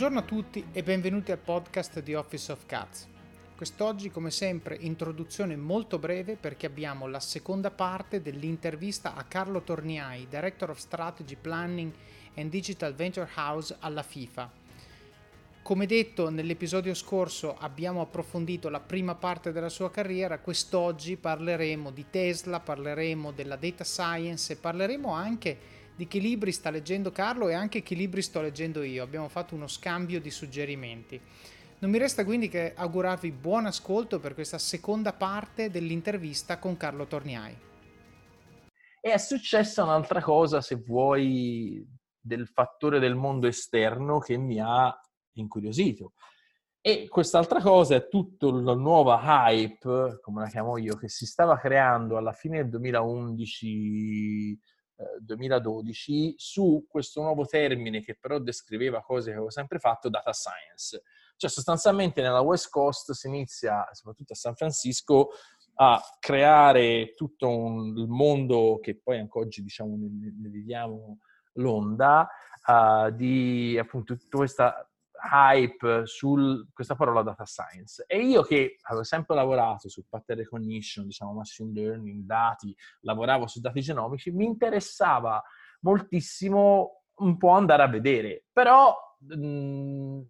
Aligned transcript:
Buongiorno 0.00 0.24
a 0.26 0.40
tutti 0.42 0.64
e 0.72 0.82
benvenuti 0.82 1.30
al 1.30 1.36
podcast 1.36 2.00
di 2.00 2.14
Office 2.14 2.52
of 2.52 2.64
Cats. 2.64 3.06
Quest'oggi, 3.54 4.10
come 4.10 4.30
sempre, 4.30 4.74
introduzione 4.80 5.56
molto 5.56 5.98
breve 5.98 6.36
perché 6.36 6.64
abbiamo 6.64 7.06
la 7.06 7.20
seconda 7.20 7.70
parte 7.70 8.22
dell'intervista 8.22 9.14
a 9.14 9.24
Carlo 9.24 9.60
Torniai, 9.60 10.26
Director 10.26 10.70
of 10.70 10.78
Strategy 10.78 11.36
Planning 11.38 11.92
and 12.36 12.48
Digital 12.48 12.94
Venture 12.94 13.28
House 13.34 13.76
alla 13.78 14.02
FIFA. 14.02 14.50
Come 15.62 15.84
detto 15.84 16.30
nell'episodio 16.30 16.94
scorso 16.94 17.58
abbiamo 17.58 18.00
approfondito 18.00 18.70
la 18.70 18.80
prima 18.80 19.14
parte 19.14 19.52
della 19.52 19.68
sua 19.68 19.90
carriera, 19.90 20.38
quest'oggi 20.38 21.18
parleremo 21.18 21.90
di 21.90 22.06
Tesla, 22.08 22.58
parleremo 22.58 23.32
della 23.32 23.56
data 23.56 23.84
science 23.84 24.54
e 24.54 24.56
parleremo 24.56 25.12
anche 25.12 25.50
di 25.52 25.79
che 26.06 26.18
libri 26.18 26.52
sta 26.52 26.70
leggendo 26.70 27.10
Carlo 27.10 27.48
e 27.48 27.54
anche 27.54 27.82
che 27.82 27.94
libri 27.94 28.22
sto 28.22 28.40
leggendo 28.40 28.82
io. 28.82 29.02
Abbiamo 29.02 29.28
fatto 29.28 29.54
uno 29.54 29.66
scambio 29.66 30.20
di 30.20 30.30
suggerimenti. 30.30 31.20
Non 31.78 31.90
mi 31.90 31.98
resta 31.98 32.24
quindi 32.24 32.48
che 32.48 32.74
augurarvi 32.74 33.32
buon 33.32 33.66
ascolto 33.66 34.20
per 34.20 34.34
questa 34.34 34.58
seconda 34.58 35.12
parte 35.12 35.70
dell'intervista 35.70 36.58
con 36.58 36.76
Carlo 36.76 37.06
Torniai. 37.06 37.56
E 39.00 39.12
è 39.12 39.16
successa 39.16 39.82
un'altra 39.82 40.20
cosa, 40.20 40.60
se 40.60 40.74
vuoi, 40.76 41.82
del 42.20 42.46
fattore 42.48 42.98
del 42.98 43.14
mondo 43.14 43.46
esterno 43.46 44.18
che 44.18 44.36
mi 44.36 44.60
ha 44.60 44.94
incuriosito. 45.32 46.12
E 46.82 47.08
quest'altra 47.08 47.60
cosa 47.60 47.94
è 47.94 48.08
tutta 48.08 48.50
la 48.50 48.74
nuova 48.74 49.20
hype, 49.22 50.18
come 50.22 50.42
la 50.42 50.48
chiamo 50.48 50.76
io, 50.76 50.96
che 50.96 51.08
si 51.08 51.26
stava 51.26 51.58
creando 51.58 52.16
alla 52.16 52.32
fine 52.32 52.58
del 52.58 52.70
2011 52.70 54.58
2012 55.20 56.34
su 56.36 56.86
questo 56.88 57.22
nuovo 57.22 57.44
termine 57.46 58.00
che 58.00 58.16
però 58.18 58.38
descriveva 58.38 59.02
cose 59.02 59.26
che 59.26 59.36
avevo 59.36 59.50
sempre 59.50 59.78
fatto, 59.78 60.08
data 60.08 60.32
science. 60.32 61.02
Cioè 61.36 61.50
sostanzialmente 61.50 62.20
nella 62.20 62.40
West 62.40 62.68
Coast 62.70 63.12
si 63.12 63.26
inizia, 63.26 63.88
soprattutto 63.92 64.32
a 64.32 64.36
San 64.36 64.54
Francisco, 64.54 65.30
a 65.74 66.00
creare 66.18 67.14
tutto 67.14 67.48
un, 67.48 67.96
il 67.96 68.08
mondo 68.08 68.78
che 68.82 69.00
poi 69.00 69.18
anche 69.18 69.38
oggi 69.38 69.62
diciamo 69.62 69.96
ne, 69.96 70.34
ne 70.38 70.48
viviamo 70.48 71.20
l'onda 71.54 72.28
uh, 72.66 73.10
di 73.10 73.78
appunto 73.78 74.16
tutta 74.16 74.36
questa 74.36 74.89
hype 75.22 76.06
su 76.06 76.66
questa 76.72 76.94
parola 76.94 77.22
data 77.22 77.44
science. 77.44 78.04
E 78.06 78.20
io 78.20 78.42
che 78.42 78.76
avevo 78.82 79.04
sempre 79.04 79.34
lavorato 79.34 79.88
su 79.88 80.04
pattern 80.08 80.40
recognition, 80.40 81.06
diciamo 81.06 81.32
machine 81.32 81.72
learning, 81.72 82.24
dati, 82.24 82.74
lavoravo 83.00 83.46
su 83.46 83.60
dati 83.60 83.80
genomici, 83.80 84.30
mi 84.30 84.44
interessava 84.44 85.42
moltissimo 85.80 87.02
un 87.16 87.36
po' 87.36 87.50
andare 87.50 87.82
a 87.82 87.88
vedere. 87.88 88.44
Però, 88.52 88.94
mh, 89.18 90.20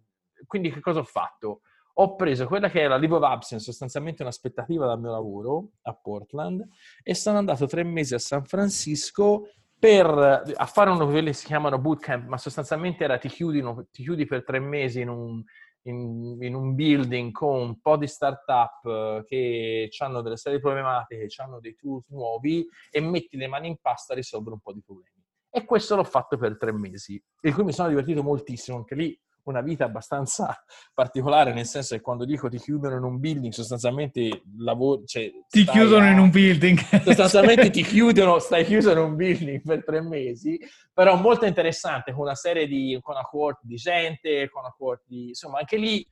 quindi 0.45 0.71
che 0.71 0.79
cosa 0.79 0.99
ho 0.99 1.03
fatto? 1.05 1.61
Ho 1.95 2.15
preso 2.15 2.47
quella 2.47 2.69
che 2.69 2.87
la 2.87 2.97
leave 2.97 3.15
of 3.15 3.23
absence, 3.23 3.65
sostanzialmente 3.65 4.23
un'aspettativa 4.23 4.85
dal 4.85 4.99
mio 4.99 5.11
lavoro 5.11 5.71
a 5.83 5.93
Portland, 5.93 6.65
e 7.03 7.13
sono 7.13 7.37
andato 7.37 7.67
tre 7.67 7.83
mesi 7.83 8.13
a 8.13 8.19
San 8.19 8.45
Francisco 8.45 9.49
per, 9.81 10.43
a 10.55 10.65
fare 10.67 10.91
uno 10.91 11.05
di 11.05 11.11
quelli 11.11 11.27
che 11.31 11.33
si 11.33 11.47
chiamano 11.47 11.79
bootcamp, 11.79 12.27
ma 12.27 12.37
sostanzialmente 12.37 13.03
era 13.03 13.17
ti 13.17 13.29
chiudi, 13.29 13.63
ti 13.89 14.03
chiudi 14.03 14.27
per 14.27 14.43
tre 14.43 14.59
mesi 14.59 15.01
in 15.01 15.09
un, 15.09 15.43
in, 15.87 16.37
in, 16.39 16.53
un 16.53 16.75
building 16.75 17.31
con 17.31 17.59
un 17.59 17.81
po' 17.81 17.97
di 17.97 18.05
startup 18.05 18.85
eh, 18.85 19.23
che 19.25 19.89
hanno 19.97 20.21
delle 20.21 20.37
serie 20.37 20.59
problematiche, 20.59 21.25
hanno 21.37 21.59
dei 21.59 21.75
tools 21.75 22.07
nuovi 22.09 22.63
e 22.91 23.01
metti 23.01 23.37
le 23.37 23.47
mani 23.47 23.69
in 23.69 23.77
pasta 23.81 24.13
a 24.13 24.17
risolvere 24.17 24.53
un 24.53 24.61
po' 24.61 24.71
di 24.71 24.83
problemi. 24.85 25.25
E 25.49 25.65
questo 25.65 25.95
l'ho 25.95 26.03
fatto 26.03 26.37
per 26.37 26.59
tre 26.59 26.71
mesi, 26.71 27.19
e 27.41 27.51
qui 27.51 27.63
mi 27.63 27.73
sono 27.73 27.89
divertito 27.89 28.21
moltissimo, 28.21 28.77
anche 28.77 28.93
lì 28.93 29.19
una 29.45 29.61
vita 29.61 29.85
abbastanza 29.85 30.63
particolare, 30.93 31.53
nel 31.53 31.65
senso 31.65 31.95
che 31.95 32.01
quando 32.01 32.25
dico 32.25 32.49
ti 32.49 32.57
chiudono 32.57 32.95
in 32.97 33.03
un 33.03 33.19
building, 33.19 33.51
sostanzialmente 33.51 34.43
lavori... 34.57 35.05
Cioè, 35.05 35.31
ti 35.47 35.65
chiudono 35.65 36.05
a... 36.05 36.11
in 36.11 36.19
un 36.19 36.29
building. 36.29 36.79
Sostanzialmente 37.03 37.69
ti 37.69 37.83
chiudono, 37.83 38.39
stai 38.39 38.65
chiuso 38.65 38.91
in 38.91 38.97
un 38.97 39.15
building 39.15 39.61
per 39.61 39.83
tre 39.83 40.01
mesi, 40.01 40.59
però 40.93 41.15
molto 41.15 41.45
interessante, 41.45 42.11
con 42.11 42.21
una 42.23 42.35
serie 42.35 42.67
di... 42.67 42.97
con 43.01 43.15
una 43.15 43.23
cohort 43.23 43.59
di 43.63 43.75
gente, 43.75 44.49
con 44.49 44.63
una 44.63 44.73
cohort 44.77 45.03
di... 45.05 45.29
insomma, 45.29 45.59
anche 45.59 45.77
lì... 45.77 46.05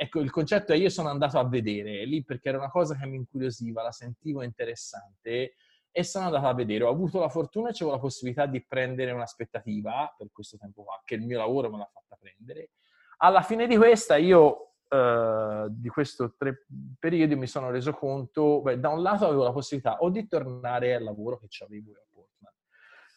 Ecco, 0.00 0.20
il 0.20 0.30
concetto 0.30 0.72
è 0.72 0.76
io 0.76 0.90
sono 0.90 1.08
andato 1.08 1.40
a 1.40 1.48
vedere 1.48 2.04
lì 2.04 2.22
perché 2.22 2.50
era 2.50 2.58
una 2.58 2.70
cosa 2.70 2.96
che 2.96 3.04
mi 3.04 3.16
incuriosiva, 3.16 3.82
la 3.82 3.90
sentivo 3.90 4.44
interessante 4.44 5.54
e 5.98 6.04
sono 6.04 6.26
andato 6.26 6.46
a 6.46 6.54
vedere. 6.54 6.84
Ho 6.84 6.90
avuto 6.90 7.18
la 7.18 7.28
fortuna 7.28 7.70
e 7.70 7.72
avevo 7.74 7.90
la 7.90 7.98
possibilità 7.98 8.46
di 8.46 8.64
prendere 8.64 9.10
un'aspettativa 9.10 10.14
per 10.16 10.28
questo 10.30 10.56
tempo 10.56 10.84
qua, 10.84 11.02
che 11.04 11.16
il 11.16 11.22
mio 11.22 11.38
lavoro 11.38 11.72
me 11.72 11.78
l'ha 11.78 11.90
fatta 11.92 12.16
prendere. 12.16 12.70
Alla 13.16 13.42
fine 13.42 13.66
di 13.66 13.76
questa 13.76 14.14
io, 14.14 14.74
eh, 14.88 15.66
di 15.70 15.88
questo 15.88 16.36
tre 16.38 16.66
periodo, 17.00 17.36
mi 17.36 17.48
sono 17.48 17.72
reso 17.72 17.92
conto, 17.94 18.60
beh, 18.62 18.78
da 18.78 18.90
un 18.90 19.02
lato 19.02 19.26
avevo 19.26 19.42
la 19.42 19.50
possibilità 19.50 19.98
o 19.98 20.08
di 20.08 20.28
tornare 20.28 20.94
al 20.94 21.02
lavoro 21.02 21.40
che 21.40 21.64
avevo 21.64 21.90
a 21.90 22.06
Portland. 22.12 22.54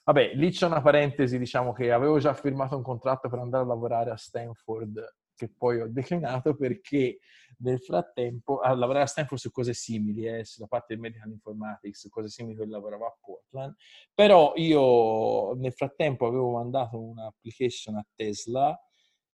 Vabbè, 0.03 0.31
lì 0.33 0.49
c'è 0.49 0.65
una 0.65 0.81
parentesi, 0.81 1.37
diciamo 1.37 1.73
che 1.73 1.91
avevo 1.91 2.17
già 2.17 2.33
firmato 2.33 2.75
un 2.75 2.81
contratto 2.81 3.29
per 3.29 3.37
andare 3.37 3.63
a 3.63 3.67
lavorare 3.67 4.09
a 4.09 4.17
Stanford 4.17 4.99
che 5.41 5.49
poi 5.49 5.81
ho 5.81 5.87
declinato 5.89 6.55
perché 6.55 7.17
nel 7.61 7.79
frattempo 7.79 8.59
a 8.59 8.75
lavorare 8.75 9.05
a 9.05 9.07
Stanford 9.07 9.41
su 9.41 9.49
cose 9.49 9.73
simili, 9.73 10.27
eh, 10.27 10.45
sulla 10.45 10.67
parte 10.67 10.93
del 10.93 10.99
medical 10.99 11.29
informatics, 11.29 12.07
cose 12.09 12.29
simili 12.29 12.55
che 12.55 12.65
lavoravo 12.67 13.05
a 13.07 13.17
Portland, 13.19 13.75
però 14.13 14.53
io 14.55 15.53
nel 15.55 15.73
frattempo 15.73 16.27
avevo 16.27 16.51
mandato 16.51 16.99
un'application 16.99 17.95
a 17.95 18.05
Tesla 18.15 18.79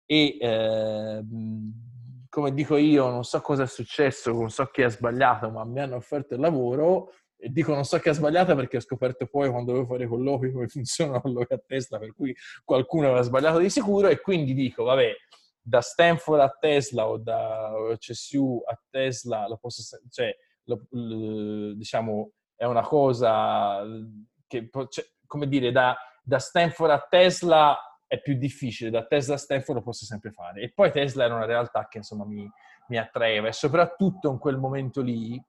e 0.04 0.36
eh, 0.40 1.24
come 2.28 2.52
dico 2.52 2.76
io, 2.76 3.10
non 3.10 3.24
so 3.24 3.40
cosa 3.40 3.64
è 3.64 3.66
successo, 3.66 4.32
non 4.32 4.50
so 4.50 4.64
chi 4.66 4.82
ha 4.82 4.88
sbagliato, 4.88 5.50
ma 5.50 5.64
mi 5.64 5.80
hanno 5.80 5.96
offerto 5.96 6.34
il 6.34 6.40
lavoro 6.40 7.10
e 7.38 7.50
dico 7.50 7.74
non 7.74 7.84
so 7.84 7.98
chi 7.98 8.08
ha 8.08 8.12
sbagliato 8.12 8.54
perché 8.54 8.78
ho 8.78 8.80
scoperto 8.80 9.26
poi 9.26 9.50
quando 9.50 9.72
dovevo 9.72 9.92
fare 9.92 10.04
i 10.04 10.08
colloqui 10.08 10.52
come 10.52 10.68
funzionano 10.68 11.20
colloqui 11.20 11.54
a 11.54 11.62
Tesla, 11.64 11.98
per 11.98 12.14
cui 12.14 12.34
qualcuno 12.64 13.06
aveva 13.06 13.22
sbagliato 13.22 13.58
di 13.58 13.70
sicuro 13.70 14.08
e 14.08 14.20
quindi 14.20 14.54
dico, 14.54 14.84
vabbè, 14.84 15.12
da 15.66 15.80
Stanford 15.80 16.40
a 16.40 16.56
Tesla 16.60 17.08
o 17.08 17.18
da 17.18 17.72
CSU 17.98 18.62
a 18.64 18.80
Tesla, 18.88 19.48
posso, 19.60 19.98
cioè, 20.10 20.32
lo, 20.64 20.86
lo, 20.90 21.74
diciamo, 21.74 22.30
è 22.54 22.64
una 22.66 22.82
cosa 22.82 23.82
che, 24.46 24.70
cioè, 24.88 25.04
come 25.26 25.48
dire, 25.48 25.72
da, 25.72 25.96
da 26.22 26.38
Stanford 26.38 26.92
a 26.92 27.06
Tesla 27.10 27.76
è 28.06 28.20
più 28.20 28.36
difficile, 28.36 28.90
da 28.90 29.04
Tesla 29.06 29.34
a 29.34 29.38
Stanford 29.38 29.78
lo 29.78 29.84
posso 29.84 30.04
sempre 30.04 30.30
fare. 30.30 30.62
E 30.62 30.72
poi 30.72 30.92
Tesla 30.92 31.24
era 31.24 31.34
una 31.34 31.46
realtà 31.46 31.88
che 31.88 31.98
insomma 31.98 32.24
mi, 32.24 32.48
mi 32.86 32.98
attraeva 32.98 33.48
e 33.48 33.52
soprattutto 33.52 34.30
in 34.30 34.38
quel 34.38 34.58
momento 34.58 35.02
lì 35.02 35.42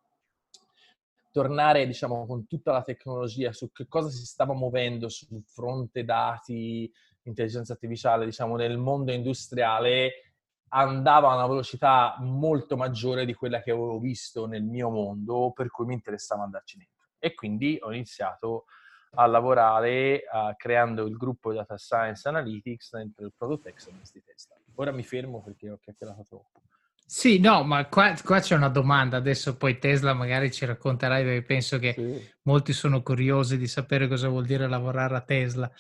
tornare 1.32 1.86
diciamo 1.86 2.26
con 2.26 2.48
tutta 2.48 2.72
la 2.72 2.82
tecnologia 2.82 3.54
su 3.54 3.72
che 3.72 3.86
cosa 3.88 4.10
si 4.10 4.26
stava 4.26 4.56
muovendo 4.56 5.10
sul 5.10 5.44
fronte 5.46 6.04
dati, 6.04 6.92
intelligenza 7.30 7.74
artificiale, 7.74 8.26
diciamo, 8.26 8.56
nel 8.56 8.78
mondo 8.78 9.12
industriale 9.12 10.24
andava 10.70 11.32
a 11.32 11.36
una 11.36 11.48
velocità 11.48 12.18
molto 12.20 12.76
maggiore 12.76 13.26
di 13.26 13.34
quella 13.34 13.62
che 13.62 13.72
avevo 13.72 14.00
visto 14.00 14.48
nel 14.48 14.64
mio 14.64 14.90
mondo, 14.90 15.52
per 15.54 15.70
cui 15.70 15.86
mi 15.86 15.94
interessava 15.94 16.44
andarci 16.44 16.78
dentro. 16.78 17.08
E 17.20 17.34
quindi 17.34 17.78
ho 17.82 17.92
iniziato 17.94 18.66
a 19.12 19.26
lavorare 19.26 20.24
uh, 20.32 20.54
creando 20.56 21.06
il 21.06 21.16
gruppo 21.16 21.54
Data 21.54 21.78
Science 21.78 22.28
Analytics 22.28 22.96
dentro 22.96 23.26
il 23.26 23.34
Product 23.36 23.68
Excellence 23.68 24.12
di 24.14 24.24
Tesla. 24.24 24.56
Ora 24.76 24.92
mi 24.92 25.04
fermo 25.04 25.42
perché 25.42 25.70
ho 25.70 25.78
chiacchierato 25.78 26.24
troppo. 26.28 26.62
Sì, 27.10 27.40
no, 27.40 27.64
ma 27.64 27.86
qua, 27.86 28.14
qua, 28.22 28.42
c'è 28.42 28.54
una 28.54 28.68
domanda, 28.68 29.16
adesso 29.16 29.56
poi 29.56 29.80
Tesla 29.80 30.14
magari 30.14 30.52
ci 30.52 30.66
racconterai 30.66 31.24
perché 31.24 31.42
penso 31.42 31.80
che 31.80 31.94
sì. 31.96 32.30
molti 32.42 32.74
sono 32.74 33.02
curiosi 33.02 33.58
di 33.58 33.66
sapere 33.66 34.10
cosa 34.10 34.28
vuol 34.28 34.46
dire 34.46 34.68
lavorare 34.68 35.16
a 35.16 35.22
Tesla. 35.22 35.72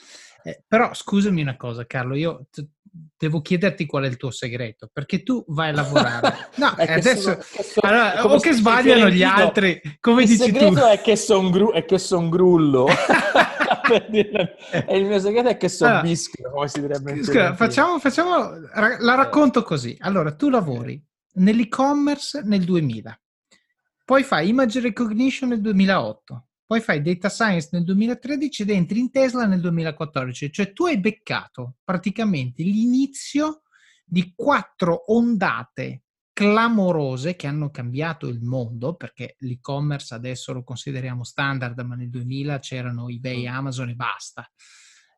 Eh, 0.41 0.63
però 0.65 0.93
scusami 0.93 1.41
una 1.41 1.57
cosa 1.57 1.85
Carlo, 1.85 2.15
io 2.15 2.45
t- 2.49 2.65
devo 3.17 3.41
chiederti 3.41 3.85
qual 3.85 4.05
è 4.05 4.07
il 4.07 4.15
tuo 4.15 4.31
segreto, 4.31 4.89
perché 4.91 5.21
tu 5.21 5.43
vai 5.49 5.67
a 5.69 5.73
lavorare. 5.73 6.49
No, 6.55 6.73
adesso... 6.77 7.19
Sono, 7.19 7.41
sono, 7.41 7.93
allora, 7.93 8.25
o 8.25 8.39
che 8.39 8.53
sbagliano 8.53 9.09
gli 9.09 9.23
altri, 9.23 9.81
come 9.99 10.21
il 10.21 10.29
dici 10.29 10.49
tu. 10.53 10.57
Il 10.57 10.59
segreto 10.59 10.87
è 10.87 11.01
che 11.01 11.17
sono 11.17 11.49
gru- 11.49 11.95
son 11.97 12.29
grullo. 12.29 12.87
e 14.87 14.97
il 14.97 15.05
mio 15.05 15.19
segreto 15.19 15.49
è 15.49 15.57
che 15.57 15.67
sono 15.67 15.89
allora, 15.89 16.07
bischio, 16.07 16.51
come 16.51 16.67
si 16.69 16.79
direbbe 16.79 17.21
Scusa, 17.21 17.53
facciamo, 17.53 17.99
facciamo, 17.99 18.49
la 18.99 19.15
racconto 19.15 19.61
così. 19.63 19.93
Allora, 19.99 20.33
tu 20.33 20.47
lavori 20.49 21.05
nell'e-commerce 21.37 22.41
nel 22.43 22.63
2000, 22.63 23.19
poi 24.05 24.23
fai 24.23 24.49
image 24.49 24.79
recognition 24.79 25.49
nel 25.49 25.61
2008, 25.61 26.47
poi 26.65 26.81
fai 26.81 27.01
data 27.01 27.29
science 27.29 27.69
nel 27.71 27.83
2013 27.83 28.61
ed 28.63 28.69
entri 28.69 28.99
in 28.99 29.11
Tesla 29.11 29.45
nel 29.45 29.61
2014. 29.61 30.51
Cioè 30.51 30.73
tu 30.73 30.85
hai 30.85 30.99
beccato 30.99 31.75
praticamente 31.83 32.63
l'inizio 32.63 33.61
di 34.05 34.33
quattro 34.35 35.11
ondate 35.13 36.03
clamorose 36.33 37.35
che 37.35 37.47
hanno 37.47 37.71
cambiato 37.71 38.27
il 38.27 38.41
mondo, 38.43 38.95
perché 38.95 39.35
l'e-commerce 39.39 40.13
adesso 40.13 40.53
lo 40.53 40.63
consideriamo 40.63 41.23
standard, 41.23 41.79
ma 41.79 41.95
nel 41.95 42.09
2000 42.09 42.59
c'erano 42.59 43.09
eBay, 43.09 43.49
mm. 43.49 43.53
Amazon 43.53 43.89
e 43.89 43.95
basta. 43.95 44.47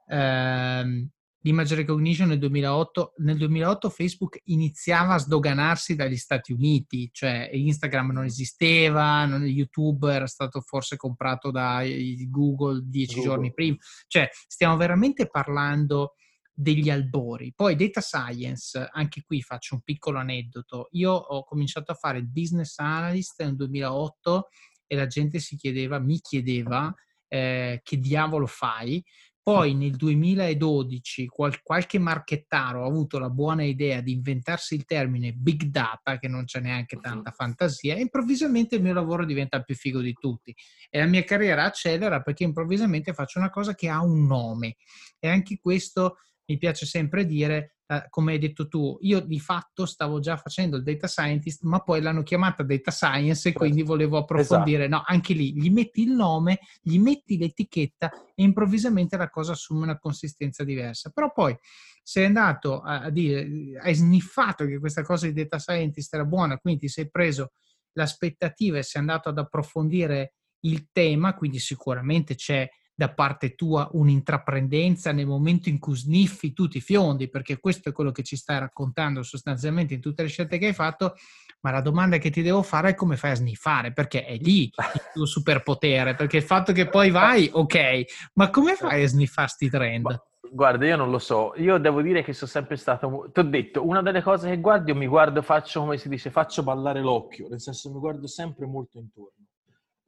Ehm, 0.07 1.10
l'image 1.42 1.76
recognition 1.76 2.28
nel 2.28 2.40
2008, 2.40 3.14
nel 3.18 3.38
2008 3.38 3.90
Facebook 3.90 4.42
iniziava 4.46 5.14
a 5.14 5.20
sdoganarsi 5.20 5.96
dagli 5.96 6.18
Stati 6.18 6.52
Uniti, 6.52 7.10
cioè 7.12 7.50
Instagram 7.54 8.12
non 8.12 8.26
esisteva, 8.26 9.26
non, 9.26 9.46
YouTube 9.46 10.14
era 10.14 10.28
stato 10.28 10.62
forse 10.62 10.98
comprato 10.98 11.52
da 11.52 11.82
Google 12.28 12.82
dieci 12.84 13.16
Google. 13.16 13.30
giorni 13.32 13.54
prima, 13.54 13.78
cioè 14.08 14.30
stiamo 14.48 14.76
veramente 14.76 15.28
parlando 15.28 16.16
degli 16.54 16.90
albori. 16.90 17.54
Poi 17.56 17.76
data 17.76 18.02
science, 18.02 18.90
anche 18.92 19.24
qui 19.24 19.42
faccio 19.42 19.76
un 19.76 19.82
piccolo 19.82 20.20
aneddoto. 20.20 20.90
Io 20.92 21.12
ho 21.12 21.46
cominciato 21.46 21.94
a 21.94 21.96
fare 21.96 22.18
il 22.18 22.28
business 22.28 22.78
analyst 22.80 23.42
nel 23.42 23.56
2008 23.56 24.48
e 24.86 24.96
la 24.96 25.08
gente 25.08 25.40
si 25.40 25.56
chiedeva, 25.56 26.00
mi 26.00 26.20
chiedeva 26.20 26.94
eh, 27.30 27.80
che 27.84 27.98
diavolo 27.98 28.48
fai? 28.48 29.02
Poi 29.50 29.74
nel 29.74 29.96
2012 29.96 31.25
qual- 31.25 31.63
qualche 31.63 31.98
marchettaro 31.98 32.84
ha 32.84 32.88
avuto 32.88 33.18
la 33.18 33.31
buona 33.31 33.63
idea 33.63 34.00
di 34.00 34.12
inventarsi 34.12 34.75
il 34.75 34.86
termine 34.86 35.31
big 35.31 35.63
data, 35.63 36.19
che 36.19 36.28
non 36.28 36.46
c'è 36.46 36.60
neanche 36.60 37.00
tanta 37.00 37.31
fantasia, 37.31 37.96
e 37.96 38.01
improvvisamente 38.01 38.75
il 38.75 38.84
mio 38.84 38.94
lavoro 38.94 39.25
diventa 39.25 39.63
più 39.63 39.74
figo 39.74 40.01
di 40.01 40.13
tutti. 40.13 40.56
E 40.88 41.00
la 41.00 41.07
mia 41.07 41.24
carriera 41.24 41.63
accelera 41.63 42.22
perché 42.22 42.44
improvvisamente 42.44 43.12
faccio 43.13 43.40
una 43.40 43.50
cosa 43.50 43.74
che 43.74 43.90
ha 43.90 44.04
un 44.04 44.28
nome. 44.28 44.75
E 45.18 45.28
anche 45.28 45.57
questo 45.60 46.18
mi 46.45 46.60
piace 46.60 46.86
sempre 46.86 47.25
dire, 47.25 47.78
eh, 47.92 48.06
come 48.10 48.34
hai 48.34 48.38
detto 48.38 48.68
tu, 48.68 49.00
io 49.02 49.20
di 49.20 49.40
fatto 49.40 49.88
stavo 49.88 50.20
già 50.20 50.38
facendo 50.38 50.78
il 50.78 50.84
data 50.84 51.08
scientist, 51.08 51.64
ma 51.64 51.80
poi 51.80 52.02
l'hanno 52.02 52.22
chiamata 52.22 52.62
data 52.62 52.92
science 52.92 53.50
e 53.50 53.54
quindi 53.54 53.82
volevo 53.82 54.18
approfondire. 54.18 54.86
Esatto. 54.86 55.02
No, 55.02 55.04
anche 55.08 55.34
lì 55.34 55.54
gli 55.60 55.72
metti 55.72 56.04
il 56.04 56.12
nome, 56.12 56.60
gli 56.82 57.00
metti 57.00 57.36
l'etichetta 57.36 58.12
e 58.36 58.44
improvvisamente 58.44 59.18
la 59.18 59.32
cosa 59.32 59.54
assume 59.54 59.82
una 59.82 59.98
consistenza 59.98 60.64
diversa. 60.64 61.10
Però 61.10 61.32
poi 61.32 61.58
sei 62.04 62.26
andato 62.26 62.82
a, 62.82 63.02
a 63.02 63.10
dire, 63.10 63.48
hai 63.82 63.96
sniffato 63.96 64.68
che 64.68 64.78
questa 64.78 65.02
cosa 65.02 65.26
di 65.26 65.34
data 65.34 65.58
scientist 65.58 66.14
era 66.14 66.26
buona, 66.26 66.60
quindi 66.60 66.82
ti 66.82 66.90
sei 66.90 67.10
preso 67.10 67.54
l'aspettativa 67.94 68.78
e 68.78 68.84
sei 68.84 69.02
andato 69.02 69.30
ad 69.30 69.40
approfondire 69.40 70.36
il 70.66 70.90
tema, 70.92 71.34
quindi 71.34 71.58
sicuramente 71.58 72.36
c'è 72.36 72.70
da 73.00 73.13
parte 73.13 73.56
tua 73.56 73.88
un'intraprendenza 73.94 75.13
nel 75.13 75.25
momento 75.25 75.69
in 75.69 75.80
cui 75.80 75.96
sniffi 75.96 76.51
tutti 76.51 76.80
i 76.80 76.81
fiondi, 76.81 77.30
perché 77.30 77.57
questo 77.57 77.88
è 77.88 77.92
quello 77.94 78.12
che 78.12 78.24
ci 78.24 78.36
stai 78.36 78.60
raccontando 78.60 79.24
sostanzialmente 79.24 79.94
in 79.94 80.01
tutte 80.01 80.22
le 80.22 80.28
scelte 80.28 80.57
che 80.57 80.66
hai 80.66 80.74
fatto, 80.74 81.16
ma 81.62 81.72
la 81.72 81.80
domanda 81.80 82.18
che 82.18 82.30
ti 82.30 82.42
devo 82.42 82.62
fare 82.62 82.90
è 82.90 82.96
come 82.96 83.16
fai 83.16 83.31
a 83.31 83.36
sniffare, 83.36 83.94
perché 83.94 84.25
è 84.25 84.36
lì 84.36 84.63
il 84.63 85.01
tuo 85.13 85.25
superpotere, 85.25 86.13
perché 86.13 86.36
il 86.36 86.44
fatto 86.44 86.74
che 86.74 86.90
poi 86.90 87.10
vai, 87.10 87.50
ok, 87.50 88.31
ma 88.34 88.50
come 88.50 88.75
fai 88.75 89.04
a 89.04 89.07
sniffare 89.07 89.48
sti 89.48 89.69
trend? 89.69 90.24
Guarda, 90.52 90.86
io 90.86 90.98
non 90.98 91.10
lo 91.10 91.19
so, 91.19 91.54
io 91.56 91.78
devo 91.78 92.02
dire 92.02 92.22
che 92.22 92.34
sono 92.34 92.50
sempre 92.50 92.75
stato, 92.75 93.30
ti 93.31 93.40
ho 93.40 93.44
detto, 93.44 93.88
una 93.88 94.02
delle 94.02 94.22
cose 94.22 94.50
che 94.50 94.60
guardo, 94.60 94.92
io 94.92 94.98
mi 94.98 95.07
guardo, 95.07 95.42
faccio 95.42 95.80
come 95.80 95.98
si 95.98 96.10
dice, 96.10 96.31
faccio 96.31 96.63
ballare 96.63 97.00
l'occhio, 97.00 97.48
nel 97.48 97.62
senso 97.62 97.94
mi 97.94 98.00
guardo 98.00 98.28
sempre 98.28 98.66
molto 98.66 98.98
intorno 98.98 99.49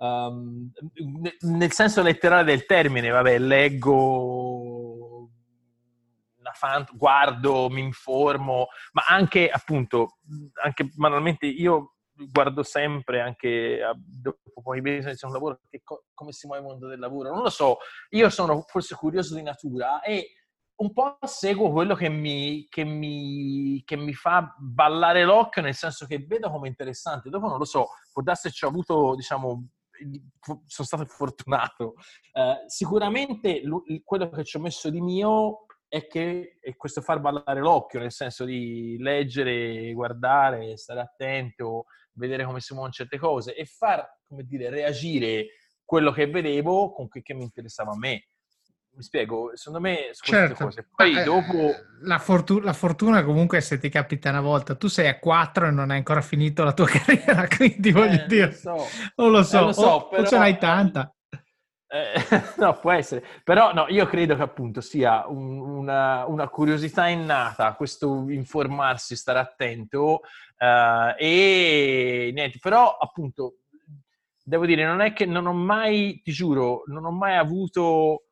Um, 0.02 0.72
nel 1.42 1.72
senso 1.72 2.02
letterale 2.02 2.44
del 2.44 2.66
termine, 2.66 3.10
vabbè, 3.10 3.38
leggo, 3.38 5.02
fan, 6.62 6.86
guardo, 6.94 7.70
mi 7.70 7.82
informo, 7.82 8.68
ma 8.94 9.04
anche 9.08 9.50
appunto, 9.50 10.18
anche 10.64 10.90
banalmente 10.94 11.46
io 11.46 11.96
guardo 12.32 12.62
sempre 12.62 13.20
anche 13.20 13.80
dopo 13.96 14.62
poi 14.62 14.82
business 14.82 15.22
un 15.24 15.32
lavoro 15.32 15.60
che, 15.68 15.82
come 16.14 16.32
si 16.32 16.46
muove 16.46 16.62
il 16.62 16.68
mondo 16.68 16.88
del 16.88 17.00
lavoro. 17.00 17.34
Non 17.34 17.42
lo 17.42 17.50
so 17.50 17.78
io 18.10 18.30
sono 18.30 18.64
forse 18.68 18.96
curioso 18.96 19.34
di 19.36 19.42
natura 19.42 20.02
e 20.02 20.34
un 20.82 20.94
po' 20.94 21.18
seguo 21.24 21.72
quello 21.72 21.96
che 21.96 22.10
mi, 22.10 22.68
che 22.70 22.84
mi, 22.84 23.82
che 23.86 23.96
mi 23.96 24.14
fa 24.14 24.56
ballare 24.58 25.24
l'occhio 25.24 25.62
nel 25.62 25.76
senso 25.76 26.06
che 26.06 26.20
vedo 26.20 26.50
come 26.52 26.68
interessante. 26.68 27.30
Dopo 27.30 27.48
non 27.48 27.58
lo 27.58 27.66
so 27.66 27.88
può 28.12 28.22
darsi 28.22 28.52
ci 28.52 28.66
ho 28.66 28.68
avuto 28.68 29.16
diciamo 29.16 29.68
sono 30.66 30.88
stato 30.88 31.06
fortunato. 31.06 31.94
Uh, 32.34 32.68
sicuramente 32.68 33.62
l- 33.64 34.02
quello 34.04 34.30
che 34.30 34.44
ci 34.44 34.58
ho 34.58 34.60
messo 34.60 34.90
di 34.90 35.02
mio 35.02 35.66
è 35.88 36.08
che 36.08 36.58
è 36.62 36.76
questo 36.76 37.02
far 37.02 37.20
ballare 37.20 37.60
l'occhio, 37.60 38.00
nel 38.00 38.12
senso 38.12 38.46
di 38.46 38.98
leggere, 39.00 39.92
guardare, 39.92 40.78
stare 40.78 41.02
attento, 41.02 41.86
vedere 42.14 42.46
come 42.46 42.62
si 42.62 42.74
muovono 42.74 42.94
certe 42.94 43.18
cose 43.18 43.56
e 43.56 43.66
far, 43.66 44.06
come 44.26 44.44
dire, 44.44 44.70
reagire 44.70 45.48
quello 45.84 46.12
che 46.12 46.28
vedevo 46.28 46.94
con 46.94 47.10
che, 47.10 47.22
che 47.22 47.34
mi 47.34 47.44
interessava 47.44 47.92
a 47.92 47.98
me 47.98 48.28
mi 48.94 49.04
spiego, 49.04 49.52
secondo 49.56 49.80
me 49.80 50.12
certo. 50.14 50.66
cose. 50.66 50.88
Poi 50.96 51.18
eh, 51.18 51.24
dopo... 51.24 51.72
La, 52.02 52.20
fortu- 52.20 52.64
la, 52.64 52.74
fortuna 52.74 53.24
comunque 53.24 53.62
se 53.62 53.78
ti 53.80 53.90
capita 53.90 54.30
una 54.30 54.42
volta, 54.42 54.76
tu 54.76 54.88
sei 54.88 55.08
a 55.08 55.18
4 55.20 55.68
e 55.68 55.72
non 55.72 55.92
hai 55.92 55.98
ancora 55.98 56.22
finito 56.22 56.64
la 56.64 56.74
tua 56.74 56.88
carriera, 56.92 57.48
quindi 57.48 57.90
eh, 57.90 57.94
voglio 57.94 58.26
dire... 58.28 58.52
So. 58.54 58.76
Non 59.16 59.32
lo 59.32 59.44
so, 59.44 59.60
eh, 59.60 59.64
lo 59.64 59.74
so 59.74 59.88
o, 59.88 60.08
però... 60.08 60.22
o 60.24 60.26
ce 60.26 60.38
n'hai 60.38 60.58
tanta. 60.58 61.14
Eh, 61.94 62.14
no, 62.58 62.80
può 62.80 62.92
essere. 62.92 63.26
Però 63.44 63.74
no, 63.74 63.86
io 63.90 64.06
credo 64.06 64.36
che 64.36 64.42
appunto 64.42 64.80
sia 64.80 65.28
un, 65.28 65.60
una, 65.60 66.26
una, 66.26 66.48
curiosità 66.48 67.08
innata, 67.08 67.74
questo 67.74 68.30
informarsi, 68.30 69.18
stare 69.18 69.40
attento 69.40 70.22
uh, 70.58 71.14
e 71.18 72.32
niente. 72.34 72.60
Però 72.62 72.96
appunto, 72.98 73.58
devo 74.42 74.66
dire, 74.66 74.86
non 74.86 75.02
è 75.02 75.12
che 75.12 75.26
non 75.26 75.48
ho 75.48 75.54
mai, 75.54 76.22
ti 76.24 76.32
giuro, 76.32 76.84
non 76.86 77.04
ho 77.04 77.12
mai 77.12 77.36
avuto 77.36 78.28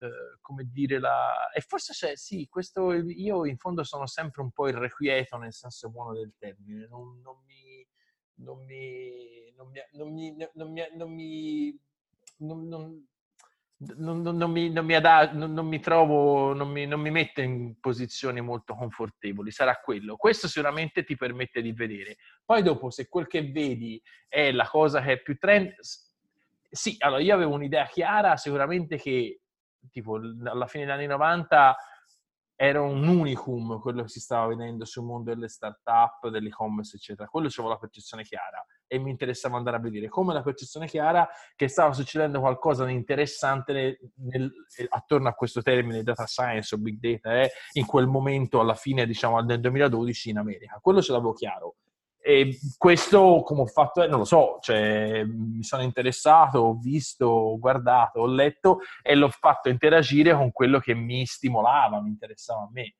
eh, 0.00 0.38
come 0.40 0.68
dire, 0.70 0.98
la... 0.98 1.50
e 1.50 1.60
forse 1.60 1.92
c'è, 1.92 2.16
sì, 2.16 2.48
questo, 2.48 2.92
io 2.92 3.44
in 3.46 3.56
fondo 3.56 3.84
sono 3.84 4.06
sempre 4.06 4.42
un 4.42 4.50
po' 4.50 4.68
irrequieto 4.68 5.36
nel 5.36 5.52
senso 5.52 5.90
buono 5.90 6.12
del 6.14 6.34
termine, 6.38 6.86
non, 6.88 7.20
mi... 7.46 7.86
Non 8.42 8.64
mi, 8.64 9.52
non 9.56 9.68
mi, 9.70 9.84
non 9.92 10.12
mi, 10.12 10.34
non 10.94 11.12
trovo, 15.80 16.52
non 16.52 16.68
mi, 16.68 16.86
non 16.86 17.00
mi 17.00 17.10
mette 17.10 17.42
in 17.42 17.78
posizioni 17.80 18.40
molto 18.40 18.74
confortevoli, 18.74 19.50
sarà 19.50 19.76
quello. 19.76 20.16
Questo 20.16 20.48
sicuramente 20.48 21.04
ti 21.04 21.16
permette 21.16 21.62
di 21.62 21.72
vedere. 21.72 22.16
Poi 22.44 22.62
dopo, 22.62 22.90
se 22.90 23.08
quel 23.08 23.26
che 23.26 23.50
vedi 23.50 24.00
è 24.28 24.52
la 24.52 24.66
cosa 24.66 25.00
che 25.02 25.12
è 25.12 25.22
più 25.22 25.38
trend, 25.38 25.74
sì, 26.70 26.96
allora 26.98 27.22
io 27.22 27.34
avevo 27.34 27.54
un'idea 27.54 27.86
chiara 27.86 28.36
sicuramente 28.36 28.96
che 28.96 29.40
tipo 29.90 30.16
alla 30.16 30.66
fine 30.66 30.84
degli 30.84 30.94
anni 30.94 31.06
90 31.06 31.76
era 32.62 32.82
un 32.82 33.08
unicum 33.08 33.80
quello 33.80 34.02
che 34.02 34.08
si 34.08 34.20
stava 34.20 34.48
vedendo 34.48 34.84
sul 34.84 35.02
mondo 35.02 35.32
delle 35.32 35.48
start-up, 35.48 36.28
dell'e-commerce, 36.28 36.96
eccetera. 36.96 37.26
Quello 37.26 37.48
c'avevo 37.48 37.72
la 37.72 37.78
percezione 37.78 38.22
chiara 38.22 38.62
e 38.86 38.98
mi 38.98 39.08
interessava 39.08 39.56
andare 39.56 39.78
a 39.78 39.80
vedere 39.80 40.08
come 40.08 40.34
la 40.34 40.42
percezione 40.42 40.86
chiara 40.86 41.26
che 41.56 41.68
stava 41.68 41.94
succedendo 41.94 42.38
qualcosa 42.38 42.84
di 42.84 42.92
interessante 42.92 43.72
nel, 43.72 43.98
nel, 44.16 44.52
attorno 44.90 45.28
a 45.28 45.32
questo 45.32 45.62
termine 45.62 46.02
data 46.02 46.26
science 46.26 46.74
o 46.74 46.78
big 46.78 46.98
data 46.98 47.40
eh, 47.40 47.50
in 47.72 47.86
quel 47.86 48.06
momento 48.06 48.60
alla 48.60 48.74
fine, 48.74 49.06
diciamo, 49.06 49.42
del 49.42 49.60
2012 49.60 50.28
in 50.28 50.36
America. 50.36 50.78
Quello 50.82 51.00
ce 51.00 51.12
l'avevo 51.12 51.32
chiaro. 51.32 51.76
E 52.22 52.58
questo, 52.76 53.42
come 53.44 53.62
ho 53.62 53.66
fatto, 53.66 54.06
non 54.06 54.18
lo 54.18 54.24
so, 54.24 54.58
cioè, 54.60 55.24
mi 55.24 55.62
sono 55.62 55.82
interessato, 55.82 56.58
ho 56.58 56.74
visto, 56.74 57.26
ho 57.26 57.58
guardato, 57.58 58.20
ho 58.20 58.26
letto 58.26 58.80
e 59.02 59.14
l'ho 59.14 59.30
fatto 59.30 59.70
interagire 59.70 60.34
con 60.34 60.52
quello 60.52 60.80
che 60.80 60.94
mi 60.94 61.24
stimolava, 61.24 62.02
mi 62.02 62.10
interessava 62.10 62.62
a 62.62 62.68
me. 62.70 62.94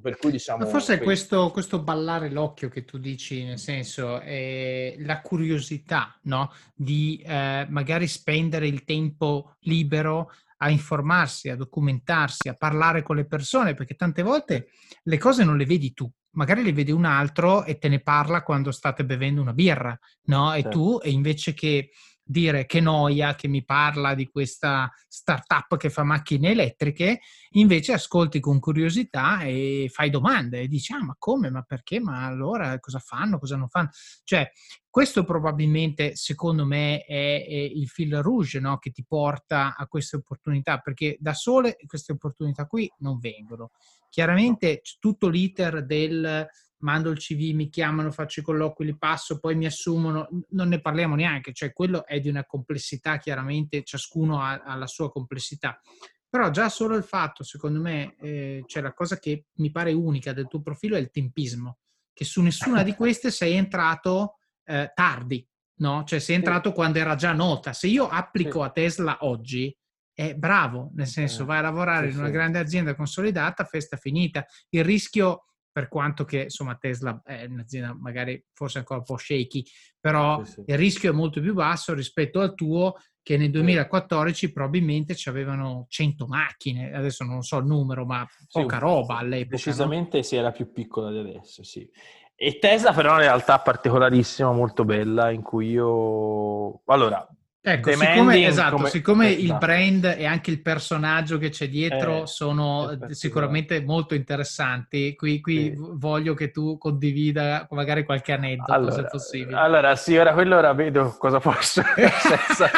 Per 0.00 0.16
cui 0.16 0.32
diciamo. 0.32 0.64
Ma 0.64 0.70
forse 0.70 0.94
è 0.94 1.00
questo, 1.00 1.50
questo, 1.50 1.80
ballare 1.80 2.28
l'occhio 2.28 2.68
che 2.68 2.84
tu 2.84 2.98
dici, 2.98 3.44
nel 3.44 3.58
senso, 3.58 4.18
è 4.18 4.96
la 4.98 5.20
curiosità, 5.20 6.18
no? 6.22 6.50
Di 6.74 7.22
eh, 7.24 7.64
magari 7.68 8.08
spendere 8.08 8.66
il 8.66 8.82
tempo 8.82 9.54
libero 9.60 10.32
a 10.58 10.70
informarsi, 10.70 11.48
a 11.48 11.56
documentarsi, 11.56 12.48
a 12.48 12.54
parlare 12.54 13.02
con 13.02 13.16
le 13.16 13.26
persone, 13.26 13.74
perché 13.74 13.94
tante 13.94 14.22
volte 14.22 14.70
le 15.04 15.18
cose 15.18 15.44
non 15.44 15.56
le 15.56 15.64
vedi 15.64 15.92
tu, 15.92 16.10
magari 16.34 16.62
le 16.62 16.72
vede 16.72 16.92
un 16.92 17.04
altro 17.04 17.64
e 17.64 17.78
te 17.78 17.88
ne 17.88 18.00
parla 18.00 18.42
quando 18.42 18.70
state 18.70 19.04
bevendo 19.04 19.40
una 19.40 19.52
birra, 19.52 19.98
no? 20.24 20.52
E 20.52 20.62
certo. 20.62 20.78
tu, 20.78 21.00
e 21.02 21.10
invece 21.10 21.54
che 21.54 21.90
dire 22.24 22.64
che 22.64 22.80
noia 22.80 23.34
che 23.34 23.48
mi 23.48 23.64
parla 23.64 24.14
di 24.14 24.26
questa 24.28 24.90
startup 25.06 25.76
che 25.76 25.90
fa 25.90 26.02
macchine 26.02 26.50
elettriche, 26.50 27.20
invece 27.50 27.92
ascolti 27.92 28.40
con 28.40 28.58
curiosità 28.58 29.42
e 29.42 29.90
fai 29.92 30.08
domande 30.08 30.60
e 30.60 30.68
dici, 30.68 30.92
ah, 30.92 31.04
ma 31.04 31.14
come, 31.18 31.50
ma 31.50 31.62
perché, 31.62 32.00
ma 32.00 32.24
allora 32.24 32.78
cosa 32.80 32.98
fanno, 32.98 33.38
cosa 33.38 33.56
non 33.56 33.68
fanno? 33.68 33.90
Cioè, 34.24 34.50
questo 34.88 35.24
probabilmente, 35.24 36.16
secondo 36.16 36.64
me, 36.64 37.04
è, 37.04 37.44
è 37.46 37.52
il 37.52 37.88
fil 37.88 38.22
rouge 38.22 38.60
no? 38.60 38.78
che 38.78 38.90
ti 38.90 39.04
porta 39.04 39.74
a 39.76 39.86
queste 39.86 40.16
opportunità, 40.16 40.78
perché 40.78 41.16
da 41.18 41.34
sole 41.34 41.76
queste 41.86 42.12
opportunità 42.12 42.66
qui 42.66 42.90
non 42.98 43.18
vengono. 43.18 43.72
Chiaramente 44.08 44.82
tutto 45.00 45.28
l'iter 45.28 45.84
del 45.84 46.46
mando 46.84 47.10
il 47.10 47.18
CV, 47.18 47.54
mi 47.54 47.68
chiamano, 47.68 48.12
faccio 48.12 48.40
i 48.40 48.42
colloqui, 48.42 48.84
li 48.84 48.96
passo, 48.96 49.40
poi 49.40 49.56
mi 49.56 49.66
assumono, 49.66 50.28
non 50.50 50.68
ne 50.68 50.80
parliamo 50.80 51.16
neanche, 51.16 51.52
cioè 51.52 51.72
quello 51.72 52.06
è 52.06 52.20
di 52.20 52.28
una 52.28 52.44
complessità, 52.44 53.16
chiaramente 53.16 53.82
ciascuno 53.82 54.40
ha, 54.40 54.62
ha 54.62 54.76
la 54.76 54.86
sua 54.86 55.10
complessità. 55.10 55.80
Però 56.28 56.50
già 56.50 56.68
solo 56.68 56.96
il 56.96 57.04
fatto, 57.04 57.42
secondo 57.42 57.80
me, 57.80 58.16
eh, 58.20 58.64
cioè 58.66 58.82
la 58.82 58.92
cosa 58.92 59.18
che 59.18 59.46
mi 59.54 59.70
pare 59.70 59.92
unica 59.92 60.32
del 60.32 60.46
tuo 60.46 60.60
profilo 60.60 60.96
è 60.96 61.00
il 61.00 61.10
tempismo, 61.10 61.78
che 62.12 62.24
su 62.24 62.42
nessuna 62.42 62.82
di 62.82 62.94
queste 62.94 63.30
sei 63.30 63.54
entrato 63.54 64.38
eh, 64.64 64.92
tardi, 64.94 65.46
no? 65.76 66.04
Cioè 66.04 66.18
sei 66.18 66.36
entrato 66.36 66.68
sì. 66.68 66.74
quando 66.74 66.98
era 66.98 67.14
già 67.14 67.32
nota. 67.32 67.72
Se 67.72 67.86
io 67.86 68.08
applico 68.08 68.60
sì. 68.60 68.66
a 68.66 68.70
Tesla 68.70 69.18
oggi, 69.20 69.76
è 70.12 70.34
bravo, 70.34 70.90
nel 70.94 71.06
senso 71.06 71.44
vai 71.44 71.58
a 71.58 71.62
lavorare 71.62 72.08
sì, 72.08 72.14
in 72.14 72.20
una 72.20 72.30
grande 72.30 72.58
azienda 72.58 72.94
consolidata, 72.94 73.64
festa 73.64 73.96
finita. 73.96 74.44
Il 74.70 74.84
rischio 74.84 75.46
per 75.74 75.88
quanto 75.88 76.24
che 76.24 76.44
insomma 76.44 76.76
Tesla 76.76 77.20
è 77.24 77.46
un'azienda 77.46 77.96
magari 77.98 78.40
forse 78.52 78.78
ancora 78.78 79.00
un 79.00 79.04
po' 79.04 79.16
shaky, 79.16 79.64
però 79.98 80.44
sì, 80.44 80.52
sì. 80.52 80.62
il 80.66 80.78
rischio 80.78 81.10
è 81.10 81.12
molto 81.12 81.40
più 81.40 81.52
basso 81.52 81.92
rispetto 81.94 82.38
al 82.38 82.54
tuo 82.54 82.94
che 83.20 83.36
nel 83.36 83.50
2014 83.50 84.52
probabilmente 84.52 85.16
ci 85.16 85.28
avevano 85.28 85.86
100 85.88 86.26
macchine, 86.28 86.94
adesso 86.94 87.24
non 87.24 87.42
so 87.42 87.58
il 87.58 87.64
numero, 87.64 88.06
ma 88.06 88.24
poca 88.48 88.76
sì, 88.76 88.82
roba 88.82 89.16
all'epoca. 89.16 89.56
Decisamente 89.56 90.18
no? 90.18 90.22
si 90.22 90.36
era 90.36 90.52
più 90.52 90.70
piccola 90.70 91.10
di 91.10 91.18
adesso, 91.18 91.64
sì. 91.64 91.90
E 92.36 92.58
Tesla 92.60 92.92
però 92.92 93.08
è 93.08 93.14
una 93.14 93.20
realtà 93.22 93.58
particolarissima, 93.58 94.52
molto 94.52 94.84
bella, 94.84 95.30
in 95.30 95.42
cui 95.42 95.70
io... 95.70 96.82
Allora, 96.84 97.26
Ecco, 97.66 97.92
siccome, 97.92 98.46
esatto, 98.46 98.76
come... 98.76 98.88
siccome 98.90 99.30
il 99.30 99.56
brand 99.56 100.04
e 100.04 100.26
anche 100.26 100.50
il 100.50 100.60
personaggio 100.60 101.38
che 101.38 101.48
c'è 101.48 101.66
dietro 101.66 102.24
eh, 102.24 102.26
sono 102.26 102.98
sicuramente 103.08 103.80
molto 103.80 104.14
interessanti, 104.14 105.16
qui, 105.16 105.40
qui 105.40 105.72
sì. 105.74 105.74
voglio 105.78 106.34
che 106.34 106.50
tu 106.50 106.76
condivida 106.76 107.66
magari 107.70 108.04
qualche 108.04 108.32
aneddoto 108.32 108.70
allora, 108.70 108.92
se 108.92 109.06
possibile. 109.06 109.56
Allora, 109.56 109.96
sì, 109.96 110.14
ora 110.14 110.34
quello 110.34 110.58
ora 110.58 110.74
vedo 110.74 111.16
cosa 111.18 111.40
posso 111.40 111.80
senza 111.96 112.70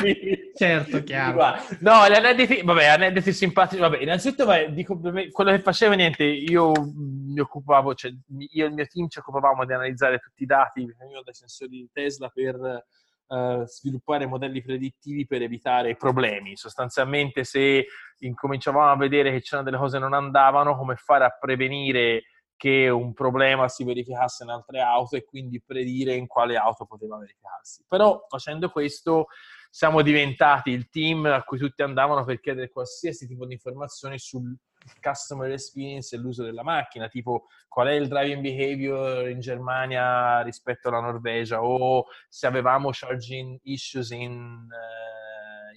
Certo, 0.54 1.02
chiaro. 1.02 1.56
No, 1.80 2.06
gli 2.08 2.14
aneddoti, 2.14 2.62
vabbè, 2.62 2.84
aneddoti 2.86 3.32
simpatici, 3.32 3.80
vabbè, 3.80 3.98
innanzitutto 3.98 4.44
vai, 4.44 4.72
dico, 4.72 5.00
quello 5.32 5.50
che 5.50 5.58
facevo 5.62 5.94
niente, 5.94 6.22
io 6.22 6.70
mi 6.94 7.40
occupavo, 7.40 7.92
cioè 7.94 8.12
io 8.52 8.64
e 8.64 8.68
il 8.68 8.72
mio 8.72 8.86
team 8.86 9.08
ci 9.08 9.18
occupavamo 9.18 9.64
di 9.64 9.72
analizzare 9.72 10.20
tutti 10.20 10.44
i 10.44 10.46
dati 10.46 10.86
che 10.86 10.94
venivano 10.96 11.24
dai 11.24 11.34
sensori 11.34 11.70
di 11.70 11.88
Tesla 11.92 12.30
per 12.32 12.86
Uh, 13.28 13.64
sviluppare 13.66 14.24
modelli 14.24 14.62
predittivi 14.62 15.26
per 15.26 15.42
evitare 15.42 15.96
problemi. 15.96 16.56
Sostanzialmente, 16.56 17.42
se 17.42 17.86
incominciavamo 18.18 18.88
a 18.88 18.96
vedere 18.96 19.32
che 19.32 19.40
c'erano 19.40 19.64
delle 19.64 19.78
cose 19.78 19.96
che 19.96 20.04
non 20.04 20.14
andavano, 20.14 20.76
come 20.76 20.94
fare 20.94 21.24
a 21.24 21.36
prevenire 21.36 22.22
che 22.56 22.88
un 22.88 23.12
problema 23.12 23.68
si 23.68 23.84
verificasse 23.84 24.44
in 24.44 24.50
altre 24.50 24.80
auto 24.80 25.16
e 25.16 25.24
quindi 25.24 25.60
predire 25.60 26.14
in 26.14 26.26
quale 26.26 26.56
auto 26.56 26.86
poteva 26.86 27.18
verificarsi. 27.18 27.84
Però 27.86 28.24
facendo 28.28 28.70
questo 28.70 29.26
siamo 29.70 30.02
diventati 30.02 30.70
il 30.70 30.88
team 30.88 31.26
a 31.26 31.42
cui 31.42 31.58
tutti 31.58 31.82
andavano 31.82 32.24
per 32.24 32.40
chiedere 32.40 32.70
qualsiasi 32.70 33.26
tipo 33.26 33.44
di 33.44 33.52
informazioni 33.54 34.18
sul 34.18 34.56
customer 35.00 35.50
experience 35.50 36.14
e 36.14 36.18
l'uso 36.18 36.42
della 36.42 36.62
macchina, 36.62 37.08
tipo 37.08 37.46
qual 37.68 37.88
è 37.88 37.92
il 37.92 38.08
driving 38.08 38.42
behavior 38.42 39.28
in 39.28 39.40
Germania 39.40 40.40
rispetto 40.42 40.88
alla 40.88 41.00
Norvegia 41.00 41.62
o 41.62 42.06
se 42.28 42.46
avevamo 42.46 42.90
charging 42.92 43.58
issues 43.64 44.10
in, 44.10 44.66
uh, 44.70 45.35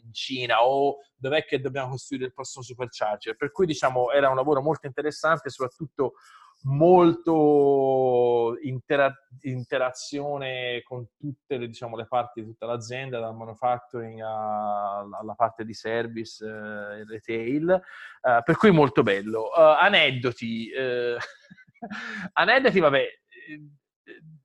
in 0.09 0.13
Cina 0.13 0.63
o 0.63 0.97
dov'è 1.15 1.45
che 1.45 1.61
dobbiamo 1.61 1.91
costruire 1.91 2.25
il 2.25 2.33
prossimo 2.33 2.63
supercharger. 2.63 3.35
Per 3.35 3.51
cui 3.51 3.65
diciamo 3.65 4.11
era 4.11 4.29
un 4.29 4.35
lavoro 4.35 4.61
molto 4.61 4.87
interessante, 4.87 5.49
soprattutto 5.49 6.13
molto 6.63 8.57
intera- 8.63 9.15
interazione 9.41 10.81
con 10.83 11.07
tutte 11.17 11.57
le, 11.57 11.67
diciamo, 11.67 11.95
le, 11.95 12.05
parti 12.05 12.41
di 12.41 12.47
tutta 12.47 12.65
l'azienda, 12.65 13.19
dal 13.19 13.35
manufacturing 13.35 14.19
a, 14.21 14.99
alla 14.99 15.35
parte 15.35 15.63
di 15.63 15.73
service 15.73 16.43
e 16.43 16.99
eh, 16.99 17.05
retail, 17.05 17.69
eh, 17.69 18.41
per 18.43 18.57
cui 18.57 18.71
molto 18.71 19.03
bello. 19.03 19.43
Uh, 19.55 19.77
aneddoti, 19.79 20.69
eh, 20.69 21.17
aneddoti, 22.33 22.79
vabbè, 22.79 23.07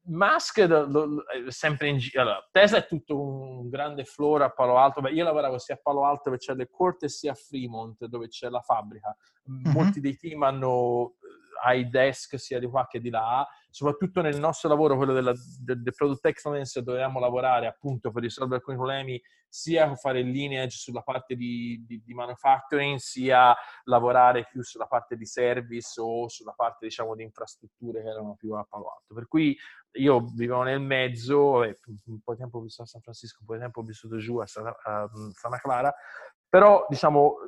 Musk 0.06 0.58
lo, 0.68 1.24
sempre 1.48 1.88
in 1.88 1.98
giro. 1.98 2.22
Allora, 2.22 2.48
Tesla 2.50 2.78
è 2.78 2.86
tutto 2.86 3.20
un 3.20 3.68
grande 3.68 4.04
floor 4.04 4.42
a 4.42 4.50
Palo 4.50 4.76
Alto. 4.76 5.00
Beh, 5.00 5.12
io 5.12 5.24
lavoravo 5.24 5.58
sia 5.58 5.74
a 5.74 5.80
Palo 5.82 6.04
Alto 6.04 6.22
dove 6.24 6.38
c'è 6.38 6.54
le 6.54 6.68
corte 6.70 7.08
sia 7.08 7.32
a 7.32 7.34
Fremont 7.34 8.04
dove 8.06 8.28
c'è 8.28 8.48
la 8.48 8.60
fabbrica. 8.60 9.16
Mm-hmm. 9.50 9.72
Molti 9.72 10.00
dei 10.00 10.16
team 10.16 10.42
hanno 10.42 11.14
ai 11.62 11.88
desk 11.88 12.38
sia 12.38 12.58
di 12.58 12.66
qua 12.66 12.86
che 12.86 13.00
di 13.00 13.10
là, 13.10 13.46
soprattutto 13.70 14.20
nel 14.20 14.38
nostro 14.38 14.68
lavoro, 14.68 14.96
quello 14.96 15.12
della, 15.12 15.32
del, 15.60 15.82
del 15.82 15.94
Product 15.94 16.24
Excellence, 16.26 16.82
dovevamo 16.82 17.18
lavorare 17.18 17.66
appunto 17.66 18.10
per 18.10 18.22
risolvere 18.22 18.58
alcuni 18.58 18.76
problemi, 18.76 19.20
sia 19.48 19.94
fare 19.94 20.22
lineage 20.22 20.76
sulla 20.76 21.02
parte 21.02 21.36
di, 21.36 21.84
di, 21.86 22.02
di, 22.04 22.12
manufacturing, 22.12 22.98
sia 22.98 23.54
lavorare 23.84 24.48
più 24.50 24.62
sulla 24.62 24.86
parte 24.86 25.16
di 25.16 25.26
service 25.26 26.00
o 26.00 26.28
sulla 26.28 26.52
parte, 26.52 26.86
diciamo, 26.86 27.14
di 27.14 27.22
infrastrutture 27.22 28.02
che 28.02 28.08
erano 28.08 28.34
più 28.36 28.52
a 28.54 28.66
Palo 28.68 28.92
Alto. 28.92 29.14
Per 29.14 29.28
cui 29.28 29.56
io 29.92 30.24
vivevo 30.34 30.62
nel 30.62 30.80
mezzo, 30.80 31.58
un 31.58 32.20
po' 32.22 32.32
di 32.32 32.38
tempo 32.40 32.58
ho 32.58 32.62
vissuto 32.62 32.82
a 32.82 32.86
San 32.86 33.00
Francisco, 33.00 33.38
un 33.40 33.46
po' 33.46 33.54
di 33.54 33.60
tempo 33.60 33.80
ho 33.80 33.84
vissuto 33.84 34.16
giù 34.16 34.38
a 34.38 34.46
Santa, 34.46 34.76
a 34.82 35.08
Santa 35.32 35.58
Clara, 35.58 35.94
però, 36.54 36.86
diciamo, 36.88 37.38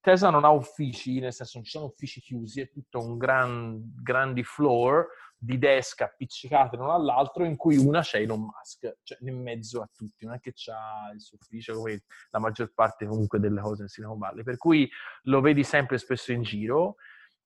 Tesla 0.00 0.28
non 0.28 0.44
ha 0.44 0.50
uffici, 0.50 1.20
nel 1.20 1.32
senso 1.32 1.58
non 1.58 1.64
ci 1.64 1.70
sono 1.70 1.84
uffici 1.84 2.20
chiusi, 2.20 2.60
è 2.60 2.68
tutto 2.68 2.98
un 2.98 3.16
gran, 3.16 3.80
grandi 4.02 4.42
floor 4.42 5.06
di 5.38 5.56
desk 5.56 6.00
appiccicate 6.00 6.76
l'uno 6.76 6.92
all'altro 6.92 7.44
in 7.44 7.54
cui 7.54 7.76
una 7.76 8.00
c'è 8.00 8.18
Elon 8.18 8.40
Musk, 8.40 8.96
cioè 9.04 9.18
in 9.20 9.40
mezzo 9.40 9.82
a 9.82 9.88
tutti, 9.96 10.24
non 10.24 10.34
è 10.34 10.40
che 10.40 10.50
c'ha 10.52 11.12
il 11.14 11.20
suo 11.20 11.38
ufficio 11.40 11.74
come 11.74 12.02
la 12.30 12.40
maggior 12.40 12.72
parte 12.74 13.06
comunque 13.06 13.38
delle 13.38 13.60
cose 13.60 13.82
in 13.82 13.88
Silicon 13.88 14.18
Valley, 14.18 14.42
per 14.42 14.56
cui 14.56 14.90
lo 15.26 15.40
vedi 15.40 15.62
sempre 15.62 15.96
spesso 15.98 16.32
in 16.32 16.42
giro 16.42 16.96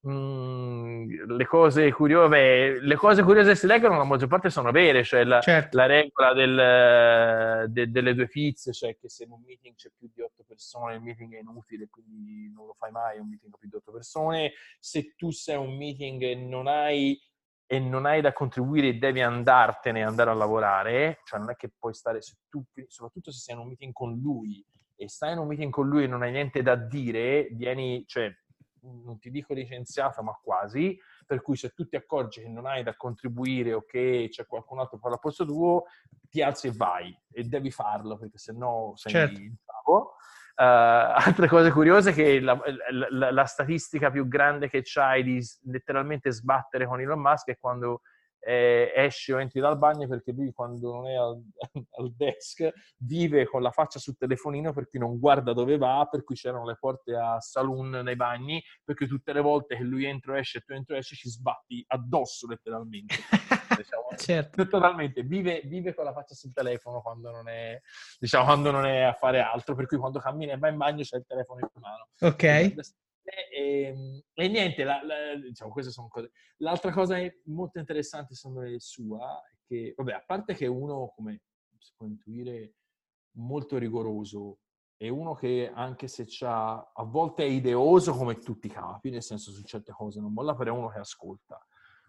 Mm, 0.07 1.35
le, 1.35 1.47
cose 1.47 1.91
curiose, 1.91 2.79
le 2.79 2.95
cose 2.95 3.23
curiose 3.23 3.51
che 3.51 3.57
si 3.57 3.67
leggono 3.67 3.97
la 3.97 4.05
maggior 4.05 4.29
parte 4.29 4.51
sono 4.51 4.71
vere, 4.71 5.03
cioè 5.03 5.25
la, 5.25 5.41
certo. 5.41 5.79
la 5.79 5.87
regola 5.87 6.35
del, 6.35 7.71
de, 7.71 7.91
delle 7.91 8.15
due 8.15 8.29
pizze, 8.29 8.75
cioè 8.75 8.99
che 8.99 9.09
se 9.09 9.25
in 9.25 9.31
un 9.31 9.41
meeting 9.43 9.75
c'è 9.75 9.91
più 9.97 10.11
di 10.13 10.21
otto 10.21 10.45
persone 10.47 10.97
il 10.97 11.01
meeting 11.01 11.35
è 11.37 11.41
inutile, 11.41 11.89
quindi 11.89 12.53
non 12.53 12.67
lo 12.67 12.75
fai 12.75 12.91
mai 12.91 13.19
un 13.19 13.29
meeting 13.29 13.51
con 13.51 13.61
più 13.61 13.71
di 13.71 13.77
otto 13.77 13.93
persone. 13.93 14.53
Se 14.79 15.15
tu 15.17 15.31
sei 15.31 15.57
un 15.57 15.75
meeting 15.75 16.21
e 16.23 16.35
non 16.35 16.67
hai, 16.67 17.19
e 17.67 17.79
non 17.79 18.05
hai 18.05 18.21
da 18.21 18.35
contribuire 18.35 18.89
e 18.89 18.95
devi 18.99 19.23
andartene 19.23 20.03
andare 20.03 20.29
a 20.29 20.35
lavorare, 20.35 21.21
cioè 21.25 21.39
non 21.39 21.49
è 21.49 21.57
che 21.57 21.73
puoi 21.79 21.95
stare, 21.95 22.21
se 22.21 22.35
tu, 22.51 22.63
soprattutto 22.89 23.33
se 23.33 23.39
sei 23.39 23.55
in 23.55 23.63
un 23.63 23.69
meeting 23.69 23.95
con 23.95 24.13
lui 24.19 24.63
e 24.97 25.09
stai 25.09 25.33
in 25.33 25.39
un 25.39 25.47
meeting 25.47 25.73
con 25.73 25.89
lui 25.89 26.05
e 26.05 26.07
non 26.07 26.23
hai 26.23 26.31
niente 26.31 26.63
da 26.63 26.77
dire, 26.77 27.49
vieni, 27.53 28.05
cioè 28.07 28.31
non 29.05 29.19
ti 29.19 29.31
dico 29.31 29.55
licenziato, 29.55 30.23
ma 30.23 30.39
quasi, 30.43 30.99
per 31.27 31.43
cui 31.43 31.57
se 31.57 31.71
tu 31.71 31.87
ti 31.87 31.97
accorgi 31.97 32.43
che 32.43 32.49
non 32.49 32.67
hai 32.67 32.83
da 32.83 32.95
contribuire 32.97 33.73
o 33.73 33.85
che 33.85 34.29
c'è 34.31 34.47
qualcun 34.47 34.81
altro 34.81 34.97
che 34.97 35.03
fa 35.03 35.13
al 35.13 35.19
posto 35.19 35.45
tuo, 35.45 35.85
ti 36.29 36.43
alzi 36.43 36.69
e 36.69 36.73
vai 36.73 37.17
e 37.33 37.45
devi 37.45 37.71
farlo 37.71 38.17
perché 38.19 38.39
se 38.39 38.53
no 38.53 38.93
sei 38.97 39.13
certo. 39.13 39.41
in 39.41 39.55
capo. 39.65 40.15
Uh, 40.57 40.63
altre 41.27 41.49
cose 41.49 41.73
curiose 41.73 42.13
che 42.13 42.39
la, 42.39 42.57
la, 43.11 43.33
la, 43.33 43.45
statistica 43.45 44.13
più 44.13 44.29
grande 44.29 44.69
che 44.69 44.83
c'hai 44.85 45.25
di 45.25 45.45
letteralmente 45.65 46.31
sbattere 46.31 46.87
con 46.87 47.01
Elon 47.01 47.19
Musk 47.19 47.49
è 47.49 47.59
quando 47.59 48.03
eh, 48.45 48.93
esci 48.95 49.33
o 49.33 49.41
entri 49.41 49.61
dal 49.61 49.79
bagno 49.79 50.07
perché 50.07 50.33
lui 50.33 50.53
quando 50.53 50.93
non 50.93 51.07
è 51.09 51.15
al, 51.15 51.43
al, 51.99 52.13
desk 52.15 52.71
vive 52.99 53.47
con 53.47 53.63
la 53.63 53.71
faccia 53.71 53.99
sul 53.99 54.17
telefonino 54.17 54.73
perché 54.73 54.99
non 54.99 55.19
guarda 55.19 55.53
dove 55.53 55.79
va, 55.79 56.07
per 56.11 56.25
cui 56.25 56.35
c'erano 56.35 56.67
le 56.67 56.77
porte 56.79 57.15
a 57.15 57.41
saloon 57.41 58.03
nei 58.05 58.17
bagni, 58.17 58.63
perché 58.85 59.07
tutte 59.07 59.33
le 59.33 59.41
volte 59.41 59.77
che 59.77 59.83
lui 59.83 60.05
entra 60.05 60.33
o 60.33 60.37
esce 60.37 60.59
e 60.59 60.61
tu 60.61 60.73
entro 60.73 60.95
e 60.95 60.99
esci 60.99 61.17
ci 61.17 61.29
sbatti 61.29 61.83
addosso 61.89 62.47
letteralmente. 62.47 63.15
diciamo, 63.77 64.09
certo. 64.17 64.67
Totalmente, 64.67 65.23
vive, 65.23 65.63
vive, 65.65 65.95
con 65.95 66.05
la 66.05 66.13
faccia 66.13 66.35
sul 66.35 66.53
telefono 66.53 67.01
quando 67.01 67.31
non, 67.31 67.49
è, 67.49 67.81
diciamo, 68.19 68.45
quando 68.45 68.71
non 68.71 68.87
è 68.87 69.03
a 69.03 69.13
fare 69.13 69.41
altro, 69.41 69.75
per 69.75 69.87
cui 69.87 69.97
quando 69.97 70.19
cammina 70.19 70.53
e 70.53 70.59
va 70.59 70.69
in 70.69 70.77
bagno 70.77 71.03
c'è 71.03 71.17
il 71.17 71.25
telefono 71.27 71.61
in 71.61 71.81
mano. 71.81 72.09
Ok. 72.21 72.75
E, 73.25 73.83
ehm, 73.87 74.23
e, 74.35 74.49
niente, 74.49 74.85
la, 74.85 75.03
la, 75.03 75.35
diciamo, 75.37 75.71
queste 75.73 75.91
sono 75.91 76.09
cose. 76.09 76.33
L'altra 76.59 76.93
cosa 76.93 77.17
molto 77.45 77.79
interessante, 77.79 78.35
secondo 78.35 78.61
me, 78.61 78.79
sua, 78.79 79.41
è 79.41 79.57
che, 79.67 79.95
vabbè, 79.97 80.13
a 80.13 80.25
parte 80.25 80.55
che 80.55 80.67
uno, 80.67 81.13
come 81.15 81.41
si 81.79 81.93
può 81.97 82.07
intuire, 82.07 82.75
molto 83.37 83.79
rigoroso, 83.79 84.59
è 84.97 85.09
uno 85.09 85.35
che 85.35 85.71
anche 85.75 86.07
se 86.07 86.25
c'ha, 86.27 86.93
a 86.95 87.03
volte 87.05 87.45
è 87.45 87.47
ideoso 87.47 88.15
come 88.15 88.39
tutti 88.39 88.69
i 88.69 88.71
capi, 88.71 89.11
nel 89.11 89.23
senso 89.23 89.51
su 89.51 89.63
certe 89.63 89.93
cose 89.93 90.21
non 90.21 90.33
molla, 90.33 90.55
però 90.55 90.75
è 90.75 90.79
uno 90.79 90.89
che 90.89 90.99
ascolta. 90.99 91.59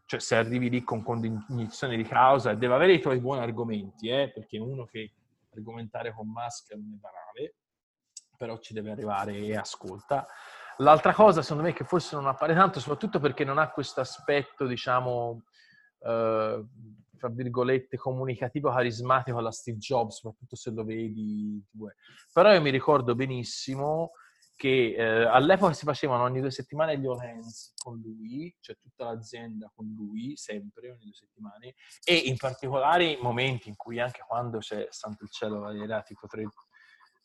Cioè 0.06 0.20
se 0.20 0.36
arrivi 0.36 0.70
lì 0.70 0.84
con 0.84 1.02
cognizione 1.02 1.98
di 1.98 2.04
causa, 2.04 2.54
deve 2.54 2.76
avere 2.76 2.94
i 2.94 3.02
tuoi 3.02 3.20
buoni 3.20 3.42
argomenti, 3.42 4.10
eh, 4.10 4.32
perché 4.32 4.60
uno 4.60 4.86
che 4.86 5.14
argomentare 5.52 6.14
con 6.14 6.30
Musk 6.30 6.74
non 6.74 6.94
è 6.94 6.98
banale, 6.98 7.56
però 8.38 8.58
ci 8.60 8.74
deve 8.74 8.92
arrivare 8.92 9.36
e 9.36 9.56
ascolta. 9.58 10.28
L'altra 10.78 11.14
cosa, 11.14 11.42
secondo 11.42 11.64
me, 11.64 11.74
che 11.74 11.86
forse 11.86 12.16
non 12.16 12.28
appare 12.28 12.54
tanto, 12.54 12.80
soprattutto 12.80 13.20
perché 13.20 13.44
non 13.44 13.58
ha 13.58 13.70
questo 13.70 14.02
aspetto, 14.02 14.66
diciamo, 14.66 15.44
eh, 16.00 16.66
tra 17.18 17.30
virgolette, 17.30 17.98
comunicativo, 17.98 18.70
carismatico 18.72 19.38
alla 19.38 19.52
Steve 19.52 19.78
Jobs, 19.78 20.16
soprattutto 20.16 20.56
se 20.56 20.72
lo 20.72 20.84
vedi. 20.84 21.64
Però 22.34 22.54
io 22.54 22.62
mi 22.62 22.72
ricordo 22.72 23.16
benissimo 23.16 24.12
che 24.58 24.96
eh, 24.98 25.26
all'epoca 25.26 25.74
si 25.74 25.84
facevano 25.86 26.24
ogni 26.24 26.40
due 26.40 26.52
settimane 26.52 26.98
gli 26.98 27.06
all-hands 27.06 27.74
con 27.76 28.00
lui, 28.00 28.56
cioè 28.62 28.78
tutta 28.78 29.06
l'azienda 29.06 29.70
con 29.76 29.94
lui, 29.96 30.38
sempre, 30.38 30.92
ogni 30.92 31.04
due 31.04 31.14
settimane, 31.14 31.76
e 32.04 32.16
in 32.16 32.38
particolare 32.38 33.18
momenti 33.22 33.68
in 33.68 33.76
cui 33.76 34.00
anche 34.00 34.24
quando 34.26 34.60
c'è 34.60 34.88
Santo 34.90 35.26
il 35.26 35.30
Cielo 35.30 35.70
era 35.70 36.02
tipo 36.04 36.26
tre, 36.28 36.48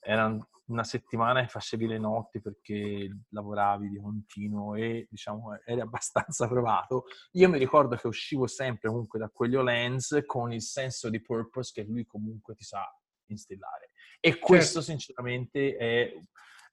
era 0.01 0.37
una 0.71 0.85
settimana 0.85 1.43
e 1.43 1.49
facevi 1.49 1.87
le 1.87 1.99
notti 1.99 2.41
perché 2.41 3.09
lavoravi 3.31 3.89
di 3.89 4.01
continuo 4.01 4.75
e 4.77 5.07
diciamo 5.11 5.59
eri 5.65 5.81
abbastanza 5.81 6.47
provato, 6.49 7.05
io 7.33 7.49
mi 7.49 7.59
ricordo 7.59 7.97
che 7.97 8.07
uscivo 8.07 8.47
sempre 8.47 8.89
comunque 8.89 9.19
da 9.19 9.29
quegli 9.29 9.57
all-hands 9.57 10.23
con 10.27 10.53
il 10.53 10.63
senso 10.63 11.11
di 11.11 11.21
purpose 11.21 11.73
che 11.75 11.83
lui 11.83 12.07
comunque 12.07 12.55
ti 12.55 12.65
sa 12.65 12.83
instillare. 13.27 13.91
E 14.21 14.39
questo 14.39 14.81
certo. 14.81 14.91
sinceramente 14.91 15.77
è 15.77 16.13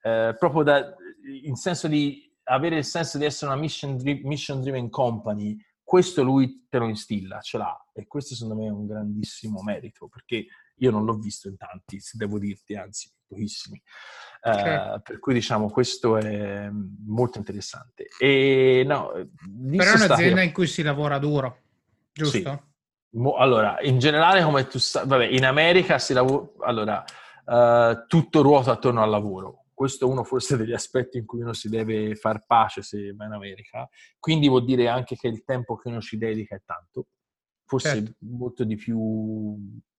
eh, 0.01 0.35
proprio 0.37 0.63
da, 0.63 0.95
in 1.43 1.55
senso 1.55 1.87
di 1.87 2.23
avere 2.49 2.77
il 2.77 2.85
senso 2.85 3.17
di 3.17 3.25
essere 3.25 3.51
una 3.51 3.59
mission, 3.59 3.97
mission 4.23 4.61
driven 4.61 4.89
company, 4.89 5.57
questo 5.83 6.23
lui 6.23 6.65
te 6.69 6.77
lo 6.77 6.87
instilla, 6.87 7.39
ce 7.39 7.57
l'ha 7.57 7.89
e 7.93 8.07
questo 8.07 8.35
secondo 8.35 8.61
me 8.61 8.67
è 8.67 8.71
un 8.71 8.85
grandissimo 8.85 9.61
merito 9.61 10.07
perché 10.07 10.45
io 10.77 10.91
non 10.91 11.05
l'ho 11.05 11.15
visto 11.15 11.47
in 11.47 11.57
tanti, 11.57 11.99
se 11.99 12.17
devo 12.17 12.39
dirti, 12.39 12.75
anzi 12.75 13.11
pochissimi. 13.27 13.81
Okay. 14.41 14.95
Uh, 14.95 15.01
per 15.01 15.19
cui 15.19 15.33
diciamo 15.33 15.69
questo 15.69 16.17
è 16.17 16.69
molto 17.05 17.37
interessante. 17.37 18.07
E, 18.17 18.83
no, 18.85 19.11
Però 19.11 19.23
è 19.23 19.25
un'azienda 19.65 20.15
stati... 20.15 20.43
in 20.43 20.51
cui 20.53 20.67
si 20.67 20.81
lavora 20.81 21.17
duro, 21.19 21.57
giusto? 22.11 22.63
Sì. 23.09 23.21
Allora, 23.37 23.81
in 23.81 23.99
generale, 23.99 24.43
come 24.43 24.67
tu 24.67 24.79
sai, 24.79 25.07
vabbè, 25.07 25.25
in 25.25 25.45
America 25.45 25.97
si 25.97 26.13
lavora, 26.13 26.49
allora, 26.59 27.03
uh, 27.45 28.05
tutto 28.07 28.41
ruota 28.41 28.71
attorno 28.71 29.01
al 29.01 29.09
lavoro 29.09 29.63
questo 29.77 30.07
è 30.07 30.09
uno 30.09 30.23
forse 30.23 30.57
degli 30.57 30.73
aspetti 30.73 31.19
in 31.19 31.27
cui 31.27 31.41
uno 31.41 31.53
si 31.53 31.69
deve 31.69 32.15
far 32.15 32.47
pace 32.47 32.81
se 32.81 33.13
va 33.13 33.25
in 33.25 33.33
America, 33.33 33.87
quindi 34.17 34.47
vuol 34.47 34.65
dire 34.65 34.87
anche 34.87 35.15
che 35.15 35.27
il 35.27 35.43
tempo 35.43 35.75
che 35.75 35.89
uno 35.89 36.01
ci 36.01 36.17
dedica 36.17 36.55
è 36.55 36.63
tanto, 36.65 37.09
forse 37.63 37.93
certo. 37.93 38.15
molto 38.21 38.63
di 38.63 38.75
più, 38.75 39.55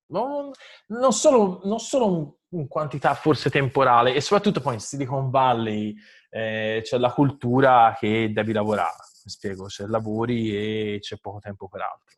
non, 0.08 0.50
non, 0.88 1.12
solo, 1.12 1.60
non 1.64 1.78
solo 1.78 2.38
in 2.50 2.68
quantità 2.68 3.14
forse 3.14 3.50
temporale, 3.50 4.14
e 4.14 4.20
soprattutto 4.20 4.60
poi 4.60 4.74
in 4.74 4.80
Silicon 4.80 5.30
Valley 5.30 5.94
eh, 6.30 6.80
c'è 6.82 6.98
la 6.98 7.12
cultura 7.12 7.96
che 7.98 8.30
devi 8.32 8.52
lavorare, 8.52 8.96
mi 9.24 9.30
spiego, 9.30 9.66
c'è 9.66 9.86
lavori 9.86 10.54
e 10.54 10.98
c'è 11.00 11.18
poco 11.18 11.38
tempo 11.38 11.68
per 11.68 11.82
altro. 11.82 12.16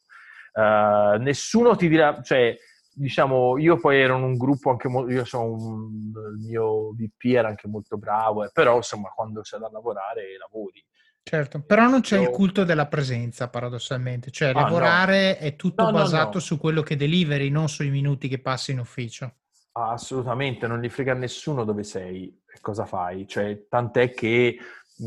Uh, 0.53 1.23
nessuno 1.23 1.77
ti 1.77 1.89
dirà, 1.89 2.21
cioè 2.23 2.57
diciamo, 2.93 3.57
io 3.59 3.79
poi 3.79 4.01
ero 4.01 4.17
in 4.17 4.25
un 4.25 4.37
gruppo 4.37 4.71
anche 4.71 4.89
molto, 4.89 5.13
io 5.13 5.25
sono 5.25 5.45
un, 5.45 6.13
il 6.37 6.45
mio 6.47 6.93
VP 6.93 7.25
era 7.35 7.49
anche 7.49 7.69
molto 7.69 7.97
bravo, 7.97 8.45
eh, 8.45 8.51
però 8.53 8.77
insomma 8.77 9.11
quando 9.11 9.41
c'è 9.43 9.59
da 9.59 9.69
lavorare 9.71 10.37
lavori. 10.39 10.85
Certo, 11.23 11.63
però 11.63 11.87
non 11.87 12.01
c'è 12.01 12.19
il 12.19 12.31
culto 12.31 12.65
della 12.65 12.87
presenza 12.87 13.49
paradossalmente, 13.49 14.31
cioè 14.31 14.49
ah, 14.49 14.53
lavorare 14.53 15.39
no. 15.39 15.47
è 15.47 15.57
tutto 15.57 15.85
no, 15.85 15.93
basato 15.93 16.35
no, 16.35 16.41
su 16.41 16.59
quello 16.59 16.83
che 16.83 16.97
deliveri, 16.97 17.51
non 17.51 17.69
sui 17.69 17.91
minuti 17.91 18.27
che 18.27 18.41
passi 18.41 18.73
in 18.73 18.81
ufficio. 18.81 19.35
assolutamente, 19.73 20.67
non 20.67 20.81
gli 20.81 20.89
frega 20.89 21.15
nessuno 21.15 21.65
dove 21.65 21.85
sei 21.85 22.43
e 22.53 22.59
cosa 22.61 22.85
fai, 22.85 23.29
cioè 23.29 23.67
tant'è 23.69 24.13
che 24.13 24.59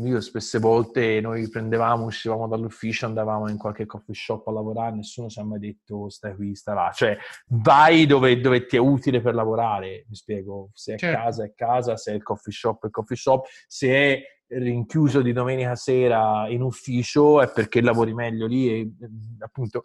io 0.02 0.20
spesse 0.20 0.58
volte 0.58 1.20
noi 1.20 1.48
prendevamo, 1.48 2.04
uscivamo 2.04 2.48
dall'ufficio, 2.48 3.06
andavamo 3.06 3.48
in 3.48 3.56
qualche 3.56 3.86
coffee 3.86 4.14
shop 4.14 4.48
a 4.48 4.52
lavorare, 4.52 4.96
nessuno 4.96 5.28
ci 5.28 5.38
ha 5.38 5.44
mai 5.44 5.58
detto 5.58 6.08
stai 6.08 6.34
qui, 6.34 6.54
stai 6.54 6.74
là. 6.74 6.90
Cioè, 6.92 7.16
vai 7.46 8.06
dove, 8.06 8.40
dove 8.40 8.66
ti 8.66 8.76
è 8.76 8.80
utile 8.80 9.20
per 9.20 9.34
lavorare, 9.34 10.04
mi 10.08 10.14
spiego. 10.14 10.70
Se 10.72 10.94
è 10.94 10.96
certo. 10.96 11.16
casa 11.16 11.44
è 11.44 11.52
casa, 11.54 11.96
se 11.96 12.12
è 12.12 12.14
il 12.14 12.22
coffee 12.22 12.52
shop 12.52 12.82
è 12.82 12.86
il 12.86 12.92
coffee 12.92 13.16
shop, 13.16 13.46
se 13.66 13.88
è 13.88 14.22
rinchiuso 14.46 15.22
di 15.22 15.32
domenica 15.32 15.74
sera 15.74 16.48
in 16.48 16.62
ufficio 16.62 17.40
è 17.40 17.50
perché 17.50 17.80
lavori 17.80 18.14
meglio 18.14 18.46
lì 18.46 18.68
e 18.68 18.92
appunto 19.38 19.84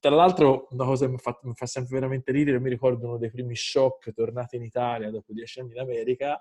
tra 0.00 0.14
l'altro 0.14 0.66
una 0.70 0.84
cosa 0.84 1.06
che 1.06 1.12
mi 1.12 1.18
fa, 1.18 1.38
mi 1.42 1.54
fa 1.54 1.66
sempre 1.66 1.94
veramente 1.94 2.32
ridere, 2.32 2.58
mi 2.58 2.70
ricordo 2.70 3.06
uno 3.06 3.18
dei 3.18 3.30
primi 3.30 3.54
shock 3.54 4.12
tornati 4.12 4.56
in 4.56 4.62
Italia 4.62 5.10
dopo 5.10 5.32
dieci 5.32 5.60
anni 5.60 5.72
in 5.72 5.80
America, 5.80 6.38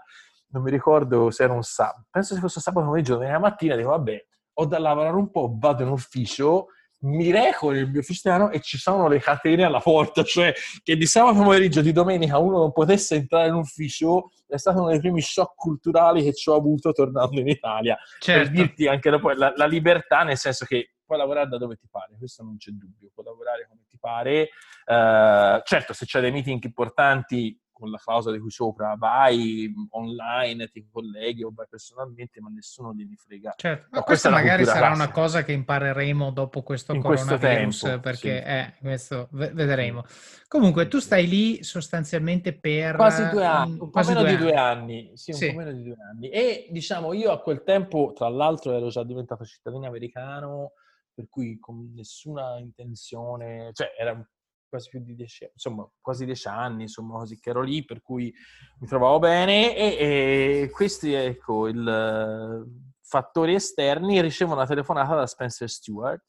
non 0.50 0.64
mi 0.64 0.72
ricordo 0.72 1.30
se 1.30 1.44
era 1.44 1.54
un 1.54 1.64
sabato, 1.64 2.06
penso 2.10 2.34
se 2.34 2.40
fosse 2.40 2.60
sabato 2.60 2.86
pomeriggio, 2.86 3.14
domenica 3.14 3.40
mattina, 3.40 3.76
dico 3.76 3.90
vabbè, 3.90 4.26
ho 4.54 4.66
da 4.66 4.80
lavorare 4.80 5.16
un 5.16 5.30
po', 5.30 5.54
vado 5.56 5.84
in 5.84 5.90
ufficio, 5.90 6.68
mi 7.00 7.32
reco 7.32 7.70
nel 7.70 7.90
mio 7.90 8.00
ufficio 8.00 8.50
e 8.50 8.60
ci 8.62 8.78
sono 8.78 9.08
le 9.08 9.20
catene 9.20 9.64
alla 9.64 9.80
porta, 9.80 10.24
cioè 10.24 10.54
che 10.84 10.98
di 10.98 11.06
sabato 11.06 11.36
pomeriggio, 11.36 11.82
di 11.82 11.92
domenica 11.92 12.38
uno 12.38 12.58
non 12.58 12.72
potesse 12.72 13.16
entrare 13.16 13.50
in 13.50 13.54
ufficio 13.54 14.32
è 14.48 14.58
stato 14.58 14.80
uno 14.80 14.90
dei 14.90 15.00
primi 15.00 15.22
shock 15.22 15.56
culturali 15.56 16.24
che 16.24 16.34
ci 16.34 16.50
ho 16.50 16.56
avuto 16.56 16.92
tornando 16.94 17.40
in 17.40 17.48
Italia. 17.48 17.98
Certo. 18.20 18.44
Per 18.44 18.52
dirti 18.52 18.88
anche 18.88 19.10
dopo 19.10 19.30
la, 19.32 19.52
la 19.56 19.66
libertà, 19.66 20.24
nel 20.24 20.38
senso 20.38 20.66
che 20.66 20.94
puoi 21.06 21.18
lavorare 21.18 21.50
da 21.50 21.58
dove 21.58 21.76
ti 21.76 21.88
pare, 21.90 22.16
questo 22.18 22.44
non 22.44 22.58
c'è 22.58 22.72
dubbio, 22.72 23.12
puoi 23.14 23.26
lavorare 23.26 23.68
come 23.68 23.82
ti 23.90 23.98
pare. 24.00 24.50
Uh, 24.86 25.62
certo, 25.64 25.94
se 25.94 26.06
c'è 26.06 26.22
dei 26.22 26.32
meeting 26.32 26.64
importanti 26.64 27.60
con 27.78 27.92
la 27.92 27.98
clausola 27.98 28.36
di 28.36 28.42
qui 28.42 28.50
sopra, 28.50 28.96
vai 28.98 29.72
online, 29.92 30.68
ti 30.70 30.88
colleghi 30.92 31.44
o 31.44 31.52
vai 31.54 31.68
personalmente, 31.70 32.42
ma 32.42 32.50
nessuno 32.50 32.92
gliene 32.92 33.16
frega. 33.16 33.54
Certo, 33.56 33.88
ma 33.92 34.02
questa 34.02 34.32
magari 34.32 34.66
sarà 34.66 34.88
classica. 34.88 35.04
una 35.04 35.12
cosa 35.12 35.44
che 35.44 35.52
impareremo 35.52 36.32
dopo 36.32 36.64
questo 36.64 36.94
In 36.94 37.02
coronavirus, 37.02 37.40
questo 37.40 37.88
tempo, 37.88 38.02
perché 38.02 38.42
sì. 38.42 38.48
eh, 38.48 38.74
questo 38.80 39.28
vedremo. 39.32 40.04
Comunque, 40.48 40.88
tu 40.88 40.98
stai 40.98 41.28
lì 41.28 41.64
sostanzialmente 41.64 42.58
per... 42.58 42.96
Quasi 42.96 43.30
due 43.30 43.46
anni, 43.46 43.80
un 43.80 43.90
po' 43.92 44.02
meno 44.04 44.22
due 44.22 44.30
di 44.30 44.38
due 44.38 44.54
anni. 44.54 45.12
Sì, 45.14 45.32
un 45.32 45.38
sì. 45.38 45.52
po' 45.52 45.58
meno 45.58 45.72
di 45.72 45.84
due 45.84 45.96
anni. 46.12 46.30
E 46.30 46.68
diciamo, 46.72 47.14
io 47.14 47.32
a 47.32 47.42
quel 47.42 47.64
tempo, 47.64 48.12
tra 48.16 48.28
l'altro, 48.28 48.76
ero 48.76 48.88
già 48.88 49.04
diventato 49.04 49.46
cittadino 49.46 49.86
americano, 49.86 50.72
per 51.14 51.28
cui 51.30 51.60
con 51.60 51.94
nessuna 51.94 52.58
intenzione, 52.58 53.70
cioè 53.74 53.94
era 54.00 54.20
quasi 54.68 54.90
più 54.90 55.00
di 55.02 55.16
dieci, 55.16 55.50
insomma, 55.52 55.90
quasi 56.02 56.26
dieci 56.26 56.48
anni, 56.48 56.84
insomma, 56.84 57.20
così 57.20 57.40
che 57.40 57.50
ero 57.50 57.62
lì, 57.62 57.84
per 57.86 58.02
cui 58.02 58.34
mi 58.80 58.88
trovavo 58.88 59.20
bene 59.20 59.76
e, 59.76 60.64
e 60.64 60.70
questi, 60.70 61.14
ecco, 61.14 61.68
il 61.68 62.86
fattori 63.02 63.54
esterni, 63.54 64.22
ricevo 64.22 64.54
una 64.54 64.66
telefonata 64.66 65.16
da 65.16 65.26
Spencer 65.26 65.70
Stewart, 65.70 66.24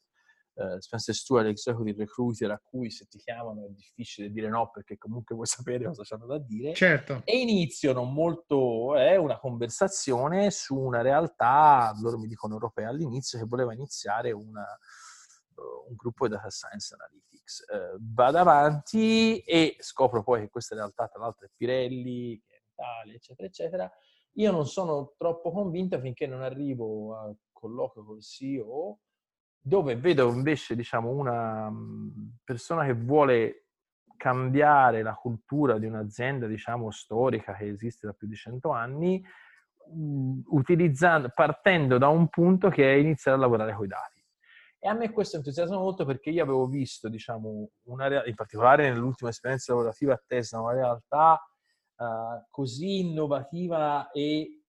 uh, 0.53 0.79
Spencer 0.79 1.13
Stewart, 1.13 1.47
executive 1.47 2.03
recruiter, 2.03 2.51
a 2.51 2.61
cui 2.63 2.89
se 2.89 3.05
ti 3.07 3.17
chiamano 3.17 3.65
è 3.65 3.69
difficile 3.69 4.29
dire 4.29 4.47
no 4.47 4.69
perché 4.69 4.97
comunque 4.97 5.35
vuoi 5.35 5.47
sapere 5.47 5.85
cosa 5.85 6.15
hanno 6.15 6.25
da 6.25 6.39
dire. 6.39 6.73
Certo. 6.73 7.21
E 7.25 7.37
iniziano 7.37 8.03
molto, 8.03 8.95
è 8.95 9.13
eh, 9.13 9.17
una 9.17 9.37
conversazione 9.37 10.51
su 10.51 10.75
una 10.75 11.01
realtà, 11.01 11.93
loro 12.01 12.17
mi 12.17 12.27
dicono 12.27 12.53
europea 12.53 12.89
all'inizio, 12.89 13.37
che 13.39 13.45
voleva 13.45 13.73
iniziare 13.73 14.31
una, 14.31 14.65
un 15.89 15.95
gruppo 15.95 16.27
di 16.27 16.33
data 16.33 16.49
science 16.49 16.93
analytics. 16.93 17.28
Eh, 17.71 17.97
vado 17.99 18.37
avanti 18.37 19.39
e 19.39 19.75
scopro 19.79 20.23
poi 20.23 20.41
che 20.41 20.49
questa 20.49 20.75
realtà, 20.75 21.07
tra 21.07 21.21
l'altro, 21.21 21.45
è 21.45 21.49
Pirelli, 21.55 22.39
che 22.45 22.55
è 22.55 22.61
Italia, 22.71 23.13
eccetera, 23.15 23.47
eccetera. 23.47 23.91
Io 24.33 24.51
non 24.51 24.67
sono 24.67 25.13
troppo 25.17 25.51
convinto 25.51 25.99
finché 25.99 26.27
non 26.27 26.41
arrivo 26.41 27.17
al 27.17 27.35
colloquio 27.51 28.05
col 28.05 28.21
CEO, 28.21 28.99
dove 29.59 29.95
vedo 29.95 30.29
invece, 30.29 30.75
diciamo, 30.75 31.09
una 31.09 31.71
persona 32.43 32.85
che 32.85 32.93
vuole 32.93 33.65
cambiare 34.15 35.01
la 35.01 35.13
cultura 35.13 35.77
di 35.77 35.85
un'azienda, 35.85 36.45
diciamo, 36.45 36.91
storica 36.91 37.55
che 37.55 37.67
esiste 37.67 38.05
da 38.05 38.13
più 38.13 38.27
di 38.27 38.35
cento 38.35 38.71
anni, 38.71 39.23
utilizzando, 40.47 41.31
partendo 41.33 41.97
da 41.97 42.09
un 42.09 42.27
punto 42.27 42.69
che 42.69 42.93
è 42.93 42.95
iniziare 42.95 43.37
a 43.37 43.39
lavorare 43.41 43.73
con 43.73 43.85
i 43.85 43.87
dati. 43.87 44.18
E 44.81 44.87
a 44.87 44.93
me 44.93 45.11
questo 45.11 45.35
entusiasma 45.35 45.77
molto 45.77 46.05
perché 46.05 46.29
io 46.29 46.41
avevo 46.41 46.65
visto, 46.65 47.09
diciamo, 47.09 47.69
una, 47.87 48.25
in 48.25 48.35
particolare 48.35 48.89
nell'ultima 48.89 49.29
esperienza 49.29 49.73
lavorativa 49.73 50.13
a 50.13 50.23
Tesla, 50.25 50.61
una 50.61 50.73
realtà 50.73 51.41
uh, 51.97 52.45
così 52.49 52.99
innovativa 52.99 54.09
e 54.11 54.61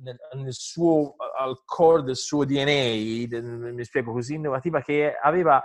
nel, 0.00 0.18
nel, 0.34 0.52
suo, 0.52 1.14
al 1.38 1.62
core 1.64 2.02
del 2.02 2.16
suo 2.16 2.44
DNA, 2.44 3.26
del, 3.28 3.44
mi 3.44 3.84
spiego, 3.84 4.12
così 4.12 4.34
innovativa 4.34 4.80
che 4.80 5.14
aveva 5.14 5.62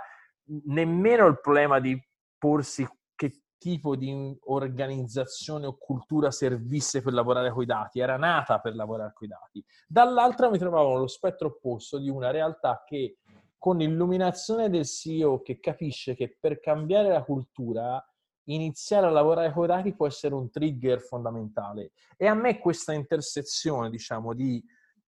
nemmeno 0.66 1.26
il 1.26 1.40
problema 1.40 1.80
di 1.80 2.00
porsi 2.38 2.86
che 3.16 3.42
tipo 3.58 3.96
di 3.96 4.36
organizzazione 4.44 5.66
o 5.66 5.76
cultura 5.76 6.30
servisse 6.30 7.02
per 7.02 7.12
lavorare 7.12 7.50
con 7.50 7.62
i 7.62 7.66
dati, 7.66 7.98
era 8.00 8.16
nata 8.16 8.60
per 8.60 8.74
lavorare 8.74 9.12
con 9.12 9.26
i 9.26 9.30
dati. 9.30 9.64
Dall'altra 9.86 10.48
mi 10.48 10.58
trovavo 10.58 10.94
allo 10.94 11.08
spettro 11.08 11.48
opposto 11.48 11.98
di 11.98 12.08
una 12.08 12.30
realtà 12.30 12.84
che 12.86 13.18
con 13.58 13.76
l'illuminazione 13.76 14.70
del 14.70 14.86
CEO 14.86 15.42
che 15.42 15.58
capisce 15.58 16.14
che 16.14 16.36
per 16.38 16.60
cambiare 16.60 17.08
la 17.08 17.24
cultura 17.24 18.02
iniziare 18.44 19.06
a 19.06 19.10
lavorare 19.10 19.52
con 19.52 19.64
i 19.64 19.66
dati 19.66 19.94
può 19.94 20.06
essere 20.06 20.34
un 20.34 20.50
trigger 20.50 21.00
fondamentale. 21.00 21.90
E 22.16 22.26
a 22.26 22.34
me 22.34 22.58
questa 22.58 22.92
intersezione, 22.92 23.90
diciamo, 23.90 24.32
di 24.32 24.62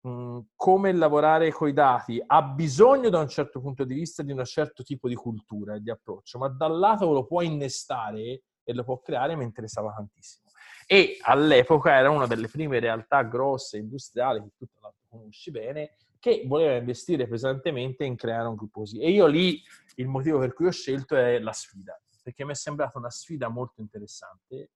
mh, 0.01 0.39
come 0.55 0.93
lavorare 0.93 1.51
con 1.51 1.67
i 1.67 1.73
dati 1.73 2.21
ha 2.25 2.41
bisogno 2.43 3.09
da 3.09 3.19
un 3.19 3.27
certo 3.27 3.59
punto 3.59 3.83
di 3.83 3.93
vista 3.93 4.23
di 4.23 4.31
un 4.31 4.43
certo 4.45 4.83
tipo 4.83 5.07
di 5.07 5.15
cultura 5.15 5.75
e 5.75 5.81
di 5.81 5.89
approccio, 5.89 6.37
ma 6.37 6.47
dal 6.47 6.77
lato 6.77 7.11
lo 7.11 7.25
può 7.25 7.41
innestare 7.41 8.43
e 8.63 8.73
lo 8.73 8.83
può 8.83 8.99
creare 8.99 9.35
mi 9.35 9.43
interessava 9.43 9.93
tantissimo. 9.93 10.49
e 10.87 11.17
all'epoca 11.21 11.91
era 11.91 12.09
una 12.09 12.25
delle 12.25 12.47
prime 12.47 12.79
realtà 12.79 13.21
grosse 13.23 13.77
industriali 13.77 14.41
che 14.41 14.49
tu 14.57 14.65
l'altro 14.79 15.05
conosci 15.09 15.51
bene 15.51 15.97
che 16.25 16.41
voleva 16.47 16.73
investire 16.73 17.27
pesantemente 17.27 18.03
in 18.03 18.15
creare 18.15 18.47
un 18.47 18.55
gruppo 18.55 18.79
così. 18.79 18.99
E 18.99 19.11
io 19.11 19.27
lì 19.27 19.61
il 19.97 20.07
motivo 20.07 20.39
per 20.39 20.53
cui 20.53 20.65
ho 20.65 20.71
scelto 20.71 21.15
è 21.15 21.37
la 21.37 21.51
sfida, 21.51 22.01
perché 22.23 22.43
mi 22.43 22.53
è 22.53 22.55
sembrata 22.55 22.97
una 22.97 23.11
sfida 23.11 23.47
molto 23.47 23.79
interessante, 23.79 24.71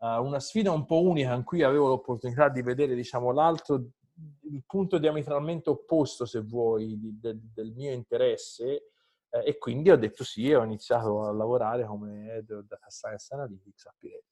uh, 0.00 0.22
una 0.22 0.38
sfida 0.38 0.70
un 0.70 0.84
po' 0.84 1.00
unica 1.00 1.32
in 1.32 1.44
cui 1.44 1.62
avevo 1.62 1.88
l'opportunità 1.88 2.50
di 2.50 2.60
vedere, 2.60 2.94
diciamo, 2.94 3.32
l'altro, 3.32 3.82
il 4.42 4.64
punto 4.66 4.98
diametralmente 4.98 5.70
opposto, 5.70 6.26
se 6.26 6.42
vuoi, 6.42 6.98
di, 6.98 7.18
de, 7.18 7.38
del 7.54 7.72
mio 7.72 7.90
interesse, 7.90 8.90
eh, 9.30 9.46
e 9.46 9.56
quindi 9.56 9.90
ho 9.90 9.96
detto 9.96 10.24
sì 10.24 10.50
e 10.50 10.56
ho 10.56 10.62
iniziato 10.62 11.24
a 11.24 11.32
lavorare 11.32 11.86
come 11.86 12.44
Data 12.46 12.90
Science 12.90 13.32
Analytics 13.32 13.86
a 13.86 13.94
Pirelli. 13.96 14.31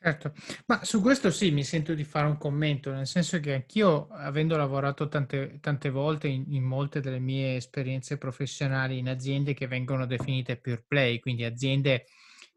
Certo, 0.00 0.32
ma 0.66 0.84
su 0.84 1.00
questo 1.00 1.30
sì, 1.32 1.50
mi 1.50 1.64
sento 1.64 1.92
di 1.92 2.04
fare 2.04 2.28
un 2.28 2.38
commento, 2.38 2.92
nel 2.92 3.06
senso 3.06 3.40
che 3.40 3.52
anch'io, 3.54 4.06
avendo 4.08 4.56
lavorato 4.56 5.08
tante, 5.08 5.58
tante 5.60 5.90
volte 5.90 6.28
in, 6.28 6.44
in 6.54 6.62
molte 6.62 7.00
delle 7.00 7.18
mie 7.18 7.56
esperienze 7.56 8.16
professionali 8.16 8.98
in 8.98 9.08
aziende 9.08 9.54
che 9.54 9.66
vengono 9.66 10.06
definite 10.06 10.56
pure 10.60 10.84
play, 10.86 11.18
quindi 11.18 11.42
aziende 11.44 12.04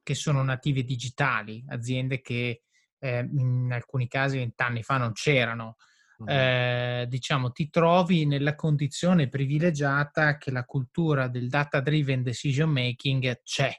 che 0.04 0.14
sono 0.14 0.44
native 0.44 0.84
digitali, 0.84 1.64
aziende 1.70 2.22
che 2.22 2.62
eh, 3.00 3.28
in 3.34 3.70
alcuni 3.72 4.08
casi 4.08 4.38
vent'anni 4.38 4.84
fa 4.84 4.98
non 4.98 5.12
c'erano, 5.14 5.78
eh, 6.24 7.06
diciamo, 7.10 7.52
ti 7.52 7.70
trovi 7.72 8.28
nella 8.28 8.54
condizione 8.54 9.30
privilegiata 9.30 10.38
che 10.38 10.52
la 10.52 10.64
cultura 10.64 11.28
del 11.28 11.50
data 11.50 11.80
driven 11.80 12.22
decision 12.22 12.70
making 12.70 13.42
c'è 13.44 13.74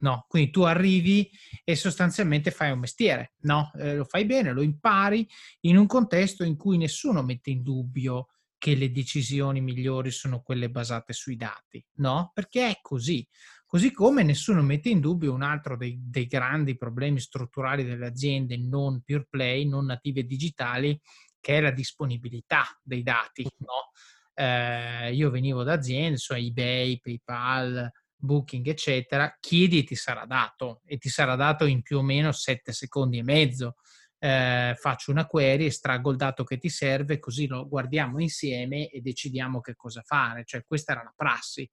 No, 0.00 0.26
quindi 0.28 0.50
tu 0.50 0.62
arrivi 0.62 1.28
e 1.64 1.74
sostanzialmente 1.74 2.50
fai 2.52 2.70
un 2.70 2.78
mestiere, 2.78 3.32
no? 3.40 3.72
Eh, 3.76 3.96
lo 3.96 4.04
fai 4.04 4.24
bene, 4.26 4.52
lo 4.52 4.62
impari 4.62 5.28
in 5.62 5.76
un 5.76 5.86
contesto 5.86 6.44
in 6.44 6.56
cui 6.56 6.76
nessuno 6.76 7.22
mette 7.22 7.50
in 7.50 7.62
dubbio 7.62 8.28
che 8.58 8.74
le 8.74 8.90
decisioni 8.90 9.60
migliori 9.60 10.10
sono 10.10 10.40
quelle 10.42 10.70
basate 10.70 11.12
sui 11.12 11.36
dati, 11.36 11.84
no? 11.94 12.30
Perché 12.34 12.68
è 12.68 12.78
così. 12.80 13.26
Così 13.66 13.92
come 13.92 14.22
nessuno 14.22 14.62
mette 14.62 14.88
in 14.88 15.00
dubbio 15.00 15.32
un 15.32 15.42
altro 15.42 15.76
dei, 15.76 15.98
dei 16.00 16.26
grandi 16.26 16.76
problemi 16.76 17.20
strutturali 17.20 17.84
delle 17.84 18.06
aziende 18.06 18.56
non 18.56 19.02
pure 19.02 19.26
play, 19.28 19.68
non 19.68 19.86
native 19.86 20.24
digitali, 20.24 20.98
che 21.40 21.58
è 21.58 21.60
la 21.60 21.70
disponibilità 21.70 22.64
dei 22.82 23.02
dati, 23.02 23.42
no? 23.58 23.90
Eh, 24.34 25.12
io 25.14 25.30
venivo 25.30 25.64
da 25.64 25.74
aziende, 25.74 26.16
so 26.16 26.34
eBay, 26.34 26.98
PayPal, 27.00 27.90
Booking, 28.18 28.66
eccetera, 28.66 29.36
chiedi 29.40 29.78
e 29.78 29.84
ti 29.84 29.94
sarà 29.94 30.24
dato 30.26 30.82
e 30.84 30.98
ti 30.98 31.08
sarà 31.08 31.36
dato 31.36 31.64
in 31.66 31.82
più 31.82 31.98
o 31.98 32.02
meno 32.02 32.32
7 32.32 32.72
secondi 32.72 33.18
e 33.18 33.22
mezzo. 33.22 33.76
Eh, 34.18 34.74
faccio 34.76 35.12
una 35.12 35.26
query, 35.26 35.66
estraggo 35.66 36.10
il 36.10 36.16
dato 36.16 36.42
che 36.42 36.58
ti 36.58 36.68
serve, 36.68 37.20
così 37.20 37.46
lo 37.46 37.68
guardiamo 37.68 38.20
insieme 38.20 38.88
e 38.88 39.00
decidiamo 39.00 39.60
che 39.60 39.76
cosa 39.76 40.02
fare. 40.02 40.44
Cioè, 40.44 40.64
questa 40.66 40.92
era 40.92 41.04
la 41.04 41.14
prassi. 41.14 41.70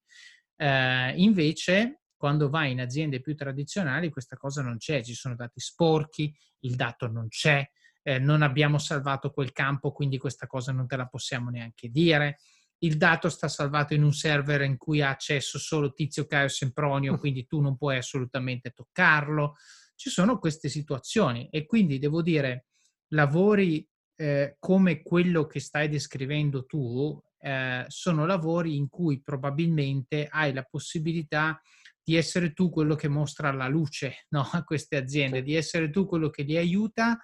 Eh, 0.56 1.14
invece, 1.18 2.02
quando 2.16 2.50
vai 2.50 2.72
in 2.72 2.82
aziende 2.82 3.22
più 3.22 3.36
tradizionali, 3.36 4.12
questa 4.12 4.38
cosa 4.38 4.62
non 4.62 4.78
c'è, 4.78 5.04
ci 5.04 5.16
sono 5.16 5.36
dati 5.36 5.60
sporchi, 5.60 6.34
il 6.60 6.76
dato 6.76 7.08
non 7.08 7.28
c'è, 7.28 7.68
eh, 8.04 8.20
non 8.20 8.44
abbiamo 8.44 8.78
salvato 8.78 9.32
quel 9.32 9.52
campo, 9.52 9.92
quindi 9.92 10.20
questa 10.20 10.46
cosa 10.46 10.72
non 10.72 10.86
te 10.86 10.96
la 10.96 11.08
possiamo 11.08 11.50
neanche 11.50 11.90
dire 11.90 12.38
il 12.80 12.98
dato 12.98 13.30
sta 13.30 13.48
salvato 13.48 13.94
in 13.94 14.04
un 14.04 14.14
server 14.14 14.62
in 14.62 14.78
cui 14.78 15.02
ha 15.02 15.10
accesso 15.10 15.58
solo 15.58 15.94
Tizio 15.94 16.26
Caio 16.26 16.48
Sempronio, 16.48 17.14
mm. 17.14 17.18
quindi 17.18 17.46
tu 17.46 17.62
non 17.62 17.78
puoi 17.78 17.98
assolutamente 17.98 18.72
toccarlo. 18.72 19.56
Ci 19.96 20.10
sono 20.10 20.40
queste 20.40 20.70
situazioni 20.70 21.48
e 21.50 21.66
quindi 21.66 22.00
devo 22.00 22.22
dire, 22.22 22.68
lavori 23.10 23.88
eh, 24.18 24.56
come 24.60 25.02
quello 25.02 25.46
che 25.46 25.60
stai 25.60 25.90
descrivendo 25.90 26.66
tu 26.66 27.22
eh, 27.40 27.86
sono 27.88 28.26
lavori 28.26 28.76
in 28.76 28.90
cui 28.90 29.22
probabilmente 29.22 30.28
hai 30.30 30.54
la 30.54 30.64
possibilità 30.64 31.60
di 32.04 32.16
essere 32.16 32.54
tu 32.54 32.70
quello 32.70 32.96
che 32.96 33.08
mostra 33.08 33.52
la 33.52 33.68
luce 33.68 34.26
no? 34.30 34.48
a 34.52 34.64
queste 34.64 34.96
aziende, 34.96 35.42
di 35.42 35.56
essere 35.56 35.90
tu 35.90 36.06
quello 36.06 36.30
che 36.30 36.44
li 36.44 36.58
aiuta 36.58 37.18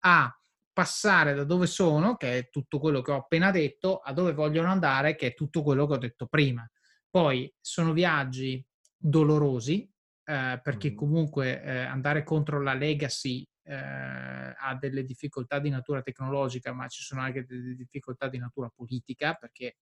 a 0.00 0.38
passare 0.74 1.32
da 1.32 1.44
dove 1.44 1.66
sono, 1.66 2.16
che 2.16 2.36
è 2.38 2.50
tutto 2.50 2.78
quello 2.78 3.00
che 3.00 3.12
ho 3.12 3.16
appena 3.16 3.50
detto, 3.50 4.00
a 4.00 4.12
dove 4.12 4.34
vogliono 4.34 4.68
andare, 4.68 5.14
che 5.14 5.28
è 5.28 5.34
tutto 5.34 5.62
quello 5.62 5.86
che 5.86 5.92
ho 5.94 5.98
detto 5.98 6.26
prima. 6.26 6.68
Poi 7.08 7.50
sono 7.60 7.92
viaggi 7.92 8.62
dolorosi, 8.94 9.90
eh, 10.24 10.60
perché 10.62 10.94
comunque 10.94 11.62
eh, 11.62 11.78
andare 11.78 12.24
contro 12.24 12.60
la 12.60 12.74
legacy 12.74 13.46
eh, 13.62 13.74
ha 13.74 14.76
delle 14.78 15.04
difficoltà 15.04 15.58
di 15.60 15.70
natura 15.70 16.02
tecnologica, 16.02 16.72
ma 16.72 16.88
ci 16.88 17.02
sono 17.02 17.20
anche 17.20 17.44
delle 17.44 17.76
difficoltà 17.76 18.28
di 18.28 18.38
natura 18.38 18.68
politica, 18.74 19.34
perché 19.34 19.76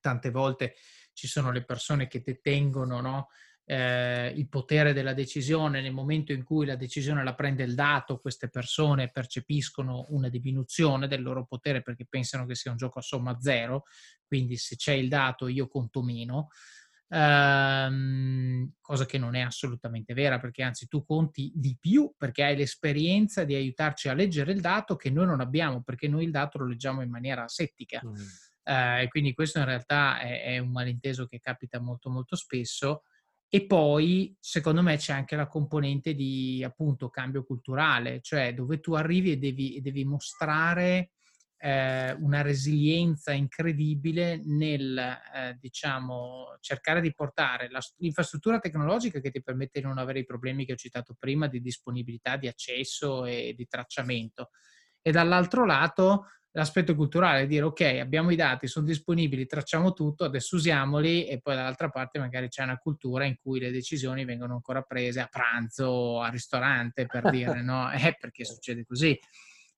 tante 0.00 0.30
volte 0.30 0.74
ci 1.12 1.26
sono 1.26 1.50
le 1.50 1.64
persone 1.64 2.06
che 2.06 2.22
detengono 2.22 3.00
no, 3.00 3.28
eh, 3.66 4.28
il 4.28 4.48
potere 4.48 4.92
della 4.92 5.14
decisione, 5.14 5.80
nel 5.80 5.92
momento 5.92 6.32
in 6.32 6.44
cui 6.44 6.66
la 6.66 6.76
decisione 6.76 7.24
la 7.24 7.34
prende 7.34 7.62
il 7.62 7.74
dato, 7.74 8.18
queste 8.18 8.48
persone 8.50 9.10
percepiscono 9.10 10.06
una 10.10 10.28
diminuzione 10.28 11.08
del 11.08 11.22
loro 11.22 11.46
potere 11.46 11.82
perché 11.82 12.04
pensano 12.06 12.44
che 12.46 12.54
sia 12.54 12.70
un 12.70 12.76
gioco 12.76 12.98
a 12.98 13.02
somma 13.02 13.38
zero, 13.40 13.84
quindi 14.26 14.56
se 14.56 14.76
c'è 14.76 14.92
il 14.92 15.08
dato 15.08 15.48
io 15.48 15.66
conto 15.68 16.02
meno. 16.02 16.48
Um, 17.06 18.72
cosa 18.80 19.04
che 19.04 19.18
non 19.18 19.34
è 19.36 19.40
assolutamente 19.42 20.14
vera 20.14 20.40
perché 20.40 20.62
anzi 20.62 20.88
tu 20.88 21.04
conti 21.04 21.52
di 21.54 21.76
più 21.78 22.12
perché 22.16 22.42
hai 22.42 22.56
l'esperienza 22.56 23.44
di 23.44 23.54
aiutarci 23.54 24.08
a 24.08 24.14
leggere 24.14 24.52
il 24.52 24.60
dato 24.62 24.96
che 24.96 25.10
noi 25.10 25.26
non 25.26 25.40
abbiamo 25.40 25.82
perché 25.82 26.08
noi 26.08 26.24
il 26.24 26.30
dato 26.30 26.58
lo 26.58 26.66
leggiamo 26.66 27.02
in 27.02 27.10
maniera 27.10 27.44
asettica 27.44 28.00
mm. 28.04 28.10
uh, 28.10 29.00
e 29.02 29.08
quindi 29.10 29.34
questo 29.34 29.58
in 29.58 29.66
realtà 29.66 30.18
è, 30.18 30.44
è, 30.44 30.58
un 30.58 30.72
malinteso 30.72 31.26
che 31.26 31.40
capita 31.40 31.78
molto 31.78 32.08
molto 32.08 32.36
spesso 32.36 33.02
e 33.48 33.66
poi, 33.66 34.36
secondo 34.40 34.82
me, 34.82 34.96
c'è 34.96 35.12
anche 35.12 35.36
la 35.36 35.46
componente 35.46 36.14
di 36.14 36.62
appunto 36.64 37.08
cambio 37.08 37.44
culturale, 37.44 38.20
cioè 38.20 38.52
dove 38.52 38.80
tu 38.80 38.94
arrivi 38.94 39.32
e 39.32 39.36
devi, 39.36 39.80
devi 39.80 40.04
mostrare 40.04 41.10
eh, 41.64 42.12
una 42.12 42.42
resilienza 42.42 43.32
incredibile 43.32 44.40
nel, 44.44 44.98
eh, 44.98 45.56
diciamo, 45.58 46.56
cercare 46.60 47.00
di 47.00 47.14
portare 47.14 47.70
la, 47.70 47.80
l'infrastruttura 47.98 48.58
tecnologica 48.58 49.20
che 49.20 49.30
ti 49.30 49.42
permette 49.42 49.80
di 49.80 49.86
non 49.86 49.98
avere 49.98 50.18
i 50.18 50.26
problemi 50.26 50.66
che 50.66 50.72
ho 50.72 50.76
citato 50.76 51.16
prima 51.18 51.46
di 51.46 51.62
disponibilità, 51.62 52.36
di 52.36 52.48
accesso 52.48 53.24
e 53.24 53.54
di 53.56 53.66
tracciamento. 53.66 54.50
E 55.00 55.10
dall'altro 55.10 55.64
lato 55.64 56.26
l'aspetto 56.56 56.94
culturale, 56.94 57.46
dire 57.46 57.64
ok, 57.64 57.80
abbiamo 58.00 58.30
i 58.30 58.36
dati, 58.36 58.68
sono 58.68 58.86
disponibili, 58.86 59.46
tracciamo 59.46 59.92
tutto, 59.92 60.24
adesso 60.24 60.54
usiamoli 60.54 61.26
e 61.26 61.40
poi 61.40 61.56
dall'altra 61.56 61.88
parte 61.88 62.20
magari 62.20 62.48
c'è 62.48 62.62
una 62.62 62.78
cultura 62.78 63.24
in 63.24 63.36
cui 63.40 63.58
le 63.58 63.72
decisioni 63.72 64.24
vengono 64.24 64.54
ancora 64.54 64.82
prese 64.82 65.20
a 65.20 65.26
pranzo, 65.26 66.20
al 66.20 66.30
ristorante, 66.30 67.06
per 67.06 67.30
dire, 67.30 67.62
no? 67.62 67.90
Eh, 68.04 68.16
perché 68.18 68.44
succede 68.44 68.84
così. 68.84 69.18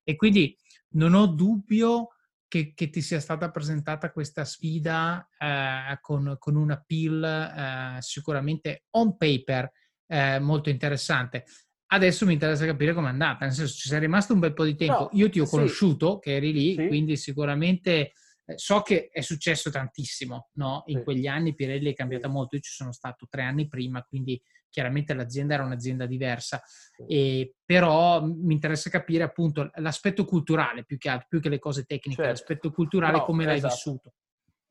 E 0.03 0.17
quindi 0.17 0.57
non 0.91 1.15
ho 1.15 1.27
dubbio 1.27 2.09
che, 2.49 2.73
che 2.75 2.91
ti 2.91 3.01
sia 3.01 3.21
stata 3.21 3.51
presentata 3.51 4.11
questa 4.11 4.45
sfida 4.45 5.29
eh, 5.39 5.99
con, 6.01 6.37
con, 6.39 6.57
una 6.57 6.83
pill 6.85 7.23
eh, 7.23 7.97
sicuramente 8.01 8.85
on 8.91 9.17
paper 9.17 9.71
eh, 10.07 10.39
molto 10.41 10.69
interessante. 10.69 11.45
Adesso 11.89 12.27
mi 12.27 12.33
interessa 12.33 12.67
capire 12.67 12.93
com'è 12.93 13.09
andata, 13.09 13.45
nel 13.45 13.55
senso 13.55 13.75
ci 13.75 13.89
sei 13.89 14.01
rimasto 14.01 14.33
un 14.33 14.41
bel 14.41 14.55
po' 14.55 14.65
di 14.65 14.75
tempo. 14.75 15.03
No, 15.03 15.11
Io 15.13 15.31
ti 15.31 15.39
ho 15.39 15.47
conosciuto, 15.47 16.15
sì. 16.15 16.21
che 16.21 16.37
eri 16.37 16.53
lì, 16.53 16.75
sì. 16.75 16.87
quindi 16.89 17.17
sicuramente 17.17 18.13
eh, 18.45 18.59
so 18.59 18.83
che 18.83 19.09
è 19.13 19.21
successo 19.21 19.71
tantissimo, 19.71 20.51
no? 20.55 20.83
In 20.87 20.99
sì. 20.99 21.05
quegli 21.05 21.27
anni 21.27 21.55
Pirelli 21.55 21.91
è 21.91 21.95
cambiata 21.95 22.29
molto, 22.29 22.57
io 22.57 22.63
ci 22.63 22.73
sono 22.73 22.93
stato 22.93 23.27
tre 23.29 23.43
anni 23.43 23.69
prima, 23.69 24.03
quindi 24.03 24.41
chiaramente 24.69 25.15
l'azienda 25.15 25.55
era 25.55 25.65
un'azienda 25.65 26.07
diversa, 26.07 26.63
e, 27.09 27.55
però 27.65 28.23
mi 28.23 28.53
interessa 28.53 28.91
capire 28.91 29.23
appunto 29.23 29.71
l'aspetto 29.77 30.25
culturale 30.25 30.85
più 30.85 30.99
che, 30.99 31.25
più 31.29 31.41
che 31.41 31.49
le 31.49 31.59
cose 31.59 31.85
tecniche, 31.85 32.23
certo. 32.23 32.31
l'aspetto 32.31 32.71
culturale 32.73 33.19
no, 33.19 33.25
come 33.25 33.45
esatto. 33.45 33.61
l'hai 33.61 33.71
vissuto. 33.71 34.13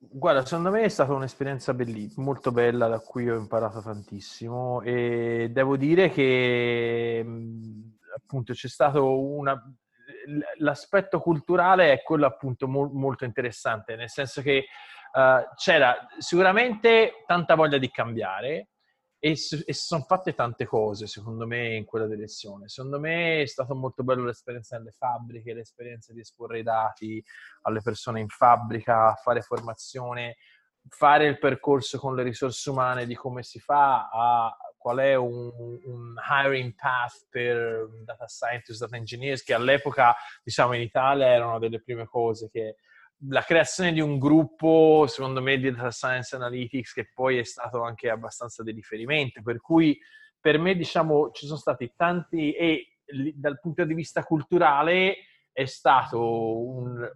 Guarda, 0.10 0.46
secondo 0.46 0.72
me 0.72 0.84
è 0.84 0.90
stata 0.90 1.14
un'esperienza 1.14 1.74
bellissima, 1.74 2.24
molto 2.24 2.52
bella, 2.52 2.88
da 2.88 3.00
cui 3.00 3.30
ho 3.30 3.38
imparato 3.38 3.82
tantissimo 3.82 4.82
e 4.82 5.50
devo 5.52 5.78
dire 5.78 6.10
che 6.10 7.26
appunto 8.16 8.54
c'è 8.54 8.68
stato 8.68 9.20
una... 9.20 9.62
L'aspetto 10.58 11.20
culturale 11.20 11.92
è 11.92 12.02
quello 12.02 12.26
appunto 12.26 12.68
mo- 12.68 12.92
molto 12.94 13.26
interessante, 13.26 13.96
nel 13.96 14.10
senso 14.10 14.42
che 14.42 14.66
uh, 15.14 15.54
c'era 15.56 16.08
sicuramente 16.18 17.24
tanta 17.26 17.56
voglia 17.56 17.78
di 17.78 17.90
cambiare, 17.90 18.70
e, 19.26 19.36
si 19.36 19.64
sono 19.70 20.04
fatte 20.04 20.36
tante 20.36 20.66
cose, 20.66 21.08
secondo 21.08 21.48
me, 21.48 21.74
in 21.74 21.86
quella 21.86 22.06
direzione. 22.06 22.70
Secondo 22.70 23.00
me 23.00 23.42
è 23.42 23.46
stata 23.48 23.74
molto 23.74 24.04
bella 24.04 24.24
l'esperienza 24.24 24.78
nelle 24.78 24.92
fabbriche, 24.92 25.56
l'esperienza 25.56 26.14
di 26.14 26.20
esporre 26.20 26.60
i 26.60 26.64
dati 26.64 27.24
alle 27.62 27.82
persone 27.82 28.20
in 28.20 28.28
fabbrica, 28.28 29.16
fare 29.16 29.42
formazione, 29.42 30.38
fare 30.90 31.26
il 31.26 31.40
percorso 31.40 31.98
con 31.98 32.14
le 32.14 32.22
risorse 32.22 32.70
umane 32.70 33.08
di 33.08 33.16
come 33.16 33.42
si 33.42 33.60
fa 33.60 34.10
a 34.12 34.56
qual 34.78 34.98
è 35.00 35.16
un, 35.16 35.52
un, 35.58 36.14
hiring 36.30 36.76
path 36.76 37.26
per 37.28 37.90
data 38.04 38.28
scientists, 38.28 38.78
data 38.80 38.96
engineers, 38.96 39.42
che 39.42 39.56
all'epoca, 39.56 40.14
diciamo, 40.44 40.74
in 40.74 40.82
Italia 40.82 41.26
erano 41.26 41.58
delle 41.58 41.82
prime 41.82 42.06
cose 42.06 42.48
che 42.52 42.76
la 43.30 43.42
creazione 43.42 43.94
di 43.94 44.02
un 44.02 44.18
gruppo, 44.20 45.06
secondo 45.08 45.42
me, 45.42 45.58
di 45.58 45.72
data 45.72 45.92
science 45.92 46.36
analytics 46.36 46.94
che 46.94 47.10
poi 47.14 47.38
è 47.38 47.44
stato 47.44 47.82
anche 47.84 48.10
abbastanza 48.10 48.64
di 48.64 48.72
riferimento, 48.72 49.42
per 49.42 49.62
cui 49.62 49.98
per 50.40 50.60
me, 50.60 50.76
diciamo, 50.76 51.32
ci 51.32 51.46
sono 51.46 51.58
stati 51.58 51.94
tanti 51.96 52.54
e 52.54 52.98
dal 53.34 53.60
punto 53.60 53.86
di 53.86 53.94
vista 53.94 54.24
culturale 54.24 55.16
è 55.52 55.66
stato 55.66 56.20
un, 56.20 57.10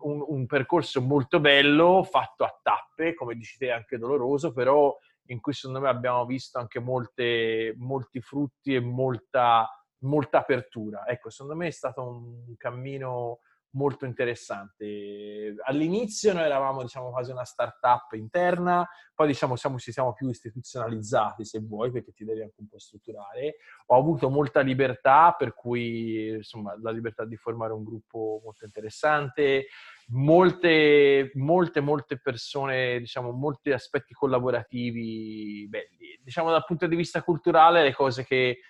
un, 0.00 0.24
un 0.26 0.46
percorso 0.46 1.00
molto 1.00 1.40
bello, 1.40 2.02
fatto 2.02 2.44
a 2.44 2.60
tappe, 2.62 3.14
come 3.14 3.34
dici 3.34 3.56
te, 3.56 3.70
anche 3.70 3.96
doloroso, 3.96 4.52
però 4.52 4.94
in 5.28 5.40
cui 5.40 5.54
secondo 5.54 5.80
me 5.80 5.88
abbiamo 5.88 6.26
visto 6.26 6.58
anche 6.58 6.78
molte, 6.78 7.74
molti 7.78 8.20
frutti 8.20 8.74
e 8.74 8.80
molta, 8.80 9.66
molta 10.00 10.38
apertura. 10.38 11.06
Ecco, 11.06 11.30
secondo 11.30 11.56
me 11.56 11.68
è 11.68 11.72
stato 11.72 12.06
un 12.06 12.54
cammino 12.56 13.40
molto 13.72 14.04
interessante. 14.04 15.54
All'inizio 15.64 16.32
noi 16.32 16.44
eravamo, 16.44 16.82
diciamo, 16.82 17.10
quasi 17.10 17.30
una 17.30 17.44
startup 17.44 18.12
interna, 18.12 18.88
poi 19.14 19.28
diciamo 19.28 19.54
siamo, 19.56 19.78
ci 19.78 19.92
siamo 19.92 20.12
più 20.12 20.28
istituzionalizzati, 20.28 21.44
se 21.44 21.60
vuoi, 21.60 21.90
perché 21.90 22.12
ti 22.12 22.24
devi 22.24 22.42
anche 22.42 22.56
un 22.58 22.68
po' 22.68 22.78
strutturare. 22.78 23.56
Ho 23.86 23.96
avuto 23.96 24.28
molta 24.30 24.60
libertà, 24.60 25.34
per 25.38 25.54
cui, 25.54 26.28
insomma, 26.28 26.76
la 26.80 26.90
libertà 26.90 27.24
di 27.24 27.36
formare 27.36 27.72
un 27.72 27.84
gruppo 27.84 28.40
molto 28.42 28.64
interessante, 28.64 29.66
molte, 30.08 31.30
molte, 31.34 31.80
molte 31.80 32.18
persone, 32.18 32.98
diciamo, 32.98 33.30
molti 33.30 33.70
aspetti 33.70 34.14
collaborativi 34.14 35.66
belli. 35.68 36.18
Diciamo, 36.22 36.50
dal 36.50 36.64
punto 36.64 36.86
di 36.86 36.96
vista 36.96 37.22
culturale, 37.22 37.82
le 37.82 37.94
cose 37.94 38.24
che, 38.24 38.60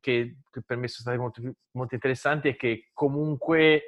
che, 0.00 0.36
che 0.50 0.62
per 0.62 0.76
me 0.76 0.88
sono 0.88 1.08
state 1.08 1.16
molto, 1.16 1.42
molto 1.72 1.94
interessanti 1.94 2.48
è 2.48 2.56
che 2.56 2.90
comunque 2.92 3.82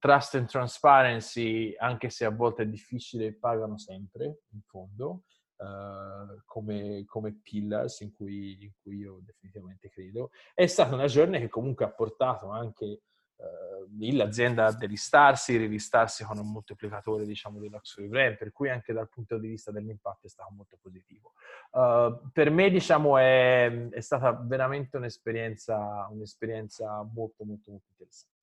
trust 0.00 0.34
and 0.34 0.48
transparency, 0.48 1.74
anche 1.76 2.08
se 2.10 2.24
a 2.24 2.30
volte 2.30 2.62
è 2.62 2.66
difficile, 2.66 3.34
pagano 3.34 3.78
sempre, 3.78 4.40
in 4.52 4.62
fondo, 4.62 5.24
uh, 5.56 6.40
come, 6.46 7.04
come, 7.04 7.38
pillars 7.42 8.00
in 8.00 8.12
cui, 8.12 8.64
in 8.64 8.72
cui, 8.82 8.96
io 8.96 9.20
definitivamente 9.22 9.90
credo. 9.90 10.30
È 10.54 10.66
stata 10.66 10.94
una 10.94 11.04
journey 11.04 11.38
che 11.40 11.50
comunque 11.50 11.84
ha 11.84 11.90
portato 11.90 12.48
anche 12.48 13.02
uh, 13.36 14.14
l'azienda 14.14 14.66
a 14.66 14.72
delistarsi, 14.72 15.58
rilistarsi 15.58 16.24
con 16.24 16.38
un 16.38 16.50
moltiplicatore, 16.50 17.26
diciamo, 17.26 17.60
del 17.60 17.70
luxury 17.70 18.08
brand, 18.08 18.38
per 18.38 18.52
cui 18.52 18.70
anche 18.70 18.94
dal 18.94 19.10
punto 19.10 19.36
di 19.36 19.48
vista 19.48 19.70
dell'impatto 19.70 20.26
è 20.26 20.30
stato 20.30 20.50
molto 20.54 20.78
positivo. 20.80 21.34
Uh, 21.72 22.30
per 22.32 22.50
me, 22.50 22.70
diciamo, 22.70 23.18
è, 23.18 23.88
è 23.90 24.00
stata 24.00 24.32
veramente 24.32 24.96
un'esperienza, 24.96 26.08
un'esperienza 26.10 27.02
molto, 27.02 27.44
molto, 27.44 27.70
molto 27.70 27.86
interessante. 27.90 28.38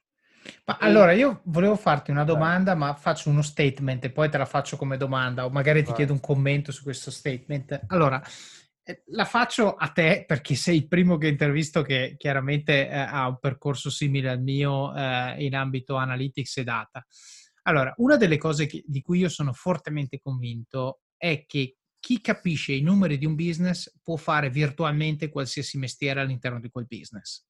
Ma 0.65 0.77
allora 0.79 1.11
io 1.11 1.41
volevo 1.45 1.75
farti 1.75 2.11
una 2.11 2.23
domanda, 2.23 2.75
ma 2.75 2.93
faccio 2.93 3.29
uno 3.29 3.41
statement 3.41 4.05
e 4.05 4.11
poi 4.11 4.29
te 4.29 4.37
la 4.37 4.45
faccio 4.45 4.77
come 4.77 4.97
domanda, 4.97 5.45
o 5.45 5.49
magari 5.49 5.79
ti 5.79 5.87
Vai. 5.87 5.95
chiedo 5.95 6.13
un 6.13 6.19
commento 6.19 6.71
su 6.71 6.83
questo 6.83 7.11
statement. 7.11 7.85
Allora, 7.87 8.21
eh, 8.83 9.03
la 9.07 9.25
faccio 9.25 9.75
a 9.75 9.89
te 9.89 10.23
perché 10.25 10.55
sei 10.55 10.77
il 10.77 10.87
primo 10.87 11.17
che 11.17 11.27
intervisto 11.27 11.81
che 11.81 12.15
chiaramente 12.17 12.87
eh, 12.89 12.95
ha 12.95 13.27
un 13.27 13.37
percorso 13.39 13.89
simile 13.89 14.29
al 14.29 14.41
mio 14.41 14.95
eh, 14.95 15.35
in 15.43 15.55
ambito 15.55 15.95
analytics 15.95 16.57
e 16.57 16.63
data. 16.63 17.05
Allora, 17.63 17.93
una 17.97 18.15
delle 18.15 18.37
cose 18.37 18.65
che, 18.65 18.83
di 18.85 19.01
cui 19.01 19.19
io 19.19 19.29
sono 19.29 19.51
fortemente 19.51 20.19
convinto 20.21 21.01
è 21.17 21.45
che 21.45 21.77
chi 21.99 22.21
capisce 22.21 22.71
i 22.73 22.81
numeri 22.81 23.17
di 23.17 23.25
un 23.25 23.35
business 23.35 23.91
può 24.01 24.15
fare 24.15 24.49
virtualmente 24.49 25.29
qualsiasi 25.29 25.77
mestiere 25.77 26.21
all'interno 26.21 26.59
di 26.59 26.69
quel 26.69 26.85
business. 26.87 27.45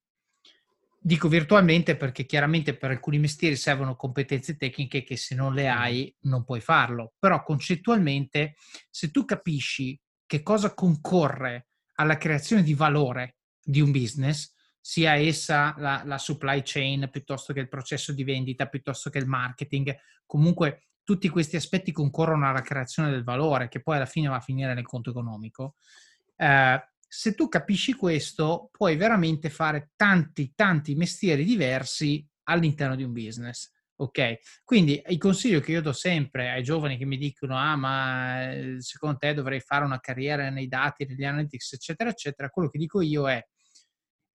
Dico 1.07 1.29
virtualmente 1.29 1.95
perché 1.95 2.25
chiaramente 2.25 2.75
per 2.75 2.89
alcuni 2.89 3.17
mestieri 3.17 3.55
servono 3.55 3.95
competenze 3.95 4.57
tecniche 4.57 5.03
che 5.03 5.15
se 5.15 5.35
non 5.35 5.53
le 5.53 5.69
hai 5.69 6.13
non 6.23 6.43
puoi 6.43 6.59
farlo, 6.59 7.13
però 7.17 7.43
concettualmente 7.43 8.55
se 8.89 9.09
tu 9.09 9.23
capisci 9.23 9.97
che 10.25 10.43
cosa 10.43 10.73
concorre 10.73 11.69
alla 11.93 12.17
creazione 12.17 12.61
di 12.61 12.73
valore 12.73 13.37
di 13.63 13.79
un 13.79 13.91
business, 13.91 14.53
sia 14.81 15.15
essa 15.15 15.73
la, 15.77 16.01
la 16.03 16.17
supply 16.17 16.61
chain 16.65 17.07
piuttosto 17.09 17.53
che 17.53 17.61
il 17.61 17.69
processo 17.69 18.11
di 18.11 18.25
vendita, 18.25 18.67
piuttosto 18.67 19.09
che 19.09 19.19
il 19.19 19.27
marketing, 19.27 19.97
comunque 20.25 20.87
tutti 21.05 21.29
questi 21.29 21.55
aspetti 21.55 21.93
concorrono 21.93 22.49
alla 22.49 22.59
creazione 22.59 23.11
del 23.11 23.23
valore 23.23 23.69
che 23.69 23.81
poi 23.81 23.95
alla 23.95 24.05
fine 24.05 24.27
va 24.27 24.35
a 24.35 24.41
finire 24.41 24.73
nel 24.73 24.85
conto 24.85 25.11
economico. 25.11 25.75
Eh, 26.35 26.81
se 27.07 27.33
tu 27.33 27.47
capisci 27.47 27.93
questo, 27.93 28.69
puoi 28.71 28.95
veramente 28.95 29.49
fare 29.49 29.91
tanti, 29.95 30.53
tanti 30.55 30.95
mestieri 30.95 31.43
diversi 31.45 32.25
all'interno 32.43 32.95
di 32.95 33.03
un 33.03 33.13
business. 33.13 33.71
Ok, 33.99 34.61
quindi 34.63 35.01
il 35.07 35.17
consiglio 35.17 35.59
che 35.59 35.71
io 35.71 35.81
do 35.81 35.91
sempre 35.91 36.51
ai 36.51 36.61
giovani 36.61 36.97
che 36.97 37.05
mi 37.05 37.17
dicono: 37.17 37.57
Ah, 37.57 37.75
ma 37.75 38.51
eh, 38.53 38.75
secondo 38.79 39.17
te 39.17 39.33
dovrei 39.33 39.59
fare 39.59 39.85
una 39.85 39.99
carriera 39.99 40.49
nei 40.51 40.67
dati, 40.67 41.05
negli 41.05 41.23
analytics, 41.23 41.73
eccetera, 41.73 42.11
eccetera. 42.11 42.49
Quello 42.49 42.69
che 42.69 42.77
dico 42.77 43.01
io 43.01 43.27
è: 43.27 43.43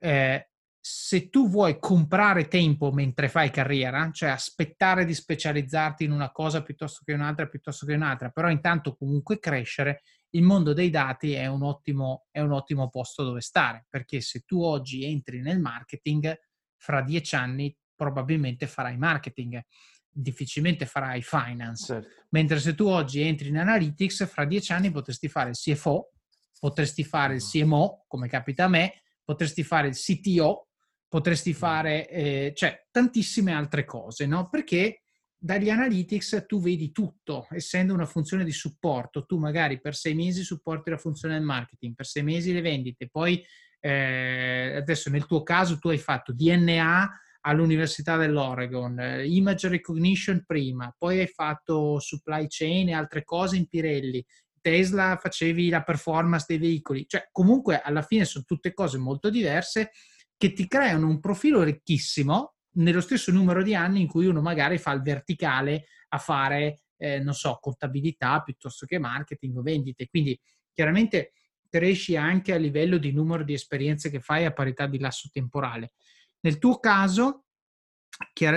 eh, 0.01 0.49
se 0.81 1.29
tu 1.31 1.49
vuoi 1.49 1.79
comprare 1.79 2.49
tempo 2.49 2.91
mentre 2.91 3.29
fai 3.29 3.51
carriera, 3.51 4.11
cioè 4.13 4.31
aspettare 4.31 5.05
di 5.05 5.15
specializzarti 5.15 6.03
in 6.05 6.11
una 6.11 6.33
cosa 6.33 6.63
piuttosto 6.65 7.03
che 7.05 7.13
un'altra, 7.13 7.47
piuttosto 7.47 7.87
che 7.87 7.95
un'altra, 7.95 8.31
però 8.31 8.51
intanto 8.51 8.97
comunque 8.97 9.39
crescere, 9.39 10.03
il 10.35 10.43
mondo 10.43 10.73
dei 10.73 10.91
dati 10.91 11.33
è 11.33 11.47
un, 11.47 11.63
ottimo, 11.63 12.27
è 12.31 12.41
un 12.41 12.53
ottimo 12.53 12.89
posto 12.89 13.25
dove 13.25 13.41
stare, 13.41 13.87
perché 13.89 14.21
se 14.21 14.41
tu 14.41 14.63
oggi 14.63 15.05
entri 15.05 15.41
nel 15.41 15.61
marketing, 15.61 16.35
fra 16.77 17.03
dieci 17.03 17.35
anni 17.35 17.75
probabilmente 17.95 18.67
farai 18.67 18.97
marketing, 18.97 19.63
difficilmente 20.09 20.87
farai 20.87 21.23
finance. 21.23 21.85
Certo. 21.87 22.09
Mentre 22.31 22.61
se 22.61 22.75
tu 22.75 22.87
oggi 22.87 23.21
entri 23.23 23.49
in 23.49 23.59
analytics, 23.59 24.27
fra 24.27 24.45
dieci 24.45 24.73
anni 24.73 24.91
potresti 24.91 25.29
fare 25.29 25.51
il 25.51 25.57
CFO, 25.57 26.13
potresti 26.59 27.05
fare 27.05 27.35
il 27.35 27.43
CMO, 27.43 28.05
come 28.07 28.29
capita 28.29 28.65
a 28.65 28.69
me, 28.69 29.03
potresti 29.25 29.63
fare 29.63 29.89
il 29.89 29.95
CTO, 29.95 30.69
potresti 31.09 31.53
fare, 31.53 32.09
eh, 32.09 32.53
cioè, 32.57 32.87
tantissime 32.91 33.53
altre 33.53 33.85
cose, 33.85 34.27
no? 34.27 34.49
Perché 34.49 35.02
dagli 35.45 35.71
analytics 35.71 36.45
tu 36.47 36.61
vedi 36.61 36.93
tutto, 36.93 37.49
essendo 37.51 37.93
una 37.93 38.07
funzione 38.07 38.45
di 38.45 38.53
supporto, 38.53 39.27
tu 39.27 39.39
magari 39.39 39.81
per 39.81 39.97
sei 39.97 40.15
mesi 40.15 40.45
supporti 40.45 40.91
la 40.91 40.97
funzione 40.97 41.35
del 41.35 41.43
marketing, 41.43 41.97
per 41.97 42.07
sei 42.07 42.23
mesi 42.23 42.53
le 42.53 42.61
vendite, 42.61 43.09
poi 43.09 43.45
eh, 43.81 44.75
adesso 44.77 45.11
nel 45.11 45.27
tuo 45.27 45.43
caso 45.43 45.79
tu 45.79 45.89
hai 45.89 45.99
fatto 45.99 46.33
DNA, 46.33 47.11
all'Università 47.41 48.17
dell'Oregon, 48.17 49.01
eh, 49.01 49.27
image 49.27 49.67
recognition 49.67 50.45
prima, 50.47 50.95
poi 50.97 51.19
hai 51.19 51.27
fatto 51.27 51.99
supply 51.99 52.47
chain 52.49 52.91
e 52.91 52.93
altre 52.93 53.25
cose 53.25 53.57
in 53.57 53.67
Pirelli, 53.67 54.25
Tesla 54.61 55.19
facevi 55.21 55.71
la 55.71 55.83
performance 55.83 56.45
dei 56.47 56.59
veicoli, 56.59 57.05
cioè 57.09 57.27
comunque 57.33 57.81
alla 57.81 58.03
fine 58.03 58.25
sono 58.25 58.45
tutte 58.47 58.73
cose 58.73 58.97
molto 58.97 59.29
diverse 59.29 59.91
che 60.37 60.53
ti 60.53 60.69
creano 60.69 61.09
un 61.09 61.19
profilo 61.19 61.65
ricchissimo 61.65 62.52
nello 62.75 63.01
stesso 63.01 63.31
numero 63.33 63.63
di 63.63 63.75
anni 63.75 64.01
in 64.01 64.07
cui 64.07 64.27
uno 64.27 64.41
magari 64.41 64.79
fa 64.79 64.93
il 64.93 65.03
verticale 65.03 65.87
a 66.09 66.19
fare, 66.19 66.83
eh, 66.97 67.19
non 67.21 67.35
so, 67.35 67.59
contabilità 67.61 68.41
piuttosto 68.43 68.87
che 68.87 68.99
marketing 68.99 69.57
o 69.57 69.63
vendite. 69.63 70.09
Quindi 70.09 70.39
chiaramente 70.73 71.33
cresci 71.69 72.17
anche 72.17 72.53
a 72.53 72.59
livello 72.59 72.99
di 72.99 73.13
numero 73.13 73.45
di 73.45 73.55
esperienze 73.55 74.11
che 74.11 74.21
fai 74.21 74.45
a 74.45 74.53
parità 74.53 74.87
di 74.87 74.99
lasso 74.99 75.29
temporale. 75.33 75.93
Nel 76.41 76.59
tuo 76.59 76.79
caso, 76.79 77.45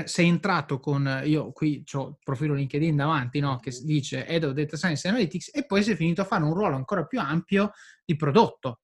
sei 0.06 0.28
entrato 0.28 0.80
con, 0.80 1.22
io 1.24 1.52
qui 1.52 1.84
ho 1.94 2.08
il 2.10 2.18
profilo 2.24 2.54
LinkedIn 2.54 2.96
davanti, 2.96 3.40
no? 3.40 3.58
che 3.60 3.72
dice 3.84 4.28
Head 4.28 4.44
of 4.44 4.54
Data 4.54 4.76
Science 4.76 5.08
Analytics, 5.08 5.52
e 5.54 5.66
poi 5.66 5.84
sei 5.84 5.96
finito 5.96 6.22
a 6.22 6.26
fare 6.26 6.44
un 6.44 6.54
ruolo 6.54 6.76
ancora 6.76 7.06
più 7.06 7.20
ampio 7.20 7.72
di 8.04 8.16
prodotto, 8.16 8.82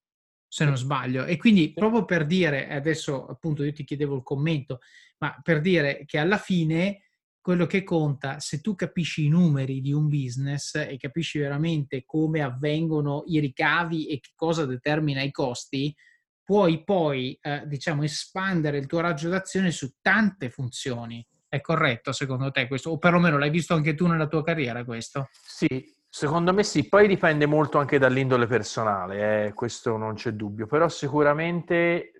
se 0.48 0.64
non 0.64 0.76
sbaglio. 0.76 1.24
E 1.24 1.36
quindi 1.36 1.72
proprio 1.72 2.04
per 2.04 2.26
dire, 2.26 2.68
adesso 2.68 3.26
appunto 3.26 3.62
io 3.64 3.72
ti 3.72 3.84
chiedevo 3.84 4.16
il 4.16 4.22
commento, 4.22 4.80
ma 5.22 5.38
per 5.40 5.60
dire 5.60 6.02
che 6.04 6.18
alla 6.18 6.36
fine 6.36 7.04
quello 7.40 7.66
che 7.66 7.84
conta, 7.84 8.40
se 8.40 8.60
tu 8.60 8.74
capisci 8.74 9.24
i 9.24 9.28
numeri 9.28 9.80
di 9.80 9.92
un 9.92 10.08
business 10.08 10.74
e 10.74 10.96
capisci 10.96 11.38
veramente 11.38 12.04
come 12.04 12.42
avvengono 12.42 13.22
i 13.26 13.38
ricavi 13.38 14.06
e 14.06 14.20
che 14.20 14.30
cosa 14.34 14.66
determina 14.66 15.22
i 15.22 15.30
costi, 15.30 15.94
puoi 16.42 16.84
poi, 16.84 17.36
eh, 17.40 17.62
diciamo, 17.66 18.02
espandere 18.02 18.78
il 18.78 18.86
tuo 18.86 19.00
raggio 19.00 19.28
d'azione 19.28 19.70
su 19.70 19.94
tante 20.00 20.50
funzioni. 20.50 21.24
È 21.48 21.60
corretto 21.60 22.12
secondo 22.12 22.50
te 22.50 22.66
questo? 22.66 22.90
O 22.90 22.98
perlomeno 22.98 23.38
l'hai 23.38 23.50
visto 23.50 23.74
anche 23.74 23.94
tu 23.94 24.06
nella 24.06 24.26
tua 24.26 24.42
carriera 24.42 24.84
questo? 24.84 25.28
Sì, 25.32 25.84
secondo 26.08 26.52
me 26.52 26.62
sì. 26.62 26.88
Poi 26.88 27.06
dipende 27.06 27.46
molto 27.46 27.78
anche 27.78 27.98
dall'indole 27.98 28.46
personale, 28.46 29.46
eh, 29.46 29.52
questo 29.52 29.96
non 29.96 30.14
c'è 30.14 30.30
dubbio. 30.32 30.66
Però 30.66 30.88
sicuramente 30.88 32.12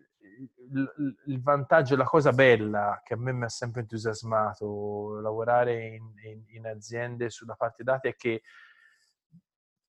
il, 1.27 1.43
vantaggio, 1.43 1.97
la 1.97 2.05
cosa 2.05 2.33
bella 2.33 3.01
che 3.05 3.15
a 3.15 3.17
me 3.17 3.33
mi 3.33 3.45
ha 3.45 3.49
sempre 3.49 3.81
entusiasmato 3.83 5.21
lavorare 5.21 5.87
in, 5.87 6.13
in, 6.25 6.43
in 6.49 6.67
aziende 6.67 7.31
sulla 7.31 7.55
parte 7.55 7.83
dati 7.83 8.09
è 8.09 8.15
che 8.15 8.43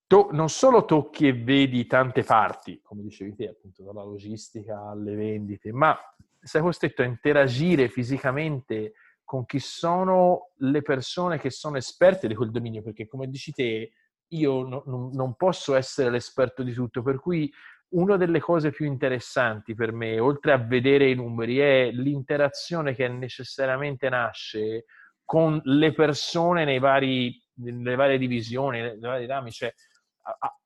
to- 0.08 0.30
non 0.32 0.50
solo 0.50 0.86
tocchi 0.86 1.28
e 1.28 1.34
vedi 1.34 1.86
tante 1.86 2.24
parti, 2.24 2.82
come 2.82 3.02
dicevi 3.02 3.36
te, 3.36 3.50
appunto 3.50 3.84
dalla 3.84 4.04
logistica 4.04 4.90
alle 4.90 5.16
vendite, 5.16 5.72
ma 5.72 5.98
sei 6.42 6.62
costretto 6.62 7.02
a 7.02 7.06
interagire 7.06 7.88
fisicamente 7.88 8.94
con 9.24 9.46
chi 9.46 9.60
sono 9.60 10.52
le 10.58 10.82
persone 10.82 11.40
che 11.40 11.50
sono 11.50 11.78
esperte 11.78 12.28
di 12.28 12.36
quel 12.36 12.52
dominio, 12.52 12.84
perché 12.84 13.08
come 13.08 13.28
dici 13.28 13.52
te, 13.52 13.92
io 14.28 14.64
no, 14.68 14.84
non 14.86 15.36
posso 15.36 15.76
essere 15.76 16.10
l'esperto 16.10 16.64
di 16.64 16.74
tutto, 16.74 17.02
per 17.02 17.20
cui 17.20 17.52
una 17.94 18.18
delle 18.18 18.40
cose 18.40 18.72
più 18.72 18.86
interessanti 18.86 19.74
per 19.74 19.92
me, 19.92 20.20
oltre 20.20 20.52
a 20.52 20.58
vedere 20.58 21.10
i 21.10 21.16
numeri, 21.16 21.58
è 21.58 21.92
l'interazione 21.92 22.94
che 22.94 23.08
necessariamente 23.08 24.10
nasce 24.10 24.86
con 25.26 25.60
le 25.64 25.94
persone 25.94 26.66
nei 26.66 26.80
vari, 26.80 27.42
nelle 27.56 27.96
varie 27.96 28.18
divisioni, 28.18 28.82
nei 28.82 29.00
vari 29.00 29.26
rami. 29.26 29.52
Cioè, 29.52 29.74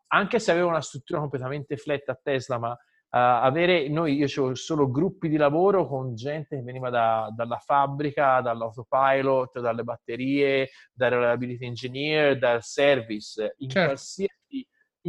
anche 0.08 0.40
se 0.40 0.52
avevo 0.52 0.70
una 0.70 0.82
struttura 0.82 1.20
completamente 1.20 1.78
flat 1.78 2.08
a 2.10 2.20
Tesla, 2.22 2.58
ma 2.58 2.72
uh, 2.72 2.76
avere 3.10 3.88
noi, 3.90 4.16
io 4.16 4.26
avevo 4.26 4.56
solo 4.56 4.90
gruppi 4.90 5.28
di 5.28 5.38
lavoro 5.38 5.88
con 5.88 6.16
gente 6.16 6.56
che 6.56 6.64
veniva 6.64 6.90
da, 6.90 7.32
dalla 7.36 7.58
fabbrica, 7.58 8.42
dall'autopilot, 8.42 9.60
dalle 9.60 9.84
batterie, 9.84 10.70
dal 10.94 11.12
reliability 11.12 11.66
engineer, 11.66 12.38
dal 12.38 12.64
service, 12.64 13.56
in 13.58 13.70
certo. 13.70 13.88
qualsiasi 13.90 14.37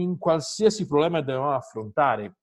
in 0.00 0.18
qualsiasi 0.18 0.87
problema 0.87 1.20
dovevamo 1.20 1.54
affrontare. 1.54 2.37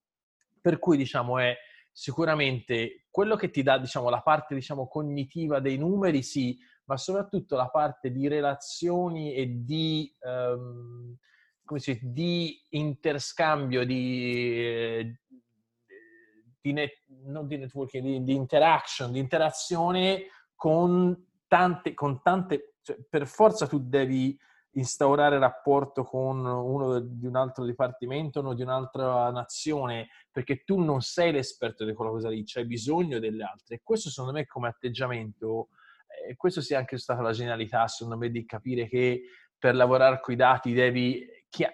Per 0.62 0.80
cui, 0.80 0.98
diciamo, 0.98 1.40
è 1.40 1.56
sicuramente 1.92 3.06
quello 3.10 3.36
che 3.36 3.50
ti 3.50 3.64
dà, 3.64 3.78
diciamo, 3.78 4.10
la 4.10 4.22
parte, 4.22 4.56
diciamo, 4.56 4.88
cognitiva 4.88 5.60
dei 5.60 5.78
numeri, 5.78 6.24
sì, 6.24 6.58
ma 6.86 6.98
soprattutto 6.98 7.56
la 7.56 7.70
parte 7.70 8.12
di 8.12 8.28
relazioni 8.28 9.34
e 9.34 9.64
di, 9.64 10.14
si 10.18 11.74
dice, 11.74 12.00
di 12.02 12.62
interscambio, 12.72 13.86
di, 13.86 15.18
di, 16.62 16.74
net, 16.74 16.94
di 17.08 17.58
networking, 17.58 18.04
di, 18.04 18.24
di, 18.24 18.34
interaction, 18.34 19.12
di 19.12 19.20
interazione 19.20 20.26
con 20.56 21.28
tante, 21.48 21.94
con 21.94 22.22
tante 22.22 22.76
cioè, 22.82 22.98
per 23.10 23.26
forza 23.26 23.66
tu 23.66 23.80
devi 23.80 24.38
instaurare 24.76 25.40
rapporto 25.40 26.04
con 26.04 26.46
uno 26.46 27.00
di 27.00 27.26
un 27.26 27.36
altro 27.36 27.66
dipartimento, 27.66 28.40
uno 28.40 28.54
di 28.54 28.62
un'altra 28.62 29.30
nazione, 29.32 30.10
perché 30.32 30.64
tu 30.64 30.80
non 30.80 31.02
sei 31.02 31.32
l'esperto 31.32 31.86
di 31.86 31.94
quella 31.94 32.12
cosa 32.12 32.30
lì, 32.30 32.44
c'hai 32.46 32.66
bisogno 32.66 33.20
delle 33.20 33.44
altre. 33.44 33.76
E 33.76 33.82
questo 33.84 34.10
secondo 34.10 34.38
me 34.38 34.46
come 34.46 34.68
atteggiamento, 34.68 35.70
eh, 36.28 36.36
questo 36.36 36.62
sia 36.62 36.78
anche 36.78 36.98
stata 36.98 37.22
la 37.22 37.32
genialità, 37.32 37.88
secondo 37.88 38.18
me, 38.18 38.30
di 38.30 38.46
capire 38.46 38.88
che 38.88 39.24
per 39.58 39.76
lavorare 39.76 40.20
con 40.20 40.34
i 40.34 40.38
dati 40.38 40.74
devi, 40.74 41.26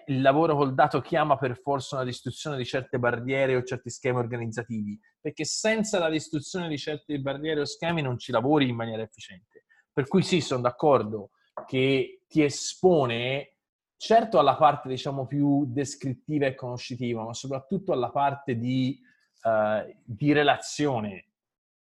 il 0.06 0.20
lavoro 0.20 0.54
col 0.56 0.74
dato 0.74 1.00
chiama 1.00 1.36
per 1.36 1.58
forza 1.60 1.96
una 1.96 2.04
distruzione 2.04 2.56
di 2.56 2.64
certe 2.64 3.00
barriere 3.00 3.56
o 3.56 3.64
certi 3.64 3.90
schemi 3.90 4.18
organizzativi, 4.18 4.98
perché 5.20 5.44
senza 5.44 5.98
la 5.98 6.08
distruzione 6.08 6.68
di 6.68 6.78
certe 6.78 7.18
barriere 7.18 7.60
o 7.60 7.64
schemi 7.64 8.00
non 8.00 8.16
ci 8.16 8.30
lavori 8.30 8.68
in 8.68 8.76
maniera 8.76 9.02
efficiente. 9.02 9.64
Per 9.92 10.06
cui 10.06 10.22
sì, 10.22 10.40
sono 10.40 10.62
d'accordo 10.62 11.30
che 11.66 12.21
ti 12.32 12.42
espone 12.42 13.56
certo 13.98 14.38
alla 14.38 14.56
parte 14.56 14.88
diciamo 14.88 15.26
più 15.26 15.66
descrittiva 15.66 16.46
e 16.46 16.54
conoscitiva, 16.54 17.24
ma 17.24 17.34
soprattutto 17.34 17.92
alla 17.92 18.10
parte 18.10 18.56
di, 18.56 18.98
uh, 19.42 19.94
di 20.02 20.32
relazione 20.32 21.26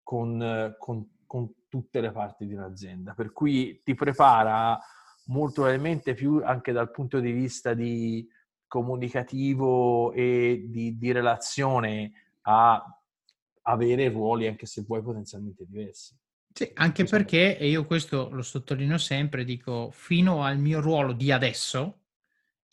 con, 0.01 0.75
con, 0.79 1.07
con, 1.27 1.53
tutte 1.69 2.01
le 2.01 2.11
parti 2.11 2.47
di 2.47 2.55
un'azienda. 2.55 3.13
Per 3.13 3.31
cui 3.31 3.81
ti 3.83 3.93
prepara 3.93 4.79
molto 5.25 5.61
probabilmente 5.61 6.15
più 6.15 6.41
anche 6.43 6.71
dal 6.71 6.89
punto 6.89 7.19
di 7.19 7.31
vista 7.31 7.75
di 7.75 8.27
comunicativo 8.65 10.11
e 10.13 10.65
di, 10.67 10.97
di 10.97 11.11
relazione 11.11 12.11
a 12.41 12.83
avere 13.61 14.09
ruoli 14.09 14.47
anche 14.47 14.65
se 14.65 14.81
vuoi 14.81 15.03
potenzialmente 15.03 15.63
diversi. 15.63 16.17
Sì, 16.59 16.69
anche 16.73 17.05
perché, 17.05 17.57
e 17.57 17.69
io 17.69 17.85
questo 17.85 18.27
lo 18.33 18.41
sottolineo 18.41 18.97
sempre, 18.97 19.45
dico, 19.45 19.91
fino 19.93 20.43
al 20.43 20.59
mio 20.59 20.81
ruolo 20.81 21.13
di 21.13 21.31
adesso, 21.31 22.01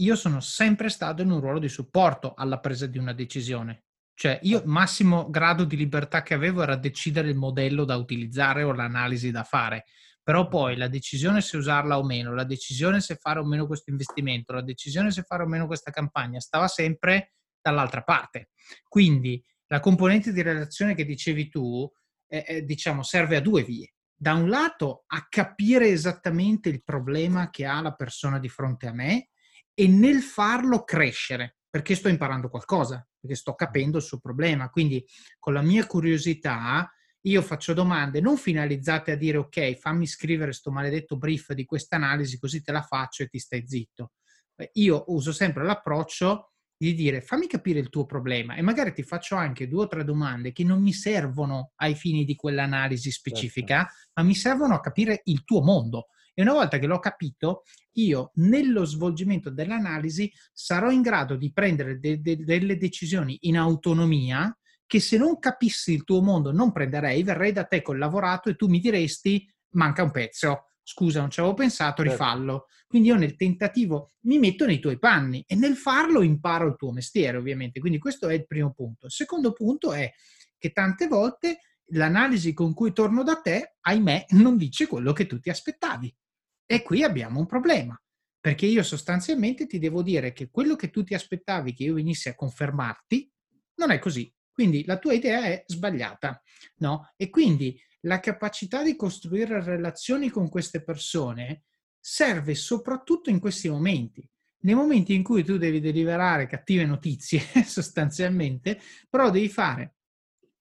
io 0.01 0.17
sono 0.17 0.41
sempre 0.41 0.89
stato 0.89 1.23
in 1.23 1.31
un 1.31 1.39
ruolo 1.39 1.61
di 1.61 1.69
supporto 1.69 2.35
alla 2.35 2.59
presa 2.59 2.87
di 2.87 2.99
una 2.99 3.13
decisione. 3.13 3.85
Cioè, 4.13 4.41
io 4.43 4.59
il 4.59 4.67
massimo 4.67 5.31
grado 5.31 5.63
di 5.63 5.77
libertà 5.77 6.23
che 6.23 6.35
avevo 6.35 6.65
era 6.65 6.75
decidere 6.75 7.29
il 7.29 7.37
modello 7.37 7.85
da 7.85 7.95
utilizzare 7.95 8.65
o 8.65 8.73
l'analisi 8.73 9.31
da 9.31 9.45
fare. 9.45 9.85
Però 10.21 10.49
poi 10.49 10.75
la 10.77 10.89
decisione 10.89 11.41
se 11.41 11.57
usarla 11.57 11.97
o 11.97 12.03
meno, 12.05 12.35
la 12.35 12.43
decisione 12.43 13.01
se 13.01 13.15
fare 13.15 13.39
o 13.39 13.45
meno 13.45 13.69
questo 13.69 13.91
investimento, 13.91 14.53
la 14.53 14.63
decisione 14.63 15.13
se 15.13 15.23
fare 15.23 15.45
o 15.45 15.47
meno 15.47 15.69
questa 15.69 15.93
campagna, 15.93 16.41
stava 16.41 16.67
sempre 16.67 17.35
dall'altra 17.63 18.03
parte. 18.03 18.49
Quindi 18.89 19.41
la 19.69 19.79
componente 19.79 20.33
di 20.33 20.43
relazione 20.43 20.97
che 20.97 21.05
dicevi 21.05 21.49
tu, 21.49 21.89
eh, 22.29 22.45
eh, 22.47 22.65
diciamo, 22.65 23.03
serve 23.03 23.37
a 23.37 23.41
due 23.41 23.63
vie. 23.63 23.93
Da 24.15 24.33
un 24.35 24.49
lato 24.49 25.05
a 25.09 25.27
capire 25.29 25.89
esattamente 25.89 26.69
il 26.69 26.83
problema 26.83 27.51
che 27.51 27.67
ha 27.67 27.81
la 27.81 27.95
persona 27.95 28.39
di 28.39 28.49
fronte 28.49 28.87
a 28.87 28.93
me 28.93 29.29
e 29.75 29.89
nel 29.89 30.23
farlo 30.23 30.85
crescere, 30.85 31.59
perché 31.69 31.95
sto 31.95 32.09
imparando 32.09 32.49
qualcosa, 32.49 33.07
perché 33.21 33.37
sto 33.37 33.55
capendo 33.55 33.99
il 33.99 34.03
suo 34.03 34.19
problema. 34.19 34.71
Quindi 34.71 35.05
con 35.39 35.53
la 35.53 35.63
mia 35.63 35.87
curiosità 35.87 36.91
io 37.27 37.43
faccio 37.43 37.75
domande 37.75 38.21
non 38.21 38.37
finalizzate 38.37 39.13
a 39.13 39.17
dire 39.17 39.39
ok, 39.39 39.75
fammi 39.75 40.07
scrivere 40.07 40.53
sto 40.53 40.71
maledetto 40.71 41.17
brief 41.17 41.53
di 41.53 41.65
questa 41.65 41.97
analisi 41.97 42.39
così 42.39 42.63
te 42.63 42.73
la 42.73 42.83
faccio 42.83 43.25
e 43.25 43.29
ti 43.29 43.39
stai 43.39 43.67
zitto. 43.67 44.13
Io 44.75 45.05
uso 45.09 45.33
sempre 45.33 45.65
l'approccio 45.65 46.53
di 46.79 46.95
dire 46.95 47.23
fammi 47.23 47.47
capire 47.47 47.79
il 47.79 47.89
tuo 47.89 48.05
problema 48.05 48.55
e 48.55 48.63
magari 48.63 48.93
ti 48.93 49.03
faccio 49.03 49.35
anche 49.35 49.67
due 49.67 49.85
o 49.85 49.89
tre 49.89 50.05
domande 50.05 50.53
che 50.53 50.63
non 50.63 50.83
mi 50.83 50.93
servono 50.93 51.73
ai 51.77 51.95
fini 51.95 52.25
di 52.25 52.35
quell'analisi 52.35 53.11
specifica, 53.11 53.79
certo. 53.79 53.95
ma 54.15 54.23
mi 54.23 54.35
servono 54.35 54.75
a 54.75 54.81
capire 54.81 55.23
il 55.25 55.45
tuo 55.45 55.63
mondo. 55.63 56.09
E 56.35 56.43
una 56.43 56.53
volta 56.53 56.79
che 56.79 56.87
l'ho 56.87 56.99
capito, 56.99 57.63
io 57.93 58.31
nello 58.35 58.85
svolgimento 58.85 59.49
dell'analisi 59.49 60.31
sarò 60.53 60.91
in 60.91 61.01
grado 61.01 61.35
di 61.37 61.51
prendere 61.51 61.99
de- 61.99 62.21
de- 62.21 62.45
delle 62.45 62.77
decisioni 62.77 63.39
in 63.43 63.57
autonomia 63.57 64.55
che 64.85 65.01
se 65.01 65.17
non 65.17 65.39
capissi 65.39 65.95
il 65.95 66.05
tuo 66.05 66.21
mondo 66.21 66.53
non 66.53 66.73
prenderei, 66.73 67.23
verrei 67.23 67.53
da 67.53 67.65
te 67.65 67.81
col 67.81 67.97
lavorato 67.99 68.51
e 68.51 68.55
tu 68.55 68.69
mi 68.69 68.81
diresti 68.81 69.51
manca 69.71 70.03
un 70.03 70.11
pezzo 70.11 70.67
scusa, 70.87 71.19
non 71.19 71.31
ci 71.31 71.41
avevo 71.41 71.55
pensato, 71.55 72.03
certo. 72.03 72.11
rifallo. 72.11 72.67
Quindi 72.87 73.09
io 73.09 73.17
nel 73.17 73.35
tentativo 73.35 74.13
mi 74.21 74.39
metto 74.39 74.65
nei 74.67 74.79
tuoi 74.79 75.01
panni 75.01 75.43
e 75.47 75.57
nel 75.57 75.75
farlo 75.77 76.23
imparo 76.23 76.69
il 76.69 76.77
tuo 76.77 76.93
mestiere, 76.93 77.37
ovviamente. 77.37 77.81
Quindi 77.81 77.99
questo 77.99 78.29
è 78.29 78.35
il 78.35 78.47
primo 78.47 78.73
punto. 78.73 79.07
Il 79.07 79.13
secondo 79.13 79.53
punto 79.53 79.93
è 79.93 80.11
che 80.57 80.71
tante 80.71 81.09
volte 81.09 81.59
l'analisi 81.91 82.53
con 82.53 82.73
cui 82.73 82.93
torno 82.93 83.25
da 83.25 83.41
te, 83.41 83.75
ahimè, 83.81 84.27
non 84.39 84.57
dice 84.57 84.87
quello 84.87 85.13
che 85.13 85.27
tu 85.27 85.41
ti 85.41 85.51
aspettavi. 85.51 86.15
E 86.65 86.83
qui 86.83 87.03
abbiamo 87.03 87.41
un 87.41 87.47
problema, 87.47 88.01
perché 88.41 88.67
io 88.67 88.85
sostanzialmente 88.85 89.67
ti 89.67 89.81
devo 89.81 90.03
dire 90.03 90.33
che 90.33 90.51
quello 90.51 90.77
che 90.77 90.91
tu 90.91 91.03
ti 91.03 91.15
aspettavi 91.15 91.75
che 91.75 91.83
io 91.83 91.95
venissi 91.95 92.29
a 92.29 92.35
confermarti 92.37 93.29
non 93.75 93.91
è 93.91 93.99
così. 93.99 94.33
Quindi 94.53 94.85
la 94.85 94.99
tua 94.99 95.13
idea 95.13 95.45
è 95.45 95.65
sbagliata, 95.67 96.41
no? 96.77 97.13
E 97.17 97.29
quindi 97.29 97.79
la 98.01 98.21
capacità 98.21 98.83
di 98.83 98.97
costruire 98.97 99.63
relazioni 99.63 100.29
con 100.29 100.49
queste 100.49 100.83
persone 100.83 101.65
serve 101.99 102.55
soprattutto 102.55 103.31
in 103.31 103.41
questi 103.41 103.69
momenti. 103.69 104.29
Nei 104.61 104.75
momenti 104.75 105.15
in 105.15 105.23
cui 105.23 105.45
tu 105.45 105.59
devi 105.59 105.81
deliberare 105.81 106.47
cattive 106.47 106.87
notizie, 106.87 107.41
sostanzialmente, 107.65 108.81
però 109.09 109.31
devi 109.31 109.49
fare 109.49 109.97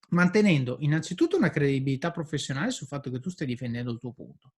mantenendo 0.09 0.77
innanzitutto 0.79 1.37
una 1.37 1.49
credibilità 1.49 2.11
professionale 2.11 2.71
sul 2.71 2.87
fatto 2.87 3.09
che 3.11 3.19
tu 3.19 3.29
stai 3.29 3.47
difendendo 3.47 3.91
il 3.91 3.99
tuo 3.99 4.13
punto. 4.13 4.53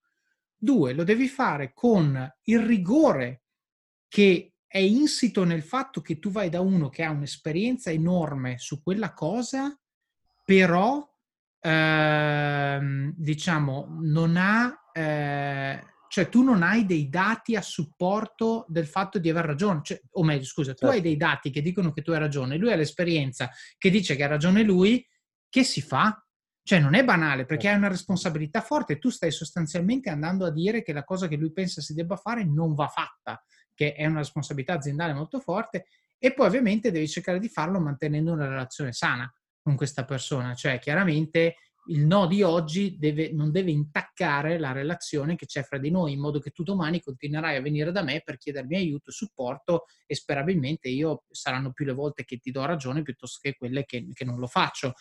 Due, 0.55 0.93
lo 0.93 1.03
devi 1.03 1.27
fare 1.27 1.71
con 1.73 2.35
il 2.43 2.59
rigore 2.59 3.43
che 4.07 4.53
è 4.65 4.79
insito 4.79 5.43
nel 5.43 5.63
fatto 5.63 6.01
che 6.01 6.19
tu 6.19 6.29
vai 6.29 6.49
da 6.49 6.61
uno 6.61 6.89
che 6.89 7.03
ha 7.03 7.11
un'esperienza 7.11 7.91
enorme 7.91 8.57
su 8.57 8.81
quella 8.81 9.13
cosa, 9.13 9.79
però 10.43 11.07
ehm, 11.59 13.13
diciamo 13.15 13.97
non 14.01 14.37
ha, 14.37 14.73
eh, 14.93 15.83
cioè 16.09 16.29
tu 16.29 16.43
non 16.43 16.63
hai 16.63 16.85
dei 16.85 17.09
dati 17.09 17.55
a 17.55 17.61
supporto 17.61 18.65
del 18.69 18.87
fatto 18.87 19.19
di 19.19 19.29
aver 19.29 19.45
ragione, 19.45 19.81
cioè, 19.83 20.01
o 20.11 20.23
meglio, 20.23 20.45
scusa, 20.45 20.71
tu 20.71 20.79
certo. 20.79 20.95
hai 20.95 21.01
dei 21.01 21.17
dati 21.17 21.49
che 21.49 21.61
dicono 21.61 21.91
che 21.91 22.01
tu 22.01 22.11
hai 22.11 22.19
ragione, 22.19 22.57
lui 22.57 22.71
ha 22.71 22.75
l'esperienza 22.75 23.49
che 23.77 23.89
dice 23.89 24.15
che 24.15 24.23
ha 24.23 24.27
ragione 24.27 24.63
lui, 24.63 25.05
che 25.49 25.63
si 25.63 25.81
fa? 25.81 26.21
Cioè 26.63 26.79
non 26.79 26.95
è 26.95 27.03
banale 27.03 27.45
perché 27.45 27.69
hai 27.69 27.77
una 27.77 27.87
responsabilità 27.87 28.61
forte, 28.61 28.99
tu 28.99 29.09
stai 29.09 29.31
sostanzialmente 29.31 30.09
andando 30.09 30.45
a 30.45 30.51
dire 30.51 30.83
che 30.83 30.91
la 30.91 31.03
cosa 31.03 31.27
che 31.27 31.37
lui 31.37 31.53
pensa 31.53 31.81
si 31.81 31.93
debba 31.93 32.17
fare 32.17 32.43
non 32.43 32.73
va 32.73 32.87
fatta, 32.87 33.41
che 33.73 33.93
è 33.93 34.05
una 34.05 34.19
responsabilità 34.19 34.73
aziendale 34.73 35.13
molto 35.13 35.39
forte 35.39 35.85
e 36.17 36.33
poi 36.33 36.47
ovviamente 36.47 36.91
devi 36.91 37.07
cercare 37.07 37.39
di 37.39 37.47
farlo 37.47 37.79
mantenendo 37.79 38.33
una 38.33 38.47
relazione 38.47 38.91
sana 38.91 39.31
con 39.67 39.75
questa 39.75 40.05
persona, 40.05 40.53
cioè 40.53 40.79
chiaramente 40.79 41.57
il 41.87 42.05
no 42.05 42.25
di 42.25 42.41
oggi 42.41 42.97
deve, 42.97 43.33
non 43.33 43.51
deve 43.51 43.71
intaccare 43.71 44.57
la 44.57 44.71
relazione 44.71 45.35
che 45.35 45.45
c'è 45.45 45.61
fra 45.63 45.77
di 45.77 45.91
noi, 45.91 46.13
in 46.13 46.21
modo 46.21 46.39
che 46.39 46.51
tu 46.51 46.63
domani 46.63 47.01
continuerai 47.01 47.57
a 47.57 47.61
venire 47.61 47.91
da 47.91 48.01
me 48.01 48.21
per 48.23 48.37
chiedermi 48.37 48.77
aiuto, 48.77 49.11
supporto 49.11 49.87
e 50.05 50.15
sperabilmente 50.15 50.87
io 50.87 51.23
saranno 51.31 51.73
più 51.73 51.83
le 51.83 51.91
volte 51.91 52.23
che 52.23 52.37
ti 52.37 52.49
do 52.49 52.63
ragione 52.63 53.01
piuttosto 53.01 53.39
che 53.41 53.57
quelle 53.57 53.83
che, 53.83 54.07
che 54.13 54.23
non 54.23 54.39
lo 54.39 54.47
faccio. 54.47 54.93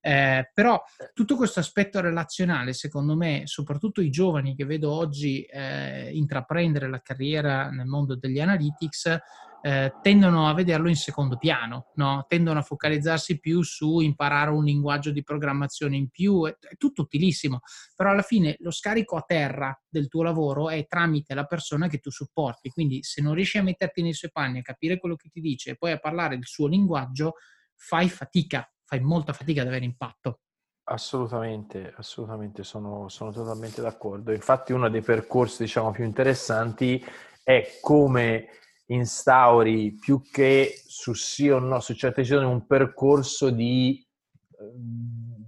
Eh, 0.00 0.50
però 0.54 0.82
tutto 1.12 1.36
questo 1.36 1.60
aspetto 1.60 2.00
relazionale, 2.00 2.72
secondo 2.72 3.16
me, 3.16 3.42
soprattutto 3.44 4.00
i 4.00 4.10
giovani 4.10 4.56
che 4.56 4.64
vedo 4.64 4.90
oggi 4.90 5.42
eh, 5.42 6.10
intraprendere 6.14 6.88
la 6.88 7.02
carriera 7.02 7.68
nel 7.68 7.86
mondo 7.86 8.16
degli 8.16 8.40
analytics, 8.40 9.18
eh, 9.64 9.94
tendono 10.02 10.46
a 10.46 10.52
vederlo 10.52 10.90
in 10.90 10.96
secondo 10.96 11.38
piano, 11.38 11.86
no? 11.94 12.26
tendono 12.28 12.58
a 12.58 12.62
focalizzarsi 12.62 13.40
più 13.40 13.62
su 13.62 14.00
imparare 14.00 14.50
un 14.50 14.62
linguaggio 14.62 15.10
di 15.10 15.22
programmazione 15.22 15.96
in 15.96 16.10
più, 16.10 16.44
è, 16.44 16.54
è 16.60 16.76
tutto 16.76 17.00
utilissimo, 17.00 17.60
però 17.96 18.10
alla 18.10 18.20
fine 18.20 18.56
lo 18.58 18.70
scarico 18.70 19.16
a 19.16 19.24
terra 19.26 19.74
del 19.88 20.08
tuo 20.08 20.22
lavoro 20.22 20.68
è 20.68 20.86
tramite 20.86 21.32
la 21.32 21.46
persona 21.46 21.88
che 21.88 21.98
tu 21.98 22.10
supporti, 22.10 22.68
quindi 22.68 23.02
se 23.02 23.22
non 23.22 23.32
riesci 23.32 23.56
a 23.56 23.62
metterti 23.62 24.02
nei 24.02 24.12
suoi 24.12 24.30
panni, 24.30 24.58
a 24.58 24.62
capire 24.62 24.98
quello 24.98 25.16
che 25.16 25.30
ti 25.30 25.40
dice 25.40 25.70
e 25.70 25.76
poi 25.76 25.92
a 25.92 25.98
parlare 25.98 26.34
il 26.34 26.44
suo 26.44 26.66
linguaggio, 26.66 27.36
fai 27.74 28.10
fatica 28.10 28.68
fai 28.84 29.00
molta 29.00 29.32
fatica 29.32 29.62
ad 29.62 29.68
avere 29.68 29.86
impatto. 29.86 30.40
Assolutamente, 30.86 31.94
assolutamente, 31.96 32.62
sono, 32.64 33.08
sono 33.08 33.32
totalmente 33.32 33.80
d'accordo. 33.80 34.30
Infatti 34.30 34.74
uno 34.74 34.90
dei 34.90 35.00
percorsi, 35.00 35.62
diciamo, 35.62 35.90
più 35.90 36.04
interessanti 36.04 37.02
è 37.42 37.78
come 37.80 38.48
instauri 38.86 39.94
più 39.98 40.20
che 40.30 40.82
su 40.86 41.14
sì 41.14 41.48
o 41.48 41.58
no, 41.58 41.80
su 41.80 41.94
certe 41.94 42.22
decisioni, 42.22 42.46
un 42.46 42.66
percorso 42.66 43.50
di, 43.50 44.06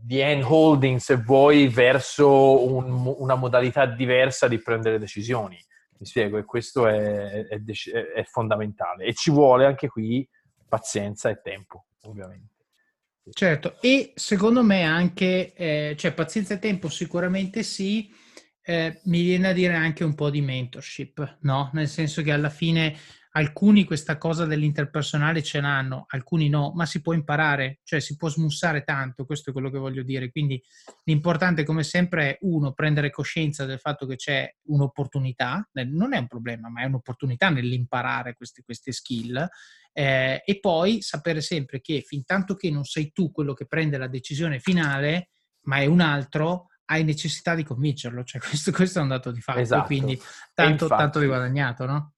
di 0.02 0.22
hand 0.22 0.44
holding, 0.44 0.98
se 0.98 1.16
vuoi, 1.16 1.68
verso 1.68 2.66
un, 2.66 3.14
una 3.18 3.34
modalità 3.34 3.86
diversa 3.86 4.48
di 4.48 4.60
prendere 4.60 4.98
decisioni. 4.98 5.58
Mi 5.98 6.06
spiego, 6.06 6.36
e 6.36 6.44
questo 6.44 6.86
è, 6.86 7.46
è, 7.46 7.60
è 8.14 8.22
fondamentale. 8.24 9.04
E 9.04 9.14
ci 9.14 9.30
vuole 9.30 9.64
anche 9.64 9.88
qui 9.88 10.28
pazienza 10.68 11.30
e 11.30 11.40
tempo, 11.42 11.86
ovviamente. 12.02 12.54
Certo, 13.30 13.78
e 13.80 14.12
secondo 14.14 14.62
me 14.62 14.84
anche, 14.84 15.52
eh, 15.54 15.94
cioè 15.98 16.12
pazienza 16.12 16.54
e 16.54 16.58
tempo 16.58 16.88
sicuramente 16.88 17.64
sì, 17.64 18.12
eh, 18.62 19.00
mi 19.04 19.22
viene 19.22 19.48
a 19.48 19.52
dire 19.52 19.74
anche 19.74 20.04
un 20.04 20.14
po' 20.14 20.30
di 20.30 20.40
mentorship, 20.40 21.38
no? 21.40 21.70
Nel 21.72 21.88
senso 21.88 22.22
che 22.22 22.30
alla 22.30 22.50
fine 22.50 22.96
alcuni 23.36 23.84
questa 23.84 24.16
cosa 24.16 24.46
dell'interpersonale 24.46 25.42
ce 25.42 25.60
l'hanno, 25.60 26.06
alcuni 26.08 26.48
no, 26.48 26.72
ma 26.74 26.86
si 26.86 27.02
può 27.02 27.12
imparare, 27.12 27.80
cioè 27.84 28.00
si 28.00 28.16
può 28.16 28.30
smussare 28.30 28.82
tanto, 28.82 29.26
questo 29.26 29.50
è 29.50 29.52
quello 29.52 29.70
che 29.70 29.76
voglio 29.76 30.02
dire. 30.02 30.30
Quindi 30.30 30.62
l'importante 31.04 31.62
come 31.62 31.82
sempre 31.82 32.30
è 32.30 32.38
uno, 32.40 32.72
prendere 32.72 33.10
coscienza 33.10 33.66
del 33.66 33.78
fatto 33.78 34.06
che 34.06 34.16
c'è 34.16 34.50
un'opportunità, 34.68 35.68
non 35.84 36.14
è 36.14 36.18
un 36.18 36.26
problema, 36.26 36.70
ma 36.70 36.80
è 36.80 36.86
un'opportunità 36.86 37.50
nell'imparare 37.50 38.34
queste, 38.34 38.62
queste 38.62 38.92
skill 38.92 39.46
eh, 39.92 40.42
e 40.42 40.58
poi 40.58 41.02
sapere 41.02 41.42
sempre 41.42 41.82
che 41.82 42.00
fin 42.00 42.24
tanto 42.24 42.54
che 42.54 42.70
non 42.70 42.84
sei 42.84 43.12
tu 43.12 43.30
quello 43.32 43.52
che 43.52 43.66
prende 43.66 43.98
la 43.98 44.08
decisione 44.08 44.60
finale, 44.60 45.32
ma 45.64 45.76
è 45.76 45.84
un 45.84 46.00
altro, 46.00 46.68
hai 46.86 47.04
necessità 47.04 47.54
di 47.54 47.64
convincerlo, 47.64 48.24
cioè 48.24 48.40
questo, 48.46 48.72
questo 48.72 48.98
è 49.00 49.02
un 49.02 49.08
dato 49.08 49.30
di 49.30 49.42
fatto, 49.42 49.58
esatto. 49.58 49.84
quindi 49.84 50.18
tanto, 50.54 50.84
infatti, 50.84 51.02
tanto 51.02 51.18
di 51.18 51.26
guadagnato, 51.26 51.84
no? 51.84 52.12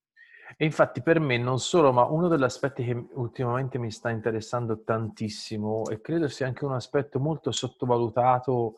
E 0.56 0.64
infatti 0.64 1.02
per 1.02 1.20
me 1.20 1.36
non 1.36 1.58
solo, 1.58 1.92
ma 1.92 2.04
uno 2.04 2.28
degli 2.28 2.42
aspetti 2.42 2.84
che 2.84 3.06
ultimamente 3.14 3.78
mi 3.78 3.90
sta 3.90 4.10
interessando 4.10 4.82
tantissimo 4.82 5.84
e 5.88 6.00
credo 6.00 6.28
sia 6.28 6.46
anche 6.46 6.64
un 6.64 6.72
aspetto 6.72 7.20
molto 7.20 7.50
sottovalutato 7.52 8.76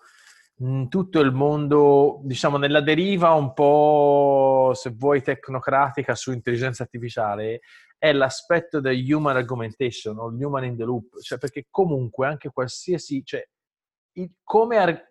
in 0.60 0.88
tutto 0.88 1.20
il 1.20 1.32
mondo, 1.32 2.20
diciamo 2.22 2.58
nella 2.58 2.82
deriva 2.82 3.32
un 3.32 3.54
po', 3.54 4.72
se 4.74 4.90
vuoi, 4.90 5.22
tecnocratica 5.22 6.14
su 6.14 6.32
intelligenza 6.32 6.82
artificiale, 6.82 7.60
è 7.96 8.12
l'aspetto 8.12 8.80
del 8.80 9.02
human 9.10 9.36
argumentation 9.36 10.18
o 10.18 10.26
human 10.26 10.64
in 10.64 10.76
the 10.76 10.84
loop, 10.84 11.18
cioè 11.20 11.38
perché 11.38 11.66
comunque 11.70 12.26
anche 12.26 12.50
qualsiasi, 12.50 13.22
cioè 13.24 13.46
il, 14.12 14.30
come 14.42 14.76
ar- 14.76 15.08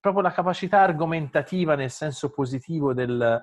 proprio 0.00 0.22
la 0.22 0.32
capacità 0.32 0.80
argomentativa 0.80 1.74
nel 1.76 1.90
senso 1.90 2.30
positivo 2.30 2.92
del, 2.92 3.40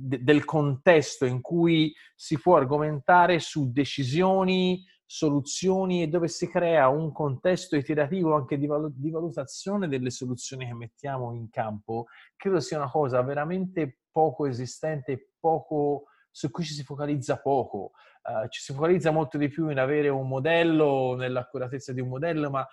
del 0.00 0.44
contesto 0.44 1.24
in 1.24 1.40
cui 1.40 1.92
si 2.14 2.38
può 2.38 2.56
argomentare 2.56 3.40
su 3.40 3.72
decisioni, 3.72 4.84
soluzioni 5.04 6.02
e 6.02 6.06
dove 6.06 6.28
si 6.28 6.48
crea 6.48 6.88
un 6.88 7.10
contesto 7.10 7.74
iterativo 7.74 8.36
anche 8.36 8.58
di, 8.58 8.66
val- 8.66 8.92
di, 8.94 9.10
valutazione 9.10 9.88
delle 9.88 10.10
soluzioni 10.10 10.66
che 10.66 10.74
mettiamo 10.74 11.32
in 11.32 11.48
campo, 11.50 12.06
credo 12.36 12.60
sia 12.60 12.76
una 12.76 12.90
cosa 12.90 13.20
veramente 13.22 14.02
poco 14.12 14.46
esistente, 14.46 15.32
poco, 15.40 16.04
su 16.30 16.48
cui 16.52 16.62
ci 16.62 16.74
si 16.74 16.84
focalizza 16.84 17.40
poco. 17.40 17.92
Uh, 18.22 18.46
ci 18.48 18.60
si 18.60 18.72
focalizza 18.72 19.10
molto 19.10 19.36
di 19.36 19.48
più 19.48 19.68
in 19.68 19.78
avere 19.78 20.10
un 20.10 20.28
modello, 20.28 21.16
nell'accuratezza 21.16 21.92
di 21.92 22.00
un 22.00 22.08
modello, 22.08 22.50
ma 22.50 22.64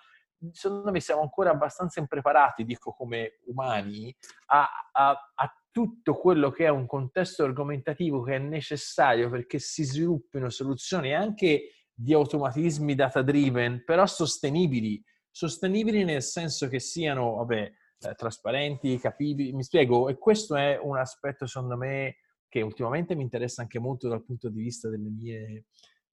secondo 0.52 0.92
me 0.92 1.00
siamo 1.00 1.22
ancora 1.22 1.50
abbastanza 1.50 1.98
impreparati, 1.98 2.64
dico 2.64 2.92
come 2.92 3.40
umani, 3.46 4.14
a, 4.46 4.68
a, 4.92 5.32
a 5.34 5.60
tutto 5.76 6.14
quello 6.14 6.50
che 6.50 6.64
è 6.64 6.70
un 6.70 6.86
contesto 6.86 7.44
argomentativo 7.44 8.22
che 8.22 8.36
è 8.36 8.38
necessario 8.38 9.28
perché 9.28 9.58
si 9.58 9.84
sviluppino 9.84 10.48
soluzioni 10.48 11.14
anche 11.14 11.72
di 11.92 12.14
automatismi 12.14 12.94
data 12.94 13.20
driven, 13.20 13.82
però 13.84 14.06
sostenibili. 14.06 15.04
Sostenibili 15.30 16.02
nel 16.02 16.22
senso 16.22 16.66
che 16.68 16.80
siano, 16.80 17.34
vabbè, 17.34 17.72
eh, 18.08 18.14
trasparenti, 18.14 18.96
capibili. 18.96 19.52
Mi 19.52 19.64
spiego, 19.64 20.08
e 20.08 20.16
questo 20.16 20.56
è 20.56 20.80
un 20.82 20.96
aspetto, 20.96 21.44
secondo 21.46 21.76
me, 21.76 22.20
che 22.48 22.62
ultimamente 22.62 23.14
mi 23.14 23.24
interessa 23.24 23.60
anche 23.60 23.78
molto 23.78 24.08
dal 24.08 24.24
punto 24.24 24.48
di 24.48 24.62
vista 24.62 24.88
delle 24.88 25.10
mie 25.10 25.66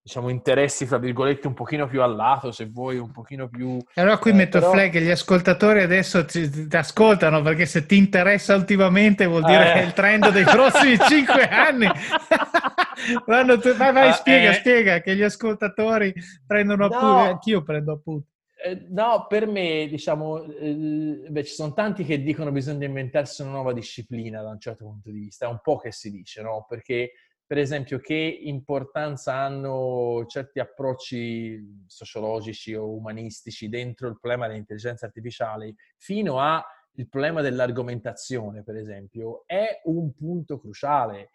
diciamo, 0.04 0.28
interessi, 0.28 0.84
fra 0.84 0.98
virgolette, 0.98 1.46
un 1.46 1.54
pochino 1.54 1.88
più 1.88 2.02
al 2.02 2.14
lato, 2.14 2.52
se 2.52 2.66
vuoi, 2.66 2.98
un 2.98 3.10
pochino 3.10 3.48
più... 3.48 3.78
Allora 3.94 4.18
qui 4.18 4.32
eh, 4.32 4.34
metto 4.34 4.58
però... 4.58 4.72
flag, 4.72 4.98
gli 4.98 5.10
ascoltatori 5.10 5.80
adesso 5.80 6.26
ti, 6.26 6.68
ti, 6.68 6.76
ascoltano, 6.76 7.40
perché 7.40 7.64
se 7.64 7.86
ti 7.86 7.96
interessa 7.96 8.54
ultimamente 8.54 9.24
vuol 9.24 9.44
dire 9.44 9.70
eh. 9.70 9.72
che 9.72 9.80
è 9.80 9.84
il 9.86 9.94
trend 9.94 10.30
dei 10.30 10.44
prossimi 10.44 10.98
cinque 11.08 11.48
anni. 11.48 11.86
Vanno, 13.26 13.56
vai, 13.56 13.92
vai, 13.92 14.08
ah, 14.10 14.12
spiega, 14.12 14.50
eh... 14.50 14.54
spiega, 14.54 15.00
che 15.00 15.16
gli 15.16 15.22
ascoltatori 15.22 16.12
prendono 16.46 16.86
no. 16.86 17.16
anch'io 17.16 17.62
prendo 17.62 17.92
appunti. 17.92 18.28
Eh, 18.62 18.86
no, 18.90 19.26
per 19.26 19.46
me, 19.46 19.86
diciamo, 19.88 20.42
eh, 20.42 21.26
beh, 21.28 21.44
ci 21.44 21.54
sono 21.54 21.72
tanti 21.72 22.04
che 22.04 22.22
dicono 22.22 22.48
che 22.48 22.56
bisogna 22.56 22.84
inventarsi 22.84 23.40
una 23.40 23.52
nuova 23.52 23.72
disciplina 23.72 24.42
da 24.42 24.50
un 24.50 24.60
certo 24.60 24.84
punto 24.84 25.10
di 25.10 25.18
vista, 25.18 25.46
è 25.46 25.48
un 25.48 25.60
po' 25.62 25.78
che 25.78 25.92
si 25.92 26.10
dice, 26.10 26.42
no? 26.42 26.66
Perché 26.68 27.12
per 27.54 27.62
esempio, 27.62 28.00
che 28.00 28.16
importanza 28.16 29.34
hanno 29.34 30.24
certi 30.26 30.58
approcci 30.58 31.84
sociologici 31.86 32.74
o 32.74 32.90
umanistici 32.90 33.68
dentro 33.68 34.08
il 34.08 34.18
problema 34.18 34.48
dell'intelligenza 34.48 35.06
artificiale, 35.06 35.76
fino 35.96 36.40
al 36.40 36.64
problema 37.08 37.42
dell'argomentazione, 37.42 38.64
per 38.64 38.74
esempio, 38.74 39.44
è 39.46 39.82
un 39.84 40.12
punto 40.14 40.58
cruciale. 40.58 41.30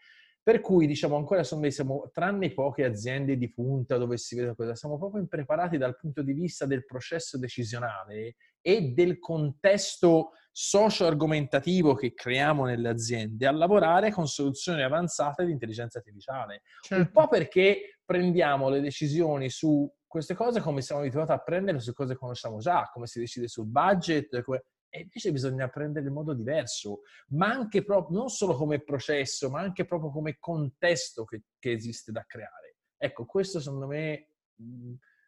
Per 0.50 0.62
cui, 0.62 0.88
diciamo, 0.88 1.16
ancora 1.16 1.44
sono, 1.44 1.70
siamo, 1.70 2.10
tranne 2.12 2.52
poche 2.56 2.84
aziende 2.84 3.38
di 3.38 3.54
punta 3.54 3.98
dove 3.98 4.18
si 4.18 4.36
vede 4.36 4.56
cosa, 4.56 4.74
siamo 4.74 4.98
proprio 4.98 5.22
impreparati 5.22 5.78
dal 5.78 5.96
punto 5.96 6.24
di 6.24 6.34
vista 6.34 6.66
del 6.66 6.86
processo 6.86 7.38
decisionale 7.38 8.36
e 8.60 8.94
del 8.94 9.20
contesto 9.20 10.32
socio-argomentativo 10.52 11.94
che 11.94 12.16
creiamo 12.16 12.66
nelle 12.66 12.90
aziende 12.90 13.46
a 13.46 13.52
lavorare 13.52 14.12
con 14.12 14.26
soluzioni 14.26 14.82
avanzate 14.82 15.46
di 15.46 15.52
intelligenza 15.52 16.00
artificiale. 16.00 16.64
Certo. 16.82 17.04
Un 17.04 17.12
po' 17.12 17.28
perché 17.28 18.00
prendiamo 18.04 18.70
le 18.70 18.82
decisioni 18.82 19.52
su 19.52 19.88
queste 20.08 20.34
cose 20.34 20.62
come 20.62 20.82
siamo 20.82 21.02
abituati 21.02 21.32
a 21.32 21.38
prendere 21.38 21.80
su 21.80 21.94
cose 21.94 22.14
che 22.14 22.20
conosciamo 22.20 22.58
già, 22.58 22.90
come 22.92 23.06
si 23.06 23.20
decide 23.20 23.48
sul 23.48 23.68
budget, 23.68 24.42
come... 24.42 24.64
e 24.90 25.02
invece 25.02 25.32
bisogna 25.32 25.68
prendere 25.70 26.08
in 26.08 26.14
modo 26.14 26.34
diverso, 26.34 27.02
ma 27.30 27.50
anche 27.50 27.84
proprio, 27.84 28.18
non 28.18 28.30
solo 28.30 28.56
come 28.56 28.82
processo, 28.82 29.50
ma 29.50 29.62
anche 29.62 29.86
proprio 29.86 30.12
come 30.12 30.38
contesto 30.40 31.24
che, 31.26 31.44
che 31.60 31.72
esiste 31.72 32.12
da 32.12 32.24
creare. 32.28 32.78
Ecco, 32.98 33.26
questo 33.26 33.60
secondo 33.60 33.88
me 33.88 34.28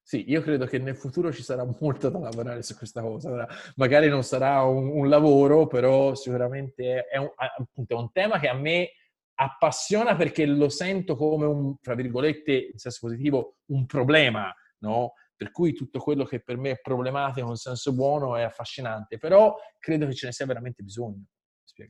sì, 0.03 0.29
io 0.29 0.41
credo 0.41 0.65
che 0.65 0.77
nel 0.79 0.97
futuro 0.97 1.31
ci 1.31 1.43
sarà 1.43 1.63
molto 1.79 2.09
da 2.09 2.19
lavorare 2.19 2.63
su 2.63 2.75
questa 2.75 3.01
cosa. 3.01 3.47
Magari 3.75 4.09
non 4.09 4.23
sarà 4.23 4.63
un, 4.63 4.89
un 4.89 5.07
lavoro, 5.07 5.67
però 5.67 6.15
sicuramente 6.15 7.05
è 7.05 7.17
un, 7.17 7.29
appunto, 7.35 7.95
è 7.95 7.97
un 7.97 8.11
tema 8.11 8.39
che 8.39 8.49
a 8.49 8.53
me 8.53 8.89
appassiona 9.35 10.15
perché 10.15 10.45
lo 10.45 10.69
sento 10.69 11.15
come 11.15 11.45
un, 11.45 11.79
tra 11.79 11.95
virgolette, 11.95 12.51
in 12.73 12.77
senso 12.77 13.07
positivo, 13.07 13.57
un 13.67 13.85
problema, 13.85 14.53
no? 14.79 15.13
Per 15.41 15.49
cui 15.49 15.73
tutto 15.73 15.97
quello 15.97 16.23
che 16.23 16.39
per 16.39 16.55
me 16.55 16.69
è 16.69 16.79
problematico 16.79 17.49
in 17.49 17.55
senso 17.55 17.95
buono 17.95 18.35
è 18.35 18.43
affascinante, 18.43 19.17
però 19.17 19.55
credo 19.79 20.05
che 20.05 20.13
ce 20.13 20.27
ne 20.27 20.33
sia 20.33 20.45
veramente 20.45 20.83
bisogno. 20.83 21.23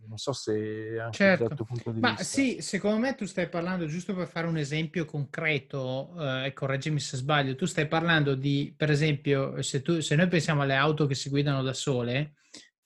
Non 0.07 0.15
so 0.15 0.31
se 0.31 0.97
anche 0.97 1.17
certo. 1.17 1.47
dal 1.49 1.57
tuo 1.57 1.65
punto 1.65 1.91
di 1.91 1.99
Ma 1.99 2.11
vista. 2.11 2.23
sì, 2.23 2.61
secondo 2.61 2.99
me 2.99 3.13
tu 3.13 3.25
stai 3.25 3.49
parlando, 3.49 3.87
giusto 3.87 4.15
per 4.15 4.27
fare 4.27 4.47
un 4.47 4.55
esempio 4.55 5.03
concreto, 5.03 6.13
eh, 6.17 6.53
correggimi 6.53 7.01
se 7.01 7.17
sbaglio, 7.17 7.55
tu 7.55 7.65
stai 7.65 7.89
parlando 7.89 8.35
di, 8.35 8.73
per 8.77 8.89
esempio, 8.89 9.61
se, 9.61 9.81
tu, 9.81 9.99
se 9.99 10.15
noi 10.15 10.29
pensiamo 10.29 10.61
alle 10.61 10.75
auto 10.75 11.05
che 11.07 11.15
si 11.15 11.27
guidano 11.27 11.61
da 11.61 11.73
sole, 11.73 12.35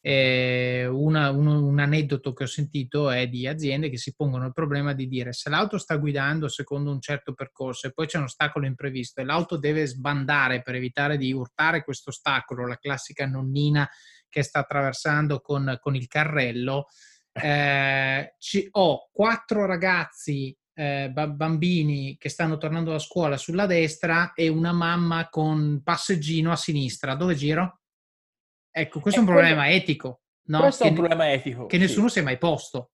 eh, 0.07 0.85
una, 0.85 1.31
un, 1.31 1.47
un, 1.47 1.79
aneddoto 1.79 2.31
che 2.33 2.43
ho 2.43 2.47
sentito 2.47 3.09
è 3.09 3.27
di 3.27 3.47
aziende 3.47 3.89
che 3.89 3.97
si 3.97 4.13
pongono 4.13 4.45
il 4.45 4.53
problema 4.53 4.93
di 4.93 5.07
dire 5.07 5.33
se 5.33 5.49
l'auto 5.49 5.79
sta 5.79 5.95
guidando 5.95 6.47
secondo 6.47 6.91
un 6.91 7.01
certo 7.01 7.33
percorso 7.33 7.87
e 7.87 7.91
poi 7.91 8.05
c'è 8.05 8.19
un 8.19 8.25
ostacolo 8.25 8.67
imprevisto 8.67 9.19
e 9.19 9.23
l'auto 9.23 9.57
deve 9.57 9.87
sbandare 9.87 10.61
per 10.61 10.75
evitare 10.75 11.17
di 11.17 11.33
urtare 11.33 11.83
questo 11.83 12.11
ostacolo, 12.11 12.67
la 12.67 12.77
classica 12.77 13.25
nonnina 13.25 13.89
che 14.29 14.43
sta 14.43 14.59
attraversando 14.59 15.39
con, 15.39 15.75
con 15.81 15.95
il 15.95 16.05
carrello, 16.07 16.85
eh, 17.33 18.35
ci, 18.37 18.67
ho 18.69 19.09
quattro 19.11 19.65
ragazzi, 19.65 20.55
eh, 20.75 21.09
bambini 21.09 22.15
che 22.19 22.29
stanno 22.29 22.57
tornando 22.57 22.91
da 22.91 22.99
scuola 22.99 23.37
sulla 23.37 23.65
destra 23.65 24.33
e 24.33 24.49
una 24.49 24.71
mamma 24.71 25.29
con 25.29 25.81
passeggino 25.83 26.51
a 26.51 26.55
sinistra. 26.55 27.15
Dove 27.15 27.33
giro? 27.33 27.79
Ecco, 28.77 28.99
questo 28.99 29.21
è 29.21 29.23
un 29.23 29.29
problema 29.29 29.69
etico. 29.69 30.19
No? 30.47 30.59
Questo 30.59 30.83
che, 30.83 30.89
è 30.89 30.91
un 30.91 30.97
problema 30.97 31.31
etico. 31.31 31.65
Che 31.65 31.77
nessuno 31.77 32.09
si 32.09 32.19
è 32.19 32.21
mai 32.21 32.37
posto. 32.37 32.89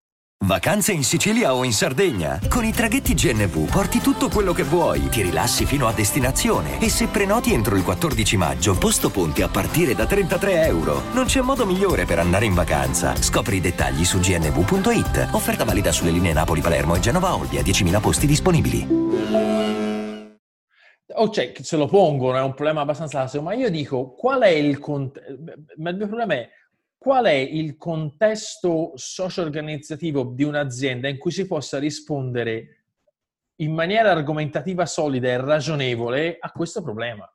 Vacanze 0.46 0.92
in 0.92 1.04
Sicilia 1.04 1.56
o 1.56 1.64
in 1.64 1.74
Sardegna? 1.74 2.40
Con 2.48 2.64
i 2.66 2.72
traghetti 2.72 3.16
GNV 3.16 3.68
porti 3.68 4.00
tutto 4.00 4.30
quello 4.30 4.54
che 4.54 4.62
vuoi, 4.62 5.10
ti 5.10 5.24
rilassi 5.24 5.66
fino 5.66 5.88
a 5.88 5.92
destinazione 5.92 6.80
e 6.80 6.88
se 6.88 7.08
prenoti 7.08 7.54
entro 7.54 7.76
il 7.76 7.84
14 7.84 8.38
maggio, 8.38 8.78
posto 8.78 9.10
ponti 9.10 9.42
a 9.42 9.48
partire 9.48 9.96
da 9.96 10.06
33 10.06 10.66
euro. 10.66 11.02
Non 11.14 11.26
c'è 11.26 11.42
modo 11.42 11.66
migliore 11.66 12.06
per 12.06 12.20
andare 12.20 12.46
in 12.46 12.54
vacanza. 12.54 13.16
Scopri 13.16 13.56
i 13.56 13.62
dettagli 13.62 14.06
su 14.06 14.20
gnv.it. 14.20 15.30
Offerta 15.32 15.64
valida 15.64 15.92
sulle 15.92 16.12
linee 16.12 16.34
Napoli-Palermo 16.34 16.94
e 16.94 17.00
Genova-Olbia, 17.00 17.64
10.000 17.64 18.00
posti 18.00 18.28
disponibili. 18.28 19.91
O 21.14 21.24
oh, 21.24 21.30
che 21.30 21.54
se 21.62 21.78
lo 21.78 21.88
pongono, 21.88 22.38
è 22.38 22.42
un 22.42 22.54
problema 22.54 22.82
abbastanza 22.82 23.20
classico, 23.20 23.44
ma 23.44 23.54
io 23.54 23.70
dico 23.70 24.14
qual 24.14 24.42
è 24.42 24.50
il? 24.50 24.80
Ma 25.78 25.90
il 25.90 25.96
mio 25.96 26.08
problema 26.08 26.34
è 26.34 26.50
qual 26.98 27.26
è 27.26 27.32
il 27.32 27.78
contesto 27.78 28.92
socio-organizzativo 28.94 30.24
di 30.24 30.44
un'azienda 30.44 31.08
in 31.08 31.18
cui 31.18 31.32
si 31.32 31.48
possa 31.48 31.80
rispondere 31.80 32.84
in 33.56 33.74
maniera 33.74 34.12
argomentativa 34.12 34.86
solida 34.86 35.30
e 35.30 35.38
ragionevole 35.38 36.38
a 36.40 36.52
questo 36.52 36.84
problema. 36.84 37.28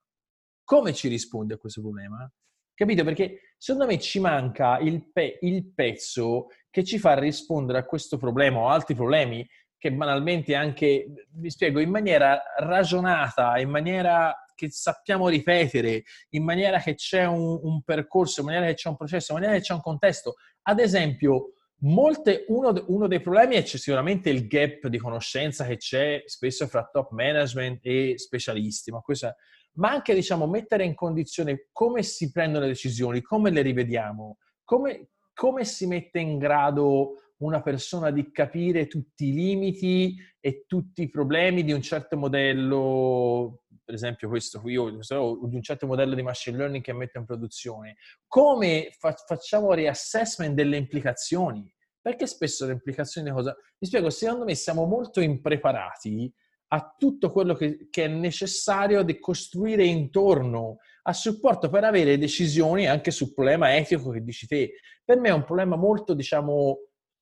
Come 0.62 0.92
ci 0.92 1.08
risponde 1.08 1.54
a 1.54 1.58
questo 1.58 1.80
problema? 1.80 2.30
Capito? 2.74 3.04
Perché 3.04 3.54
secondo 3.56 3.86
me 3.86 3.98
ci 3.98 4.20
manca 4.20 4.78
il, 4.78 5.10
pe- 5.10 5.38
il 5.40 5.72
pezzo 5.72 6.48
che 6.70 6.84
ci 6.84 6.98
fa 6.98 7.18
rispondere 7.18 7.78
a 7.78 7.84
questo 7.84 8.18
problema 8.18 8.58
o 8.58 8.68
altri 8.68 8.94
problemi 8.94 9.44
che 9.87 9.93
banalmente 9.93 10.55
anche, 10.55 11.26
vi 11.30 11.51
spiego, 11.51 11.78
in 11.80 11.91
maniera 11.91 12.43
ragionata, 12.59 13.59
in 13.59 13.70
maniera 13.70 14.34
che 14.55 14.70
sappiamo 14.70 15.28
ripetere, 15.28 16.03
in 16.30 16.43
maniera 16.43 16.80
che 16.80 16.95
c'è 16.95 17.24
un, 17.24 17.61
un, 17.62 17.82
percorso, 17.82 18.41
in 18.41 18.47
maniera 18.47 18.66
che 18.66 18.74
c'è 18.74 18.89
un 18.89 18.97
processo, 18.97 19.32
in 19.32 19.39
maniera 19.39 19.59
che 19.59 19.64
c'è 19.64 19.74
un 19.74 19.82
contesto. 19.82 20.34
Ad 20.62 20.80
esempio, 20.80 21.53
molte, 21.80 22.45
uno, 22.49 22.72
uno, 22.89 23.07
dei 23.07 23.20
problemi 23.20 23.57
è 23.57 23.64
sicuramente 23.64 24.30
il 24.30 24.47
gap 24.49 24.89
di 24.89 24.99
conoscenza 24.99 25.64
che 25.64 25.76
c'è 25.76 26.22
spesso 26.26 26.66
fra 26.66 26.89
top 26.91 27.12
management 27.12 27.80
e 27.82 28.14
specialisti, 28.16 28.91
ma, 28.91 29.01
questa, 29.01 29.37
ma 29.74 29.91
anche 29.91 30.14
diciamo, 30.14 30.47
mettere 30.47 30.84
in 30.84 30.95
condizione 30.95 31.68
come 31.70 32.03
si 32.03 32.32
prendono 32.32 32.64
le 32.64 32.72
decisioni, 32.72 33.20
come 33.20 33.51
le 33.51 33.62
rivediamo, 33.62 34.39
come, 34.64 35.11
come 35.32 35.64
si 35.64 35.87
mette 35.87 36.18
in 36.18 36.39
grado 36.39 37.20
una 37.39 37.62
persona 37.62 38.11
di 38.11 38.30
capire 38.30 38.87
tutti 38.87 39.26
i 39.26 39.32
limiti 39.32 40.16
e 40.41 40.64
tutti 40.66 41.03
i 41.03 41.11
problemi 41.11 41.64
di 41.64 41.72
un 41.72 41.82
certo 41.82 42.16
modello 42.16 43.62
per 43.87 43.95
esempio 43.95 44.28
questo 44.28 44.61
qui, 44.61 44.76
o 44.76 44.91
di 44.91 45.55
un 45.55 45.62
certo 45.62 45.87
modello 45.87 46.16
di 46.16 46.22
machine 46.22 46.57
learning 46.57 46.82
che 46.82 46.93
metto 46.93 47.18
in 47.18 47.24
produzione, 47.24 47.97
come 48.26 48.89
fa- 48.99 49.14
facciamo 49.14 49.72
reassessment 49.74 50.55
delle 50.55 50.76
implicazioni? 50.76 51.72
Perché 52.01 52.26
spesso 52.26 52.66
le 52.66 52.72
implicazioni 52.72 53.28
di 53.28 53.34
cosa? 53.34 53.55
Mi 53.78 53.87
spiego, 53.87 54.11
secondo 54.11 54.45
me 54.45 54.57
siamo 54.57 54.87
molto 54.87 55.20
impreparati 55.20 56.32
a 56.68 56.97
tutto 56.99 57.30
quello 57.30 57.55
che, 57.55 57.87
che 57.89 58.07
è 58.07 58.09
necessario 58.09 59.05
di 59.05 59.20
costruire 59.20 59.84
intorno 59.84 60.78
a 61.03 61.12
supporto 61.12 61.68
per 61.68 61.84
avere 61.84 62.18
decisioni 62.18 62.89
anche 62.89 63.12
sul 63.12 63.32
problema 63.32 63.76
etico 63.76 64.11
che 64.11 64.24
dici 64.24 64.49
te. 64.49 64.80
Per 65.05 65.16
me 65.20 65.28
è 65.28 65.32
un 65.32 65.45
problema 65.45 65.76
molto, 65.76 66.12
diciamo, 66.12 66.76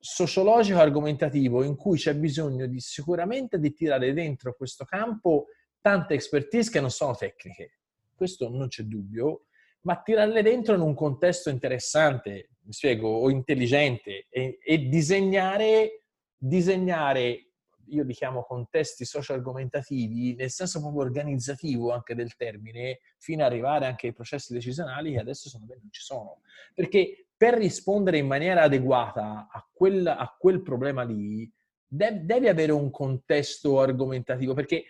sociologico 0.06 0.80
argomentativo 0.80 1.62
in 1.62 1.76
cui 1.76 1.96
c'è 1.96 2.14
bisogno 2.14 2.66
di 2.66 2.78
sicuramente 2.78 3.58
di 3.58 3.72
tirare 3.72 4.12
dentro 4.12 4.54
questo 4.54 4.84
campo 4.84 5.46
tante 5.80 6.12
expertise 6.12 6.70
che 6.70 6.80
non 6.80 6.90
sono 6.90 7.14
tecniche, 7.14 7.78
questo 8.14 8.50
non 8.50 8.68
c'è 8.68 8.82
dubbio, 8.82 9.46
ma 9.84 10.02
tirarle 10.02 10.42
dentro 10.42 10.74
in 10.74 10.82
un 10.82 10.94
contesto 10.94 11.48
interessante, 11.48 12.50
mi 12.64 12.72
spiego, 12.74 13.08
o 13.08 13.30
intelligente 13.30 14.26
e, 14.28 14.58
e 14.62 14.88
disegnare, 14.88 16.02
disegnare, 16.36 17.48
io 17.86 18.02
li 18.02 18.12
chiamo 18.12 18.42
contesti 18.42 19.06
socio-argomentativi, 19.06 20.34
nel 20.34 20.50
senso 20.50 20.80
proprio 20.80 21.00
organizzativo 21.00 21.92
anche 21.92 22.14
del 22.14 22.36
termine, 22.36 22.98
fino 23.16 23.42
ad 23.42 23.50
arrivare 23.50 23.86
anche 23.86 24.08
ai 24.08 24.12
processi 24.12 24.52
decisionali 24.52 25.12
che 25.12 25.18
adesso 25.18 25.48
secondo 25.48 25.72
me 25.72 25.80
non 25.80 25.90
ci 25.90 26.02
sono. 26.02 26.40
Perché 26.74 27.28
per 27.44 27.58
rispondere 27.58 28.16
in 28.16 28.26
maniera 28.26 28.62
adeguata 28.62 29.48
a 29.52 29.68
quel, 29.70 30.06
a 30.06 30.34
quel 30.38 30.62
problema 30.62 31.02
lì, 31.02 31.52
devi 31.86 32.48
avere 32.48 32.72
un 32.72 32.90
contesto 32.90 33.82
argomentativo, 33.82 34.54
perché 34.54 34.84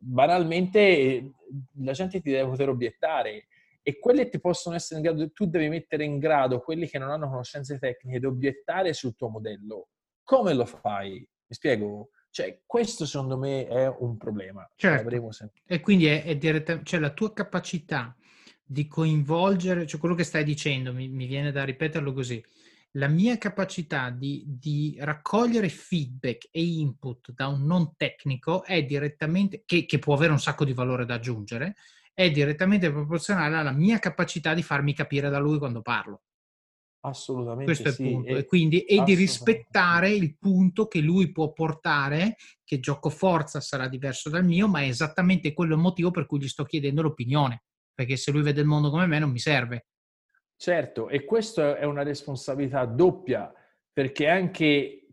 banalmente 0.00 1.30
la 1.76 1.92
gente 1.92 2.20
ti 2.20 2.32
deve 2.32 2.48
poter 2.48 2.70
obiettare 2.70 3.46
e 3.80 4.00
quelli 4.00 4.28
ti 4.28 4.40
possono 4.40 4.74
essere 4.74 4.98
in 4.98 5.06
grado, 5.06 5.30
tu 5.30 5.46
devi 5.46 5.68
mettere 5.68 6.02
in 6.02 6.18
grado 6.18 6.58
quelli 6.58 6.88
che 6.88 6.98
non 6.98 7.08
hanno 7.08 7.28
conoscenze 7.28 7.78
tecniche 7.78 8.18
di 8.18 8.26
obiettare 8.26 8.94
sul 8.94 9.14
tuo 9.14 9.28
modello. 9.28 9.90
Come 10.24 10.54
lo 10.54 10.64
fai? 10.64 11.18
Mi 11.20 11.54
spiego? 11.54 12.08
Cioè, 12.30 12.62
questo 12.66 13.06
secondo 13.06 13.38
me 13.38 13.68
è 13.68 13.86
un 13.86 14.16
problema. 14.16 14.68
Certo. 14.74 15.08
E 15.66 15.78
quindi 15.78 16.06
è, 16.06 16.24
è 16.24 16.36
direttamente, 16.36 16.84
cioè 16.84 16.98
la 16.98 17.10
tua 17.10 17.32
capacità 17.32 18.16
di 18.64 18.86
coinvolgere, 18.86 19.86
cioè 19.86 20.00
quello 20.00 20.14
che 20.14 20.24
stai 20.24 20.44
dicendo, 20.44 20.92
mi, 20.92 21.08
mi 21.08 21.26
viene 21.26 21.52
da 21.52 21.64
ripeterlo 21.64 22.12
così, 22.12 22.42
la 22.96 23.08
mia 23.08 23.38
capacità 23.38 24.10
di, 24.10 24.44
di, 24.46 24.96
raccogliere 25.00 25.68
feedback 25.68 26.48
e 26.50 26.62
input 26.62 27.32
da 27.32 27.46
un 27.46 27.64
non 27.64 27.94
tecnico 27.96 28.64
è 28.64 28.84
direttamente, 28.84 29.62
che, 29.64 29.86
che, 29.86 29.98
può 29.98 30.14
avere 30.14 30.32
un 30.32 30.40
sacco 30.40 30.64
di 30.64 30.74
valore 30.74 31.06
da 31.06 31.14
aggiungere, 31.14 31.76
è 32.12 32.30
direttamente 32.30 32.90
proporzionale 32.90 33.56
alla 33.56 33.72
mia 33.72 33.98
capacità 33.98 34.52
di 34.52 34.62
farmi 34.62 34.92
capire 34.92 35.30
da 35.30 35.38
lui 35.38 35.58
quando 35.58 35.80
parlo. 35.80 36.22
Assolutamente 37.04 37.64
Questo 37.64 37.88
è 37.88 37.92
sì. 37.92 38.02
il 38.02 38.12
punto. 38.12 38.28
E, 38.28 38.38
e, 38.38 38.44
quindi, 38.44 38.80
e 38.82 39.02
di 39.02 39.14
rispettare 39.14 40.10
il 40.10 40.36
punto 40.38 40.86
che 40.86 41.00
lui 41.00 41.32
può 41.32 41.52
portare, 41.52 42.36
che 42.62 42.78
gioco 42.78 43.10
forza 43.10 43.60
sarà 43.60 43.88
diverso 43.88 44.28
dal 44.28 44.44
mio, 44.44 44.68
ma 44.68 44.82
è 44.82 44.86
esattamente 44.86 45.52
quello 45.52 45.74
il 45.74 45.80
motivo 45.80 46.10
per 46.10 46.26
cui 46.26 46.40
gli 46.40 46.48
sto 46.48 46.64
chiedendo 46.64 47.02
l'opinione. 47.02 47.64
Perché 48.02 48.16
se 48.16 48.32
lui 48.32 48.42
vede 48.42 48.60
il 48.60 48.66
mondo 48.66 48.90
come 48.90 49.06
me 49.06 49.18
non 49.20 49.30
mi 49.30 49.38
serve. 49.38 49.86
Certo, 50.56 51.08
e 51.08 51.24
questa 51.24 51.76
è 51.76 51.84
una 51.84 52.02
responsabilità 52.02 52.84
doppia, 52.84 53.52
perché 53.92 54.28
anche 54.28 55.06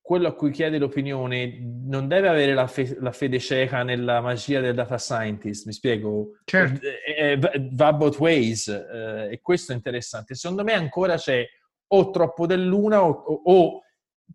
quello 0.00 0.28
a 0.28 0.34
cui 0.34 0.52
chiede 0.52 0.78
l'opinione 0.78 1.58
non 1.84 2.06
deve 2.06 2.28
avere 2.28 2.54
la, 2.54 2.68
fe- 2.68 2.96
la, 3.00 3.10
fede 3.10 3.40
cieca 3.40 3.82
nella 3.82 4.20
magia 4.20 4.60
del 4.60 4.74
data 4.74 4.98
scientist, 4.98 5.66
mi 5.66 5.72
spiego? 5.72 6.38
Certo. 6.44 6.80
Eh, 6.86 7.32
eh, 7.32 7.68
va 7.72 7.92
both 7.92 8.18
ways 8.18 8.68
eh, 8.68 9.28
e 9.32 9.40
questo 9.40 9.72
è 9.72 9.74
interessante. 9.74 10.36
Secondo 10.36 10.62
me 10.62 10.74
ancora 10.74 11.16
c'è 11.16 11.44
o 11.88 12.10
troppo 12.10 12.46
dell'una 12.46 13.04
o, 13.04 13.10
o, 13.10 13.42
o 13.44 13.82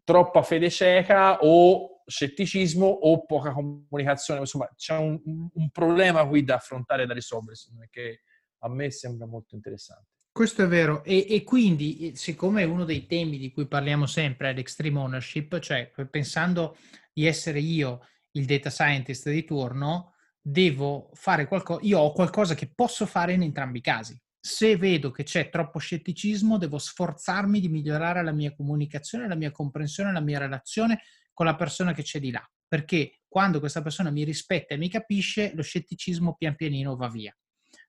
troppa 0.04 0.42
fede 0.42 0.70
cieca 0.70 1.40
o 1.40 2.01
scetticismo 2.12 2.86
o 2.86 3.26
poca 3.26 3.52
comunicazione. 3.52 4.42
Insomma, 4.42 4.70
c'è 4.76 4.98
un, 4.98 5.20
un 5.52 5.70
problema 5.72 6.28
qui 6.28 6.44
da 6.44 6.56
affrontare 6.56 7.04
e 7.04 7.06
da 7.08 7.14
risolvere, 7.14 7.58
che 7.90 8.22
a 8.60 8.70
me 8.70 8.92
sembra 8.92 9.26
molto 9.26 9.56
interessante. 9.56 10.10
Questo 10.34 10.64
è 10.64 10.68
vero 10.68 11.04
e, 11.04 11.26
e, 11.30 11.44
quindi 11.44 12.14
siccome 12.16 12.64
uno 12.64 12.86
dei 12.86 13.06
temi 13.06 13.38
di 13.38 13.52
cui 13.52 13.68
parliamo 13.68 14.06
sempre 14.06 14.50
è 14.50 14.54
l'extreme 14.54 15.00
ownership, 15.00 15.60
cioè 15.60 15.92
pensando 16.10 16.78
di 17.12 17.26
essere 17.26 17.60
io 17.60 18.08
il 18.32 18.46
data 18.46 18.70
scientist 18.70 19.30
di 19.30 19.44
turno, 19.44 20.14
devo 20.42 21.10
fare 21.14 21.48
qualcosa, 21.48 21.82
io 21.84 22.00
ho 22.00 22.14
qualcosa 22.14 22.56
che 22.56 22.72
posso 22.74 23.06
fare 23.06 23.34
in 23.34 23.42
entrambi 23.42 23.80
i 23.80 23.82
casi. 23.82 24.18
Se 24.40 24.78
vedo 24.78 25.12
che 25.12 25.24
c'è 25.24 25.50
troppo 25.50 25.80
scetticismo, 25.80 26.58
devo 26.58 26.78
sforzarmi 26.78 27.60
di 27.60 27.68
migliorare 27.68 28.24
la 28.24 28.32
mia 28.32 28.56
comunicazione, 28.56 29.28
la 29.28 29.36
mia 29.36 29.52
comprensione, 29.52 30.14
la 30.14 30.22
mia 30.22 30.40
relazione 30.40 31.02
con 31.34 31.46
la 31.46 31.56
persona 31.56 31.94
che 31.94 32.04
c'è 32.04 32.20
di 32.20 32.32
là, 32.32 32.48
perché 32.68 33.22
quando 33.28 33.60
questa 33.60 33.82
persona 33.82 34.10
mi 34.12 34.24
rispetta 34.24 34.74
e 34.74 34.78
mi 34.78 34.90
capisce, 34.90 35.54
lo 35.56 35.64
scetticismo 35.64 36.36
pian 36.36 36.56
pianino 36.56 36.96
va 36.96 37.08
via. 37.10 37.36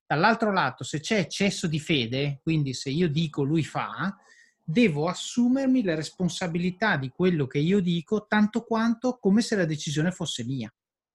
Dall'altro 0.07 0.53
lato, 0.53 0.85
se 0.85 1.01
c'è 1.01 1.19
eccesso 1.19 1.67
di 1.67 1.81
fede, 1.81 2.41
quindi 2.43 2.75
se 2.75 2.91
io 2.91 3.09
dico 3.09 3.43
lui 3.43 3.65
fa, 3.65 4.15
devo 4.63 5.09
assumermi 5.09 5.83
la 5.83 5.95
responsabilità 5.95 6.97
di 6.97 7.09
quello 7.09 7.47
che 7.47 7.59
io 7.59 7.81
dico 7.81 8.27
tanto 8.27 8.63
quanto 8.63 9.19
come 9.19 9.41
se 9.43 9.57
la 9.57 9.65
decisione 9.65 10.13
fosse 10.13 10.45
mia. 10.45 10.73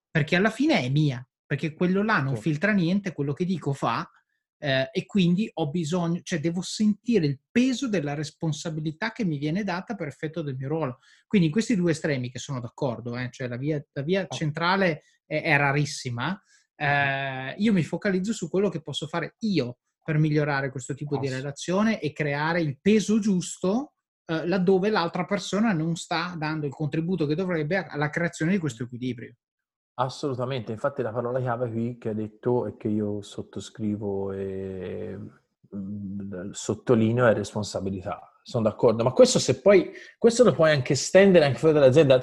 Perché 0.10 0.36
alla 0.36 0.50
fine 0.50 0.82
è 0.82 0.90
mia, 0.90 1.26
perché 1.46 1.74
quello 1.74 2.04
là 2.04 2.20
non 2.20 2.38
filtra 2.38 2.72
niente, 2.72 3.14
quello 3.14 3.34
che 3.34 3.46
dico 3.46 3.72
fa, 3.74 4.10
eh, 4.60 4.90
e 4.92 5.06
quindi 5.06 5.50
ho 5.54 5.70
bisogno, 5.70 6.22
cioè 6.24 6.40
devo 6.40 6.62
sentire 6.62 7.26
il 7.26 7.40
peso 7.52 7.88
della 7.88 8.14
responsabilità 8.14 9.12
che 9.12 9.26
mi 9.26 9.38
viene 9.38 9.64
data 9.64 9.96
per 9.96 10.08
effetto 10.08 10.42
del 10.42 10.56
mio 10.56 10.68
ruolo. 10.68 11.00
Quindi 11.28 11.48
in 11.48 11.54
questi 11.54 11.76
due 11.76 11.92
estremi 11.92 12.30
che 12.30 12.40
sono 12.40 12.60
d'accordo, 12.60 13.16
eh, 13.18 13.30
cioè 13.32 13.48
la 13.48 13.58
via, 13.58 13.84
la 13.94 14.02
via 14.02 14.28
centrale 14.28 15.04
è, 15.26 15.42
è 15.42 15.58
rarissima, 15.58 16.42
eh, 16.76 17.56
io 17.58 17.74
mi 17.74 17.84
focalizzo 17.84 18.34
su 18.34 18.50
quello 18.50 18.70
che 18.70 18.82
posso 18.82 19.08
fare 19.08 19.36
io 19.40 19.80
per 20.04 20.18
migliorare 20.18 20.72
questo 20.72 20.94
tipo 20.94 21.18
di 21.18 21.28
relazione 21.28 22.00
e 22.00 22.14
creare 22.14 22.62
il 22.62 22.78
peso 22.80 23.20
giusto 23.20 23.94
eh, 24.26 24.48
laddove 24.48 24.90
l'altra 24.90 25.26
persona 25.26 25.74
non 25.74 25.96
sta 25.96 26.36
dando 26.38 26.66
il 26.66 26.74
contributo 26.74 27.26
che 27.26 27.36
dovrebbe 27.36 27.78
alla 27.78 28.10
creazione 28.10 28.52
di 28.52 28.58
questo 28.58 28.84
equilibrio. 28.84 29.34
Assolutamente, 30.00 30.72
infatti 30.72 31.02
la 31.02 31.12
parola 31.12 31.40
chiave 31.40 31.72
qui 31.72 31.98
che 31.98 32.10
hai 32.10 32.16
detto 32.16 32.68
e 32.68 32.78
che 32.78 32.88
io 32.88 33.22
sottoscrivo 33.22 34.32
e 34.32 35.18
mm, 35.76 36.52
sottolineo 36.52 37.26
è 37.26 37.34
responsabilità 37.34 38.32
sono 38.48 38.64
d'accordo, 38.64 39.04
ma 39.04 39.12
questo 39.12 39.40
se 39.40 39.60
poi, 39.60 39.92
questo 40.18 40.46
lo 40.46 40.54
puoi 40.54 40.72
anche 40.72 40.94
estendere 40.94 41.44
anche 41.44 41.58
fuori 41.58 41.74
dall'azienda. 41.74 42.18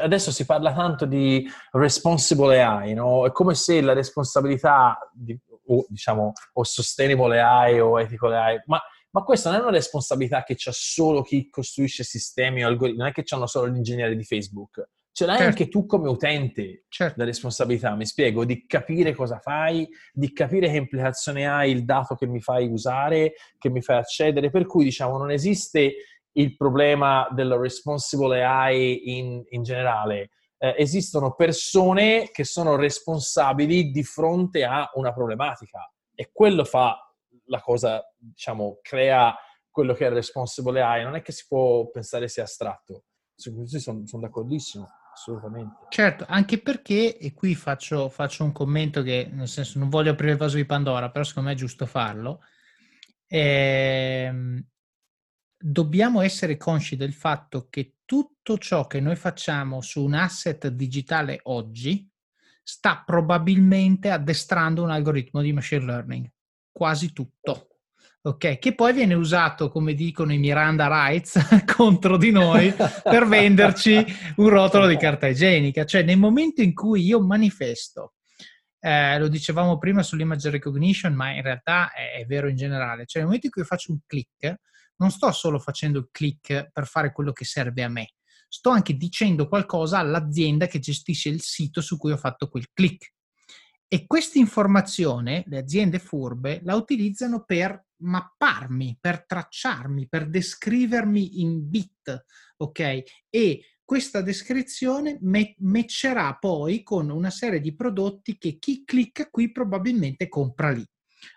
Adesso 0.00 0.30
si 0.32 0.46
parla 0.46 0.72
tanto 0.72 1.04
di 1.04 1.46
responsible 1.72 2.62
AI, 2.62 2.94
no? 2.94 3.26
È 3.26 3.30
come 3.30 3.54
se 3.54 3.82
la 3.82 3.92
responsabilità, 3.92 4.98
di, 5.12 5.38
o 5.66 5.84
diciamo, 5.86 6.32
o 6.54 6.64
sustainable 6.64 7.38
AI 7.38 7.78
o 7.80 8.00
ethical 8.00 8.32
AI, 8.32 8.62
ma, 8.64 8.80
ma 9.10 9.22
questa 9.22 9.50
non 9.50 9.58
è 9.58 9.62
una 9.64 9.72
responsabilità 9.72 10.44
che 10.44 10.54
c'ha 10.56 10.72
solo 10.72 11.20
chi 11.20 11.50
costruisce 11.50 12.04
sistemi 12.04 12.64
o 12.64 12.68
algoritmi, 12.68 13.00
non 13.00 13.08
è 13.08 13.12
che 13.12 13.24
c'hanno 13.24 13.46
solo 13.46 13.68
gli 13.68 13.76
ingegneri 13.76 14.16
di 14.16 14.24
Facebook 14.24 14.82
ce 15.16 15.24
l'hai 15.24 15.38
certo. 15.38 15.50
anche 15.50 15.68
tu 15.68 15.86
come 15.86 16.10
utente 16.10 16.84
certo. 16.88 17.14
la 17.16 17.24
responsabilità, 17.24 17.94
mi 17.94 18.04
spiego, 18.04 18.44
di 18.44 18.66
capire 18.66 19.14
cosa 19.14 19.38
fai, 19.38 19.88
di 20.12 20.30
capire 20.30 20.68
che 20.68 20.76
implicazione 20.76 21.48
ha 21.48 21.64
il 21.64 21.86
dato 21.86 22.16
che 22.16 22.26
mi 22.26 22.42
fai 22.42 22.68
usare, 22.68 23.32
che 23.56 23.70
mi 23.70 23.80
fai 23.80 23.96
accedere, 23.96 24.50
per 24.50 24.66
cui 24.66 24.84
diciamo 24.84 25.16
non 25.16 25.30
esiste 25.30 25.94
il 26.32 26.54
problema 26.54 27.26
della 27.30 27.56
responsible 27.56 28.44
AI 28.44 29.16
in, 29.16 29.42
in 29.48 29.62
generale, 29.62 30.32
eh, 30.58 30.74
esistono 30.76 31.34
persone 31.34 32.28
che 32.30 32.44
sono 32.44 32.76
responsabili 32.76 33.90
di 33.90 34.02
fronte 34.02 34.64
a 34.64 34.90
una 34.96 35.14
problematica 35.14 35.90
e 36.14 36.28
quello 36.30 36.64
fa 36.64 36.94
la 37.46 37.62
cosa, 37.62 38.04
diciamo, 38.18 38.80
crea 38.82 39.34
quello 39.70 39.94
che 39.94 40.08
è 40.08 40.10
responsible 40.10 40.82
AI, 40.82 41.04
non 41.04 41.14
è 41.14 41.22
che 41.22 41.32
si 41.32 41.46
può 41.48 41.88
pensare 41.88 42.28
sia 42.28 42.42
astratto. 42.42 43.04
Questo 43.34 43.78
sono, 43.78 44.06
sono 44.06 44.20
d'accordissimo 44.20 44.86
assolutamente. 45.16 45.86
Certo, 45.88 46.26
anche 46.28 46.60
perché, 46.60 47.16
e 47.18 47.32
qui 47.32 47.54
faccio, 47.54 48.10
faccio, 48.10 48.44
un 48.44 48.52
commento 48.52 49.02
che, 49.02 49.28
nel 49.32 49.48
senso, 49.48 49.78
non 49.78 49.88
voglio 49.88 50.10
aprire 50.10 50.32
il 50.32 50.38
vaso 50.38 50.56
di 50.56 50.66
Pandora, 50.66 51.10
però 51.10 51.24
secondo 51.24 51.48
me 51.48 51.54
è 51.54 51.58
giusto 51.58 51.86
farlo. 51.86 52.42
Ehm, 53.26 54.62
dobbiamo 55.58 56.20
essere 56.20 56.58
consci 56.58 56.96
del 56.96 57.14
fatto 57.14 57.68
che 57.70 57.96
tutto 58.04 58.58
ciò 58.58 58.86
che 58.86 59.00
noi 59.00 59.16
facciamo 59.16 59.80
su 59.80 60.04
un 60.04 60.14
asset 60.14 60.68
digitale 60.68 61.40
oggi 61.44 62.08
sta 62.62 63.02
probabilmente 63.04 64.10
addestrando 64.10 64.82
un 64.82 64.90
algoritmo 64.90 65.40
di 65.40 65.52
machine 65.52 65.84
learning. 65.84 66.30
Quasi 66.70 67.12
tutto 67.12 67.75
ok? 68.26 68.58
Che 68.58 68.74
poi 68.74 68.92
viene 68.92 69.14
usato, 69.14 69.70
come 69.70 69.94
dicono 69.94 70.32
i 70.32 70.38
Miranda 70.38 70.88
Rights, 70.88 71.38
contro 71.76 72.16
di 72.16 72.30
noi 72.32 72.72
per 73.02 73.26
venderci 73.26 74.04
un 74.36 74.48
rotolo 74.48 74.86
di 74.86 74.96
carta 74.96 75.28
igienica. 75.28 75.84
Cioè, 75.84 76.02
nel 76.02 76.18
momento 76.18 76.60
in 76.60 76.74
cui 76.74 77.04
io 77.04 77.20
manifesto, 77.20 78.14
eh, 78.80 79.18
lo 79.18 79.28
dicevamo 79.28 79.78
prima 79.78 80.02
sull'image 80.02 80.50
recognition, 80.50 81.14
ma 81.14 81.30
in 81.32 81.42
realtà 81.42 81.92
è, 81.92 82.20
è, 82.20 82.26
vero 82.26 82.48
in 82.48 82.56
generale, 82.56 83.06
cioè 83.06 83.22
nel 83.22 83.26
momento 83.26 83.46
in 83.46 83.52
cui 83.52 83.64
faccio 83.64 83.92
un 83.92 83.98
click, 84.04 84.56
non 84.96 85.10
sto 85.10 85.30
solo 85.30 85.58
facendo 85.58 85.98
il 85.98 86.08
click 86.10 86.70
per 86.72 86.86
fare 86.86 87.12
quello 87.12 87.32
che 87.32 87.44
serve 87.44 87.84
a 87.84 87.88
me, 87.88 88.14
sto 88.48 88.70
anche 88.70 88.94
dicendo 88.94 89.46
qualcosa 89.46 89.98
all'azienda 89.98 90.66
che 90.66 90.80
gestisce 90.80 91.28
il 91.28 91.42
sito 91.42 91.80
su 91.80 91.96
cui 91.96 92.12
ho 92.12 92.16
fatto 92.16 92.48
quel 92.48 92.66
click. 92.72 93.12
E 93.88 94.04
questa 94.06 94.38
informazione 94.38 95.44
le 95.46 95.58
aziende 95.58 96.00
furbe 96.00 96.60
la 96.64 96.74
utilizzano 96.74 97.44
per 97.44 97.85
mapparmi, 97.98 98.98
per 99.00 99.24
tracciarmi, 99.26 100.08
per 100.08 100.28
descrivermi 100.28 101.40
in 101.40 101.68
bit, 101.68 102.24
ok? 102.56 103.02
E 103.30 103.60
questa 103.84 104.20
descrizione 104.20 105.18
me- 105.20 105.54
matcherà 105.58 106.36
poi 106.38 106.82
con 106.82 107.08
una 107.08 107.30
serie 107.30 107.60
di 107.60 107.74
prodotti 107.74 108.36
che 108.36 108.58
chi 108.58 108.84
clicca 108.84 109.30
qui 109.30 109.52
probabilmente 109.52 110.28
compra 110.28 110.72
lì. 110.72 110.84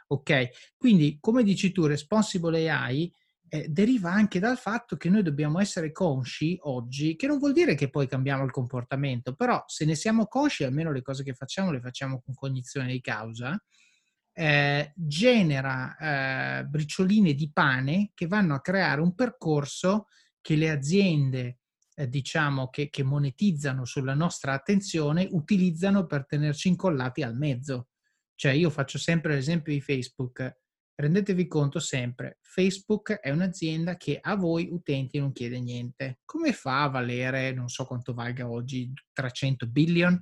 Ok? 0.08 0.76
Quindi, 0.76 1.18
come 1.20 1.44
dici 1.44 1.72
tu, 1.72 1.86
Responsible 1.86 2.70
AI 2.70 3.14
eh, 3.50 3.68
deriva 3.70 4.12
anche 4.12 4.40
dal 4.40 4.58
fatto 4.58 4.98
che 4.98 5.10
noi 5.10 5.22
dobbiamo 5.22 5.60
essere 5.60 5.92
consci 5.92 6.58
oggi, 6.62 7.16
che 7.16 7.28
non 7.28 7.38
vuol 7.38 7.54
dire 7.54 7.76
che 7.76 7.90
poi 7.90 8.08
cambiamo 8.08 8.44
il 8.44 8.52
comportamento, 8.52 9.36
però 9.36 9.64
se 9.68 9.86
ne 9.86 9.96
siamo 9.96 10.26
consci, 10.26 10.64
almeno 10.64 10.92
le 10.92 11.02
cose 11.04 11.24
che 11.24 11.34
facciamo 11.34 11.72
le 11.72 11.82
facciamo 11.82 12.20
con 12.20 12.34
cognizione 12.34 12.92
di 12.92 13.02
causa, 13.02 13.62
eh, 14.34 14.94
genera 14.96 16.60
eh, 16.60 16.66
bricioline 16.66 17.34
di 17.34 17.52
pane 17.52 18.12
che 18.14 18.28
vanno 18.28 18.56
a 18.56 18.62
creare 18.62 19.02
un 19.02 19.14
percorso 19.16 20.08
che 20.42 20.56
le 20.56 20.70
aziende 20.70 21.60
eh, 21.96 22.08
diciamo 22.08 22.70
che, 22.70 22.90
che, 22.90 23.04
monetizzano 23.04 23.84
sulla 23.84 24.14
nostra 24.14 24.54
attenzione 24.54 25.28
utilizzano 25.32 26.06
per 26.06 26.26
tenerci 26.26 26.70
incollati 26.70 27.24
al 27.24 27.36
mezzo. 27.36 27.90
Cioè 28.36 28.54
io 28.54 28.70
faccio 28.70 28.98
sempre 28.98 29.34
l'esempio 29.34 29.74
di 29.74 29.82
Facebook. 29.82 30.58
Rendetevi 30.96 31.48
conto 31.48 31.80
sempre, 31.80 32.40
Facebook 32.42 33.14
è 33.20 33.30
un'azienda 33.30 33.96
che 33.96 34.18
a 34.22 34.36
voi 34.36 34.68
utenti 34.70 35.18
non 35.18 35.32
chiede 35.32 35.60
niente. 35.62 36.20
Come 36.26 36.52
fa 36.52 36.84
a 36.84 36.90
valere, 36.90 37.54
non 37.54 37.70
so 37.70 37.86
quanto 37.86 38.14
valga 38.14 38.50
oggi, 38.50 38.92
300 39.14 39.68
billion? 39.68 40.22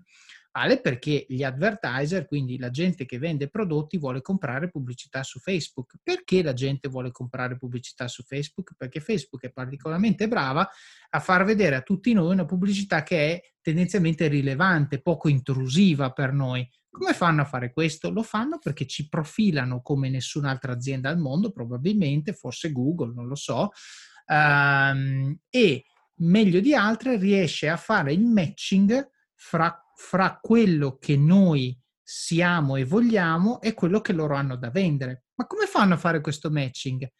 Vale 0.57 0.81
perché 0.81 1.23
gli 1.29 1.43
advertiser, 1.43 2.25
quindi 2.25 2.57
la 2.57 2.71
gente 2.71 3.05
che 3.05 3.19
vende 3.19 3.47
prodotti, 3.47 3.99
vuole 3.99 4.21
comprare 4.21 4.71
pubblicità 4.71 5.21
su 5.21 5.37
Facebook. 5.37 5.99
Perché 6.01 6.41
la 6.41 6.53
gente 6.53 6.89
vuole 6.89 7.11
comprare 7.11 7.57
pubblicità 7.57 8.07
su 8.07 8.23
Facebook? 8.23 8.73
Perché 8.75 8.99
Facebook 8.99 9.43
è 9.43 9.51
particolarmente 9.51 10.27
brava 10.27 10.67
a 11.11 11.19
far 11.19 11.45
vedere 11.45 11.75
a 11.75 11.81
tutti 11.81 12.11
noi 12.11 12.33
una 12.33 12.45
pubblicità 12.45 13.03
che 13.03 13.35
è 13.35 13.41
tendenzialmente 13.61 14.27
rilevante, 14.27 14.99
poco 14.99 15.29
intrusiva 15.29 16.11
per 16.11 16.33
noi. 16.33 16.67
Come 16.89 17.13
fanno 17.13 17.43
a 17.43 17.45
fare 17.45 17.71
questo? 17.71 18.09
Lo 18.09 18.23
fanno 18.23 18.57
perché 18.57 18.87
ci 18.87 19.07
profilano 19.07 19.83
come 19.83 20.09
nessun'altra 20.09 20.73
azienda 20.73 21.09
al 21.09 21.19
mondo, 21.19 21.51
probabilmente, 21.51 22.33
forse 22.33 22.71
Google, 22.71 23.13
non 23.13 23.27
lo 23.27 23.35
so, 23.35 23.69
um, 24.25 25.37
e 25.51 25.83
meglio 26.15 26.59
di 26.61 26.73
altre 26.73 27.17
riesce 27.17 27.69
a 27.69 27.77
fare 27.77 28.11
il 28.11 28.25
matching 28.25 29.07
fra, 29.35 29.86
fra 29.97 30.37
quello 30.39 30.97
che 30.99 31.17
noi 31.17 31.77
siamo 32.03 32.75
e 32.75 32.85
vogliamo 32.85 33.59
e 33.61 33.73
quello 33.73 33.99
che 33.99 34.13
loro 34.13 34.35
hanno 34.35 34.55
da 34.55 34.69
vendere. 34.69 35.25
Ma 35.33 35.47
come 35.47 35.65
fanno 35.65 35.95
a 35.95 35.97
fare 35.97 36.21
questo 36.21 36.51
matching? 36.51 37.11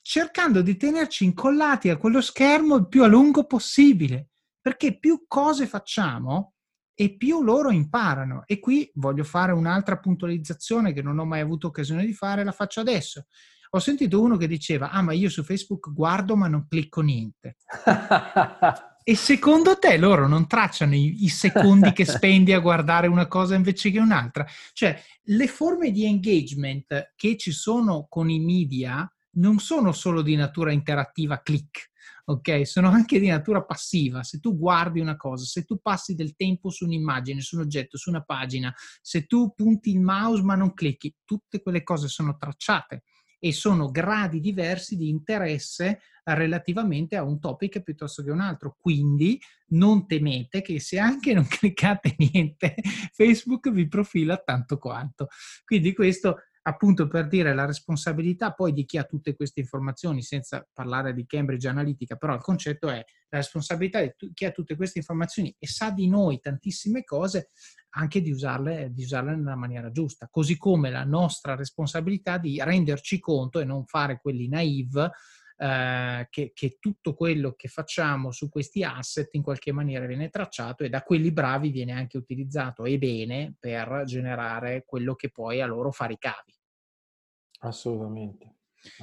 Cercando 0.00 0.62
di 0.62 0.76
tenerci 0.76 1.24
incollati 1.24 1.90
a 1.90 1.98
quello 1.98 2.22
schermo 2.22 2.76
il 2.76 2.88
più 2.88 3.04
a 3.04 3.06
lungo 3.06 3.44
possibile, 3.44 4.30
perché 4.60 4.98
più 4.98 5.24
cose 5.28 5.66
facciamo 5.66 6.54
e 6.94 7.16
più 7.16 7.42
loro 7.42 7.70
imparano. 7.70 8.44
E 8.46 8.58
qui 8.60 8.90
voglio 8.94 9.22
fare 9.22 9.52
un'altra 9.52 9.98
puntualizzazione 9.98 10.94
che 10.94 11.02
non 11.02 11.18
ho 11.18 11.26
mai 11.26 11.40
avuto 11.40 11.66
occasione 11.66 12.06
di 12.06 12.14
fare, 12.14 12.44
la 12.44 12.52
faccio 12.52 12.80
adesso. 12.80 13.26
Ho 13.70 13.78
sentito 13.78 14.22
uno 14.22 14.38
che 14.38 14.48
diceva, 14.48 14.90
ah 14.90 15.02
ma 15.02 15.12
io 15.12 15.28
su 15.28 15.44
Facebook 15.44 15.92
guardo 15.92 16.34
ma 16.34 16.48
non 16.48 16.66
clicco 16.66 17.02
niente. 17.02 17.58
e 19.08 19.14
secondo 19.14 19.78
te 19.78 19.98
loro 19.98 20.26
non 20.26 20.48
tracciano 20.48 20.96
i, 20.96 21.22
i 21.22 21.28
secondi 21.28 21.92
che 21.92 22.04
spendi 22.04 22.52
a 22.52 22.58
guardare 22.58 23.06
una 23.06 23.28
cosa 23.28 23.54
invece 23.54 23.92
che 23.92 24.00
un'altra? 24.00 24.44
Cioè, 24.72 25.00
le 25.26 25.46
forme 25.46 25.92
di 25.92 26.04
engagement 26.04 27.12
che 27.14 27.36
ci 27.36 27.52
sono 27.52 28.08
con 28.08 28.28
i 28.28 28.40
media 28.40 29.08
non 29.34 29.60
sono 29.60 29.92
solo 29.92 30.22
di 30.22 30.34
natura 30.34 30.72
interattiva 30.72 31.40
click, 31.40 31.92
ok? 32.24 32.66
Sono 32.66 32.88
anche 32.88 33.20
di 33.20 33.28
natura 33.28 33.62
passiva. 33.62 34.24
Se 34.24 34.40
tu 34.40 34.58
guardi 34.58 34.98
una 34.98 35.14
cosa, 35.14 35.44
se 35.44 35.62
tu 35.62 35.78
passi 35.80 36.16
del 36.16 36.34
tempo 36.34 36.68
su 36.70 36.84
un'immagine, 36.84 37.40
su 37.40 37.54
un 37.54 37.62
oggetto, 37.62 37.96
su 37.96 38.10
una 38.10 38.24
pagina, 38.24 38.74
se 39.00 39.26
tu 39.26 39.52
punti 39.54 39.90
il 39.90 40.00
mouse 40.00 40.42
ma 40.42 40.56
non 40.56 40.74
clicchi, 40.74 41.14
tutte 41.24 41.62
quelle 41.62 41.84
cose 41.84 42.08
sono 42.08 42.36
tracciate 42.36 43.04
e 43.46 43.52
sono 43.52 43.92
gradi 43.92 44.40
diversi 44.40 44.96
di 44.96 45.08
interesse 45.08 46.00
relativamente 46.24 47.14
a 47.14 47.22
un 47.22 47.38
topic 47.38 47.80
piuttosto 47.80 48.24
che 48.24 48.32
un 48.32 48.40
altro. 48.40 48.76
Quindi 48.76 49.40
non 49.68 50.04
temete 50.08 50.62
che 50.62 50.80
se 50.80 50.98
anche 50.98 51.32
non 51.32 51.46
cliccate 51.46 52.16
niente, 52.32 52.74
Facebook 53.12 53.70
vi 53.70 53.86
profila 53.86 54.36
tanto 54.36 54.78
quanto. 54.78 55.28
Quindi 55.64 55.94
questo 55.94 56.38
appunto 56.68 57.06
per 57.06 57.28
dire 57.28 57.54
la 57.54 57.64
responsabilità 57.64 58.52
poi 58.52 58.72
di 58.72 58.84
chi 58.84 58.98
ha 58.98 59.04
tutte 59.04 59.36
queste 59.36 59.60
informazioni, 59.60 60.22
senza 60.22 60.66
parlare 60.72 61.14
di 61.14 61.24
Cambridge 61.24 61.68
Analytica, 61.68 62.16
però 62.16 62.34
il 62.34 62.40
concetto 62.40 62.88
è 62.88 63.04
la 63.28 63.38
responsabilità 63.38 64.00
di 64.00 64.12
chi 64.34 64.44
ha 64.44 64.50
tutte 64.50 64.74
queste 64.74 64.98
informazioni 64.98 65.54
e 65.58 65.66
sa 65.68 65.90
di 65.90 66.08
noi 66.08 66.40
tantissime 66.40 67.04
cose, 67.04 67.50
anche 67.90 68.20
di 68.20 68.32
usarle, 68.32 68.90
di 68.92 69.04
usarle 69.04 69.36
nella 69.36 69.56
maniera 69.56 69.92
giusta, 69.92 70.28
così 70.28 70.56
come 70.56 70.90
la 70.90 71.04
nostra 71.04 71.54
responsabilità 71.54 72.36
di 72.36 72.60
renderci 72.60 73.20
conto 73.20 73.60
e 73.60 73.64
non 73.64 73.86
fare 73.86 74.18
quelli 74.20 74.48
naive 74.48 75.12
eh, 75.58 76.26
che, 76.28 76.50
che, 76.52 76.76
tutto 76.80 77.14
quello 77.14 77.52
che 77.52 77.68
facciamo 77.68 78.32
su 78.32 78.48
questi 78.48 78.82
asset 78.82 79.28
in 79.34 79.42
qualche 79.42 79.72
maniera 79.72 80.04
viene 80.04 80.28
tracciato 80.28 80.84
e 80.84 80.88
da 80.88 81.02
quelli 81.02 81.30
bravi 81.30 81.70
viene 81.70 81.92
anche 81.92 82.18
utilizzato 82.18 82.84
e 82.84 82.98
bene 82.98 83.54
per 83.58 84.02
generare 84.04 84.84
quello 84.84 85.14
che 85.14 85.30
poi 85.30 85.62
a 85.62 85.66
loro 85.66 85.92
fa 85.92 86.06
ricavi. 86.06 86.55
Assolutamente. 87.60 88.54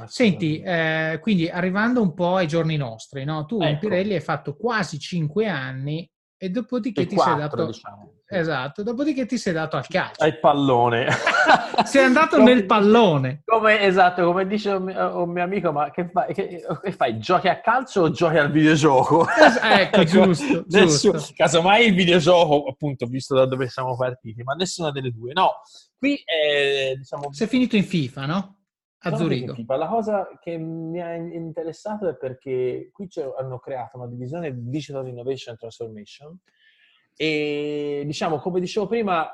Senti, 0.05 0.61
eh, 0.61 1.19
quindi 1.21 1.49
arrivando 1.49 2.01
un 2.01 2.13
po' 2.13 2.35
ai 2.37 2.47
giorni 2.47 2.77
nostri, 2.77 3.25
no? 3.25 3.45
tu 3.45 3.59
ecco. 3.61 3.69
in 3.69 3.79
Pirelli 3.79 4.13
hai 4.13 4.21
fatto 4.21 4.55
quasi 4.55 4.97
cinque 4.97 5.47
anni 5.47 6.09
e 6.37 6.49
dopodiché 6.49 7.01
e 7.01 7.05
ti 7.05 7.15
quattro, 7.15 7.33
sei 7.33 7.41
dato... 7.41 7.65
Diciamo. 7.67 8.13
Esatto, 8.25 8.81
dopodiché 8.81 9.25
ti 9.25 9.37
sei 9.37 9.53
dato 9.53 9.77
al 9.77 9.85
calcio. 9.87 10.23
Al 10.23 10.39
pallone. 10.39 11.07
sei 11.85 12.05
andato 12.05 12.37
come, 12.37 12.53
nel 12.53 12.65
pallone. 12.65 13.43
Come, 13.45 13.81
esatto, 13.81 14.25
come 14.25 14.47
dice 14.47 14.71
un 14.71 14.83
mio, 14.83 15.23
un 15.23 15.29
mio 15.29 15.43
amico, 15.43 15.71
ma 15.71 15.91
che 15.91 16.09
fai, 16.09 16.33
che, 16.33 16.65
che 16.81 16.91
fai, 16.91 17.19
Giochi 17.19 17.47
a 17.47 17.61
calcio 17.61 18.01
o 18.01 18.09
giochi 18.09 18.37
al 18.37 18.49
videogioco? 18.49 19.27
Es- 19.29 19.59
ecco, 19.61 20.03
giusto, 20.03 20.65
Nessuno, 20.67 21.23
Casomai 21.35 21.85
il 21.87 21.93
videogioco, 21.93 22.65
appunto, 22.67 23.05
visto 23.05 23.35
da 23.35 23.45
dove 23.45 23.69
siamo 23.69 23.95
partiti, 23.95 24.41
ma 24.41 24.53
nessuna 24.53 24.89
delle 24.91 25.11
due. 25.11 25.31
No, 25.33 25.61
qui 26.03 26.21
è, 26.25 26.95
diciamo... 26.97 27.31
Sei 27.31 27.47
finito 27.47 27.77
in 27.77 27.85
FIFA, 27.85 28.25
no? 28.25 28.57
A 29.05 29.15
Zurigo. 29.15 29.55
La 29.67 29.87
cosa 29.87 30.27
che 30.41 30.57
mi 30.57 31.01
ha 31.01 31.13
interessato 31.13 32.09
è 32.09 32.17
perché 32.17 32.89
qui 32.91 33.07
hanno 33.37 33.59
creato 33.59 33.97
una 33.97 34.07
divisione 34.07 34.53
Digital 34.53 35.07
Innovation 35.07 35.55
Transformation 35.55 36.37
e 37.15 38.03
diciamo, 38.05 38.39
come 38.39 38.59
dicevo 38.59 38.87
prima, 38.87 39.29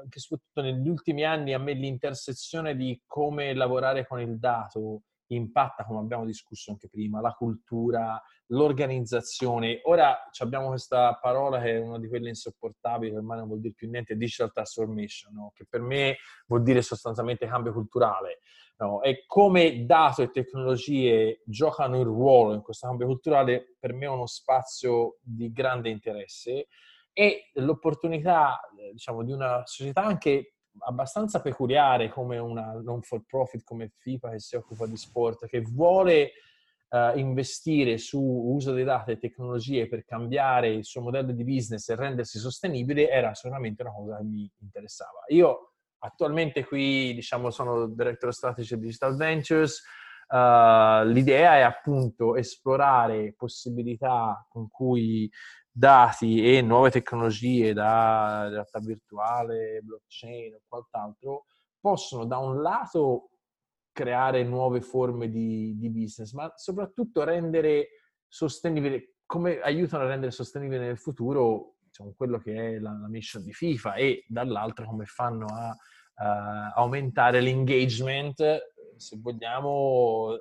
anche 0.00 0.18
soprattutto 0.18 0.62
negli 0.62 0.88
ultimi 0.88 1.24
anni 1.24 1.52
a 1.52 1.58
me 1.58 1.74
l'intersezione 1.74 2.74
di 2.74 3.00
come 3.06 3.54
lavorare 3.54 4.06
con 4.06 4.20
il 4.20 4.38
dato 4.38 5.02
impatta, 5.34 5.84
come 5.84 6.00
abbiamo 6.00 6.24
discusso 6.24 6.70
anche 6.70 6.88
prima, 6.88 7.20
la 7.20 7.32
cultura, 7.32 8.20
l'organizzazione. 8.46 9.80
Ora 9.84 10.28
abbiamo 10.38 10.68
questa 10.68 11.18
parola 11.20 11.60
che 11.60 11.76
è 11.76 11.80
una 11.80 11.98
di 11.98 12.08
quelle 12.08 12.28
insopportabili, 12.28 13.12
che 13.12 13.18
ormai 13.18 13.38
non 13.38 13.46
vuol 13.46 13.60
dire 13.60 13.74
più 13.74 13.88
niente, 13.88 14.16
digital 14.16 14.52
transformation, 14.52 15.34
no? 15.34 15.52
che 15.54 15.66
per 15.68 15.80
me 15.80 16.16
vuol 16.46 16.62
dire 16.62 16.82
sostanzialmente 16.82 17.46
cambio 17.46 17.72
culturale. 17.72 18.40
No? 18.78 19.02
E 19.02 19.24
come 19.26 19.84
dato 19.84 20.22
e 20.22 20.30
tecnologie 20.30 21.42
giocano 21.44 21.98
il 21.98 22.06
ruolo 22.06 22.54
in 22.54 22.62
questo 22.62 22.86
cambio 22.86 23.06
culturale, 23.06 23.76
per 23.78 23.92
me 23.92 24.06
è 24.06 24.08
uno 24.08 24.26
spazio 24.26 25.18
di 25.20 25.52
grande 25.52 25.90
interesse 25.90 26.66
e 27.12 27.50
l'opportunità, 27.54 28.60
diciamo, 28.92 29.22
di 29.22 29.32
una 29.32 29.62
società 29.66 30.02
anche 30.02 30.54
abbastanza 30.78 31.40
peculiare 31.40 32.08
come 32.08 32.38
una 32.38 32.72
non 32.82 33.02
for 33.02 33.24
profit 33.26 33.64
come 33.64 33.92
FIFA 33.98 34.30
che 34.30 34.40
si 34.40 34.56
occupa 34.56 34.86
di 34.86 34.96
sport, 34.96 35.46
che 35.46 35.60
vuole 35.60 36.32
uh, 36.90 37.18
investire 37.18 37.98
su 37.98 38.20
uso 38.20 38.72
dei 38.72 38.84
dati 38.84 39.12
e 39.12 39.18
tecnologie 39.18 39.88
per 39.88 40.04
cambiare 40.04 40.68
il 40.68 40.84
suo 40.84 41.02
modello 41.02 41.32
di 41.32 41.44
business 41.44 41.88
e 41.88 41.96
rendersi 41.96 42.38
sostenibile, 42.38 43.08
era 43.08 43.34
sicuramente 43.34 43.82
una 43.82 43.92
cosa 43.92 44.16
che 44.18 44.24
mi 44.24 44.50
interessava. 44.60 45.24
Io 45.28 45.72
attualmente 45.98 46.64
qui, 46.64 47.12
diciamo, 47.14 47.50
sono 47.50 47.86
Director 47.86 48.32
Strategy 48.32 48.78
Digital 48.78 49.16
Ventures, 49.16 49.82
Uh, 50.30 51.04
l'idea 51.06 51.56
è 51.56 51.62
appunto 51.62 52.36
esplorare 52.36 53.34
possibilità 53.36 54.46
con 54.48 54.70
cui 54.70 55.28
dati 55.70 56.56
e 56.56 56.62
nuove 56.62 56.90
tecnologie 56.90 57.72
da 57.72 58.48
realtà 58.48 58.80
virtuale, 58.80 59.80
blockchain 59.82 60.54
o 60.54 60.60
quant'altro 60.66 61.44
possono 61.80 62.24
da 62.26 62.38
un 62.38 62.60
lato 62.60 63.30
creare 63.92 64.44
nuove 64.44 64.80
forme 64.80 65.28
di, 65.28 65.76
di 65.76 65.90
business, 65.90 66.32
ma 66.32 66.52
soprattutto 66.56 67.24
rendere 67.24 67.88
sostenibile, 68.26 69.16
come 69.26 69.60
aiutano 69.60 70.04
a 70.04 70.08
rendere 70.08 70.30
sostenibile 70.30 70.86
nel 70.86 70.98
futuro 70.98 71.76
diciamo, 71.84 72.14
quello 72.16 72.38
che 72.38 72.54
è 72.54 72.78
la, 72.78 72.92
la 72.92 73.08
mission 73.08 73.42
di 73.42 73.52
FIFA 73.52 73.94
e 73.94 74.24
dall'altro 74.28 74.86
come 74.86 75.06
fanno 75.06 75.46
a 75.46 75.70
uh, 75.70 76.78
aumentare 76.78 77.40
l'engagement, 77.40 78.42
se 78.96 79.18
vogliamo, 79.20 80.36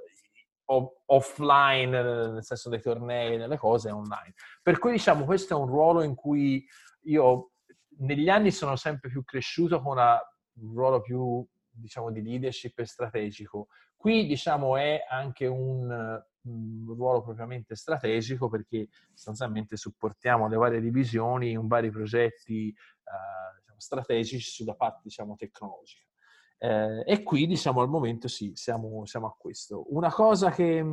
offline, 1.06 2.02
nel 2.32 2.44
senso 2.44 2.70
dei 2.70 2.82
tornei, 2.82 3.38
delle 3.38 3.58
cose, 3.58 3.92
online. 3.92 4.34
Per 4.62 4.78
cui 4.78 4.92
diciamo 4.92 5.26
questo 5.26 5.56
è 5.56 5.60
un 5.60 5.68
ruolo 5.68 6.04
in 6.04 6.16
cui 6.16 6.66
io 7.04 7.52
negli 8.00 8.30
anni 8.30 8.52
sono 8.52 8.76
sempre 8.76 9.10
più 9.10 9.24
cresciuto 9.24 9.82
con 9.82 9.94
una, 9.94 10.20
un 10.62 10.74
ruolo 10.74 11.02
più 11.02 11.46
diciamo 11.70 12.12
di 12.12 12.22
leadership 12.22 12.78
e 12.80 12.86
strategico. 12.86 13.68
Qui 13.96 14.26
diciamo 14.28 14.78
è 14.78 15.06
anche 15.10 15.48
un, 15.48 16.22
ruolo 16.42 17.22
propriamente 17.22 17.76
strategico 17.76 18.50
perché 18.50 18.88
sostanzialmente 19.10 19.76
supportiamo 19.76 20.48
le 20.48 20.56
varie 20.56 20.82
divisioni 20.82 21.52
in 21.52 21.68
vari 21.68 21.92
progetti 21.92 22.74
uh, 22.74 23.60
diciamo, 23.60 23.80
strategici 23.80 24.50
sulla 24.50 24.74
parte 24.74 25.02
diciamo 25.04 25.36
tecnologica. 25.36 26.09
Eh, 26.62 27.04
e 27.06 27.24
qui, 27.24 27.48
diciamo, 27.48 27.82
al 27.82 27.88
momento 27.88 28.28
sì, 28.28 28.52
siamo, 28.54 29.06
siamo 29.06 29.28
a 29.28 29.36
questo. 29.38 29.86
Una 29.96 30.12
cosa 30.12 30.52
che, 30.52 30.86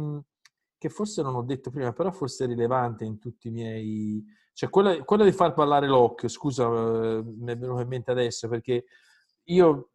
che, 0.79 0.89
forse 0.89 1.23
non 1.23 1.35
ho 1.35 1.43
detto 1.43 1.71
prima, 1.71 1.93
però 1.93 2.13
forse 2.13 2.45
è 2.45 2.47
rilevante 2.47 3.05
in 3.05 3.19
tutti 3.19 3.49
i 3.49 3.51
miei... 3.51 4.25
Cioè, 4.53 4.71
quella, 4.71 5.03
quella 5.05 5.25
di 5.25 5.33
far 5.33 5.53
parlare 5.53 5.87
l'occhio, 5.87 6.29
scusa, 6.29 6.65
eh, 6.65 7.23
mi 7.25 7.53
è 7.53 7.59
venuto 7.59 7.81
in 7.81 7.89
mente 7.89 8.13
adesso, 8.13 8.49
perché 8.49 8.87
io 9.49 9.91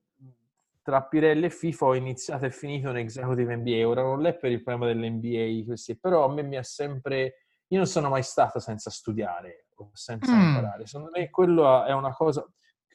tra 0.83 1.03
Pirelli 1.03 1.45
e 1.45 1.49
FIFA 1.49 1.85
ho 1.85 1.95
iniziato 1.95 2.45
e 2.45 2.51
finito 2.51 2.89
un 2.89 2.97
executive 2.97 3.55
MBA. 3.55 3.87
Ora 3.87 4.01
non 4.01 4.25
è 4.25 4.35
per 4.35 4.51
il 4.51 4.61
problema 4.61 4.91
dell'NBA, 4.91 5.65
così, 5.65 5.97
però 5.97 6.25
a 6.25 6.33
me 6.33 6.43
mi 6.43 6.57
ha 6.57 6.63
sempre... 6.63 7.45
Io 7.67 7.77
non 7.77 7.87
sono 7.87 8.09
mai 8.09 8.23
stato 8.23 8.59
senza 8.59 8.89
studiare 8.89 9.67
o 9.75 9.91
senza 9.93 10.35
mm. 10.35 10.41
imparare. 10.41 10.85
Secondo 10.85 11.11
me 11.15 11.29
quello 11.29 11.85
è 11.85 11.93
una 11.93 12.13
cosa 12.13 12.45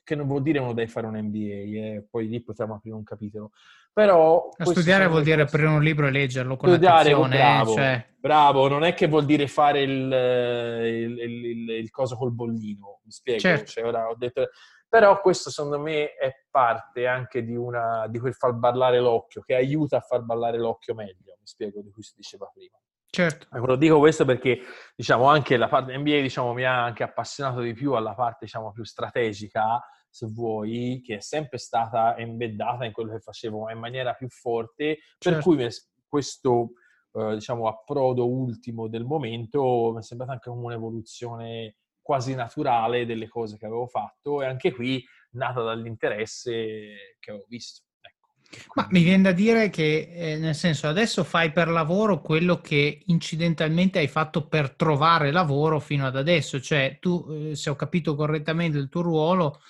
che 0.07 0.15
non 0.15 0.29
vuol 0.29 0.43
dire 0.43 0.61
uno 0.61 0.73
deve 0.73 0.87
fare 0.89 1.09
un 1.09 1.19
MBA, 1.19 1.39
eh, 1.39 2.07
poi 2.09 2.29
lì 2.29 2.41
potremo 2.41 2.77
aprire 2.77 2.95
un 2.95 3.03
capitolo. 3.03 3.51
Però... 3.93 4.51
Studiare 4.57 5.09
vuol 5.09 5.25
dire 5.25 5.43
aprire 5.43 5.67
un 5.67 5.83
libro 5.83 6.07
e 6.07 6.13
leggerlo 6.13 6.57
con 6.57 6.69
studiare, 6.69 7.11
attenzione. 7.11 7.35
Eh, 7.35 7.39
bravo, 7.39 7.73
cioè... 7.73 8.07
bravo, 8.21 8.69
non 8.69 8.85
è 8.85 8.95
che 8.95 9.09
vuol 9.09 9.25
dire 9.25 9.49
fare 9.49 9.83
il, 9.83 9.91
il, 9.91 11.19
il, 11.19 11.71
il 11.71 11.91
coso 11.91 12.17
col 12.17 12.33
bollino, 12.33 13.01
mi 13.03 13.11
spiego. 13.11 13.41
Certo. 13.41 13.67
Cioè, 13.67 13.85
ora 13.85 14.09
ho 14.09 14.15
detto, 14.17 14.49
Però 14.89 15.21
questo 15.21 15.51
secondo 15.51 15.81
me 15.81 16.15
è 16.15 16.45
parte 16.49 17.09
anche 17.09 17.43
di, 17.45 17.57
una, 17.57 18.07
di 18.09 18.21
quel 18.21 18.35
far 18.35 18.53
ballare 18.53 19.01
l'occhio, 19.01 19.43
che 19.43 19.57
aiuta 19.57 19.97
a 19.97 20.01
far 20.01 20.23
ballare 20.23 20.59
l'occhio 20.59 20.95
meglio, 20.95 21.37
mi 21.41 21.47
spiego 21.47 21.83
di 21.83 21.91
cui 21.91 22.05
si 22.05 22.13
diceva 22.15 22.49
prima. 22.55 22.79
Certo. 23.09 23.47
Ecco, 23.51 23.67
lo 23.67 23.77
dico 23.77 23.99
questo 23.99 24.25
perché, 24.25 24.61
diciamo, 24.95 25.25
anche 25.25 25.57
la 25.57 25.69
parte 25.69 25.97
NBA, 25.97 26.21
diciamo, 26.21 26.53
mi 26.53 26.65
ha 26.65 26.85
anche 26.85 27.03
appassionato 27.03 27.61
di 27.61 27.73
più 27.73 27.93
alla 27.95 28.15
parte, 28.15 28.45
diciamo, 28.45 28.73
più 28.73 28.85
strategica, 28.85 29.83
se 30.17 30.27
vuoi, 30.29 31.03
che 31.05 31.17
è 31.17 31.21
sempre 31.21 31.59
stata 31.59 32.17
embeddata 32.17 32.87
in 32.87 32.93
quello 32.93 33.13
che 33.13 33.21
facevo, 33.21 33.71
in 33.71 33.79
maniera 33.79 34.15
più 34.15 34.29
forte, 34.31 34.99
per 35.19 35.35
certo. 35.35 35.51
cui 35.51 35.69
questo, 36.09 36.71
eh, 37.13 37.35
diciamo, 37.35 37.69
approdo 37.69 38.27
ultimo 38.27 38.89
del 38.89 39.05
momento 39.05 39.93
mi 39.93 39.99
è 39.99 40.03
sembrato 40.03 40.33
anche 40.33 40.49
come 40.49 40.65
un'evoluzione 40.65 41.77
quasi 42.01 42.35
naturale 42.35 43.05
delle 43.05 43.29
cose 43.29 43.59
che 43.59 43.67
avevo 43.67 43.87
fatto 43.87 44.41
e 44.41 44.47
anche 44.47 44.73
qui 44.73 45.05
nata 45.33 45.61
dall'interesse 45.61 47.17
che 47.19 47.31
avevo 47.31 47.45
visto. 47.49 47.83
Ecco. 48.01 48.73
Ma 48.75 48.87
mi 48.93 49.03
viene 49.03 49.25
da 49.25 49.33
dire 49.33 49.69
che, 49.69 50.09
eh, 50.15 50.39
nel 50.39 50.55
senso, 50.55 50.89
adesso 50.89 51.25
fai 51.25 51.53
per 51.53 51.69
lavoro 51.69 52.23
quello 52.23 52.63
che 52.63 53.03
incidentalmente 53.07 53.99
hai 53.99 54.09
fatto 54.09 54.47
per 54.47 54.71
trovare 54.71 55.31
lavoro 55.31 55.79
fino 55.79 56.07
ad 56.07 56.17
adesso, 56.17 56.59
cioè 56.59 56.97
tu, 57.01 57.27
eh, 57.29 57.55
se 57.55 57.69
ho 57.69 57.77
capito 57.77 58.15
correttamente 58.15 58.79
il 58.79 58.89
tuo 58.89 59.03
ruolo, 59.03 59.61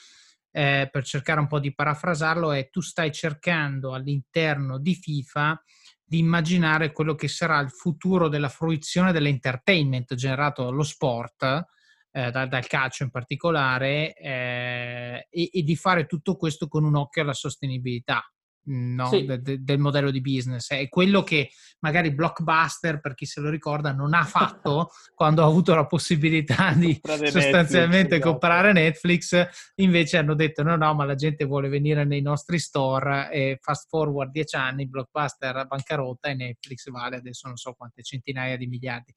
eh, 0.57 0.89
per 0.91 1.05
cercare 1.05 1.39
un 1.39 1.49
po' 1.49 1.59
di 1.59 1.75
parafrasarlo, 1.75 2.51
è 2.51 2.71
tu 2.71 2.81
stai 2.81 3.13
cercando 3.13 3.93
all'interno 3.93 4.79
di 4.79 4.95
FIFA 4.95 5.63
di 6.03 6.19
immaginare 6.19 6.93
quello 6.93 7.15
che 7.15 7.29
sarà 7.29 7.61
il 7.61 7.71
futuro 7.71 8.29
della 8.29 8.49
fruizione 8.49 9.13
dell'entertainment 9.13 10.15
generato 10.15 10.65
dallo 10.65 10.83
sport 10.83 11.67
eh, 12.11 12.31
da, 12.31 12.47
dal 12.47 12.67
calcio 12.67 13.03
in 13.03 13.11
particolare, 13.11 14.15
eh, 14.15 15.27
e, 15.29 15.51
e, 15.53 15.63
di 15.63 15.77
fare 15.77 16.07
tutto 16.07 16.37
questo 16.37 16.69
con 16.69 16.85
un 16.85 16.97
occhio 16.97 17.21
alla 17.21 17.35
sostenibilità. 17.35 18.25
No, 18.69 19.09
sì. 19.09 19.25
de, 19.25 19.41
de, 19.41 19.63
del 19.63 19.79
modello 19.79 20.11
di 20.11 20.21
business 20.21 20.71
è 20.71 20.89
quello 20.89 21.23
che 21.23 21.51
magari 21.81 22.13
Blockbuster 22.13 22.99
per 22.99 23.15
chi 23.15 23.25
se 23.25 23.41
lo 23.41 23.49
ricorda 23.49 23.93
non 23.93 24.13
ha 24.13 24.25
fatto 24.25 24.91
quando 25.15 25.45
ha 25.45 25.47
avuto 25.47 25.73
la 25.73 25.87
possibilità 25.87 26.73
di 26.75 27.01
sostanzialmente 27.01 27.69
Netflix, 27.71 28.13
esatto. 28.13 28.31
comprare 28.31 28.73
Netflix 28.73 29.49
invece 29.77 30.19
hanno 30.19 30.35
detto 30.35 30.65
no 30.65 30.75
no 30.75 30.95
ma 30.95 31.05
la 31.05 31.15
gente 31.15 31.45
vuole 31.45 31.69
venire 31.69 32.05
nei 32.05 32.23
nostri 32.23 32.59
store 32.59 33.31
e 33.31 33.59
fast 33.61 33.87
forward 33.89 34.33
dieci 34.33 34.57
anni 34.57 34.89
Blockbuster 34.89 35.65
bancarotta 35.69 36.29
e 36.29 36.35
Netflix 36.35 36.91
vale 36.91 37.17
adesso 37.17 37.47
non 37.47 37.57
so 37.57 37.73
quante 37.73 38.03
centinaia 38.03 38.57
di 38.57 38.67
miliardi 38.67 39.15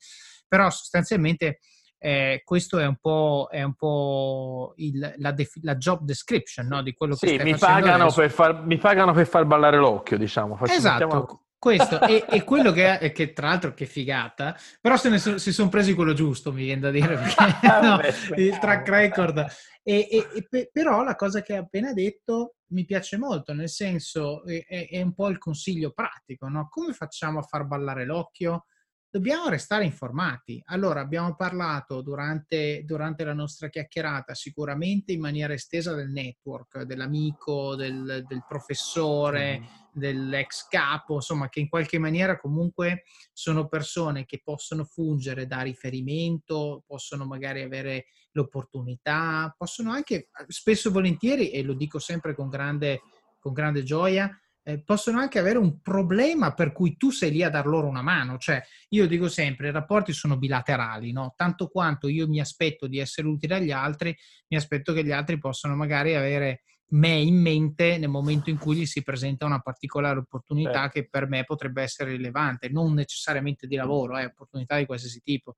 però 0.47 0.69
sostanzialmente 0.69 1.59
eh, 2.01 2.41
questo 2.45 2.79
è 2.79 2.85
un 2.85 2.95
po', 2.95 3.49
è 3.51 3.61
un 3.61 3.75
po 3.75 4.73
il, 4.77 5.15
la, 5.17 5.31
def- 5.31 5.59
la, 5.61 5.75
job 5.75 6.03
description 6.03 6.65
no? 6.65 6.81
di 6.81 6.93
quello 6.93 7.13
che 7.15 7.27
sì, 7.27 7.37
mi 7.43 7.57
pagano, 7.57 8.09
per 8.11 8.31
far, 8.31 8.65
mi 8.65 8.77
pagano 8.77 9.11
per 9.11 9.27
far 9.27 9.45
ballare 9.45 9.77
l'occhio, 9.77 10.17
diciamo. 10.17 10.55
Faccio, 10.55 10.73
esatto. 10.73 11.03
Mettiamo... 11.03 11.43
Questo 11.59 11.99
e, 11.99 12.25
e, 12.29 12.43
quello 12.45 12.71
che, 12.71 12.99
è, 12.99 13.11
che 13.11 13.33
tra 13.33 13.49
l'altro 13.49 13.73
che 13.73 13.85
figata, 13.85 14.57
però 14.79 14.95
se 14.95 15.09
ne 15.09 15.19
so, 15.19 15.37
si 15.37 15.51
sono 15.51 15.67
presi 15.67 15.93
quello 15.93 16.13
giusto, 16.13 16.53
mi 16.53 16.63
viene 16.63 16.79
da 16.79 16.89
dire, 16.89 17.15
perché, 17.19 17.79
no, 17.81 17.99
il 18.37 18.57
track 18.59 18.87
record. 18.87 19.45
E, 19.83 20.07
e, 20.49 20.69
però 20.71 21.03
la 21.03 21.15
cosa 21.15 21.41
che 21.41 21.53
hai 21.53 21.59
appena 21.59 21.91
detto 21.91 22.55
mi 22.67 22.85
piace 22.85 23.17
molto, 23.17 23.53
nel 23.53 23.67
senso 23.67 24.45
è, 24.45 24.87
è 24.89 25.01
un 25.01 25.13
po' 25.13 25.27
il 25.27 25.37
consiglio 25.37 25.91
pratico, 25.91 26.47
no? 26.47 26.67
Come 26.69 26.93
facciamo 26.93 27.39
a 27.39 27.43
far 27.43 27.65
ballare 27.65 28.05
l'occhio? 28.05 28.67
Dobbiamo 29.11 29.49
restare 29.49 29.85
informati. 29.85 30.61
Allora, 30.65 31.01
abbiamo 31.01 31.35
parlato 31.35 32.01
durante, 32.01 32.83
durante, 32.85 33.23
la 33.23 33.33
nostra 33.33 33.69
chiacchierata 33.69 34.35
sicuramente 34.35 35.11
in 35.11 35.19
maniera 35.19 35.53
estesa 35.53 35.95
del 35.95 36.11
network, 36.11 36.83
dell'amico, 36.83 37.75
del, 37.75 38.23
del 38.27 38.45
professore, 38.47 39.59
mm. 39.59 39.63
dell'ex 39.93 40.67
capo, 40.67 41.15
insomma, 41.15 41.49
che 41.49 41.59
in 41.59 41.69
qualche 41.69 41.97
maniera 41.97 42.39
comunque 42.39 43.03
sono 43.33 43.67
persone 43.67 44.25
che 44.25 44.41
possono 44.43 44.85
fungere 44.85 45.47
da 45.47 45.61
riferimento, 45.61 46.83
possono 46.85 47.25
magari 47.25 47.63
avere 47.63 48.05
l'opportunità, 48.33 49.53
possono 49.57 49.91
anche 49.91 50.29
spesso 50.47 50.89
e 50.89 50.91
volentieri, 50.91 51.49
e 51.49 51.63
lo 51.63 51.73
dico 51.73 51.97
sempre 51.97 52.35
con 52.35 52.47
grande, 52.47 53.01
con 53.39 53.53
grande 53.53 53.81
gioia, 53.81 54.29
eh, 54.69 54.79
possono 54.83 55.19
anche 55.19 55.39
avere 55.39 55.57
un 55.57 55.81
problema 55.81 56.53
per 56.53 56.71
cui 56.71 56.95
tu 56.95 57.09
sei 57.09 57.31
lì 57.31 57.43
a 57.43 57.49
dar 57.49 57.65
loro 57.65 57.87
una 57.87 58.01
mano. 58.01 58.37
Cioè, 58.37 58.61
io 58.89 59.07
dico 59.07 59.27
sempre, 59.27 59.69
i 59.69 59.71
rapporti 59.71 60.13
sono 60.13 60.37
bilaterali, 60.37 61.11
no? 61.11 61.33
Tanto 61.35 61.67
quanto 61.67 62.07
io 62.07 62.27
mi 62.27 62.39
aspetto 62.39 62.87
di 62.87 62.99
essere 62.99 63.27
utile 63.27 63.55
agli 63.55 63.71
altri, 63.71 64.15
mi 64.47 64.57
aspetto 64.57 64.93
che 64.93 65.03
gli 65.03 65.11
altri 65.11 65.39
possano 65.39 65.75
magari 65.75 66.15
avere 66.15 66.63
me 66.91 67.19
in 67.19 67.39
mente 67.39 67.97
nel 67.97 68.09
momento 68.09 68.49
in 68.49 68.57
cui 68.57 68.77
gli 68.77 68.85
si 68.85 69.03
presenta 69.03 69.45
una 69.45 69.59
particolare 69.59 70.19
opportunità 70.19 70.85
eh. 70.85 70.89
che 70.89 71.07
per 71.07 71.27
me 71.27 71.43
potrebbe 71.43 71.83
essere 71.83 72.11
rilevante, 72.11 72.69
non 72.69 72.93
necessariamente 72.93 73.67
di 73.67 73.75
lavoro, 73.75 74.17
è 74.17 74.23
eh, 74.23 74.25
opportunità 74.25 74.77
di 74.77 74.85
qualsiasi 74.85 75.21
tipo. 75.21 75.55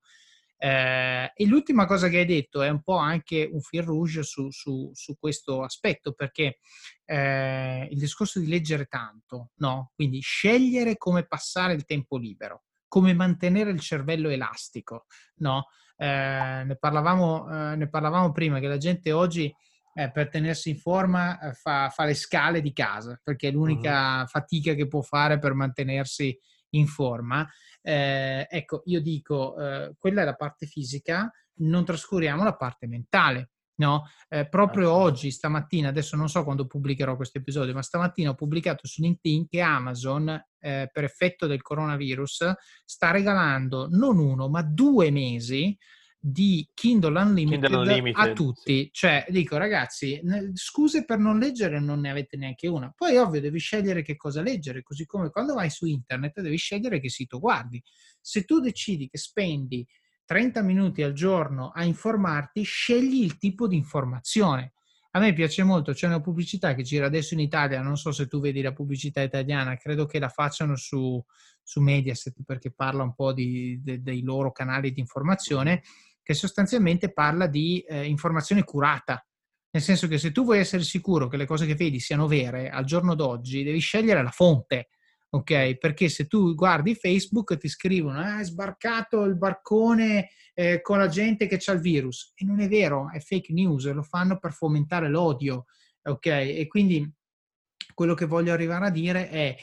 Eh, 0.64 1.32
e 1.34 1.46
l'ultima 1.46 1.86
cosa 1.86 2.06
che 2.06 2.18
hai 2.18 2.24
detto 2.24 2.62
è 2.62 2.68
un 2.68 2.82
po' 2.82 2.94
anche 2.94 3.48
un 3.50 3.60
fil 3.60 3.82
rouge 3.82 4.22
su, 4.22 4.48
su, 4.52 4.92
su 4.94 5.16
questo 5.18 5.64
aspetto, 5.64 6.12
perché 6.12 6.58
eh, 7.04 7.88
il 7.90 7.98
discorso 7.98 8.38
di 8.38 8.46
leggere 8.46 8.84
tanto, 8.84 9.50
no? 9.56 9.90
Quindi 9.92 10.20
scegliere 10.20 10.96
come 10.96 11.26
passare 11.26 11.72
il 11.72 11.84
tempo 11.84 12.16
libero, 12.16 12.62
come 12.86 13.12
mantenere 13.12 13.72
il 13.72 13.80
cervello 13.80 14.28
elastico, 14.28 15.06
no? 15.38 15.66
Eh, 15.96 16.62
ne, 16.64 16.76
parlavamo, 16.78 17.72
eh, 17.72 17.76
ne, 17.76 17.88
parlavamo, 17.88 18.30
prima 18.30 18.60
che 18.60 18.68
la 18.68 18.78
gente 18.78 19.10
oggi 19.10 19.52
eh, 19.94 20.12
per 20.12 20.28
tenersi 20.28 20.70
in 20.70 20.78
forma 20.78 21.40
eh, 21.40 21.54
fa, 21.54 21.88
fa, 21.88 22.04
le 22.04 22.14
scale 22.14 22.60
di 22.60 22.72
casa, 22.72 23.20
perché 23.20 23.48
è 23.48 23.50
l'unica 23.50 24.20
uh-huh. 24.20 24.26
fatica 24.28 24.74
che 24.74 24.86
può 24.86 25.02
fare 25.02 25.40
per 25.40 25.54
mantenersi 25.54 26.38
in 26.74 26.86
forma 26.86 27.48
eh, 27.82 28.46
ecco, 28.48 28.82
io 28.86 29.00
dico, 29.00 29.58
eh, 29.58 29.94
quella 29.98 30.22
è 30.22 30.24
la 30.24 30.36
parte 30.36 30.66
fisica, 30.66 31.30
non 31.56 31.84
trascuriamo 31.84 32.44
la 32.44 32.56
parte 32.56 32.86
mentale. 32.86 33.50
No? 33.74 34.04
Eh, 34.28 34.48
proprio 34.48 34.92
oggi, 34.92 35.30
stamattina, 35.32 35.88
adesso 35.88 36.14
non 36.14 36.28
so 36.28 36.44
quando 36.44 36.66
pubblicherò 36.66 37.16
questo 37.16 37.38
episodio, 37.38 37.74
ma 37.74 37.82
stamattina 37.82 38.30
ho 38.30 38.34
pubblicato 38.34 38.86
su 38.86 39.02
LinkedIn 39.02 39.48
che 39.48 39.60
Amazon, 39.60 40.28
eh, 40.60 40.88
per 40.92 41.04
effetto 41.04 41.46
del 41.48 41.62
coronavirus, 41.62 42.52
sta 42.84 43.10
regalando 43.10 43.88
non 43.90 44.18
uno, 44.18 44.48
ma 44.48 44.62
due 44.62 45.10
mesi 45.10 45.76
di 46.24 46.68
Kindle 46.72 47.20
Unlimited, 47.20 47.62
Kindle 47.62 47.80
Unlimited 47.80 48.28
a 48.28 48.32
tutti. 48.32 48.84
Sì. 48.84 48.90
Cioè, 48.92 49.26
dico 49.28 49.56
ragazzi, 49.56 50.20
scuse 50.54 51.04
per 51.04 51.18
non 51.18 51.40
leggere 51.40 51.80
non 51.80 51.98
ne 51.98 52.10
avete 52.10 52.36
neanche 52.36 52.68
una. 52.68 52.92
Poi 52.96 53.16
ovvio 53.16 53.40
devi 53.40 53.58
scegliere 53.58 54.02
che 54.02 54.14
cosa 54.14 54.40
leggere, 54.40 54.84
così 54.84 55.04
come 55.04 55.30
quando 55.30 55.54
vai 55.54 55.68
su 55.68 55.84
internet 55.84 56.40
devi 56.40 56.56
scegliere 56.56 57.00
che 57.00 57.08
sito 57.08 57.40
guardi. 57.40 57.82
Se 58.20 58.44
tu 58.44 58.60
decidi 58.60 59.08
che 59.08 59.18
spendi 59.18 59.84
30 60.24 60.62
minuti 60.62 61.02
al 61.02 61.12
giorno 61.12 61.72
a 61.74 61.82
informarti, 61.84 62.62
scegli 62.62 63.24
il 63.24 63.36
tipo 63.36 63.66
di 63.66 63.74
informazione. 63.74 64.74
A 65.14 65.18
me 65.18 65.34
piace 65.34 65.64
molto, 65.64 65.92
c'è 65.92 66.06
una 66.06 66.20
pubblicità 66.20 66.72
che 66.74 66.84
gira 66.84 67.06
adesso 67.06 67.34
in 67.34 67.40
Italia, 67.40 67.82
non 67.82 67.98
so 67.98 68.12
se 68.12 68.28
tu 68.28 68.40
vedi 68.40 68.62
la 68.62 68.72
pubblicità 68.72 69.20
italiana, 69.20 69.76
credo 69.76 70.06
che 70.06 70.18
la 70.18 70.28
facciano 70.28 70.76
su, 70.76 71.22
su 71.62 71.80
Mediaset 71.80 72.36
perché 72.46 72.70
parla 72.70 73.02
un 73.02 73.12
po' 73.12 73.32
di, 73.32 73.78
de, 73.82 74.00
dei 74.00 74.22
loro 74.22 74.52
canali 74.52 74.92
di 74.92 75.00
informazione 75.00 75.82
che 76.22 76.34
sostanzialmente 76.34 77.12
parla 77.12 77.46
di 77.46 77.80
eh, 77.80 78.06
informazione 78.06 78.64
curata. 78.64 79.24
Nel 79.70 79.82
senso 79.82 80.06
che 80.06 80.18
se 80.18 80.32
tu 80.32 80.44
vuoi 80.44 80.58
essere 80.58 80.82
sicuro 80.82 81.28
che 81.28 81.36
le 81.36 81.46
cose 81.46 81.66
che 81.66 81.74
vedi 81.74 81.98
siano 81.98 82.26
vere 82.26 82.68
al 82.68 82.84
giorno 82.84 83.14
d'oggi, 83.14 83.62
devi 83.62 83.78
scegliere 83.78 84.22
la 84.22 84.30
fonte, 84.30 84.88
ok? 85.30 85.78
Perché 85.78 86.08
se 86.08 86.26
tu 86.26 86.54
guardi 86.54 86.94
Facebook 86.94 87.56
ti 87.56 87.68
scrivono 87.68 88.20
ah, 88.20 88.40
è 88.40 88.44
sbarcato 88.44 89.24
il 89.24 89.36
barcone 89.36 90.28
eh, 90.52 90.82
con 90.82 90.98
la 90.98 91.08
gente 91.08 91.46
che 91.46 91.56
c'ha 91.58 91.72
il 91.72 91.80
virus. 91.80 92.32
E 92.34 92.44
non 92.44 92.60
è 92.60 92.68
vero, 92.68 93.10
è 93.10 93.18
fake 93.18 93.52
news, 93.52 93.90
lo 93.90 94.02
fanno 94.02 94.38
per 94.38 94.52
fomentare 94.52 95.08
l'odio, 95.08 95.64
ok? 96.02 96.26
E 96.26 96.66
quindi 96.68 97.10
quello 97.94 98.14
che 98.14 98.26
voglio 98.26 98.52
arrivare 98.52 98.86
a 98.86 98.90
dire 98.90 99.28
è 99.30 99.56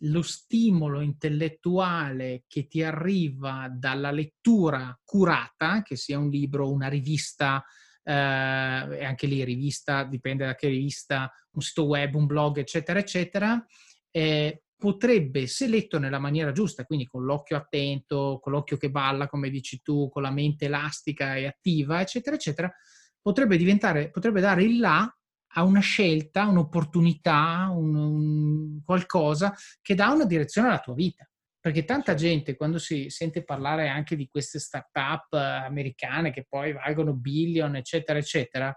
lo 0.00 0.22
stimolo 0.22 1.00
intellettuale 1.00 2.44
che 2.46 2.66
ti 2.66 2.82
arriva 2.82 3.68
dalla 3.72 4.10
lettura 4.10 4.98
curata, 5.04 5.82
che 5.82 5.96
sia 5.96 6.18
un 6.18 6.28
libro, 6.28 6.70
una 6.70 6.88
rivista, 6.88 7.64
eh, 8.02 8.12
anche 8.12 9.26
lì 9.26 9.42
rivista, 9.42 10.04
dipende 10.04 10.44
da 10.44 10.54
che 10.54 10.68
rivista, 10.68 11.32
un 11.52 11.62
sito 11.62 11.84
web, 11.84 12.14
un 12.14 12.26
blog, 12.26 12.58
eccetera, 12.58 12.98
eccetera, 12.98 13.64
eh, 14.10 14.62
potrebbe, 14.76 15.46
se 15.46 15.66
letto 15.66 15.98
nella 15.98 16.18
maniera 16.18 16.52
giusta, 16.52 16.84
quindi 16.84 17.06
con 17.06 17.24
l'occhio 17.24 17.56
attento, 17.56 18.38
con 18.42 18.52
l'occhio 18.52 18.76
che 18.76 18.90
balla, 18.90 19.26
come 19.26 19.48
dici 19.48 19.80
tu, 19.82 20.08
con 20.10 20.22
la 20.22 20.30
mente 20.30 20.66
elastica 20.66 21.36
e 21.36 21.46
attiva, 21.46 22.00
eccetera, 22.00 22.36
eccetera, 22.36 22.72
potrebbe 23.20 23.56
diventare, 23.56 24.10
potrebbe 24.10 24.40
dare 24.40 24.62
il 24.62 24.78
là 24.78 25.10
a 25.58 25.64
una 25.64 25.80
scelta, 25.80 26.46
un'opportunità, 26.46 27.68
un, 27.70 27.94
un 27.94 28.82
qualcosa 28.84 29.54
che 29.80 29.94
dà 29.94 30.10
una 30.10 30.26
direzione 30.26 30.68
alla 30.68 30.80
tua 30.80 30.94
vita. 30.94 31.28
Perché 31.58 31.84
tanta 31.84 32.14
gente, 32.14 32.56
quando 32.56 32.78
si 32.78 33.10
sente 33.10 33.42
parlare 33.42 33.88
anche 33.88 34.14
di 34.14 34.28
queste 34.28 34.60
start-up 34.60 35.32
americane 35.32 36.30
che 36.30 36.46
poi 36.48 36.72
valgono 36.72 37.14
billion, 37.14 37.74
eccetera, 37.74 38.18
eccetera, 38.18 38.76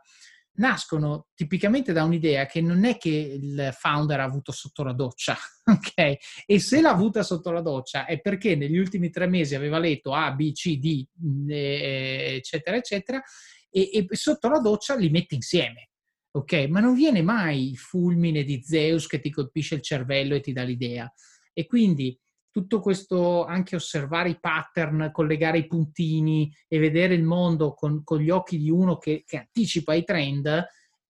nascono 0.53 1.27
tipicamente 1.35 1.93
da 1.93 2.03
un'idea 2.03 2.45
che 2.45 2.61
non 2.61 2.85
è 2.85 2.97
che 2.97 3.09
il 3.09 3.69
founder 3.77 4.19
ha 4.19 4.23
avuto 4.23 4.51
sotto 4.51 4.83
la 4.83 4.93
doccia, 4.93 5.37
ok? 5.65 6.17
E 6.45 6.59
se 6.59 6.81
l'ha 6.81 6.89
avuta 6.89 7.23
sotto 7.23 7.51
la 7.51 7.61
doccia 7.61 8.05
è 8.05 8.19
perché 8.21 8.55
negli 8.55 8.77
ultimi 8.77 9.09
tre 9.09 9.27
mesi 9.27 9.53
aveva 9.53 9.77
letto 9.77 10.13
A, 10.13 10.31
B, 10.31 10.51
C, 10.53 10.77
D, 10.77 11.05
eccetera, 11.47 12.75
eccetera, 12.75 13.21
e, 13.69 13.89
e 13.91 14.07
sotto 14.15 14.49
la 14.49 14.59
doccia 14.59 14.95
li 14.95 15.09
mette 15.09 15.35
insieme. 15.35 15.88
Ok, 16.31 16.67
ma 16.69 16.79
non 16.79 16.93
viene 16.93 17.21
mai 17.23 17.69
il 17.69 17.77
fulmine 17.77 18.43
di 18.43 18.61
Zeus 18.63 19.07
che 19.07 19.19
ti 19.19 19.31
colpisce 19.31 19.75
il 19.75 19.81
cervello 19.81 20.35
e 20.35 20.41
ti 20.41 20.53
dà 20.53 20.63
l'idea. 20.63 21.11
E 21.51 21.65
quindi 21.65 22.17
tutto 22.51 22.79
questo 22.79 23.45
anche 23.45 23.75
osservare 23.75 24.29
i 24.29 24.39
pattern, 24.39 25.09
collegare 25.11 25.59
i 25.59 25.67
puntini 25.67 26.51
e 26.67 26.79
vedere 26.79 27.13
il 27.13 27.23
mondo 27.23 27.73
con, 27.73 28.03
con 28.03 28.19
gli 28.19 28.29
occhi 28.29 28.57
di 28.57 28.69
uno 28.69 28.97
che, 28.97 29.23
che, 29.25 29.37
anticipa 29.37 29.93
i 29.93 30.03
trend 30.03 30.65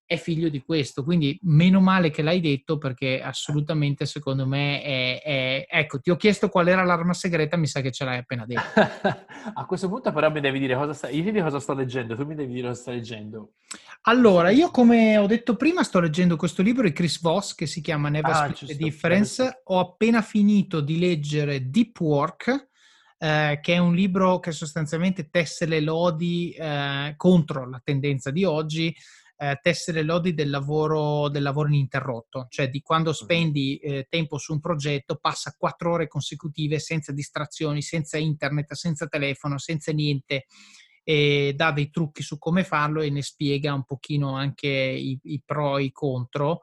è 0.09 0.17
figlio 0.17 0.49
di 0.49 0.63
questo. 0.63 1.03
Quindi 1.03 1.37
meno 1.43 1.79
male 1.79 2.09
che 2.09 2.23
l'hai 2.23 2.39
detto 2.39 2.79
perché 2.79 3.21
assolutamente 3.21 4.07
secondo 4.07 4.47
me 4.47 4.81
è, 4.81 5.21
è... 5.21 5.67
Ecco, 5.69 5.99
ti 5.99 6.09
ho 6.09 6.15
chiesto 6.15 6.49
qual 6.49 6.67
era 6.67 6.83
l'arma 6.83 7.13
segreta, 7.13 7.57
mi 7.57 7.67
sa 7.67 7.81
che 7.81 7.91
ce 7.91 8.05
l'hai 8.05 8.17
appena 8.17 8.43
detto. 8.49 8.61
A 9.53 9.65
questo 9.67 9.87
punto 9.87 10.11
però 10.11 10.31
mi 10.31 10.39
devi 10.39 10.57
dire 10.57 10.73
cosa 10.73 10.93
sta... 10.93 11.09
Io 11.09 11.31
ti 11.31 11.39
cosa 11.39 11.59
sto 11.59 11.75
leggendo, 11.75 12.15
tu 12.15 12.25
mi 12.25 12.33
devi 12.33 12.53
dire 12.53 12.69
cosa 12.69 12.81
stai 12.81 12.95
leggendo. 12.95 13.51
Allora, 14.03 14.49
io 14.49 14.71
come 14.71 15.15
ho 15.19 15.27
detto 15.27 15.55
prima 15.55 15.83
sto 15.83 15.99
leggendo 15.99 16.37
questo 16.37 16.63
libro 16.63 16.87
di 16.87 16.91
Chris 16.91 17.21
Voss 17.21 17.53
che 17.53 17.67
si 17.67 17.79
chiama 17.79 18.09
Never 18.09 18.31
ah, 18.31 18.51
Split 18.51 18.65
the 18.65 18.83
Difference. 18.83 19.61
Ho 19.65 19.77
appena 19.77 20.23
finito 20.23 20.81
di 20.81 20.97
leggere 20.97 21.69
Deep 21.69 21.99
Work, 21.99 22.69
eh, 23.19 23.59
che 23.61 23.73
è 23.75 23.77
un 23.77 23.93
libro 23.93 24.39
che 24.39 24.53
sostanzialmente 24.53 25.29
tesse 25.29 25.67
le 25.67 25.81
lodi 25.81 26.49
eh, 26.49 27.13
contro 27.15 27.69
la 27.69 27.79
tendenza 27.83 28.31
di 28.31 28.43
oggi, 28.43 28.91
eh, 29.41 29.57
tesse 29.61 29.93
le 29.93 30.03
lodi 30.03 30.33
del 30.33 30.49
lavoro, 30.49 31.29
del 31.29 31.43
lavoro 31.43 31.69
ininterrotto, 31.69 32.47
cioè 32.49 32.69
di 32.69 32.81
quando 32.81 33.13
spendi 33.13 33.77
eh, 33.77 34.05
tempo 34.09 34.37
su 34.37 34.51
un 34.51 34.59
progetto, 34.59 35.15
passa 35.15 35.55
quattro 35.57 35.93
ore 35.93 36.09
consecutive 36.09 36.77
senza 36.79 37.13
distrazioni, 37.13 37.81
senza 37.81 38.17
internet, 38.17 38.73
senza 38.73 39.07
telefono, 39.07 39.57
senza 39.57 39.93
niente, 39.93 40.45
e 41.03 41.53
dà 41.55 41.71
dei 41.71 41.89
trucchi 41.89 42.21
su 42.21 42.37
come 42.37 42.65
farlo 42.65 43.01
e 43.01 43.09
ne 43.09 43.21
spiega 43.21 43.73
un 43.73 43.85
pochino 43.85 44.35
anche 44.35 44.67
i, 44.67 45.17
i 45.23 45.41
pro 45.45 45.77
e 45.77 45.83
i 45.85 45.91
contro. 45.93 46.61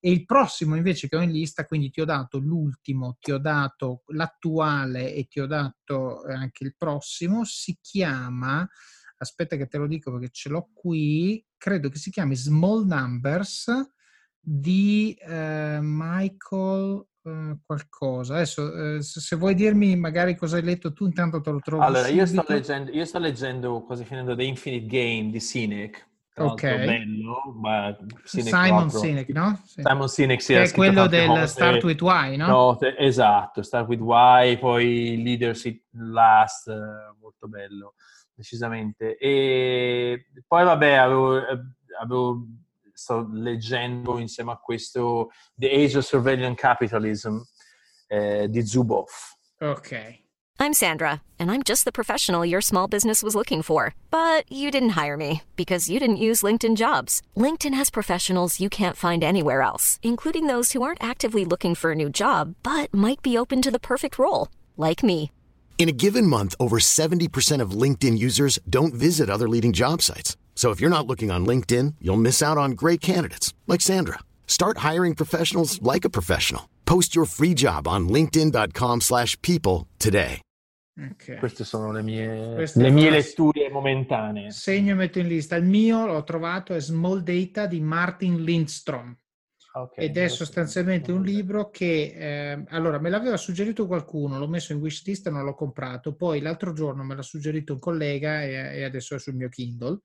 E 0.00 0.10
il 0.10 0.24
prossimo 0.24 0.74
invece 0.74 1.08
che 1.08 1.16
ho 1.16 1.22
in 1.22 1.30
lista, 1.30 1.64
quindi 1.64 1.90
ti 1.90 2.00
ho 2.00 2.04
dato 2.04 2.38
l'ultimo, 2.38 3.16
ti 3.20 3.30
ho 3.30 3.38
dato 3.38 4.02
l'attuale 4.08 5.14
e 5.14 5.26
ti 5.26 5.38
ho 5.38 5.46
dato 5.46 6.22
anche 6.22 6.64
il 6.64 6.74
prossimo, 6.76 7.44
si 7.44 7.78
chiama 7.80 8.68
aspetta 9.18 9.56
che 9.56 9.66
te 9.66 9.78
lo 9.78 9.86
dico 9.86 10.10
perché 10.12 10.28
ce 10.30 10.48
l'ho 10.48 10.68
qui, 10.72 11.44
credo 11.56 11.88
che 11.88 11.98
si 11.98 12.10
chiami 12.10 12.36
Small 12.36 12.84
Numbers 12.86 13.70
di 14.40 15.16
eh, 15.20 15.78
Michael 15.80 17.04
eh, 17.22 17.58
qualcosa. 17.64 18.34
Adesso, 18.34 18.96
eh, 18.96 19.02
se 19.02 19.36
vuoi 19.36 19.54
dirmi 19.54 19.96
magari 19.96 20.36
cosa 20.36 20.56
hai 20.56 20.62
letto 20.62 20.92
tu, 20.92 21.06
intanto 21.06 21.40
te 21.40 21.50
lo 21.50 21.60
trovo. 21.60 21.82
Allora, 21.82 22.08
io 22.08 22.26
sto, 22.26 22.44
leggendo, 22.46 22.90
io 22.92 23.04
sto 23.04 23.18
leggendo, 23.18 23.82
quasi 23.82 24.04
finendo 24.04 24.36
The 24.36 24.44
Infinite 24.44 24.86
Game 24.86 25.30
di 25.30 25.40
Cynic. 25.40 26.08
Ok. 26.38 26.60
Bello, 26.60 27.54
ma 27.58 27.96
Simon 28.24 28.90
Sinek, 28.90 29.30
no? 29.30 29.58
Sì. 29.64 29.80
Simon 29.82 30.08
Sinek, 30.08 30.42
sì. 30.42 30.52
È 30.52 30.70
quello 30.70 31.06
del 31.06 31.28
cose. 31.28 31.46
Start 31.46 31.82
with 31.82 32.02
Why, 32.02 32.36
no? 32.36 32.46
no 32.46 32.80
esatto, 32.80 33.62
Start 33.62 33.88
with 33.88 34.00
Why, 34.00 34.58
poi 34.58 35.22
Leadership 35.22 35.82
Last, 35.92 36.70
molto 37.18 37.48
bello 37.48 37.94
decisamente. 38.36 39.16
E 39.16 40.26
poi 40.46 40.64
vabbè, 40.64 40.92
avevo, 40.92 41.38
eh, 41.38 41.58
avevo, 42.00 42.46
sto 42.92 43.28
leggendo 43.32 44.18
insieme 44.18 44.52
a 44.52 44.56
questo 44.58 45.30
The 45.54 45.70
Age 45.70 45.98
of 45.98 46.04
Surveillance 46.04 46.60
Capitalism 46.60 47.40
eh, 48.08 48.48
di 48.48 48.62
Zuboff. 48.62 49.34
Ok. 49.60 50.24
I'm 50.58 50.72
Sandra, 50.72 51.20
and 51.38 51.50
I'm 51.50 51.62
just 51.62 51.84
the 51.84 51.92
professional 51.92 52.46
your 52.46 52.62
small 52.62 52.88
business 52.88 53.22
was 53.22 53.34
looking 53.34 53.60
for. 53.60 53.94
But 54.10 54.50
you 54.50 54.70
didn't 54.70 54.96
hire 54.96 55.16
me 55.16 55.42
because 55.54 55.90
you 55.90 56.00
didn't 56.00 56.16
use 56.16 56.42
LinkedIn 56.42 56.76
jobs. 56.76 57.20
LinkedIn 57.36 57.74
has 57.74 57.90
professionals 57.90 58.60
you 58.60 58.70
can't 58.70 58.96
find 58.96 59.22
anywhere 59.22 59.60
else, 59.60 59.98
including 60.02 60.46
those 60.46 60.72
who 60.72 60.82
aren't 60.82 61.02
actively 61.02 61.44
looking 61.44 61.74
for 61.74 61.92
a 61.92 61.94
new 61.94 62.08
job, 62.08 62.54
but 62.62 62.92
might 62.92 63.20
be 63.22 63.36
open 63.36 63.60
to 63.62 63.70
the 63.70 63.78
perfect 63.78 64.18
role, 64.18 64.48
like 64.76 65.02
me. 65.02 65.30
In 65.78 65.90
a 65.90 65.92
given 65.92 66.26
month, 66.26 66.54
over 66.58 66.78
70% 66.78 67.60
of 67.60 67.76
LinkedIn 67.82 68.18
users 68.18 68.58
don't 68.68 68.94
visit 68.94 69.28
other 69.30 69.48
leading 69.48 69.72
job 69.72 70.00
sites. 70.02 70.36
So 70.54 70.70
if 70.70 70.80
you're 70.80 70.90
not 70.90 71.06
looking 71.06 71.30
on 71.30 71.46
LinkedIn, 71.46 71.96
you'll 72.00 72.16
miss 72.16 72.42
out 72.42 72.56
on 72.56 72.72
great 72.72 73.00
candidates 73.00 73.54
like 73.66 73.82
Sandra. 73.82 74.20
Start 74.46 74.78
hiring 74.78 75.14
professionals 75.14 75.80
like 75.82 76.06
a 76.06 76.10
professional. 76.10 76.62
Post 76.86 77.14
your 77.14 77.26
free 77.26 77.52
job 77.52 77.86
on 77.86 78.08
linkedin.com/people 78.08 79.86
today. 79.98 80.40
Okay. 80.98 81.36
Queste 81.36 81.64
sono 81.64 81.92
le 81.92 82.02
mie, 82.02 82.66
le 82.74 82.90
mie 82.90 83.10
letture 83.10 83.68
momentanee. 83.70 84.50
Segno 84.50 84.92
e 84.92 84.94
metto 84.94 85.18
in 85.18 85.26
lista. 85.26 85.56
Il 85.56 85.66
mio 85.66 86.06
l'ho 86.06 86.24
trovato 86.24 86.72
è 86.72 86.80
Small 86.80 87.20
Data 87.20 87.66
di 87.66 87.80
Martin 87.80 88.42
Lindstrom. 88.42 89.14
Okay, 89.76 90.06
Ed 90.06 90.16
è 90.16 90.28
sostanzialmente 90.28 91.12
un 91.12 91.20
libro 91.22 91.68
che, 91.68 92.14
eh, 92.16 92.64
allora, 92.68 92.98
me 92.98 93.10
l'aveva 93.10 93.36
suggerito 93.36 93.86
qualcuno, 93.86 94.38
l'ho 94.38 94.48
messo 94.48 94.72
in 94.72 94.78
wishlist 94.78 95.26
e 95.26 95.30
non 95.30 95.44
l'ho 95.44 95.54
comprato, 95.54 96.14
poi 96.14 96.40
l'altro 96.40 96.72
giorno 96.72 97.04
me 97.04 97.14
l'ha 97.14 97.20
suggerito 97.20 97.74
un 97.74 97.78
collega 97.78 98.42
e, 98.42 98.52
e 98.52 98.84
adesso 98.84 99.14
è 99.14 99.18
sul 99.18 99.34
mio 99.34 99.50
Kindle, 99.50 100.00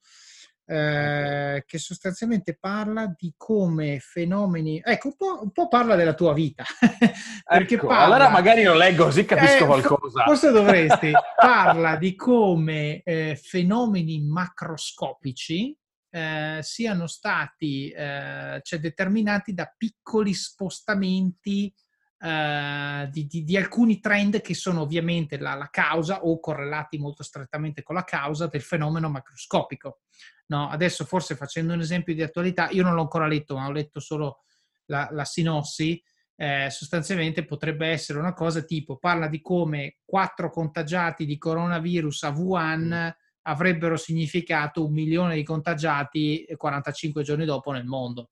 eh, 0.65 1.63
che 1.65 1.77
sostanzialmente 1.77 2.57
parla 2.59 3.15
di 3.17 3.33
come 3.37 3.99
fenomeni, 4.01 4.81
ecco, 4.83 5.07
un 5.07 5.15
po', 5.15 5.39
un 5.41 5.51
po 5.51 5.69
parla 5.69 5.95
della 5.95 6.15
tua 6.15 6.33
vita. 6.33 6.65
Perché 7.47 7.75
ecco, 7.75 7.87
parla, 7.87 8.03
allora 8.03 8.29
magari 8.29 8.63
lo 8.63 8.75
leggo 8.75 9.05
così 9.05 9.23
capisco 9.23 9.63
eh, 9.63 9.67
qualcosa. 9.67 10.23
Forse 10.25 10.51
dovresti. 10.51 11.13
parla 11.37 11.95
di 11.95 12.13
come 12.13 13.01
eh, 13.03 13.39
fenomeni 13.41 14.19
macroscopici 14.19 15.73
eh, 16.11 16.59
siano 16.61 17.07
stati 17.07 17.89
eh, 17.89 18.59
cioè, 18.61 18.79
determinati 18.79 19.53
da 19.53 19.73
piccoli 19.75 20.33
spostamenti 20.33 21.73
eh, 22.19 23.09
di, 23.09 23.25
di, 23.25 23.43
di, 23.43 23.57
alcuni 23.57 23.99
trend 23.99 24.41
che 24.41 24.53
sono 24.53 24.81
ovviamente 24.81 25.39
la, 25.39 25.55
la, 25.55 25.69
causa 25.71 26.23
o 26.23 26.39
correlati 26.39 26.97
molto 26.97 27.23
strettamente 27.23 27.81
con 27.81 27.95
la 27.95 28.03
causa 28.03 28.47
del 28.47 28.61
fenomeno 28.61 29.09
macroscopico. 29.09 30.01
No, 30.47 30.69
adesso 30.69 31.05
forse 31.05 31.35
facendo 31.35 31.73
un 31.73 31.79
esempio 31.79 32.13
di 32.13 32.21
attualità, 32.21 32.69
io 32.69 32.83
non 32.83 32.93
l'ho 32.93 33.01
ancora 33.01 33.25
letto, 33.25 33.55
ma 33.55 33.67
ho 33.67 33.71
letto 33.71 34.01
solo 34.01 34.43
la, 34.87 35.07
la 35.11 35.23
sinossi, 35.23 36.03
eh, 36.35 36.69
sostanzialmente 36.69 37.45
potrebbe 37.45 37.87
essere 37.87 38.19
una 38.19 38.33
cosa 38.33 38.61
tipo 38.63 38.97
parla 38.97 39.27
di 39.27 39.41
come 39.41 39.99
quattro 40.03 40.49
contagiati 40.49 41.25
di 41.25 41.37
coronavirus 41.37 42.23
a 42.23 42.29
Wuhan 42.29 43.15
avrebbero 43.43 43.97
significato 43.97 44.85
un 44.85 44.93
milione 44.93 45.35
di 45.35 45.43
contagiati 45.43 46.45
45 46.55 47.23
giorni 47.23 47.45
dopo 47.45 47.71
nel 47.71 47.85
mondo. 47.85 48.29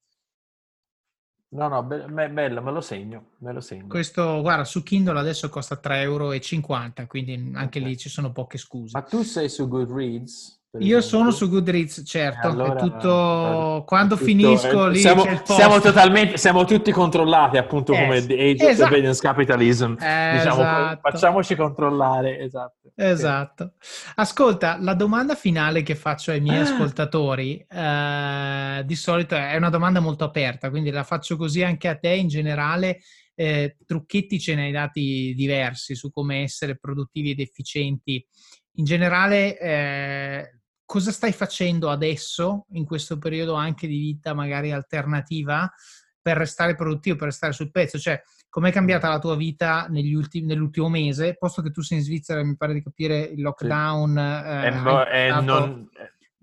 No, 1.52 1.66
no, 1.66 1.82
be- 1.82 2.06
be- 2.06 2.30
bello, 2.30 2.62
me 2.62 2.70
lo 2.70 2.80
segno, 2.80 3.30
me 3.38 3.52
lo 3.52 3.60
segno. 3.60 3.88
Questo, 3.88 4.40
guarda, 4.40 4.64
su 4.64 4.84
Kindle 4.84 5.18
adesso 5.18 5.48
costa 5.48 5.80
3,50 5.82 6.00
euro, 6.02 7.06
quindi 7.08 7.32
anche 7.54 7.78
okay. 7.78 7.90
lì 7.90 7.96
ci 7.96 8.08
sono 8.08 8.30
poche 8.30 8.56
scuse. 8.56 8.96
Ma 8.96 9.02
tu 9.02 9.22
sei 9.22 9.48
su 9.48 9.66
Goodreads? 9.66 10.59
Io 10.78 11.00
sono 11.00 11.32
su 11.32 11.48
Goodreads, 11.48 12.04
certo. 12.06 12.46
Eh, 12.46 12.50
allora, 12.50 12.74
tutto... 12.76 13.82
Quando 13.84 14.14
tutto, 14.14 14.26
finisco 14.26 14.86
eh, 14.86 14.90
lì 14.90 14.98
siamo, 14.98 15.24
siamo, 15.42 15.80
totalmente, 15.80 16.36
siamo 16.36 16.64
tutti 16.64 16.92
controllati, 16.92 17.56
appunto, 17.56 17.92
eh, 17.92 18.00
come 18.00 18.16
Age 18.18 18.52
esatto. 18.52 18.70
of 18.70 18.76
Surveillance 18.76 19.20
Capitalism. 19.20 19.94
Eh, 19.98 20.32
diciamo, 20.34 20.60
esatto. 20.60 21.00
facciamoci 21.02 21.56
controllare. 21.56 22.38
Esatto. 22.38 22.92
esatto. 22.94 23.72
Ascolta, 24.14 24.78
la 24.80 24.94
domanda 24.94 25.34
finale 25.34 25.82
che 25.82 25.96
faccio 25.96 26.30
ai 26.30 26.40
miei 26.40 26.60
ah. 26.60 26.62
ascoltatori, 26.62 27.66
eh, 27.68 28.82
di 28.84 28.94
solito 28.94 29.34
è 29.34 29.56
una 29.56 29.70
domanda 29.70 29.98
molto 29.98 30.22
aperta, 30.22 30.70
quindi 30.70 30.90
la 30.90 31.02
faccio 31.02 31.36
così 31.36 31.64
anche 31.64 31.88
a 31.88 31.96
te 31.96 32.10
in 32.10 32.28
generale. 32.28 33.00
Eh, 33.34 33.76
trucchetti 33.86 34.38
ce 34.38 34.54
ne 34.54 34.66
hai 34.66 34.72
dati 34.72 35.32
diversi 35.34 35.96
su 35.96 36.10
come 36.10 36.42
essere 36.42 36.76
produttivi 36.78 37.30
ed 37.30 37.40
efficienti 37.40 38.24
in 38.74 38.84
generale 38.84 39.58
eh, 39.58 40.59
cosa 40.90 41.12
stai 41.12 41.30
facendo 41.30 41.88
adesso, 41.88 42.66
in 42.72 42.84
questo 42.84 43.16
periodo 43.16 43.54
anche 43.54 43.86
di 43.86 43.96
vita 43.96 44.34
magari 44.34 44.72
alternativa, 44.72 45.72
per 46.20 46.36
restare 46.36 46.74
produttivo, 46.74 47.14
per 47.14 47.26
restare 47.26 47.52
sul 47.52 47.70
pezzo? 47.70 47.96
Cioè, 47.96 48.20
com'è 48.48 48.72
cambiata 48.72 49.08
la 49.08 49.20
tua 49.20 49.36
vita 49.36 49.86
ultimi, 49.88 50.46
nell'ultimo 50.46 50.88
mese? 50.88 51.36
Posto 51.38 51.62
che 51.62 51.70
tu 51.70 51.80
sei 51.80 51.98
in 51.98 52.02
Svizzera, 52.02 52.42
mi 52.42 52.56
pare 52.56 52.72
di 52.72 52.82
capire, 52.82 53.20
il 53.20 53.40
lockdown... 53.40 54.16
Sì. 54.16 54.66
Eh, 54.66 54.70
no, 54.70 55.02
è, 55.04 55.40
non, 55.40 55.88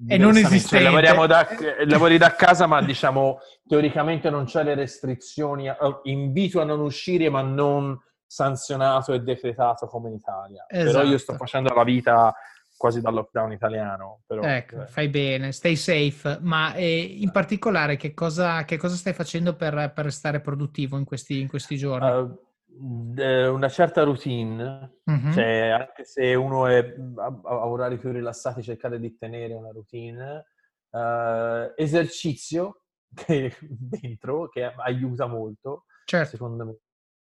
è 0.07 0.15
non 0.15 0.37
esistente. 0.37 1.05
Cioè, 1.05 1.27
da, 1.27 1.47
lavori 1.85 2.17
da 2.17 2.33
casa, 2.33 2.67
ma 2.67 2.81
diciamo, 2.81 3.39
teoricamente 3.67 4.29
non 4.29 4.45
c'è 4.45 4.63
le 4.63 4.75
restrizioni, 4.75 5.67
invito 6.03 6.61
a 6.61 6.63
non 6.63 6.79
uscire, 6.79 7.29
ma 7.29 7.41
non 7.41 7.99
sanzionato 8.25 9.11
e 9.11 9.19
decretato 9.19 9.87
come 9.87 10.07
in 10.07 10.15
Italia. 10.15 10.65
Esatto. 10.69 10.91
Però 10.99 11.03
io 11.03 11.17
sto 11.17 11.33
esatto. 11.33 11.37
facendo 11.37 11.73
la 11.73 11.83
vita 11.83 12.33
quasi 12.77 13.01
dal 13.01 13.13
lockdown 13.13 13.51
italiano. 13.51 14.21
Però, 14.25 14.43
ecco, 14.43 14.83
eh. 14.83 14.87
fai 14.87 15.09
bene, 15.09 15.51
stay 15.51 15.75
safe. 15.75 16.37
Ma 16.41 16.73
eh, 16.75 17.01
in 17.01 17.31
particolare 17.31 17.97
che 17.97 18.13
cosa, 18.13 18.63
che 18.63 18.77
cosa, 18.77 18.95
stai 18.95 19.13
facendo 19.13 19.55
per, 19.55 19.91
per 19.93 20.05
restare 20.05 20.39
produttivo 20.39 20.97
in 20.97 21.03
questi, 21.03 21.41
in 21.41 21.47
questi 21.47 21.75
giorni? 21.75 22.07
Uh, 22.07 23.51
una 23.51 23.69
certa 23.69 24.03
routine, 24.03 24.99
mm-hmm. 25.09 25.31
cioè 25.31 25.69
anche 25.69 26.03
se 26.05 26.35
uno 26.35 26.67
è 26.67 26.95
a, 27.15 27.39
a, 27.43 27.65
orari 27.65 27.97
più 27.97 28.11
rilassati 28.11 28.61
cercare 28.61 28.99
di 28.99 29.17
tenere 29.17 29.55
una 29.55 29.71
routine, 29.71 30.45
uh, 30.91 31.73
esercizio 31.75 32.83
che, 33.11 33.55
dentro 33.59 34.47
che 34.49 34.63
aiuta 34.63 35.25
molto, 35.25 35.85
certo. 36.05 36.29
secondo 36.29 36.65
me. 36.65 36.77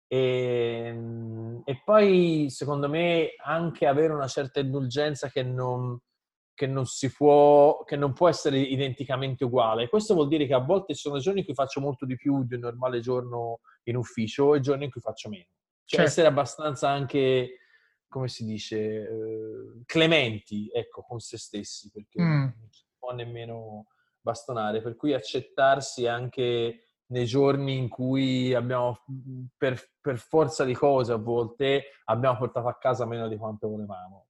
E, 0.08 0.84
ehm, 0.86 1.62
e, 1.66 1.82
poi, 1.84 2.48
secondo 2.50 2.90
me, 2.90 3.32
anche 3.44 3.86
avere 3.86 4.14
una 4.14 4.28
certa 4.28 4.60
indulgenza 4.60 5.30
che 5.30 5.44
non, 5.44 6.00
che 6.54 6.66
non 6.66 6.86
si 6.86 7.12
può, 7.12 7.84
che 7.84 7.96
non 7.96 8.14
può 8.14 8.30
essere 8.30 8.60
identicamente 8.60 9.44
uguale. 9.44 9.90
Questo 9.90 10.14
vuol 10.14 10.28
dire 10.28 10.48
che 10.48 10.54
a 10.54 10.64
volte 10.64 10.94
ci 10.94 11.02
sono 11.02 11.20
giorni 11.20 11.40
in 11.40 11.46
cui 11.46 11.54
faccio 11.54 11.82
molto 11.82 12.06
di 12.06 12.16
più 12.16 12.46
di 12.46 12.56
un 12.56 12.62
normale 12.62 13.00
giorno 13.00 13.60
in 13.84 13.98
ufficio 13.98 14.56
e 14.56 14.60
giorni 14.62 14.86
in 14.86 14.92
cui 14.92 15.02
faccio 15.02 15.30
meno. 15.30 15.46
Cioè 15.84 16.00
certo. 16.00 16.06
essere 16.06 16.28
abbastanza 16.28 16.90
anche, 16.90 17.60
come 18.08 18.28
si 18.28 18.44
dice, 18.46 18.78
eh, 18.78 19.84
clementi, 19.86 20.70
ecco, 20.74 21.02
con 21.02 21.20
se 21.20 21.38
stessi, 21.38 21.92
perché 21.92 22.22
mm. 22.22 22.42
non 22.42 22.68
si 22.70 22.84
può 22.98 23.14
nemmeno 23.14 23.86
bastonare. 24.20 24.82
Per 24.82 24.96
cui 24.96 25.14
accettarsi 25.14 26.08
anche 26.08 26.87
nei 27.08 27.26
giorni 27.26 27.78
in 27.78 27.88
cui 27.88 28.54
abbiamo, 28.54 29.04
per, 29.56 29.82
per, 30.02 30.18
forza 30.18 30.64
di 30.64 30.74
cose 30.74 31.14
a 31.14 31.18
volte, 31.18 31.84
abbiamo 32.06 32.38
portato 32.38 32.68
a 32.68 32.78
casa 32.78 33.06
meno 33.06 33.28
di 33.28 33.38
quanto 33.38 33.68
volevamo. 33.68 34.26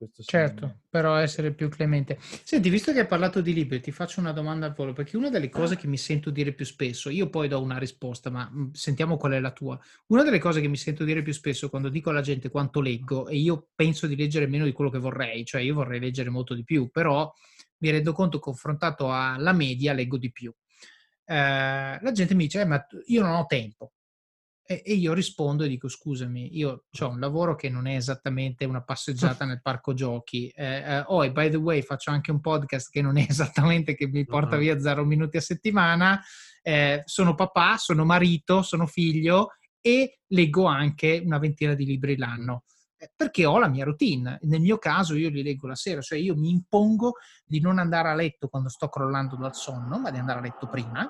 Ecco, 0.00 0.22
certo, 0.22 0.80
però 0.90 1.16
essere 1.16 1.52
più 1.52 1.68
clemente. 1.70 2.18
Senti, 2.20 2.68
visto 2.68 2.92
che 2.92 3.00
hai 3.00 3.06
parlato 3.06 3.40
di 3.40 3.54
libri, 3.54 3.80
ti 3.80 3.90
faccio 3.90 4.20
una 4.20 4.32
domanda 4.32 4.66
al 4.66 4.74
volo, 4.74 4.92
perché 4.92 5.16
una 5.16 5.30
delle 5.30 5.48
cose 5.48 5.76
che 5.76 5.86
mi 5.86 5.96
sento 5.96 6.30
dire 6.30 6.52
più 6.52 6.66
spesso, 6.66 7.08
io 7.08 7.30
poi 7.30 7.48
do 7.48 7.60
una 7.60 7.78
risposta, 7.78 8.28
ma 8.28 8.50
mm, 8.52 8.72
sentiamo 8.72 9.16
qual 9.16 9.32
è 9.32 9.40
la 9.40 9.50
tua. 9.50 9.78
Una 10.08 10.22
delle 10.24 10.38
cose 10.38 10.60
che 10.60 10.68
mi 10.68 10.76
sento 10.76 11.04
dire 11.04 11.22
più 11.22 11.32
spesso 11.32 11.70
quando 11.70 11.88
dico 11.88 12.10
alla 12.10 12.20
gente 12.20 12.50
quanto 12.50 12.80
leggo, 12.80 13.28
e 13.28 13.36
io 13.36 13.68
penso 13.74 14.06
di 14.06 14.16
leggere 14.16 14.46
meno 14.46 14.64
di 14.64 14.72
quello 14.72 14.90
che 14.90 14.98
vorrei, 14.98 15.44
cioè 15.46 15.62
io 15.62 15.74
vorrei 15.74 16.00
leggere 16.00 16.28
molto 16.28 16.54
di 16.54 16.64
più, 16.64 16.90
però 16.90 17.32
mi 17.78 17.90
rendo 17.90 18.12
conto 18.12 18.38
confrontato 18.38 19.10
alla 19.10 19.52
media 19.52 19.92
leggo 19.94 20.18
di 20.18 20.30
più 20.30 20.52
eh, 21.30 21.98
la 22.00 22.12
gente 22.12 22.34
mi 22.34 22.44
dice, 22.44 22.62
eh, 22.62 22.64
ma 22.64 22.84
io 23.06 23.22
non 23.22 23.34
ho 23.34 23.44
tempo. 23.44 23.92
E, 24.64 24.82
e 24.84 24.94
io 24.94 25.12
rispondo 25.12 25.64
e 25.64 25.68
dico, 25.68 25.88
scusami, 25.88 26.56
io 26.56 26.84
ho 26.98 27.08
un 27.08 27.20
lavoro 27.20 27.54
che 27.54 27.68
non 27.68 27.86
è 27.86 27.96
esattamente 27.96 28.64
una 28.64 28.82
passeggiata 28.82 29.44
nel 29.44 29.60
parco 29.60 29.92
giochi. 29.92 30.48
Eh, 30.48 30.64
eh, 30.64 31.02
oh, 31.06 31.24
e 31.24 31.30
by 31.30 31.50
the 31.50 31.56
way, 31.56 31.82
faccio 31.82 32.10
anche 32.10 32.30
un 32.30 32.40
podcast 32.40 32.90
che 32.90 33.02
non 33.02 33.18
è 33.18 33.26
esattamente 33.28 33.94
che 33.94 34.06
mi 34.08 34.24
porta 34.24 34.54
uh-huh. 34.54 34.62
via 34.62 34.80
zero 34.80 35.04
minuti 35.04 35.36
a 35.36 35.42
settimana. 35.42 36.20
Eh, 36.62 37.02
sono 37.04 37.34
papà, 37.34 37.76
sono 37.76 38.04
marito, 38.06 38.62
sono 38.62 38.86
figlio 38.86 39.50
e 39.80 40.20
leggo 40.28 40.64
anche 40.64 41.22
una 41.24 41.38
ventina 41.38 41.74
di 41.74 41.84
libri 41.84 42.16
l'anno 42.16 42.64
perché 43.14 43.44
ho 43.44 43.58
la 43.58 43.68
mia 43.68 43.84
routine. 43.84 44.38
Nel 44.42 44.60
mio 44.60 44.78
caso 44.78 45.14
io 45.14 45.30
li 45.30 45.42
leggo 45.42 45.66
la 45.66 45.74
sera, 45.74 46.00
cioè 46.00 46.18
io 46.18 46.36
mi 46.36 46.50
impongo 46.50 47.14
di 47.44 47.60
non 47.60 47.78
andare 47.78 48.08
a 48.08 48.14
letto 48.14 48.48
quando 48.48 48.68
sto 48.68 48.88
crollando 48.88 49.36
dal 49.36 49.54
sonno, 49.54 49.98
ma 49.98 50.10
di 50.10 50.18
andare 50.18 50.38
a 50.38 50.42
letto 50.42 50.68
prima 50.68 51.08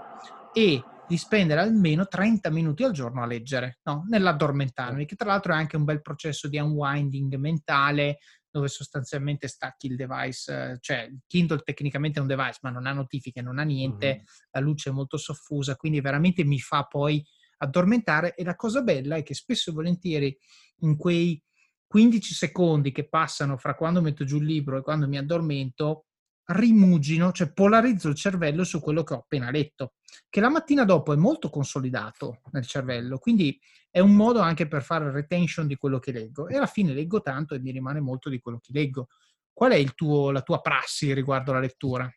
e 0.52 0.82
di 1.08 1.16
spendere 1.16 1.60
almeno 1.60 2.06
30 2.06 2.50
minuti 2.50 2.84
al 2.84 2.92
giorno 2.92 3.22
a 3.22 3.26
leggere, 3.26 3.78
no? 3.84 4.04
nell'addormentarmi, 4.08 5.06
che 5.06 5.16
tra 5.16 5.28
l'altro 5.28 5.54
è 5.54 5.56
anche 5.56 5.76
un 5.76 5.84
bel 5.84 6.02
processo 6.02 6.48
di 6.48 6.58
unwinding 6.58 7.34
mentale 7.36 8.18
dove 8.50 8.68
sostanzialmente 8.68 9.48
stacchi 9.48 9.86
il 9.86 9.96
device, 9.96 10.78
cioè 10.80 11.08
il 11.10 11.20
Kindle 11.26 11.62
tecnicamente 11.62 12.18
è 12.18 12.22
un 12.22 12.28
device, 12.28 12.58
ma 12.62 12.70
non 12.70 12.86
ha 12.86 12.92
notifiche, 12.92 13.40
non 13.40 13.58
ha 13.58 13.62
niente, 13.62 14.06
mm-hmm. 14.06 14.24
la 14.50 14.60
luce 14.60 14.90
è 14.90 14.92
molto 14.92 15.16
soffusa, 15.16 15.76
quindi 15.76 16.00
veramente 16.00 16.44
mi 16.44 16.58
fa 16.58 16.84
poi 16.84 17.24
addormentare 17.58 18.34
e 18.34 18.44
la 18.44 18.54
cosa 18.54 18.82
bella 18.82 19.16
è 19.16 19.22
che 19.22 19.34
spesso 19.34 19.70
e 19.70 19.72
volentieri 19.72 20.38
in 20.80 20.96
quei 20.96 21.42
15 21.88 22.34
secondi 22.34 22.92
che 22.92 23.08
passano 23.08 23.56
fra 23.56 23.74
quando 23.74 24.02
metto 24.02 24.24
giù 24.24 24.36
il 24.36 24.44
libro 24.44 24.78
e 24.78 24.82
quando 24.82 25.08
mi 25.08 25.18
addormento 25.18 26.04
rimugino, 26.50 27.32
cioè 27.32 27.52
polarizzo 27.52 28.08
il 28.08 28.14
cervello 28.14 28.64
su 28.64 28.80
quello 28.80 29.02
che 29.02 29.14
ho 29.14 29.18
appena 29.18 29.50
letto, 29.50 29.94
che 30.28 30.40
la 30.40 30.48
mattina 30.48 30.84
dopo 30.84 31.12
è 31.12 31.16
molto 31.16 31.50
consolidato 31.50 32.40
nel 32.52 32.66
cervello, 32.66 33.18
quindi 33.18 33.58
è 33.90 34.00
un 34.00 34.14
modo 34.14 34.40
anche 34.40 34.66
per 34.66 34.82
fare 34.82 35.10
retention 35.10 35.66
di 35.66 35.76
quello 35.76 35.98
che 35.98 36.12
leggo 36.12 36.48
e 36.48 36.56
alla 36.56 36.66
fine 36.66 36.92
leggo 36.92 37.20
tanto 37.20 37.54
e 37.54 37.60
mi 37.60 37.70
rimane 37.70 38.00
molto 38.00 38.28
di 38.28 38.38
quello 38.38 38.60
che 38.60 38.72
leggo. 38.72 39.08
Qual 39.52 39.72
è 39.72 39.84
tuo, 39.94 40.30
la 40.30 40.42
tua 40.42 40.60
prassi 40.60 41.12
riguardo 41.12 41.50
alla 41.50 41.60
lettura? 41.60 42.10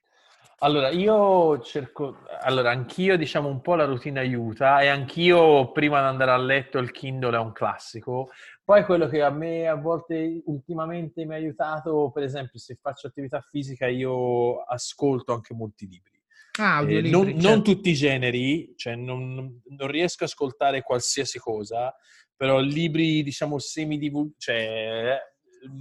Allora, 0.63 0.89
io 0.89 1.59
cerco, 1.61 2.17
allora, 2.41 2.69
anch'io 2.69 3.17
diciamo 3.17 3.47
un 3.47 3.61
po' 3.61 3.73
la 3.73 3.85
routine 3.85 4.19
aiuta 4.19 4.79
e 4.79 4.89
anch'io 4.89 5.71
prima 5.71 5.99
di 6.01 6.05
andare 6.05 6.29
a 6.29 6.37
letto 6.37 6.77
il 6.77 6.91
Kindle 6.91 7.35
è 7.35 7.39
un 7.39 7.51
classico. 7.51 8.29
Poi 8.71 8.85
quello 8.85 9.09
che 9.09 9.21
a 9.21 9.29
me 9.29 9.67
a 9.67 9.75
volte 9.75 10.43
ultimamente 10.45 11.25
mi 11.25 11.33
ha 11.33 11.35
aiutato, 11.35 12.09
per 12.09 12.23
esempio, 12.23 12.57
se 12.57 12.77
faccio 12.81 13.07
attività 13.07 13.41
fisica 13.41 13.85
io 13.85 14.61
ascolto 14.61 15.33
anche 15.33 15.53
molti 15.53 15.89
libri. 15.89 16.17
Ah, 16.57 16.81
eh, 16.89 17.01
non, 17.01 17.25
certo. 17.25 17.49
non, 17.49 17.63
tutti 17.65 17.89
i 17.89 17.93
generi, 17.93 18.73
cioè 18.77 18.95
non, 18.95 19.59
non, 19.65 19.87
riesco 19.89 20.23
a 20.23 20.27
ascoltare 20.27 20.83
qualsiasi 20.83 21.37
cosa, 21.37 21.93
però 22.33 22.61
libri, 22.61 23.23
diciamo, 23.23 23.59
semi 23.59 23.99
cioè 24.37 25.19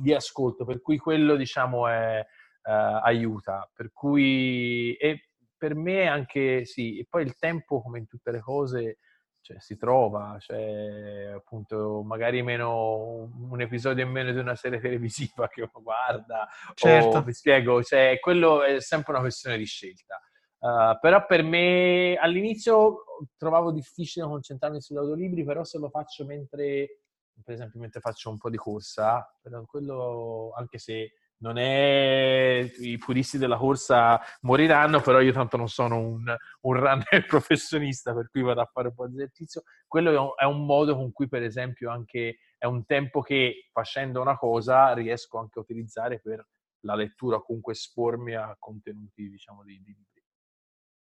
li 0.02 0.12
ascolto, 0.12 0.64
per 0.64 0.80
cui 0.80 0.98
quello, 0.98 1.36
diciamo, 1.36 1.86
è 1.86 2.18
uh, 2.18 2.70
aiuta. 3.04 3.70
Per 3.72 3.92
cui, 3.92 4.94
e 4.96 5.28
per 5.56 5.76
me 5.76 6.08
anche 6.08 6.64
sì, 6.64 6.98
e 6.98 7.06
poi 7.08 7.22
il 7.22 7.36
tempo, 7.38 7.82
come 7.82 8.00
in 8.00 8.08
tutte 8.08 8.32
le 8.32 8.40
cose, 8.40 8.98
cioè, 9.40 9.58
si 9.60 9.76
trova, 9.76 10.36
cioè, 10.38 11.32
appunto, 11.34 12.02
magari 12.02 12.42
meno 12.42 13.30
un 13.50 13.60
episodio 13.60 14.04
in 14.04 14.10
meno 14.10 14.32
di 14.32 14.38
una 14.38 14.54
serie 14.54 14.80
televisiva 14.80 15.48
che 15.48 15.62
uno 15.62 15.82
guarda, 15.82 16.48
certo. 16.74 17.18
o 17.18 17.24
mi 17.24 17.32
spiego, 17.32 17.82
cioè, 17.82 18.18
quello 18.20 18.62
è 18.62 18.80
sempre 18.80 19.12
una 19.12 19.22
questione 19.22 19.56
di 19.56 19.64
scelta. 19.64 20.20
Uh, 20.58 20.98
però 21.00 21.24
per 21.24 21.42
me 21.42 22.16
all'inizio 22.20 23.04
trovavo 23.38 23.72
difficile 23.72 24.26
concentrarmi 24.26 24.80
sugli 24.82 24.98
autolibri, 24.98 25.42
però 25.42 25.64
se 25.64 25.78
lo 25.78 25.88
faccio 25.88 26.26
mentre, 26.26 27.00
per 27.42 27.54
esempio, 27.54 27.80
mentre 27.80 28.00
faccio 28.00 28.28
un 28.28 28.36
po' 28.36 28.50
di 28.50 28.58
corsa, 28.58 29.26
quello, 29.66 30.52
anche 30.54 30.76
se 30.76 31.12
non 31.40 31.56
è 31.58 32.70
i 32.80 32.98
puristi 32.98 33.38
della 33.38 33.56
corsa 33.56 34.20
moriranno, 34.42 35.00
però 35.00 35.20
io 35.20 35.32
tanto 35.32 35.56
non 35.56 35.68
sono 35.68 35.98
un, 35.98 36.34
un 36.62 36.72
runner 36.74 37.24
professionista, 37.26 38.14
per 38.14 38.28
cui 38.30 38.42
vado 38.42 38.60
a 38.60 38.70
fare 38.70 38.88
un 38.88 38.94
po' 38.94 39.06
di 39.06 39.14
esercizio. 39.14 39.62
Quello 39.86 40.36
è 40.36 40.44
un 40.44 40.64
modo 40.64 40.96
con 40.96 41.12
cui, 41.12 41.28
per 41.28 41.42
esempio, 41.42 41.90
anche 41.90 42.38
è 42.58 42.66
un 42.66 42.84
tempo 42.84 43.22
che 43.22 43.68
facendo 43.72 44.20
una 44.20 44.36
cosa 44.36 44.92
riesco 44.92 45.38
anche 45.38 45.58
a 45.58 45.62
utilizzare 45.62 46.20
per 46.20 46.46
la 46.80 46.94
lettura, 46.94 47.40
comunque 47.40 47.72
espormi 47.72 48.34
a 48.34 48.54
contenuti, 48.58 49.28
diciamo, 49.28 49.62
di, 49.64 49.80
di 49.82 49.94
libri. 49.96 50.22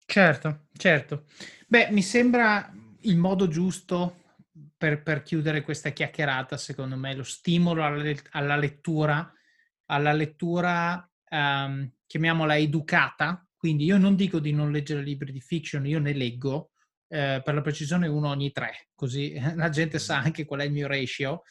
Certo, 0.06 0.68
certo. 0.74 1.26
Beh, 1.68 1.90
mi 1.92 2.02
sembra 2.02 2.72
il 3.02 3.18
modo 3.18 3.48
giusto 3.48 4.16
per, 4.78 5.02
per 5.02 5.24
chiudere 5.24 5.62
questa 5.62 5.90
chiacchierata, 5.90 6.58
secondo 6.58 6.96
me, 6.96 7.16
lo 7.16 7.24
stimolo 7.24 7.84
alla, 7.84 8.14
alla 8.32 8.56
lettura 8.56 9.32
alla 9.92 10.14
lettura, 10.14 11.10
um, 11.30 11.92
chiamiamola 12.06 12.58
educata, 12.58 13.46
quindi 13.56 13.86
io 13.86 13.98
non 13.98 14.16
dico 14.16 14.40
di 14.40 14.54
non 14.54 14.72
leggere 14.72 15.02
libri 15.02 15.32
di 15.32 15.42
fiction, 15.42 15.86
io 15.86 16.00
ne 16.00 16.14
leggo, 16.14 16.72
eh, 17.08 17.42
per 17.44 17.54
la 17.54 17.62
precisione 17.62 18.08
uno 18.08 18.30
ogni 18.30 18.52
tre, 18.52 18.90
così 18.96 19.34
la 19.56 19.70
gente 19.70 20.00
sa 20.00 20.18
anche 20.18 20.46
qual 20.46 20.62
è 20.62 20.66
il 20.66 20.72
mio 20.72 20.88
ratio, 20.88 21.44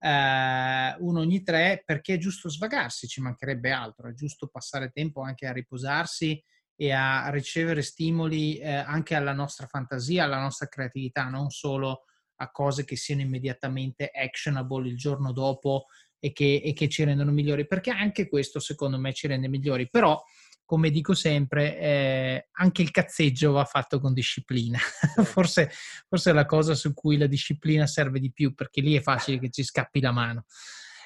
eh, 0.00 0.96
uno 0.98 1.20
ogni 1.20 1.42
tre, 1.42 1.82
perché 1.84 2.14
è 2.14 2.18
giusto 2.18 2.48
svagarsi, 2.48 3.06
ci 3.06 3.20
mancherebbe 3.20 3.70
altro, 3.70 4.08
è 4.08 4.12
giusto 4.12 4.48
passare 4.48 4.90
tempo 4.90 5.22
anche 5.22 5.46
a 5.46 5.52
riposarsi 5.52 6.42
e 6.76 6.90
a 6.90 7.30
ricevere 7.30 7.82
stimoli 7.82 8.58
eh, 8.58 8.72
anche 8.72 9.14
alla 9.14 9.32
nostra 9.32 9.66
fantasia, 9.68 10.24
alla 10.24 10.40
nostra 10.40 10.66
creatività, 10.66 11.28
non 11.28 11.50
solo 11.50 12.02
a 12.36 12.50
cose 12.50 12.84
che 12.84 12.96
siano 12.96 13.20
immediatamente 13.20 14.10
actionable 14.12 14.88
il 14.88 14.96
giorno 14.96 15.32
dopo 15.32 15.86
e 16.24 16.32
che, 16.32 16.62
e 16.64 16.72
che 16.72 16.88
ci 16.88 17.04
rendono 17.04 17.32
migliori, 17.32 17.66
perché 17.66 17.90
anche 17.90 18.28
questo 18.28 18.58
secondo 18.58 18.98
me 18.98 19.12
ci 19.12 19.26
rende 19.26 19.46
migliori, 19.46 19.90
però 19.90 20.18
come 20.64 20.88
dico 20.88 21.12
sempre, 21.12 21.78
eh, 21.78 22.48
anche 22.52 22.80
il 22.80 22.90
cazzeggio 22.90 23.52
va 23.52 23.66
fatto 23.66 24.00
con 24.00 24.14
disciplina. 24.14 24.78
Certo. 24.78 25.24
forse, 25.30 25.70
forse 26.08 26.30
è 26.30 26.32
la 26.32 26.46
cosa 26.46 26.74
su 26.74 26.94
cui 26.94 27.18
la 27.18 27.26
disciplina 27.26 27.86
serve 27.86 28.20
di 28.20 28.32
più, 28.32 28.54
perché 28.54 28.80
lì 28.80 28.94
è 28.94 29.02
facile 29.02 29.38
che 29.38 29.50
ci 29.50 29.62
scappi 29.62 30.00
la 30.00 30.12
mano. 30.12 30.46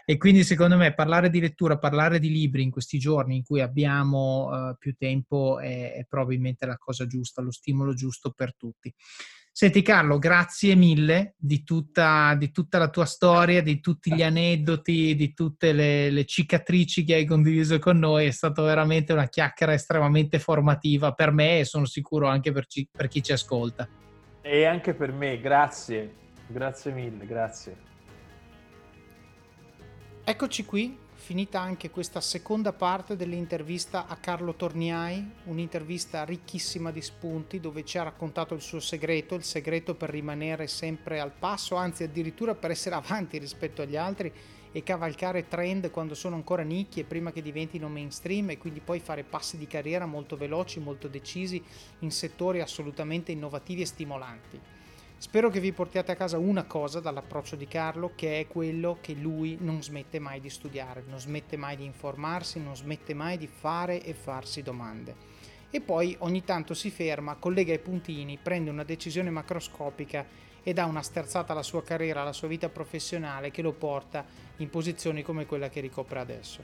E 0.05 0.19
quindi 0.19 0.45
secondo 0.45 0.77
me 0.77 0.95
parlare 0.95 1.31
di 1.31 1.41
lettura, 1.41 1.79
parlare 1.79 2.21
di 2.21 2.31
libri 2.31 2.63
in 2.63 2.71
questi 2.71 3.01
giorni 3.01 3.35
in 3.35 3.43
cui 3.43 3.61
abbiamo 3.61 4.49
uh, 4.51 4.77
più 4.79 4.95
tempo 4.97 5.59
è, 5.59 5.95
è, 5.95 6.07
probabilmente 6.09 6.65
la 6.65 6.79
cosa 6.79 7.07
giusta, 7.07 7.43
lo 7.43 7.51
stimolo 7.51 7.93
giusto 7.93 8.31
per 8.31 8.55
tutti. 8.55 8.95
Senti 9.59 9.83
Carlo, 9.83 10.21
grazie 10.21 10.77
mille 10.77 11.35
di 11.37 11.65
tutta, 11.65 12.37
di 12.37 12.53
tutta, 12.53 12.79
la 12.79 12.91
tua 12.91 13.07
storia, 13.07 13.61
di 13.61 13.81
tutti 13.81 14.15
gli 14.15 14.23
aneddoti, 14.23 15.17
di 15.17 15.35
tutte 15.35 15.73
le, 15.73 16.11
le, 16.11 16.25
cicatrici 16.27 17.03
che 17.03 17.15
hai 17.15 17.25
condiviso 17.25 17.77
con 17.81 17.99
noi. 17.99 18.27
È 18.27 18.31
stata 18.31 18.63
veramente 18.63 19.13
una 19.13 19.27
chiacchiera 19.27 19.73
estremamente 19.73 20.39
formativa 20.39 21.13
per 21.13 21.33
me 21.33 21.59
e 21.59 21.65
sono 21.65 21.87
sicuro 21.87 22.29
anche 22.29 22.53
per, 22.53 22.67
ci, 22.67 22.89
per 22.89 23.09
chi 23.09 23.21
ci 23.21 23.33
ascolta. 23.33 23.89
E 24.43 24.65
anche 24.65 24.95
per 24.95 25.11
me, 25.11 25.41
grazie, 25.41 26.15
grazie 26.47 26.93
mille, 26.93 27.27
grazie. 27.27 27.77
Eccoci 30.23 30.65
qui, 30.65 30.97
finita 31.29 31.61
anche 31.61 31.91
questa 31.91 32.23
seconda 32.23 32.73
parte 32.73 33.15
dell'intervista 33.15 34.07
a 34.07 34.17
Carlo 34.17 34.55
Torniai, 34.55 35.23
un'intervista 35.45 36.25
ricchissima 36.25 36.91
di 36.91 37.03
spunti 37.03 37.61
dove 37.61 37.85
ci 37.85 37.99
ha 37.99 38.03
raccontato 38.03 38.55
il 38.55 38.63
suo 38.63 38.81
segreto, 38.81 39.35
il 39.35 39.45
segreto 39.45 39.95
per 39.95 40.09
rimanere 40.09 40.67
sempre 40.69 41.21
al 41.21 41.33
passo, 41.39 41.75
anzi 41.75 42.03
addirittura 42.03 42.55
per 42.55 42.71
essere 42.71 42.95
avanti 42.97 43.37
rispetto 43.37 43.83
agli 43.83 43.97
altri 43.97 44.33
e 44.73 44.83
cavalcare 44.83 45.49
trend 45.49 45.91
quando 45.91 46.15
sono 46.15 46.35
ancora 46.35 46.63
nicchie 46.63 47.05
prima 47.05 47.31
che 47.31 47.43
diventino 47.43 47.91
mainstream 47.91 48.49
e 48.49 48.57
quindi 48.57 48.81
poi 48.81 48.99
fare 48.99 49.23
passi 49.23 49.59
di 49.59 49.67
carriera 49.67 50.07
molto 50.07 50.35
veloci, 50.35 50.81
molto 50.81 51.09
decisi 51.09 51.63
in 51.99 52.11
settori 52.11 52.63
assolutamente 52.63 53.33
innovativi 53.33 53.83
e 53.83 53.87
stimolanti. 53.87 54.78
Spero 55.21 55.51
che 55.51 55.59
vi 55.59 55.73
portiate 55.73 56.13
a 56.13 56.15
casa 56.15 56.39
una 56.39 56.63
cosa 56.63 57.01
dall'approccio 57.01 57.57
di 57.57 57.67
Carlo, 57.67 58.13
che 58.15 58.39
è 58.39 58.47
quello 58.47 58.99
che 59.01 59.15
lui 59.15 59.59
non 59.61 59.83
smette 59.83 60.21
mai 60.21 60.39
di 60.39 60.49
studiare, 60.49 61.03
non 61.09 61.19
smette 61.19 61.57
mai 61.57 61.77
di 61.77 61.85
informarsi, 61.85 62.61
non 62.61 62.77
smette 62.77 63.15
mai 63.15 63.37
di 63.37 63.49
fare 63.49 64.01
e 64.01 64.15
farsi 64.15 64.63
domande. 64.63 65.17
E 65.71 65.81
poi 65.81 66.15
ogni 66.21 66.45
tanto 66.45 66.73
si 66.73 66.89
ferma, 66.91 67.35
collega 67.35 67.73
i 67.73 67.81
puntini, 67.81 68.39
prende 68.41 68.71
una 68.71 68.85
decisione 68.85 69.29
macroscopica 69.31 70.25
e 70.63 70.73
dà 70.73 70.85
una 70.85 71.03
sterzata 71.03 71.53
alla 71.53 71.65
sua 71.65 71.83
carriera, 71.83 72.21
alla 72.21 72.33
sua 72.33 72.47
vita 72.47 72.69
professionale 72.69 73.51
che 73.51 73.61
lo 73.61 73.73
porta 73.73 74.25
in 74.59 74.71
posizioni 74.71 75.23
come 75.23 75.47
quella 75.47 75.69
che 75.69 75.81
ricopre 75.81 76.21
adesso. 76.21 76.63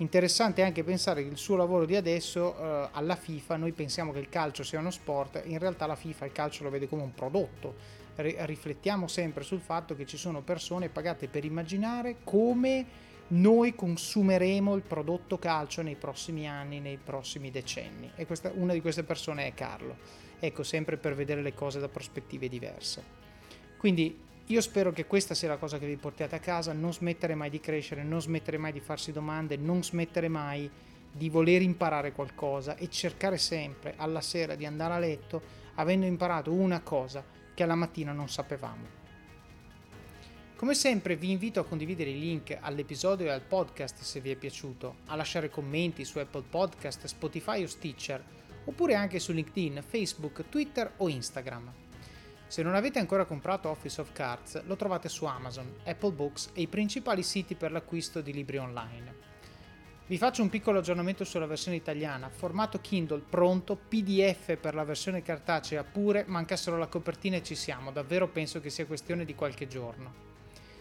Interessante 0.00 0.62
anche 0.62 0.84
pensare 0.84 1.24
che 1.24 1.28
il 1.28 1.36
suo 1.36 1.56
lavoro 1.56 1.84
di 1.84 1.96
adesso 1.96 2.56
eh, 2.56 2.88
alla 2.92 3.16
FIFA, 3.16 3.56
noi 3.56 3.72
pensiamo 3.72 4.12
che 4.12 4.20
il 4.20 4.28
calcio 4.28 4.62
sia 4.62 4.78
uno 4.78 4.92
sport, 4.92 5.42
in 5.46 5.58
realtà 5.58 5.86
la 5.86 5.96
FIFA 5.96 6.26
il 6.26 6.32
calcio 6.32 6.62
lo 6.62 6.70
vede 6.70 6.88
come 6.88 7.02
un 7.02 7.12
prodotto. 7.14 7.74
R- 8.14 8.44
riflettiamo 8.44 9.08
sempre 9.08 9.42
sul 9.42 9.58
fatto 9.58 9.96
che 9.96 10.06
ci 10.06 10.16
sono 10.16 10.42
persone 10.42 10.88
pagate 10.88 11.26
per 11.26 11.44
immaginare 11.44 12.18
come 12.22 12.86
noi 13.28 13.74
consumeremo 13.74 14.76
il 14.76 14.82
prodotto 14.82 15.36
calcio 15.36 15.82
nei 15.82 15.96
prossimi 15.96 16.48
anni, 16.48 16.78
nei 16.78 16.96
prossimi 16.96 17.50
decenni. 17.50 18.12
E 18.14 18.24
questa, 18.24 18.52
una 18.54 18.74
di 18.74 18.80
queste 18.80 19.02
persone 19.02 19.48
è 19.48 19.54
Carlo. 19.54 19.96
Ecco, 20.38 20.62
sempre 20.62 20.96
per 20.96 21.16
vedere 21.16 21.42
le 21.42 21.54
cose 21.54 21.80
da 21.80 21.88
prospettive 21.88 22.48
diverse. 22.48 23.02
Quindi 23.76 24.16
io 24.50 24.60
spero 24.62 24.92
che 24.92 25.04
questa 25.04 25.34
sia 25.34 25.48
la 25.48 25.58
cosa 25.58 25.78
che 25.78 25.86
vi 25.86 25.96
portate 25.96 26.34
a 26.34 26.38
casa, 26.38 26.72
non 26.72 26.92
smettere 26.92 27.34
mai 27.34 27.50
di 27.50 27.60
crescere, 27.60 28.02
non 28.02 28.22
smettere 28.22 28.56
mai 28.56 28.72
di 28.72 28.80
farsi 28.80 29.12
domande, 29.12 29.56
non 29.56 29.84
smettere 29.84 30.28
mai 30.28 30.70
di 31.10 31.28
voler 31.28 31.60
imparare 31.60 32.12
qualcosa 32.12 32.76
e 32.76 32.88
cercare 32.88 33.36
sempre 33.36 33.94
alla 33.96 34.22
sera 34.22 34.54
di 34.54 34.64
andare 34.64 34.94
a 34.94 34.98
letto 34.98 35.42
avendo 35.74 36.06
imparato 36.06 36.52
una 36.52 36.80
cosa 36.80 37.22
che 37.52 37.62
alla 37.62 37.74
mattina 37.74 38.12
non 38.12 38.28
sapevamo. 38.28 38.96
Come 40.56 40.74
sempre 40.74 41.16
vi 41.16 41.30
invito 41.30 41.60
a 41.60 41.64
condividere 41.64 42.10
i 42.10 42.18
link 42.18 42.56
all'episodio 42.58 43.26
e 43.26 43.30
al 43.30 43.42
podcast 43.42 44.00
se 44.00 44.20
vi 44.20 44.30
è 44.30 44.36
piaciuto, 44.36 44.96
a 45.06 45.14
lasciare 45.14 45.50
commenti 45.50 46.04
su 46.06 46.18
Apple 46.18 46.44
Podcast, 46.48 47.04
Spotify 47.04 47.62
o 47.62 47.66
Stitcher, 47.66 48.24
oppure 48.64 48.94
anche 48.94 49.18
su 49.18 49.32
LinkedIn, 49.32 49.84
Facebook, 49.86 50.48
Twitter 50.48 50.94
o 50.96 51.08
Instagram. 51.08 51.87
Se 52.48 52.62
non 52.62 52.74
avete 52.74 52.98
ancora 52.98 53.26
comprato 53.26 53.68
Office 53.68 54.00
of 54.00 54.12
Cards, 54.12 54.64
lo 54.64 54.74
trovate 54.74 55.10
su 55.10 55.26
Amazon, 55.26 55.70
Apple 55.84 56.12
Books 56.12 56.48
e 56.54 56.62
i 56.62 56.66
principali 56.66 57.22
siti 57.22 57.54
per 57.54 57.70
l'acquisto 57.70 58.22
di 58.22 58.32
libri 58.32 58.56
online. 58.56 59.26
Vi 60.06 60.16
faccio 60.16 60.40
un 60.40 60.48
piccolo 60.48 60.78
aggiornamento 60.78 61.24
sulla 61.24 61.44
versione 61.44 61.76
italiana, 61.76 62.30
formato 62.30 62.80
Kindle 62.80 63.22
pronto, 63.28 63.76
PDF 63.76 64.56
per 64.56 64.74
la 64.74 64.84
versione 64.84 65.20
cartacea 65.20 65.84
pure, 65.84 66.24
manca 66.26 66.56
solo 66.56 66.78
la 66.78 66.86
copertina 66.86 67.36
e 67.36 67.42
ci 67.42 67.54
siamo, 67.54 67.92
davvero 67.92 68.28
penso 68.28 68.62
che 68.62 68.70
sia 68.70 68.86
questione 68.86 69.26
di 69.26 69.34
qualche 69.34 69.66
giorno. 69.66 70.14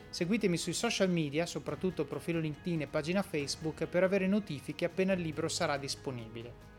Seguitemi 0.10 0.56
sui 0.56 0.72
social 0.72 1.10
media, 1.10 1.46
soprattutto 1.46 2.06
profilo 2.06 2.40
LinkedIn 2.40 2.84
e 2.84 2.88
pagina 2.88 3.22
Facebook, 3.22 3.86
per 3.88 4.04
avere 4.04 4.26
notifiche 4.26 4.86
appena 4.86 5.12
il 5.12 5.20
libro 5.20 5.50
sarà 5.50 5.76
disponibile. 5.76 6.77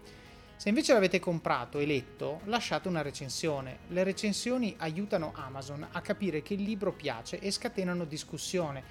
Se 0.58 0.68
invece 0.68 0.92
l'avete 0.92 1.20
comprato 1.20 1.78
e 1.78 1.86
letto, 1.86 2.40
lasciate 2.46 2.88
una 2.88 3.00
recensione. 3.00 3.78
Le 3.90 4.02
recensioni 4.02 4.74
aiutano 4.78 5.30
Amazon 5.36 5.86
a 5.92 6.00
capire 6.00 6.42
che 6.42 6.54
il 6.54 6.64
libro 6.64 6.92
piace 6.92 7.38
e 7.38 7.52
scatenano 7.52 8.04
discussione 8.04 8.82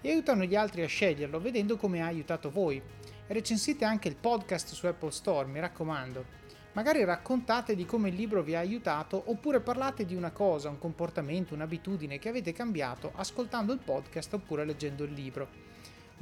e 0.00 0.10
aiutano 0.10 0.42
gli 0.42 0.56
altri 0.56 0.82
a 0.82 0.88
sceglierlo 0.88 1.38
vedendo 1.38 1.76
come 1.76 2.02
ha 2.02 2.06
aiutato 2.06 2.50
voi. 2.50 2.82
recensite 3.28 3.84
anche 3.84 4.08
il 4.08 4.16
podcast 4.16 4.72
su 4.72 4.84
Apple 4.86 5.12
Store, 5.12 5.46
mi 5.46 5.60
raccomando. 5.60 6.24
Magari 6.72 7.04
raccontate 7.04 7.76
di 7.76 7.86
come 7.86 8.08
il 8.08 8.16
libro 8.16 8.42
vi 8.42 8.56
ha 8.56 8.58
aiutato 8.58 9.22
oppure 9.26 9.60
parlate 9.60 10.04
di 10.04 10.16
una 10.16 10.32
cosa, 10.32 10.70
un 10.70 10.78
comportamento, 10.78 11.54
un'abitudine 11.54 12.18
che 12.18 12.30
avete 12.30 12.52
cambiato 12.52 13.12
ascoltando 13.14 13.72
il 13.72 13.78
podcast 13.78 14.34
oppure 14.34 14.64
leggendo 14.64 15.04
il 15.04 15.12
libro. 15.12 15.71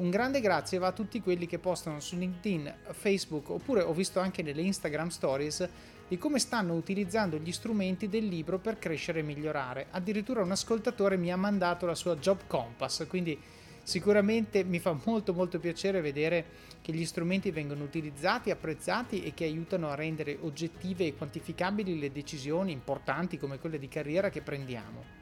Un 0.00 0.08
grande 0.08 0.40
grazie 0.40 0.78
va 0.78 0.86
a 0.86 0.92
tutti 0.92 1.20
quelli 1.20 1.46
che 1.46 1.58
postano 1.58 2.00
su 2.00 2.16
LinkedIn, 2.16 2.74
Facebook 2.92 3.50
oppure 3.50 3.82
ho 3.82 3.92
visto 3.92 4.18
anche 4.18 4.42
nelle 4.42 4.62
Instagram 4.62 5.08
Stories 5.08 5.68
di 6.08 6.16
come 6.16 6.38
stanno 6.38 6.72
utilizzando 6.72 7.36
gli 7.36 7.52
strumenti 7.52 8.08
del 8.08 8.24
libro 8.24 8.58
per 8.58 8.78
crescere 8.78 9.18
e 9.18 9.24
migliorare. 9.24 9.88
Addirittura 9.90 10.42
un 10.42 10.52
ascoltatore 10.52 11.18
mi 11.18 11.30
ha 11.30 11.36
mandato 11.36 11.84
la 11.84 11.94
sua 11.94 12.16
Job 12.16 12.46
Compass, 12.46 13.06
quindi 13.08 13.38
sicuramente 13.82 14.64
mi 14.64 14.78
fa 14.78 14.98
molto 15.04 15.34
molto 15.34 15.58
piacere 15.58 16.00
vedere 16.00 16.46
che 16.80 16.94
gli 16.94 17.04
strumenti 17.04 17.50
vengono 17.50 17.84
utilizzati, 17.84 18.50
apprezzati 18.50 19.22
e 19.22 19.34
che 19.34 19.44
aiutano 19.44 19.90
a 19.90 19.96
rendere 19.96 20.38
oggettive 20.40 21.04
e 21.04 21.14
quantificabili 21.14 21.98
le 21.98 22.10
decisioni 22.10 22.72
importanti 22.72 23.36
come 23.36 23.58
quelle 23.58 23.78
di 23.78 23.88
carriera 23.88 24.30
che 24.30 24.40
prendiamo. 24.40 25.19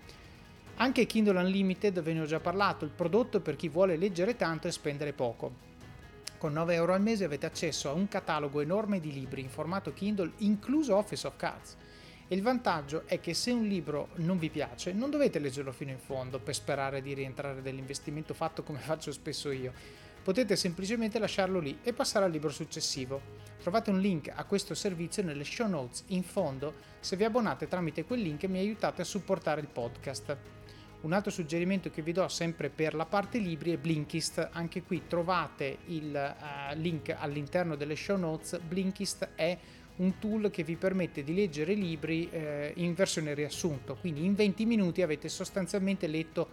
Anche 0.81 1.07
Kindle 1.07 1.41
Unlimited, 1.41 2.01
ve 2.03 2.13
ne 2.13 2.21
ho 2.21 2.25
già 2.25 2.39
parlato, 2.39 2.85
il 2.85 2.93
prodotto 2.93 3.41
per 3.41 3.57
chi 3.57 3.69
vuole 3.69 3.97
leggere 3.97 4.37
tanto 4.37 4.69
e 4.69 4.71
spendere 4.73 5.13
poco. 5.13 5.67
Con 6.39 6.53
9 6.53 6.75
euro 6.75 6.95
al 6.95 7.03
mese 7.03 7.25
avete 7.25 7.47
accesso 7.47 7.89
a 7.89 7.95
un 7.95 8.07
catalogo 8.07 8.61
enorme 8.61 9.01
di 9.01 9.13
libri 9.13 9.41
in 9.41 9.49
formato 9.49 9.93
Kindle, 9.93 10.35
incluso 10.37 10.95
Office 10.95 11.27
of 11.27 11.35
Cards. 11.37 11.77
E 12.29 12.35
il 12.37 12.43
vantaggio 12.43 13.03
è 13.07 13.19
che 13.19 13.35
se 13.35 13.51
un 13.51 13.67
libro 13.67 14.11
non 14.19 14.39
vi 14.39 14.51
piace, 14.51 14.93
non 14.93 15.11
dovete 15.11 15.41
leggerlo 15.41 15.73
fino 15.73 15.91
in 15.91 15.99
fondo 15.99 16.39
per 16.39 16.55
sperare 16.55 17.03
di 17.03 17.13
rientrare 17.13 17.61
dell'investimento 17.61 18.33
fatto 18.33 18.63
come 18.63 18.79
faccio 18.79 19.11
spesso 19.11 19.51
io. 19.51 19.73
Potete 20.23 20.55
semplicemente 20.55 21.19
lasciarlo 21.19 21.59
lì 21.59 21.81
e 21.83 21.93
passare 21.93 22.27
al 22.27 22.31
libro 22.31 22.51
successivo. 22.51 23.21
Trovate 23.61 23.91
un 23.91 23.99
link 23.99 24.31
a 24.33 24.45
questo 24.45 24.77
servizio 24.77 25.25
nelle 25.25 25.43
show 25.43 25.69
notes 25.69 26.05
in 26.09 26.23
fondo. 26.23 26.73
Se 27.01 27.17
vi 27.17 27.25
abbonate 27.25 27.67
tramite 27.67 28.05
quel 28.05 28.21
link 28.21 28.45
mi 28.45 28.59
aiutate 28.59 29.03
a 29.03 29.05
supportare 29.05 29.61
il 29.61 29.67
podcast. 29.67 30.58
Un 31.01 31.13
altro 31.13 31.31
suggerimento 31.31 31.91
che 31.91 32.03
vi 32.03 32.11
do 32.11 32.27
sempre 32.27 32.71
per 32.71 32.93
la 32.93 33.07
parte 33.07 33.39
libri 33.39 33.71
è 33.71 33.77
Blinkist, 33.77 34.49
anche 34.51 34.83
qui 34.83 35.03
trovate 35.07 35.79
il 35.87 36.13
uh, 36.13 36.77
link 36.77 37.15
all'interno 37.17 37.77
delle 37.77 37.95
show 37.95 38.19
notes. 38.19 38.59
Blinkist 38.59 39.29
è 39.37 39.57
un 39.99 40.19
tool 40.19 40.51
che 40.51 40.65
vi 40.65 40.75
permette 40.75 41.23
di 41.23 41.35
leggere 41.35 41.75
libri 41.75 42.29
eh, 42.31 42.73
in 42.77 42.95
versione 42.95 43.35
riassunto, 43.35 43.97
quindi 44.01 44.25
in 44.25 44.35
20 44.35 44.65
minuti 44.65 45.03
avete 45.03 45.29
sostanzialmente 45.29 46.09
letto 46.09 46.49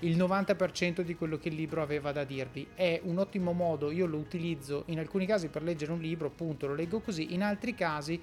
il 0.00 0.16
90% 0.16 1.02
di 1.02 1.14
quello 1.14 1.36
che 1.36 1.48
il 1.48 1.54
libro 1.54 1.82
aveva 1.82 2.10
da 2.10 2.24
dirvi. 2.24 2.68
È 2.74 3.00
un 3.04 3.18
ottimo 3.18 3.52
modo, 3.52 3.90
io 3.90 4.06
lo 4.06 4.16
utilizzo 4.16 4.84
in 4.86 4.98
alcuni 4.98 5.26
casi 5.26 5.48
per 5.48 5.62
leggere 5.62 5.92
un 5.92 6.00
libro, 6.00 6.28
appunto 6.28 6.66
lo 6.66 6.74
leggo 6.74 7.00
così, 7.00 7.34
in 7.34 7.42
altri 7.42 7.74
casi 7.74 8.18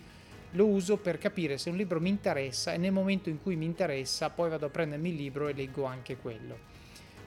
lo 0.51 0.65
uso 0.65 0.97
per 0.97 1.17
capire 1.17 1.57
se 1.57 1.69
un 1.69 1.75
libro 1.75 1.99
mi 1.99 2.09
interessa 2.09 2.73
e 2.73 2.77
nel 2.77 2.91
momento 2.91 3.29
in 3.29 3.41
cui 3.41 3.55
mi 3.55 3.65
interessa 3.65 4.29
poi 4.29 4.49
vado 4.49 4.65
a 4.65 4.69
prendermi 4.69 5.09
il 5.09 5.15
libro 5.15 5.47
e 5.47 5.53
leggo 5.53 5.83
anche 5.83 6.17
quello. 6.17 6.75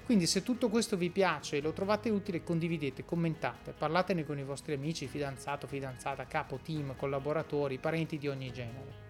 Quindi 0.04 0.26
se 0.26 0.42
tutto 0.42 0.68
questo 0.68 0.96
vi 0.96 1.10
piace 1.10 1.58
e 1.58 1.60
lo 1.60 1.72
trovate 1.72 2.10
utile 2.10 2.42
condividete, 2.42 3.04
commentate, 3.04 3.72
parlatene 3.72 4.24
con 4.24 4.38
i 4.38 4.42
vostri 4.42 4.74
amici, 4.74 5.06
fidanzato, 5.06 5.68
fidanzata, 5.68 6.26
capo, 6.26 6.58
team, 6.60 6.96
collaboratori, 6.96 7.78
parenti 7.78 8.18
di 8.18 8.26
ogni 8.26 8.52
genere. 8.52 9.08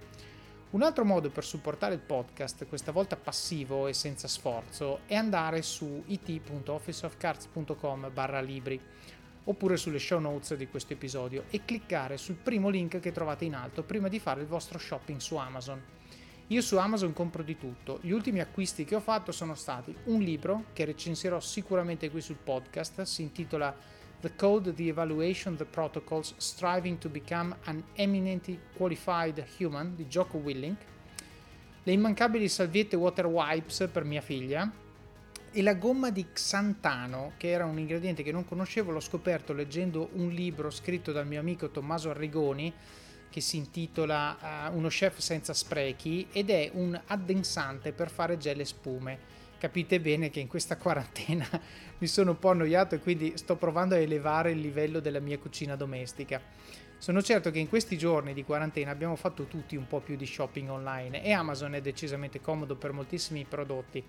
Un 0.72 0.82
altro 0.82 1.04
modo 1.04 1.30
per 1.30 1.44
supportare 1.44 1.94
il 1.94 2.00
podcast, 2.00 2.66
questa 2.66 2.92
volta 2.92 3.16
passivo 3.16 3.86
e 3.86 3.94
senza 3.94 4.28
sforzo, 4.28 5.00
è 5.06 5.14
andare 5.14 5.62
su 5.62 6.02
it.officeofcards.com 6.06 8.10
barra 8.12 8.40
libri 8.40 8.78
oppure 9.50 9.76
sulle 9.76 9.98
show 9.98 10.20
notes 10.20 10.54
di 10.54 10.68
questo 10.68 10.92
episodio 10.92 11.44
e 11.50 11.64
cliccare 11.64 12.16
sul 12.16 12.36
primo 12.36 12.68
link 12.68 13.00
che 13.00 13.10
trovate 13.10 13.44
in 13.44 13.54
alto 13.54 13.82
prima 13.82 14.06
di 14.06 14.20
fare 14.20 14.42
il 14.42 14.46
vostro 14.46 14.78
shopping 14.78 15.18
su 15.18 15.34
Amazon. 15.34 15.82
Io 16.46 16.62
su 16.62 16.76
Amazon 16.76 17.12
compro 17.12 17.42
di 17.42 17.58
tutto, 17.58 17.98
gli 18.00 18.12
ultimi 18.12 18.40
acquisti 18.40 18.84
che 18.84 18.94
ho 18.94 19.00
fatto 19.00 19.32
sono 19.32 19.54
stati 19.54 19.94
un 20.04 20.20
libro 20.20 20.66
che 20.72 20.84
recensirò 20.84 21.40
sicuramente 21.40 22.10
qui 22.10 22.20
sul 22.20 22.38
podcast, 22.42 23.02
si 23.02 23.22
intitola 23.22 23.76
The 24.20 24.36
Code, 24.36 24.72
The 24.72 24.86
Evaluation, 24.86 25.56
The 25.56 25.64
Protocols, 25.64 26.34
Striving 26.36 26.98
to 26.98 27.08
Become 27.08 27.56
an 27.64 27.82
Eminently 27.94 28.58
Qualified 28.76 29.44
Human 29.58 29.96
di 29.96 30.06
Jocko 30.06 30.38
Willink. 30.38 30.78
le 31.82 31.92
immancabili 31.92 32.46
salviette 32.48 32.94
water 32.94 33.26
wipes 33.26 33.88
per 33.90 34.04
mia 34.04 34.20
figlia 34.20 34.70
e 35.52 35.62
la 35.62 35.74
gomma 35.74 36.10
di 36.10 36.26
Xantano, 36.32 37.32
che 37.36 37.50
era 37.50 37.64
un 37.64 37.78
ingrediente 37.78 38.22
che 38.22 38.30
non 38.30 38.44
conoscevo, 38.44 38.92
l'ho 38.92 39.00
scoperto 39.00 39.52
leggendo 39.52 40.10
un 40.12 40.30
libro 40.30 40.70
scritto 40.70 41.10
dal 41.10 41.26
mio 41.26 41.40
amico 41.40 41.70
Tommaso 41.70 42.10
Arrigoni 42.10 42.72
che 43.28 43.40
si 43.40 43.56
intitola 43.56 44.68
uh, 44.70 44.76
Uno 44.76 44.88
chef 44.88 45.18
senza 45.18 45.52
sprechi 45.52 46.28
ed 46.32 46.50
è 46.50 46.70
un 46.74 47.00
addensante 47.06 47.92
per 47.92 48.10
fare 48.10 48.38
gel 48.38 48.60
e 48.60 48.64
spume. 48.64 49.18
Capite 49.58 50.00
bene 50.00 50.30
che 50.30 50.40
in 50.40 50.46
questa 50.46 50.76
quarantena 50.76 51.46
mi 51.98 52.06
sono 52.06 52.30
un 52.30 52.38
po' 52.38 52.50
annoiato 52.50 52.94
e 52.94 53.00
quindi 53.00 53.32
sto 53.36 53.56
provando 53.56 53.94
a 53.94 53.98
elevare 53.98 54.52
il 54.52 54.60
livello 54.60 55.00
della 55.00 55.20
mia 55.20 55.38
cucina 55.38 55.74
domestica. 55.74 56.40
Sono 56.96 57.22
certo 57.22 57.50
che 57.50 57.58
in 57.58 57.68
questi 57.68 57.96
giorni 57.96 58.34
di 58.34 58.44
quarantena 58.44 58.90
abbiamo 58.90 59.16
fatto 59.16 59.46
tutti 59.46 59.74
un 59.74 59.86
po' 59.86 60.00
più 60.00 60.16
di 60.16 60.26
shopping 60.26 60.68
online 60.68 61.24
e 61.24 61.32
Amazon 61.32 61.74
è 61.74 61.80
decisamente 61.80 62.40
comodo 62.40 62.76
per 62.76 62.92
moltissimi 62.92 63.44
prodotti. 63.48 64.04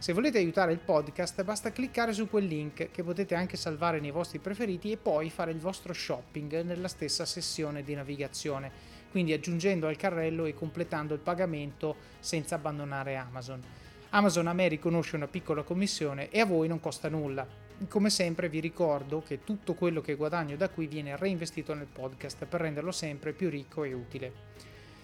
Se 0.00 0.14
volete 0.14 0.38
aiutare 0.38 0.72
il 0.72 0.78
podcast 0.78 1.44
basta 1.44 1.72
cliccare 1.72 2.14
su 2.14 2.26
quel 2.26 2.46
link 2.46 2.90
che 2.90 3.02
potete 3.02 3.34
anche 3.34 3.58
salvare 3.58 4.00
nei 4.00 4.10
vostri 4.10 4.38
preferiti 4.38 4.90
e 4.90 4.96
poi 4.96 5.28
fare 5.28 5.50
il 5.50 5.58
vostro 5.58 5.92
shopping 5.92 6.62
nella 6.62 6.88
stessa 6.88 7.26
sessione 7.26 7.82
di 7.82 7.94
navigazione, 7.94 8.70
quindi 9.10 9.34
aggiungendo 9.34 9.86
al 9.86 9.96
carrello 9.96 10.46
e 10.46 10.54
completando 10.54 11.12
il 11.12 11.20
pagamento 11.20 11.96
senza 12.18 12.54
abbandonare 12.54 13.16
Amazon. 13.16 13.62
Amazon 14.08 14.46
a 14.46 14.54
me 14.54 14.68
riconosce 14.68 15.16
una 15.16 15.28
piccola 15.28 15.64
commissione 15.64 16.30
e 16.30 16.40
a 16.40 16.46
voi 16.46 16.66
non 16.66 16.80
costa 16.80 17.10
nulla. 17.10 17.46
Come 17.86 18.08
sempre 18.08 18.48
vi 18.48 18.60
ricordo 18.60 19.22
che 19.22 19.44
tutto 19.44 19.74
quello 19.74 20.00
che 20.00 20.14
guadagno 20.14 20.56
da 20.56 20.70
qui 20.70 20.86
viene 20.86 21.14
reinvestito 21.14 21.74
nel 21.74 21.88
podcast 21.92 22.46
per 22.46 22.62
renderlo 22.62 22.90
sempre 22.90 23.34
più 23.34 23.50
ricco 23.50 23.84
e 23.84 23.92
utile. 23.92 24.32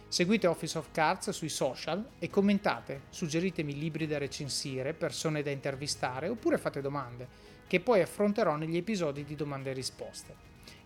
Seguite 0.09 0.47
Office 0.47 0.79
of 0.79 0.93
Cards 0.93 1.31
sui 1.31 1.49
social 1.49 2.11
e 2.21 2.31
commentate, 2.31 3.03
suggeritemi 3.11 3.77
libri 3.77 4.07
da 4.07 4.19
recensire, 4.19 4.95
persone 4.95 5.43
da 5.43 5.51
intervistare 5.51 6.29
oppure 6.29 6.59
fate 6.59 6.81
domande, 6.81 7.27
che 7.67 7.81
poi 7.81 8.01
affronterò 8.01 8.55
negli 8.55 8.77
episodi 8.77 9.25
di 9.25 9.35
domande 9.35 9.71
e 9.71 9.75
risposte. 9.75 10.35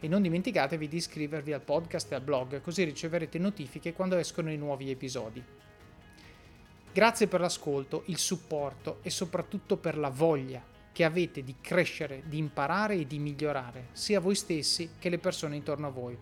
E 0.01 0.09
non 0.09 0.23
dimenticatevi 0.23 0.89
di 0.89 0.97
iscrivervi 0.97 1.53
al 1.53 1.61
podcast 1.61 2.11
e 2.11 2.15
al 2.15 2.23
blog, 2.23 2.63
così 2.63 2.83
riceverete 2.83 3.39
notifiche 3.39 3.93
quando 3.93 4.17
escono 4.17 4.51
i 4.51 4.57
nuovi 4.57 4.91
episodi. 4.91 5.45
Grazie 6.93 7.27
per 7.29 7.41
l'ascolto, 7.41 8.05
il 8.07 8.19
supporto 8.19 9.01
e 9.03 9.11
soprattutto 9.11 9.77
per 9.77 9.99
la 9.99 10.09
voglia 10.09 10.65
che 10.93 11.05
avete 11.05 11.45
di 11.45 11.57
crescere, 11.61 12.23
di 12.25 12.39
imparare 12.39 12.95
e 12.95 13.07
di 13.07 13.19
migliorare, 13.19 13.89
sia 13.93 14.19
voi 14.19 14.35
stessi 14.35 14.93
che 14.99 15.11
le 15.11 15.19
persone 15.19 15.57
intorno 15.57 15.87
a 15.87 15.91
voi 15.91 16.19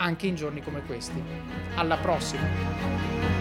anche 0.00 0.26
in 0.26 0.34
giorni 0.34 0.62
come 0.62 0.82
questi. 0.84 1.22
Alla 1.76 1.96
prossima! 1.96 3.39